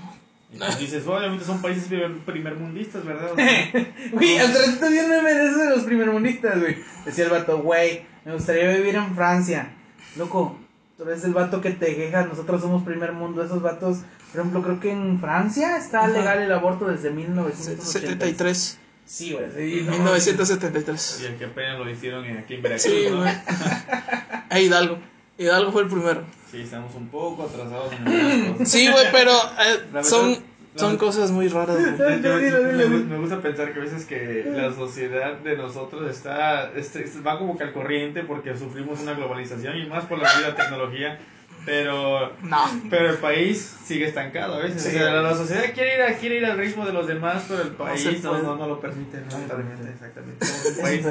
Y 0.53 0.57
pues 0.57 0.79
dices, 0.81 1.07
obviamente 1.07 1.45
son 1.45 1.61
países 1.61 1.85
primer- 1.89 2.19
primermundistas, 2.25 3.05
¿verdad? 3.05 3.31
Güey, 4.13 4.39
al 4.39 4.49
ratito 4.53 4.87
meme 4.91 5.35
de 5.35 5.47
esos 5.47 5.61
de 5.61 5.71
los 5.71 5.85
primermundistas, 5.85 6.59
güey. 6.59 6.77
Decía 7.05 7.25
el 7.27 7.31
vato, 7.31 7.59
güey, 7.59 8.03
me 8.25 8.33
gustaría 8.33 8.75
vivir 8.75 8.95
en 8.97 9.15
Francia. 9.15 9.77
Loco, 10.17 10.57
tú 10.97 11.05
eres 11.05 11.25
el 11.25 11.33
vato 11.33 11.61
que 11.61 11.71
te 11.71 11.95
quejas, 11.97 12.29
nosotros 12.29 12.61
somos 12.61 12.83
primer 12.85 13.13
mundo. 13.13 13.43
Esos 13.45 13.63
vatos, 13.63 13.99
por 14.33 14.41
ejemplo, 14.41 14.63
creo 14.63 14.81
que 14.81 14.91
en 14.93 15.21
Francia 15.21 15.77
está 15.77 16.01
Ajá. 16.01 16.09
legal 16.09 16.39
el 16.43 16.53
aborto 16.53 16.87
desde 16.87 17.11
1973. 17.11 17.93
73. 17.93 18.79
Sí, 19.07 19.33
güey. 19.33 19.47
Sí, 19.57 19.83
no, 19.87 19.93
1973. 19.93 21.19
Y 21.23 21.27
el 21.27 21.37
que 21.37 21.45
apenas 21.47 21.79
lo 21.79 21.91
hicieron 21.91 22.25
en- 22.25 22.39
aquí 22.39 22.55
en 22.55 22.63
Veracruz, 22.63 22.93
Sí, 22.93 23.07
¿no? 23.11 23.19
güey. 23.19 23.33
E 24.51 24.63
Hidalgo. 24.63 24.99
Hidalgo 25.39 25.73
fue 25.73 25.83
el 25.83 25.89
primero. 25.89 26.23
Sí, 26.51 26.61
estamos 26.63 26.95
un 26.95 27.09
poco 27.09 27.45
atrasados 27.45 27.93
en. 27.93 28.67
Sí, 28.67 28.89
güey, 28.91 29.07
pero 29.13 29.31
eh, 29.33 30.03
son, 30.05 30.31
verdad- 30.33 30.43
son 30.77 30.97
cosas 30.97 31.31
muy 31.31 31.49
raras, 31.49 31.77
güey. 31.77 31.99
Yo- 31.99 32.19
yo- 32.21 32.39
Dilo, 32.39 32.59
dilo, 32.65 32.89
me, 32.89 32.99
me 32.99 33.19
gusta 33.19 33.41
pensar 33.41 33.73
que 33.73 33.81
a 33.81 33.83
veces 33.83 34.05
que 34.07 34.45
la 34.55 34.73
sociedad 34.73 35.35
de 35.39 35.57
nosotros 35.57 36.09
está, 36.11 36.71
este, 36.77 37.05
va 37.27 37.39
como 37.39 37.57
que 37.59 37.65
al 37.65 37.73
corriente 37.73 38.23
porque 38.23 38.57
sufrimos 38.57 39.01
una 39.01 39.15
globalización 39.15 39.77
y 39.79 39.87
más 39.87 40.05
por 40.05 40.19
la 40.19 40.29
vida 40.39 40.55
tecnología, 40.55 41.19
pero, 41.67 42.33
No. 42.43 42.59
pero 42.89 43.11
el 43.11 43.19
país 43.19 43.77
sigue 43.85 44.07
estancado 44.07 44.55
a 44.55 44.59
veces. 44.61 44.83
Sí. 44.83 44.89
O 44.89 44.93
sea, 44.93 45.13
la, 45.23 45.35
sociedad 45.35 45.65
quiere 45.75 45.97
ir, 45.97 46.03
a- 46.03 46.15
quiere 46.17 46.37
ir 46.39 46.47
al 46.47 46.57
ritmo 46.57 46.87
de 46.87 46.93
los 46.93 47.07
demás, 47.07 47.45
pero 47.49 47.63
el 47.63 47.71
país 47.73 48.23
no, 48.23 48.39
no, 48.43 48.57
no 48.57 48.67
lo 48.67 48.81
permite. 48.81 49.19
¿no? 49.19 49.25
Exactamente, 49.27 49.91
exactamente. 49.91 50.45
Ese 50.45 50.81
país- 50.81 51.05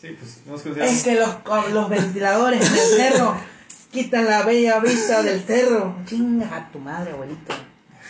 sí, 0.00 0.16
pues 0.18 0.42
nos 0.46 0.64
Es 0.78 1.04
que 1.04 1.16
los, 1.16 1.36
los 1.72 1.88
ventiladores 1.90 2.60
del 2.60 2.80
cerro 3.12 3.36
quitan 3.90 4.24
la 4.26 4.44
bella 4.44 4.78
vista 4.80 5.22
del 5.22 5.40
cerro. 5.42 5.96
Chinga 6.06 6.56
a 6.56 6.70
tu 6.70 6.78
madre, 6.78 7.10
abuelito. 7.12 7.52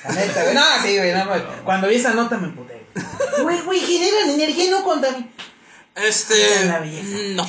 La 0.05 0.13
neta, 0.15 0.43
güey. 0.43 0.55
No, 0.55 0.63
sí, 0.83 0.97
güey. 0.97 1.13
No, 1.13 1.27
güey. 1.27 1.43
Cuando 1.65 1.89
vi 1.89 1.95
esa 1.97 2.15
nota 2.15 2.39
me 2.39 2.49
emputé. 2.49 2.81
Güey, 3.43 3.61
güey, 3.63 3.81
generan 3.81 4.31
energía 4.31 4.65
y 4.65 4.71
no 4.71 4.83
contaminan. 4.83 5.31
Este. 5.95 6.65
La. 6.67 6.81
No. 7.35 7.47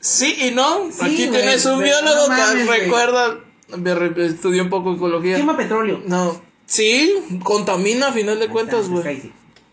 Sí 0.00 0.36
y 0.46 0.50
no. 0.52 0.90
Sí, 0.92 0.98
Aquí 1.00 1.26
güey, 1.26 1.40
tienes 1.40 1.64
un 1.66 1.80
biólogo 1.82 2.28
no 2.28 2.34
que 2.34 2.40
mames, 2.40 2.66
recuerda. 2.66 3.38
Estudió 4.16 4.62
un 4.62 4.70
poco 4.70 4.94
ecología. 4.94 5.36
Quema 5.36 5.56
petróleo. 5.56 6.02
No. 6.06 6.40
Sí, 6.66 7.14
contamina 7.42 8.08
a 8.08 8.12
final 8.12 8.38
de 8.38 8.48
cuentas, 8.48 8.88
güey. 8.88 9.20
Sí. 9.20 9.32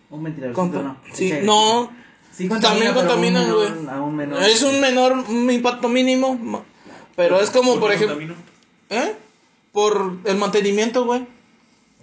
Un 0.10 0.24
ventilador. 0.24 0.56
Conta- 0.56 0.82
no. 0.82 0.98
Sí, 1.14 1.34
no. 1.43 1.91
Sí, 2.36 2.50
También 2.50 2.78
pero 2.78 2.88
a 2.88 2.89
un 2.89 2.93
contaminan, 3.08 3.54
güey. 3.54 3.70
Menor. 4.12 4.43
Es 4.43 4.62
un 4.64 4.80
menor, 4.82 5.14
un 5.14 5.52
impacto 5.52 5.88
mínimo. 5.88 6.64
Pero 7.16 7.39
es 7.39 7.50
como, 7.50 7.80
por 7.80 7.89
qué 7.91 7.96
ejemplo. 8.04 8.36
¿Eh? 8.89 9.16
Por 9.72 10.18
el 10.26 10.36
mantenimiento, 10.38 11.06
güey. 11.06 11.26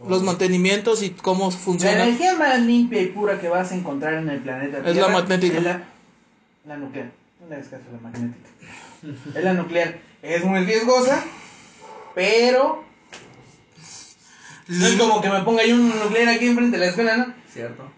Los 0.08 0.22
mantenimientos 0.22 1.02
y 1.02 1.10
cómo 1.10 1.50
La 1.50 1.56
funciona. 1.56 2.04
energía 2.04 2.34
más 2.36 2.60
limpia 2.60 3.00
y 3.02 3.06
pura 3.06 3.40
que 3.40 3.48
vas 3.48 3.70
a 3.72 3.74
encontrar 3.76 4.14
en 4.14 4.28
el 4.28 4.40
planeta 4.40 4.78
Es 4.78 4.84
la 4.84 4.92
Tierra 4.92 5.08
magnética. 5.08 5.58
Es 5.58 5.62
la, 5.64 5.82
la 6.66 6.76
nuclear. 6.76 7.10
No 7.40 7.48
le 7.54 7.62
caso 7.62 7.76
a 7.76 7.92
la 7.92 8.00
magnética. 8.00 8.48
es 9.38 9.44
la 9.44 9.52
nuclear. 9.54 9.98
Es 10.22 10.44
muy 10.44 10.60
riesgosa, 10.64 11.24
pero 12.14 12.84
no 14.68 14.86
es 14.86 14.94
como 14.96 15.20
que 15.20 15.28
me 15.28 15.40
ponga 15.42 15.64
yo 15.66 15.74
un 15.74 15.88
nuclear 15.98 16.28
aquí 16.28 16.46
enfrente 16.46 16.78
de 16.78 16.84
la 16.84 16.90
escuela, 16.90 17.16
¿no? 17.16 17.34
Cierto. 17.52 17.90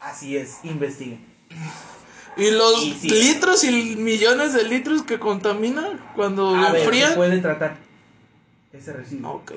Así 0.00 0.36
es, 0.36 0.58
investiguen. 0.62 1.20
Y 2.36 2.50
los 2.50 2.82
Y 2.84 2.92
sí. 2.94 3.08
litros 3.08 3.64
y 3.64 3.96
millones 3.96 4.52
de 4.52 4.64
litros 4.64 5.02
que 5.02 5.18
contamina 5.18 6.12
cuando 6.14 6.54
A 6.54 6.72
ver, 6.72 6.82
enfría. 6.82 7.08
se 7.10 7.14
puede 7.16 7.38
tratar 7.38 7.76
ese 8.72 8.92
residuo. 8.92 9.30
Ok. 9.32 9.52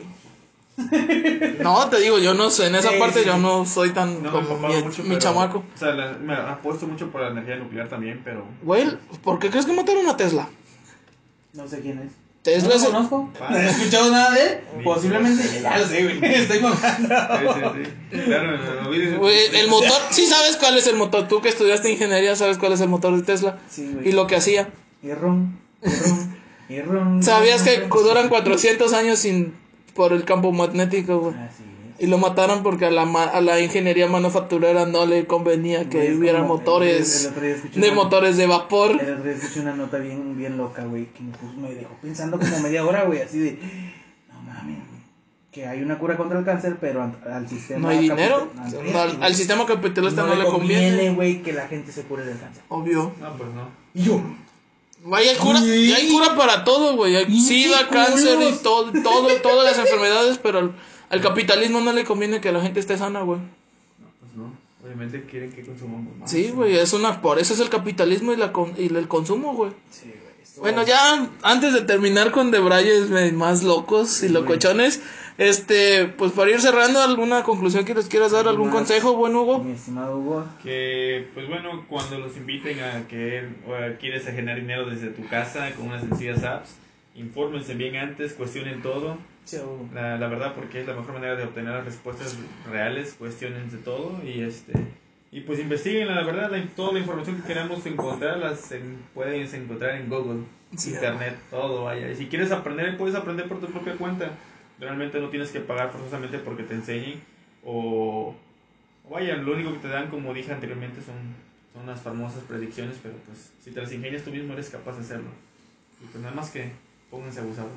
No, 1.64 1.90
te 1.90 2.00
digo, 2.00 2.20
yo 2.20 2.34
no 2.34 2.50
sé, 2.50 2.68
en 2.68 2.76
esa 2.76 2.90
Sí, 2.92 3.00
parte 3.00 3.20
sí, 3.22 3.26
yo 3.26 3.38
no 3.38 3.66
soy 3.66 3.90
tan 3.92 4.24
No 4.24 4.32
como 4.32 4.58
mi, 4.68 4.76
mucho, 4.84 5.04
mi 5.04 5.10
pero- 5.10 5.20
chamaco. 5.20 5.64
O 5.76 5.78
sea, 5.78 5.92
la- 5.92 6.14
me 6.14 6.34
apuesto 6.34 6.88
mucho 6.88 7.12
por 7.12 7.22
la 7.22 7.28
energía 7.30 7.58
nuclear 7.58 7.90
también, 7.90 8.22
pero... 8.24 8.46
Güey, 8.64 8.86
¿por 9.24 9.40
qué 9.40 9.50
crees 9.50 9.66
que 9.66 9.74
mataron 9.74 10.08
a 10.08 10.16
Tesla? 10.18 10.48
No 11.54 11.68
sé 11.68 11.82
quién 11.82 12.00
es. 12.00 12.12
Tesla 12.42 12.70
no 12.76 12.80
lo 12.80 12.86
conozco. 13.10 13.30
No 13.50 13.58
he 13.58 13.70
escuchado 13.70 14.12
nada 14.12 14.32
de 14.32 14.42
él. 14.44 14.60
Posiblemente. 14.84 15.60
Ya 15.62 15.78
lo 15.78 15.86
sé, 15.86 16.04
güey. 16.04 16.20
Estoy 16.36 16.60
mojando. 16.62 17.10
Sí, 17.10 17.46
sí, 17.54 17.84
sí. 18.12 18.22
Claro, 18.22 18.58
el 18.94 19.68
motor, 19.68 20.02
sí 20.12 20.26
sabes 20.26 20.56
cuál 20.56 20.78
es 20.78 20.88
el 20.88 20.96
motor. 20.96 21.28
Tú 21.28 21.42
que 21.42 21.50
estudiaste 21.50 21.92
ingeniería 21.92 22.38
sabes 22.38 22.58
cuál 22.58 22.72
es 22.72 22.80
el 22.82 22.88
motor 22.88 23.14
de 23.16 23.24
Tesla. 23.24 23.58
Sí, 23.70 23.92
güey. 23.94 24.08
Y 24.08 24.12
lo 24.14 24.26
que 24.28 24.38
hacía. 24.38 24.70
Y 25.04 25.12
rum, 25.14 25.58
y 25.84 25.90
rum, 25.90 26.36
y 26.70 26.82
rum. 26.82 27.22
¿Sabías 27.24 27.62
que 27.64 27.88
duran 27.90 28.30
400 28.30 28.94
años 28.94 29.20
sin 29.20 29.54
por 29.94 30.14
el 30.14 30.24
campo 30.26 30.52
magnético, 30.52 31.20
güey? 31.20 31.36
Así 31.36 31.64
es. 31.64 32.04
Y 32.04 32.08
lo 32.08 32.18
mataron 32.18 32.64
porque 32.64 32.86
a 32.86 32.92
la, 32.92 33.04
ma- 33.06 33.26
a 33.26 33.42
la 33.42 33.60
ingeniería 33.60 34.08
manufacturera 34.08 34.86
no 34.86 35.06
le 35.06 35.26
convenía 35.28 35.90
que 35.90 36.14
hubiera 36.14 36.40
como- 36.40 36.56
motores 36.56 37.26
el 37.36 37.42
día 37.42 37.56
escuché 37.56 37.80
de 37.82 37.88
una- 37.88 37.96
motores 37.96 38.38
de 38.38 38.48
vapor. 38.48 38.92
El 38.92 39.12
otro 39.16 39.24
día 39.24 39.34
escuché 39.34 39.60
una 39.60 39.76
nota 39.76 39.98
bien, 39.98 40.38
bien 40.38 40.56
loca, 40.58 40.86
güey, 40.86 41.08
que 41.08 41.22
me, 41.24 41.32
puso- 41.34 41.58
me 41.60 41.74
dejó 41.76 41.94
pensando 42.02 42.40
como 42.40 42.58
media 42.62 42.86
hora, 42.86 43.04
güey, 43.04 43.22
así 43.22 43.40
de, 43.40 43.60
no 44.32 44.42
mames, 44.44 44.78
que 45.52 45.66
hay 45.68 45.82
una 45.82 45.98
cura 46.00 46.16
contra 46.16 46.40
el 46.40 46.46
cáncer, 46.46 46.78
pero 46.80 47.02
al, 47.04 47.50
sistema... 47.50 47.80
No 47.80 47.90
hay 47.90 48.00
dinero. 48.00 48.48
capital- 48.56 48.96
Al, 49.18 49.24
al 49.24 49.36
sistema 49.36 49.66
capitalista 49.66 50.22
no, 50.22 50.36
no 50.36 50.42
le 50.42 50.46
conviene. 50.50 51.10
güey, 51.12 51.42
que 51.44 51.52
la 51.52 51.68
gente 51.68 51.92
se 51.92 52.04
cure 52.04 52.24
del 52.24 52.40
cáncer. 52.40 52.64
Obvio. 52.70 53.12
No, 53.20 53.34
pues 53.36 53.50
no. 53.54 53.68
Y 53.94 54.04
yo, 54.04 54.22
Hay 55.14 55.36
cura, 55.38 55.60
Sí. 55.62 55.94
hay 55.94 56.10
cura 56.10 56.36
para 56.36 56.64
todo, 56.64 56.96
güey. 56.96 57.16
Hay 57.16 57.40
sida, 57.40 57.88
cáncer 57.90 58.38
y 58.42 58.54
todo, 58.64 58.92
todo, 59.04 59.28
todas 59.42 59.66
las 59.66 59.78
enfermedades, 59.80 60.38
pero 60.42 60.60
al, 60.60 60.76
al 61.10 61.22
capitalismo 61.22 61.80
no 61.82 61.94
le 61.94 62.04
conviene 62.04 62.42
que 62.42 62.52
la 62.52 62.62
gente 62.62 62.80
esté 62.80 62.98
sana, 62.98 63.22
güey. 63.22 63.40
No, 63.40 64.08
pues 64.20 64.36
no. 64.36 64.54
Obviamente 64.86 65.24
quieren 65.26 65.52
que 65.52 65.64
consumamos 65.66 66.16
más. 66.18 66.30
Sí, 66.32 66.52
güey, 66.52 66.78
es 66.78 66.94
una, 66.94 67.22
por 67.22 67.40
eso 67.40 67.54
es 67.54 67.60
el 67.60 67.70
capitalismo 67.70 68.34
y, 68.34 68.38
la 68.38 68.52
con- 68.52 68.74
y 68.78 68.86
el 68.94 69.08
consumo, 69.08 69.54
güey. 69.54 69.72
sí, 69.90 70.06
güey, 70.56 70.74
Bueno, 70.74 70.86
ya 70.86 71.30
antes 71.44 71.74
de 71.74 71.82
terminar 71.82 72.32
con 72.32 72.52
debrayes 72.52 73.10
eh, 73.12 73.32
más 73.32 73.64
locos 73.64 74.22
y 74.24 74.30
locochones, 74.30 75.00
este, 75.40 76.06
pues 76.18 76.34
para 76.34 76.52
ir 76.52 76.60
cerrando, 76.60 77.02
¿alguna 77.02 77.44
conclusión 77.44 77.86
que 77.86 77.96
les 77.96 78.08
quieras 78.10 78.34
dar? 78.34 78.48
¿Algún 78.50 78.68
Más. 78.68 78.76
consejo, 78.76 79.16
buen 79.16 79.34
Hugo? 79.34 79.60
Mi 79.64 79.72
estimado 79.72 80.18
Hugo, 80.18 80.46
Que, 80.62 81.28
pues 81.34 81.48
bueno, 81.48 81.86
cuando 81.88 82.20
los 82.20 82.36
inviten 82.36 82.80
a 82.82 83.08
que 83.08 83.48
o 83.66 83.74
a- 83.74 83.96
quieres 83.98 84.28
a 84.28 84.34
generar 84.34 84.60
dinero 84.60 84.90
desde 84.90 85.08
tu 85.08 85.26
casa 85.30 85.72
con 85.78 85.88
unas 85.88 86.02
sencillas 86.02 86.44
apps, 86.44 86.76
infórmense 87.16 87.74
bien 87.74 87.96
antes, 87.96 88.34
cuestionen 88.34 88.82
todo. 88.82 89.18
La, 89.96 90.18
la 90.18 90.28
verdad, 90.28 90.54
porque 90.54 90.82
es 90.82 90.88
la 90.88 90.94
mejor 90.94 91.14
manera 91.14 91.36
de 91.36 91.44
obtener 91.44 91.74
las 91.74 91.86
respuestas 91.86 92.38
reales, 92.70 93.16
cuestionen 93.18 93.72
de 93.72 93.78
todo 93.78 94.20
y 94.24 94.42
este 94.42 94.74
y 95.32 95.42
pues 95.42 95.60
investiguen 95.60 96.08
la 96.08 96.24
verdad, 96.24 96.52
la- 96.52 96.64
toda 96.76 96.92
la 96.94 97.00
información 97.00 97.38
que 97.42 97.48
queramos 97.48 97.84
encontrar 97.86 98.38
las 98.40 98.72
en- 98.74 98.98
pueden 99.14 99.42
encontrar 99.56 99.96
en 99.96 100.10
Google, 100.10 100.42
Sí. 100.76 100.90
internet, 100.92 101.36
todo 101.50 101.86
vaya. 101.86 102.12
Y 102.12 102.16
si 102.16 102.26
quieres 102.28 102.52
aprender, 102.52 102.98
puedes 102.98 103.16
aprender 103.16 103.48
por 103.48 103.60
tu 103.60 103.68
propia 103.68 103.94
cuenta. 103.94 104.32
Realmente 104.80 105.20
no 105.20 105.30
tienes 105.30 105.50
que 105.52 105.60
pagar 105.60 105.92
forzosamente 105.92 106.40
porque 106.40 106.64
te 106.64 106.74
enseñen 106.74 107.22
o, 107.66 108.34
o 109.06 109.14
vaya, 109.14 109.36
lo 109.36 109.54
único 109.54 109.74
que 109.74 109.80
te 109.80 109.88
dan, 109.90 110.10
como 110.10 110.34
dije 110.34 110.52
anteriormente, 110.54 111.02
son, 111.02 111.16
son 111.74 111.84
unas 111.84 112.02
famosas 112.02 112.44
predicciones, 112.44 112.98
pero 113.02 113.16
pues 113.26 113.52
si 113.64 113.72
te 113.72 113.82
las 113.82 113.92
ingenias 113.92 114.24
tú 114.24 114.32
mismo 114.32 114.54
eres 114.54 114.70
capaz 114.70 114.96
de 114.96 115.02
hacerlo. 115.02 115.30
Y 116.02 116.06
pues 116.06 116.24
nada 116.24 116.36
más 116.36 116.50
que 116.52 116.72
pónganse 117.10 117.42
abusados. 117.42 117.72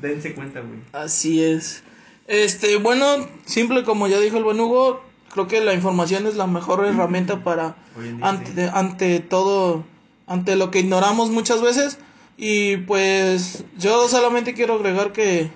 Dense 0.00 0.34
cuenta, 0.34 0.60
güey. 0.60 0.80
Así 0.92 1.42
es. 1.42 1.82
Este, 2.26 2.76
bueno, 2.76 3.26
simple 3.44 3.84
como 3.84 4.06
ya 4.08 4.18
dijo 4.20 4.36
el 4.36 4.44
buen 4.44 4.60
Hugo, 4.60 5.02
creo 5.32 5.48
que 5.48 5.60
la 5.60 5.74
información 5.74 6.26
es 6.26 6.36
la 6.36 6.46
mejor 6.46 6.84
herramienta 6.84 7.40
para 7.44 7.76
día, 7.96 8.12
sí. 8.12 8.18
ante, 8.22 8.68
ante 8.68 9.20
todo, 9.20 9.84
ante 10.26 10.56
lo 10.56 10.70
que 10.70 10.80
ignoramos 10.80 11.30
muchas 11.30 11.62
veces. 11.62 11.98
Y 12.36 12.78
pues 12.78 13.64
yo 13.78 14.08
solamente 14.08 14.54
quiero 14.54 14.74
agregar 14.74 15.12
que, 15.12 15.50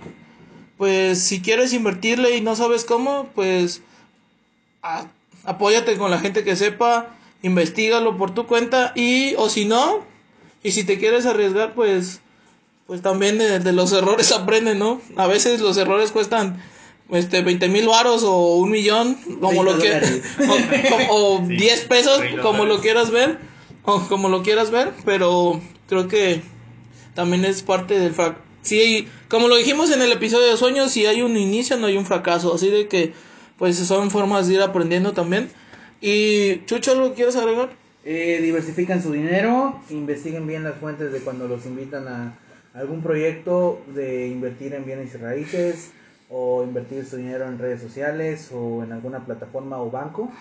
pues 0.79 1.21
si 1.21 1.41
quieres 1.41 1.73
invertirle 1.73 2.37
y 2.37 2.41
no 2.41 2.57
sabes 2.57 2.85
cómo, 2.85 3.29
pues 3.35 3.83
a- 4.83 5.07
apóyate 5.45 5.97
con 5.97 6.11
la 6.11 6.19
gente 6.19 6.45
que 6.45 6.57
sepa, 6.57 7.15
investigalo 7.43 8.17
por 8.17 8.33
tu 8.35 8.47
cuenta 8.47 8.93
y, 8.95 9.35
o 9.37 9.49
si 9.49 9.65
no, 9.65 10.05
y 10.63 10.73
si 10.73 10.85
te 10.85 10.99
quieres 10.99 11.27
arriesgar, 11.27 11.75
pues, 11.75 12.21
pues 12.87 13.03
también 13.03 13.39
de, 13.39 13.61
de 13.61 13.73
los 13.73 13.93
errores 13.95 14.33
aprende, 14.33 14.75
¿no? 14.75 15.01
A 15.17 15.27
veces 15.27 15.61
los 15.61 15.77
errores 15.77 16.11
cuestan 16.11 16.63
este 17.11 17.43
20 17.43 17.69
mil 17.69 17.87
varos 17.87 18.23
o 18.25 18.57
un 18.57 18.71
millón, 18.71 19.15
como 19.41 19.63
lo 19.63 19.77
30 19.79 20.01
que 20.01 20.47
dólares. 20.47 20.99
o, 21.09 21.15
o- 21.15 21.35
o 21.43 21.47
Sí, 21.47 21.57
10 21.57 21.81
pesos, 21.85 22.19
30 22.19 22.43
como 22.43 22.65
lo 22.65 22.81
quieras 22.81 23.11
ver, 23.11 23.39
o 23.85 24.01
como 24.09 24.29
lo 24.31 24.43
quieras 24.43 24.71
ver, 24.71 24.93
pero 25.05 25.61
creo 25.87 26.09
que 26.09 26.43
también 27.15 27.45
es 27.45 27.63
parte 27.63 27.99
del 27.99 28.15
fracaso. 28.15 28.43
Sí, 28.65 29.07
como 29.29 29.49
lo 29.49 29.57
dijimos 29.57 29.91
en 29.91 30.01
el 30.01 30.11
episodio 30.11 30.51
de 30.51 30.57
sueños, 30.57 30.91
si 30.91 31.05
hay 31.05 31.21
un 31.21 31.37
inicio 31.37 31.77
no 31.77 31.87
hay 31.87 31.99
un 31.99 32.07
fracaso, 32.07 32.55
así 32.55 32.71
de 32.71 32.89
que 32.89 33.13
pues 33.59 33.77
son 33.77 34.11
formas 34.11 34.49
de 34.49 34.55
ir 34.55 34.63
aprendiendo 34.63 35.13
también. 35.13 35.51
Y 36.01 36.65
Chucho, 36.65 36.93
¿algo 36.93 37.13
quieres 37.13 37.37
agregar? 37.37 37.69
Eh, 38.07 38.41
diversifican 38.43 39.03
su 39.03 39.13
dinero, 39.13 39.81
investiguen 39.91 40.47
bien 40.47 40.65
las 40.65 40.77
fuentes 40.77 41.13
de 41.13 41.21
cuando 41.21 41.47
los 41.47 41.67
invitan 41.67 42.09
a 42.09 42.39
algún 42.73 43.03
proyecto 43.03 43.83
de 43.95 44.29
invertir 44.29 44.73
en 44.73 44.87
bienes 44.87 45.15
y 45.15 45.19
raíces 45.19 45.91
o 46.31 46.65
invertir 46.65 47.05
su 47.05 47.19
dinero 47.19 47.47
en 47.47 47.59
redes 47.59 47.83
sociales 47.83 48.49
o 48.51 48.83
en 48.83 48.93
alguna 48.93 49.27
plataforma 49.27 49.79
o 49.79 49.91
banco. 49.91 50.33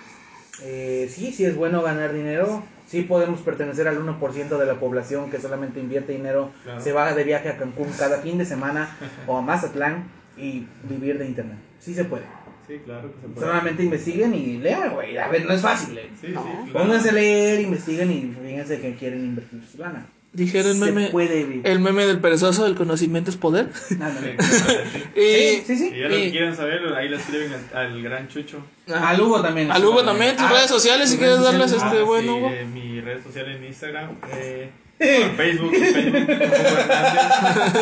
Eh, 0.62 1.12
sí, 1.14 1.34
sí 1.34 1.44
es 1.44 1.58
bueno 1.58 1.82
ganar 1.82 2.14
dinero, 2.14 2.64
sí 2.94 3.02
podemos 3.02 3.42
pertenecer 3.42 3.88
al 3.88 3.98
1% 4.00 4.58
de 4.60 4.66
la 4.68 4.76
población 4.76 5.32
que 5.32 5.40
solamente 5.40 5.80
invierte 5.80 6.12
dinero, 6.12 6.52
Claro. 6.64 6.80
se 6.80 6.92
va 6.94 7.12
de 7.16 7.24
viaje 7.24 7.50
a 7.50 7.58
Cancún 7.58 7.88
cada 7.98 8.20
fin 8.20 8.38
de 8.38 8.46
semana 8.46 8.96
o 9.26 9.36
a 9.36 9.42
Mazatlán 9.42 10.04
y 10.38 10.68
vivir 10.88 11.18
de 11.18 11.26
internet. 11.26 11.58
Sí 11.80 11.96
se 11.96 12.06
puede. 12.06 12.26
Sí, 12.68 12.80
claro 12.86 13.12
que 13.12 13.20
se 13.22 13.28
puede. 13.30 13.48
Solamente 13.48 13.82
investiguen 13.84 14.36
y 14.36 14.58
lean, 14.60 14.94
güey. 14.94 15.18
A 15.18 15.28
ver, 15.28 15.44
no 15.44 15.54
es 15.56 15.62
fácil, 15.62 15.98
eh. 15.98 16.08
Sí, 16.22 16.28
sí, 16.28 16.34
claro. 16.34 16.48
Pónganse 16.72 17.10
a 17.10 17.14
leer, 17.14 17.62
investiguen 17.62 18.12
y 18.12 18.36
fíjense 18.46 18.80
que 18.80 18.96
quieren 18.96 19.26
invertir 19.26 19.64
su 19.72 19.80
lana. 19.80 20.06
Dijera 20.34 20.70
el 20.72 20.78
meme, 20.78 21.10
puede 21.10 21.44
vivir. 21.44 21.62
el 21.64 21.80
meme 21.80 22.08
del 22.08 22.20
perezoso, 22.20 22.66
el 22.66 22.74
conocimiento 22.74 23.30
es 23.30 23.38
poder. 23.38 23.68
Ándale. 23.92 24.36
Y, 25.16 25.22
Sí, 25.22 25.64
sí, 25.68 25.78
sí. 25.78 25.90
Si 25.92 26.00
ya 26.00 26.08
lo 26.08 26.18
Y- 26.18 26.24
que 26.24 26.32
quieran 26.32 26.56
saber, 26.56 26.82
ahí 26.98 27.08
le 27.08 27.18
escriben 27.18 27.52
al, 27.54 27.78
al 27.78 28.02
gran 28.02 28.28
Chucho. 28.30 28.58
Ajá. 28.92 29.10
Al 29.10 29.22
Hugo 29.22 29.42
también. 29.44 29.70
Al 29.72 29.86
Hugo 29.86 30.04
también, 30.04 30.36
tus 30.36 30.46
Ah, 30.46 30.50
redes 30.54 30.68
sociales, 30.70 31.12
si 31.12 31.18
quieres 31.18 31.40
darles 31.42 31.72
este 31.72 32.00
Ah, 32.00 32.04
buen 32.04 32.24
sí, 32.24 32.30
Hugo. 32.30 32.50
eh, 32.50 32.66
mi 32.66 33.00
red 33.00 33.22
social 33.24 33.48
en 33.52 33.64
Instagram. 33.64 34.10
Eh, 34.36 34.72
bueno, 35.00 35.34
Facebook, 35.38 35.76
Facebook. 35.76 36.28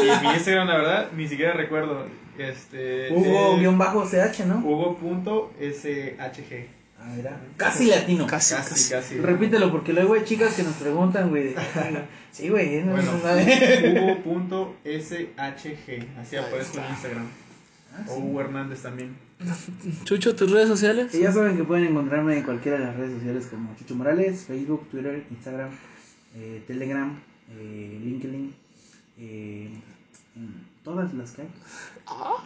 Y 0.03 0.27
mi 0.27 0.33
Instagram, 0.33 0.67
la 0.67 0.75
verdad, 0.77 1.07
ni 1.15 1.27
siquiera 1.29 1.53
recuerdo. 1.53 2.05
Este, 2.37 3.07
Hugo 3.11 3.57
eh, 3.59 4.45
¿no? 4.45 4.57
Hugo.shg. 4.65 6.67
Ah. 7.03 7.37
Casi 7.57 7.87
latino. 7.87 8.27
Casi, 8.27 8.53
Casi, 8.55 8.69
casi. 8.69 8.89
casi. 8.91 9.17
Repítelo 9.17 9.71
porque 9.71 9.91
luego 9.93 10.13
hay 10.13 10.23
chicas 10.23 10.53
que 10.53 10.63
nos 10.63 10.73
preguntan, 10.75 11.29
güey. 11.29 11.55
Sí, 12.31 12.47
güey. 12.49 12.81
no- 12.83 12.91
Bueno. 12.93 13.11
Hugo.shg. 14.25 16.07
Así 16.19 16.35
aparece 16.37 16.79
en 16.79 16.85
Instagram. 16.89 17.27
Ah, 17.93 18.05
O 18.07 18.15
sí. 18.15 18.21
Hugo 18.21 18.41
Hernández 18.41 18.81
también. 18.81 19.15
Chucho, 20.05 20.35
tus 20.35 20.51
redes 20.51 20.67
sociales. 20.67 21.13
Y 21.15 21.19
ya 21.21 21.31
saben 21.31 21.57
que 21.57 21.63
pueden 21.63 21.87
encontrarme 21.87 22.37
en 22.37 22.43
cualquiera 22.43 22.77
de 22.79 22.85
las 22.85 22.95
redes 22.95 23.13
sociales 23.15 23.47
como 23.49 23.75
Chucho 23.75 23.95
Morales, 23.95 24.45
Facebook, 24.47 24.87
Twitter, 24.89 25.23
Instagram, 25.31 25.69
eh, 26.35 26.63
Telegram, 26.67 27.19
eh, 27.59 27.99
LinkedIn, 28.03 28.53
eh, 29.19 29.69
en 30.35 30.65
todas 30.83 31.13
las 31.13 31.31
que 31.31 31.43
hay. 31.43 31.47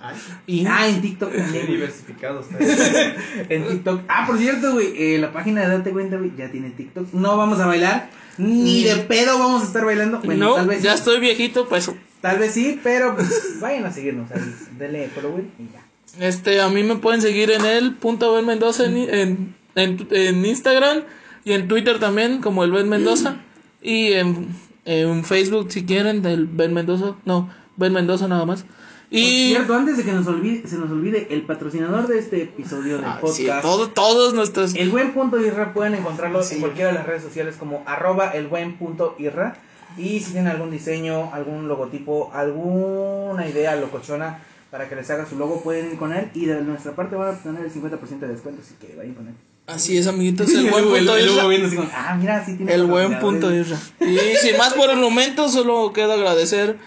Ay, 0.02 0.16
Y 0.48 0.66
Ah, 0.68 0.88
en 0.88 1.02
TikTok 1.02 1.32
qué 1.32 1.38
también. 1.40 1.68
diversificado 1.68 2.42
está. 2.42 2.58
En 3.50 3.68
TikTok. 3.68 4.02
Ah, 4.08 4.26
por 4.28 4.38
cierto, 4.38 4.74
güey, 4.74 4.94
eh, 4.96 5.18
la 5.18 5.32
página 5.32 5.62
de 5.62 5.78
Date 5.78 5.92
Cuenta, 5.92 6.18
güey, 6.18 6.32
ya 6.38 6.52
tiene 6.52 6.70
TikTok. 6.72 7.14
No 7.14 7.38
vamos 7.38 7.60
a 7.60 7.66
bailar, 7.68 8.10
ni 8.38 8.84
de 8.84 8.96
pedo 8.98 9.40
vamos 9.40 9.64
a 9.64 9.66
estar 9.66 9.86
bailando. 9.86 10.20
Bueno, 10.24 10.50
no, 10.50 10.56
tal 10.56 10.68
vez 10.68 10.82
ya 10.84 10.92
sí, 10.94 11.00
estoy 11.00 11.20
viejito, 11.20 11.68
pues. 11.68 11.90
Tal 12.22 12.40
vez 12.40 12.54
sí, 12.54 12.80
pero 12.84 13.16
pues, 13.16 13.58
vayan 13.62 13.86
a 13.86 13.92
seguirnos 13.92 14.30
ahí. 14.32 14.42
Denle 14.78 15.10
follow, 15.10 15.32
güey, 15.32 15.46
y 15.60 15.70
ya. 15.74 15.86
Este, 16.28 16.62
a 16.62 16.70
mí 16.70 16.84
me 16.84 16.96
pueden 16.98 17.22
seguir 17.22 17.52
en 17.52 17.66
el 17.66 17.94
punto 17.96 18.34
Ben 18.34 18.46
Mendoza 18.46 18.86
en, 18.86 18.98
en, 18.98 19.56
en, 19.76 20.08
en 20.12 20.46
Instagram 20.46 21.04
y 21.44 21.52
en 21.54 21.68
Twitter 21.68 22.00
también 22.00 22.42
como 22.42 22.64
el 22.64 22.72
Ben 22.72 22.88
Mendoza 22.88 23.38
y 23.82 24.14
en, 24.14 24.48
en 24.86 25.26
Facebook 25.26 25.72
si 25.74 25.84
quieren 25.86 26.22
del 26.22 26.46
Ben 26.46 26.74
Mendoza, 26.74 27.16
no, 27.26 27.50
Ben 27.78 27.94
Mendoza 27.94 28.28
nada 28.28 28.46
más. 28.46 28.64
Por 28.64 29.20
Y 29.20 29.50
cierto, 29.50 29.76
antes 29.76 29.98
de 29.98 30.04
que 30.04 30.12
nos 30.12 30.26
olvide, 30.28 30.68
se 30.68 30.78
nos 30.78 30.90
olvide, 30.90 31.28
el 31.30 31.44
patrocinador 31.44 32.08
de 32.08 32.18
este 32.20 32.42
episodio 32.44 32.96
del 32.98 33.06
Ah, 33.06 33.20
podcast. 33.22 33.38
sí, 33.38 33.48
todo- 33.62 33.90
todos 33.90 34.34
nuestros 34.34 34.74
El 34.76 34.90
buen 34.90 35.14
punto 35.14 35.40
irra 35.40 35.74
pueden 35.74 35.94
encontrarlo 35.94 36.42
Sí. 36.44 36.56
en 36.56 36.62
cualquiera 36.62 36.90
de 36.90 36.96
las 36.96 37.06
redes 37.06 37.22
sociales 37.24 37.56
como 37.58 37.84
arroba 37.86 38.30
el 38.32 38.48
buen 38.48 38.78
punto 38.78 39.16
irra. 39.20 39.58
Y 39.98 40.20
si 40.22 40.32
tienen 40.32 40.48
algún 40.52 40.72
diseño, 40.72 41.32
algún 41.34 41.68
logotipo, 41.68 42.32
alguna 42.34 43.48
idea 43.48 43.76
locochona 43.76 44.40
para 44.72 44.90
que 44.90 44.96
les 44.96 45.10
haga 45.10 45.26
su 45.26 45.38
logo, 45.38 45.62
pueden 45.62 45.92
ir 45.92 45.98
con 45.98 46.12
él. 46.12 46.30
Y 46.34 46.46
de 46.48 46.62
nuestra 46.62 46.94
parte 46.96 47.16
van 47.16 47.28
a 47.28 47.32
obtener 47.32 47.64
el 47.64 47.72
50% 47.72 48.26
de 48.26 48.34
descuento, 48.34 48.62
así 48.66 48.74
que 48.82 48.96
vayan 48.98 49.14
con 49.14 49.28
él. 49.28 49.34
Así 49.68 49.98
es, 49.98 50.08
amiguitos, 50.08 50.50
el 50.54 50.70
buen 50.70 50.84
punto 50.84 51.16
viendo 51.16 51.68
así 51.68 51.76
como, 51.76 51.90
ah, 51.94 52.18
mira, 52.20 52.44
sí 52.46 52.56
tiene 52.58 52.74
El 52.74 52.86
buen 52.86 53.20
punto. 53.20 53.54
Isra. 53.56 53.78
Y 54.02 54.18
sin 54.42 54.58
más 54.58 54.74
por 54.74 54.90
el 54.90 54.98
momento, 54.98 55.48
solo 55.48 55.94
queda 55.94 56.16
agradecer 56.16 56.78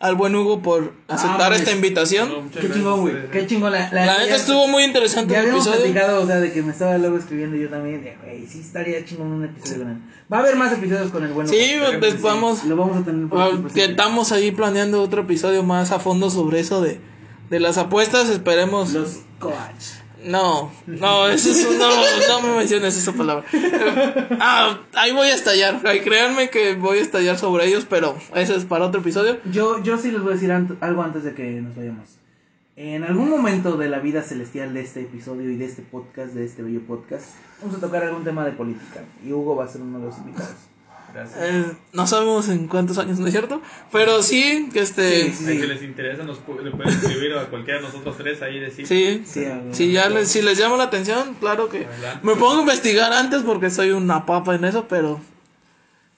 al 0.00 0.14
buen 0.14 0.34
Hugo 0.36 0.62
por 0.62 0.92
aceptar 1.08 1.38
mames. 1.50 1.60
esta 1.60 1.72
invitación. 1.72 2.28
No, 2.28 2.50
Qué 2.60 2.70
chingón, 2.72 3.00
güey. 3.00 3.30
Qué 3.30 3.46
chingón. 3.46 3.72
La, 3.72 3.90
La 3.92 4.02
neta 4.18 4.26
ya- 4.26 4.36
estuvo 4.36 4.68
muy 4.68 4.84
interesante 4.84 5.32
Ya 5.32 5.40
el 5.40 5.46
habíamos 5.46 5.66
episodio. 5.66 5.92
platicado, 5.92 6.22
o 6.22 6.26
sea, 6.26 6.36
de 6.40 6.52
que 6.52 6.62
me 6.62 6.70
estaba 6.72 6.98
luego 6.98 7.16
escribiendo 7.18 7.56
yo 7.56 7.68
también, 7.68 8.04
de, 8.04 8.16
güey, 8.22 8.46
sí 8.46 8.60
estaría 8.60 9.04
chingón 9.04 9.26
un 9.28 9.44
episodio 9.44 9.78
con 9.82 9.90
él. 9.90 9.98
Va 10.32 10.36
a 10.36 10.40
haber 10.40 10.56
más 10.56 10.72
episodios 10.72 11.10
con 11.10 11.24
el 11.24 11.32
bueno. 11.32 11.50
Sí, 11.50 11.56
Hugo. 11.80 11.98
pues 11.98 12.22
vamos, 12.22 12.64
Lo 12.64 12.76
vamos 12.76 12.96
a 12.98 13.02
tener 13.04 13.28
por 13.28 13.40
Ah, 13.40 13.50
que 13.74 13.84
estamos 13.86 14.30
ahí 14.32 14.52
planeando 14.52 15.02
otro 15.02 15.22
episodio 15.22 15.62
más 15.64 15.90
a 15.90 15.98
fondo 15.98 16.30
sobre 16.30 16.60
eso 16.60 16.80
de, 16.80 17.00
de 17.50 17.60
las 17.60 17.76
apuestas. 17.78 18.28
Esperemos. 18.28 18.92
Los 18.92 19.18
coach. 19.40 19.54
No, 20.24 20.72
no, 20.86 21.28
eso 21.28 21.50
es 21.50 21.78
no, 21.78 22.42
me 22.42 22.56
menciones 22.56 22.96
esa 22.96 23.12
palabra. 23.12 23.44
Ah, 24.40 24.80
ahí 24.94 25.12
voy 25.12 25.28
a 25.28 25.34
estallar. 25.34 25.80
Créanme 25.82 26.50
que 26.50 26.74
voy 26.74 26.98
a 26.98 27.02
estallar 27.02 27.38
sobre 27.38 27.66
ellos, 27.66 27.86
pero 27.88 28.16
eso 28.34 28.54
es 28.54 28.64
para 28.64 28.86
otro 28.86 29.00
episodio. 29.00 29.38
Yo, 29.50 29.82
yo 29.82 29.98
sí 29.98 30.10
les 30.10 30.20
voy 30.20 30.32
a 30.32 30.34
decir 30.34 30.52
algo 30.52 31.02
antes 31.02 31.24
de 31.24 31.34
que 31.34 31.60
nos 31.60 31.76
vayamos. 31.76 32.18
En 32.76 33.02
algún 33.02 33.28
momento 33.28 33.76
de 33.76 33.88
la 33.88 33.98
vida 33.98 34.22
celestial 34.22 34.72
de 34.72 34.82
este 34.82 35.00
episodio 35.00 35.50
y 35.50 35.56
de 35.56 35.64
este 35.64 35.82
podcast, 35.82 36.32
de 36.34 36.44
este 36.44 36.62
bello 36.62 36.80
podcast, 36.82 37.34
vamos 37.60 37.76
a 37.76 37.80
tocar 37.80 38.04
algún 38.04 38.22
tema 38.22 38.44
de 38.44 38.52
política. 38.52 39.02
Y 39.26 39.32
Hugo 39.32 39.56
va 39.56 39.64
a 39.64 39.68
ser 39.68 39.80
uno 39.80 39.98
de 39.98 40.06
los 40.06 40.18
invitados. 40.18 40.54
Eh, 41.38 41.72
no 41.92 42.06
sabemos 42.06 42.48
en 42.48 42.68
cuántos 42.68 42.98
años, 42.98 43.18
¿no 43.18 43.26
es 43.26 43.32
cierto? 43.32 43.60
Pero 43.90 44.22
sí, 44.22 44.68
que 44.72 44.80
este. 44.80 45.32
Sí, 45.32 45.44
les 45.58 45.82
interesa, 45.82 46.22
nos 46.22 46.38
pu- 46.38 46.60
le 46.62 46.70
pueden 46.70 46.92
escribir 46.94 47.32
a 47.34 47.46
cualquiera 47.46 47.80
de 47.80 47.86
nosotros 47.86 48.16
tres 48.16 48.40
ahí 48.42 48.60
decir. 48.60 48.86
Sí, 48.86 49.22
Sí, 49.72 49.90
ya 49.92 50.08
les, 50.08 50.28
si 50.28 50.42
les 50.42 50.58
llama 50.58 50.76
la 50.76 50.84
atención, 50.84 51.34
claro 51.40 51.68
que 51.68 51.86
Adelante. 51.86 52.20
me 52.26 52.34
pongo 52.36 52.58
a 52.58 52.60
investigar 52.60 53.12
antes 53.12 53.42
porque 53.42 53.70
soy 53.70 53.90
una 53.90 54.26
papa 54.26 54.54
en 54.54 54.64
eso, 54.64 54.86
pero 54.88 55.20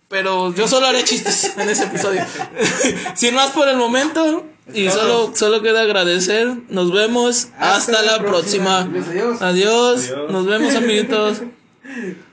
pero 0.09 0.53
yo 0.55 0.67
solo 0.67 0.87
haré 0.87 1.05
chistes 1.05 1.53
en 1.57 1.69
ese 1.69 1.85
episodio. 1.85 2.25
Sin 3.15 3.35
más 3.35 3.51
por 3.53 3.69
el 3.69 3.77
momento 3.77 4.45
y 4.75 4.91
solo 4.91 5.33
solo 5.35 5.63
queda 5.63 5.83
agradecer. 5.83 6.53
Nos 6.69 6.93
vemos 6.93 7.49
hasta, 7.59 8.03
la 8.03 8.19
próxima. 8.19 8.81
Adiós. 8.81 9.41
Adiós. 9.41 9.41
Adiós. 10.11 10.13
Nos 10.31 10.47
vemos 10.47 10.75
amiguitos. 10.75 11.43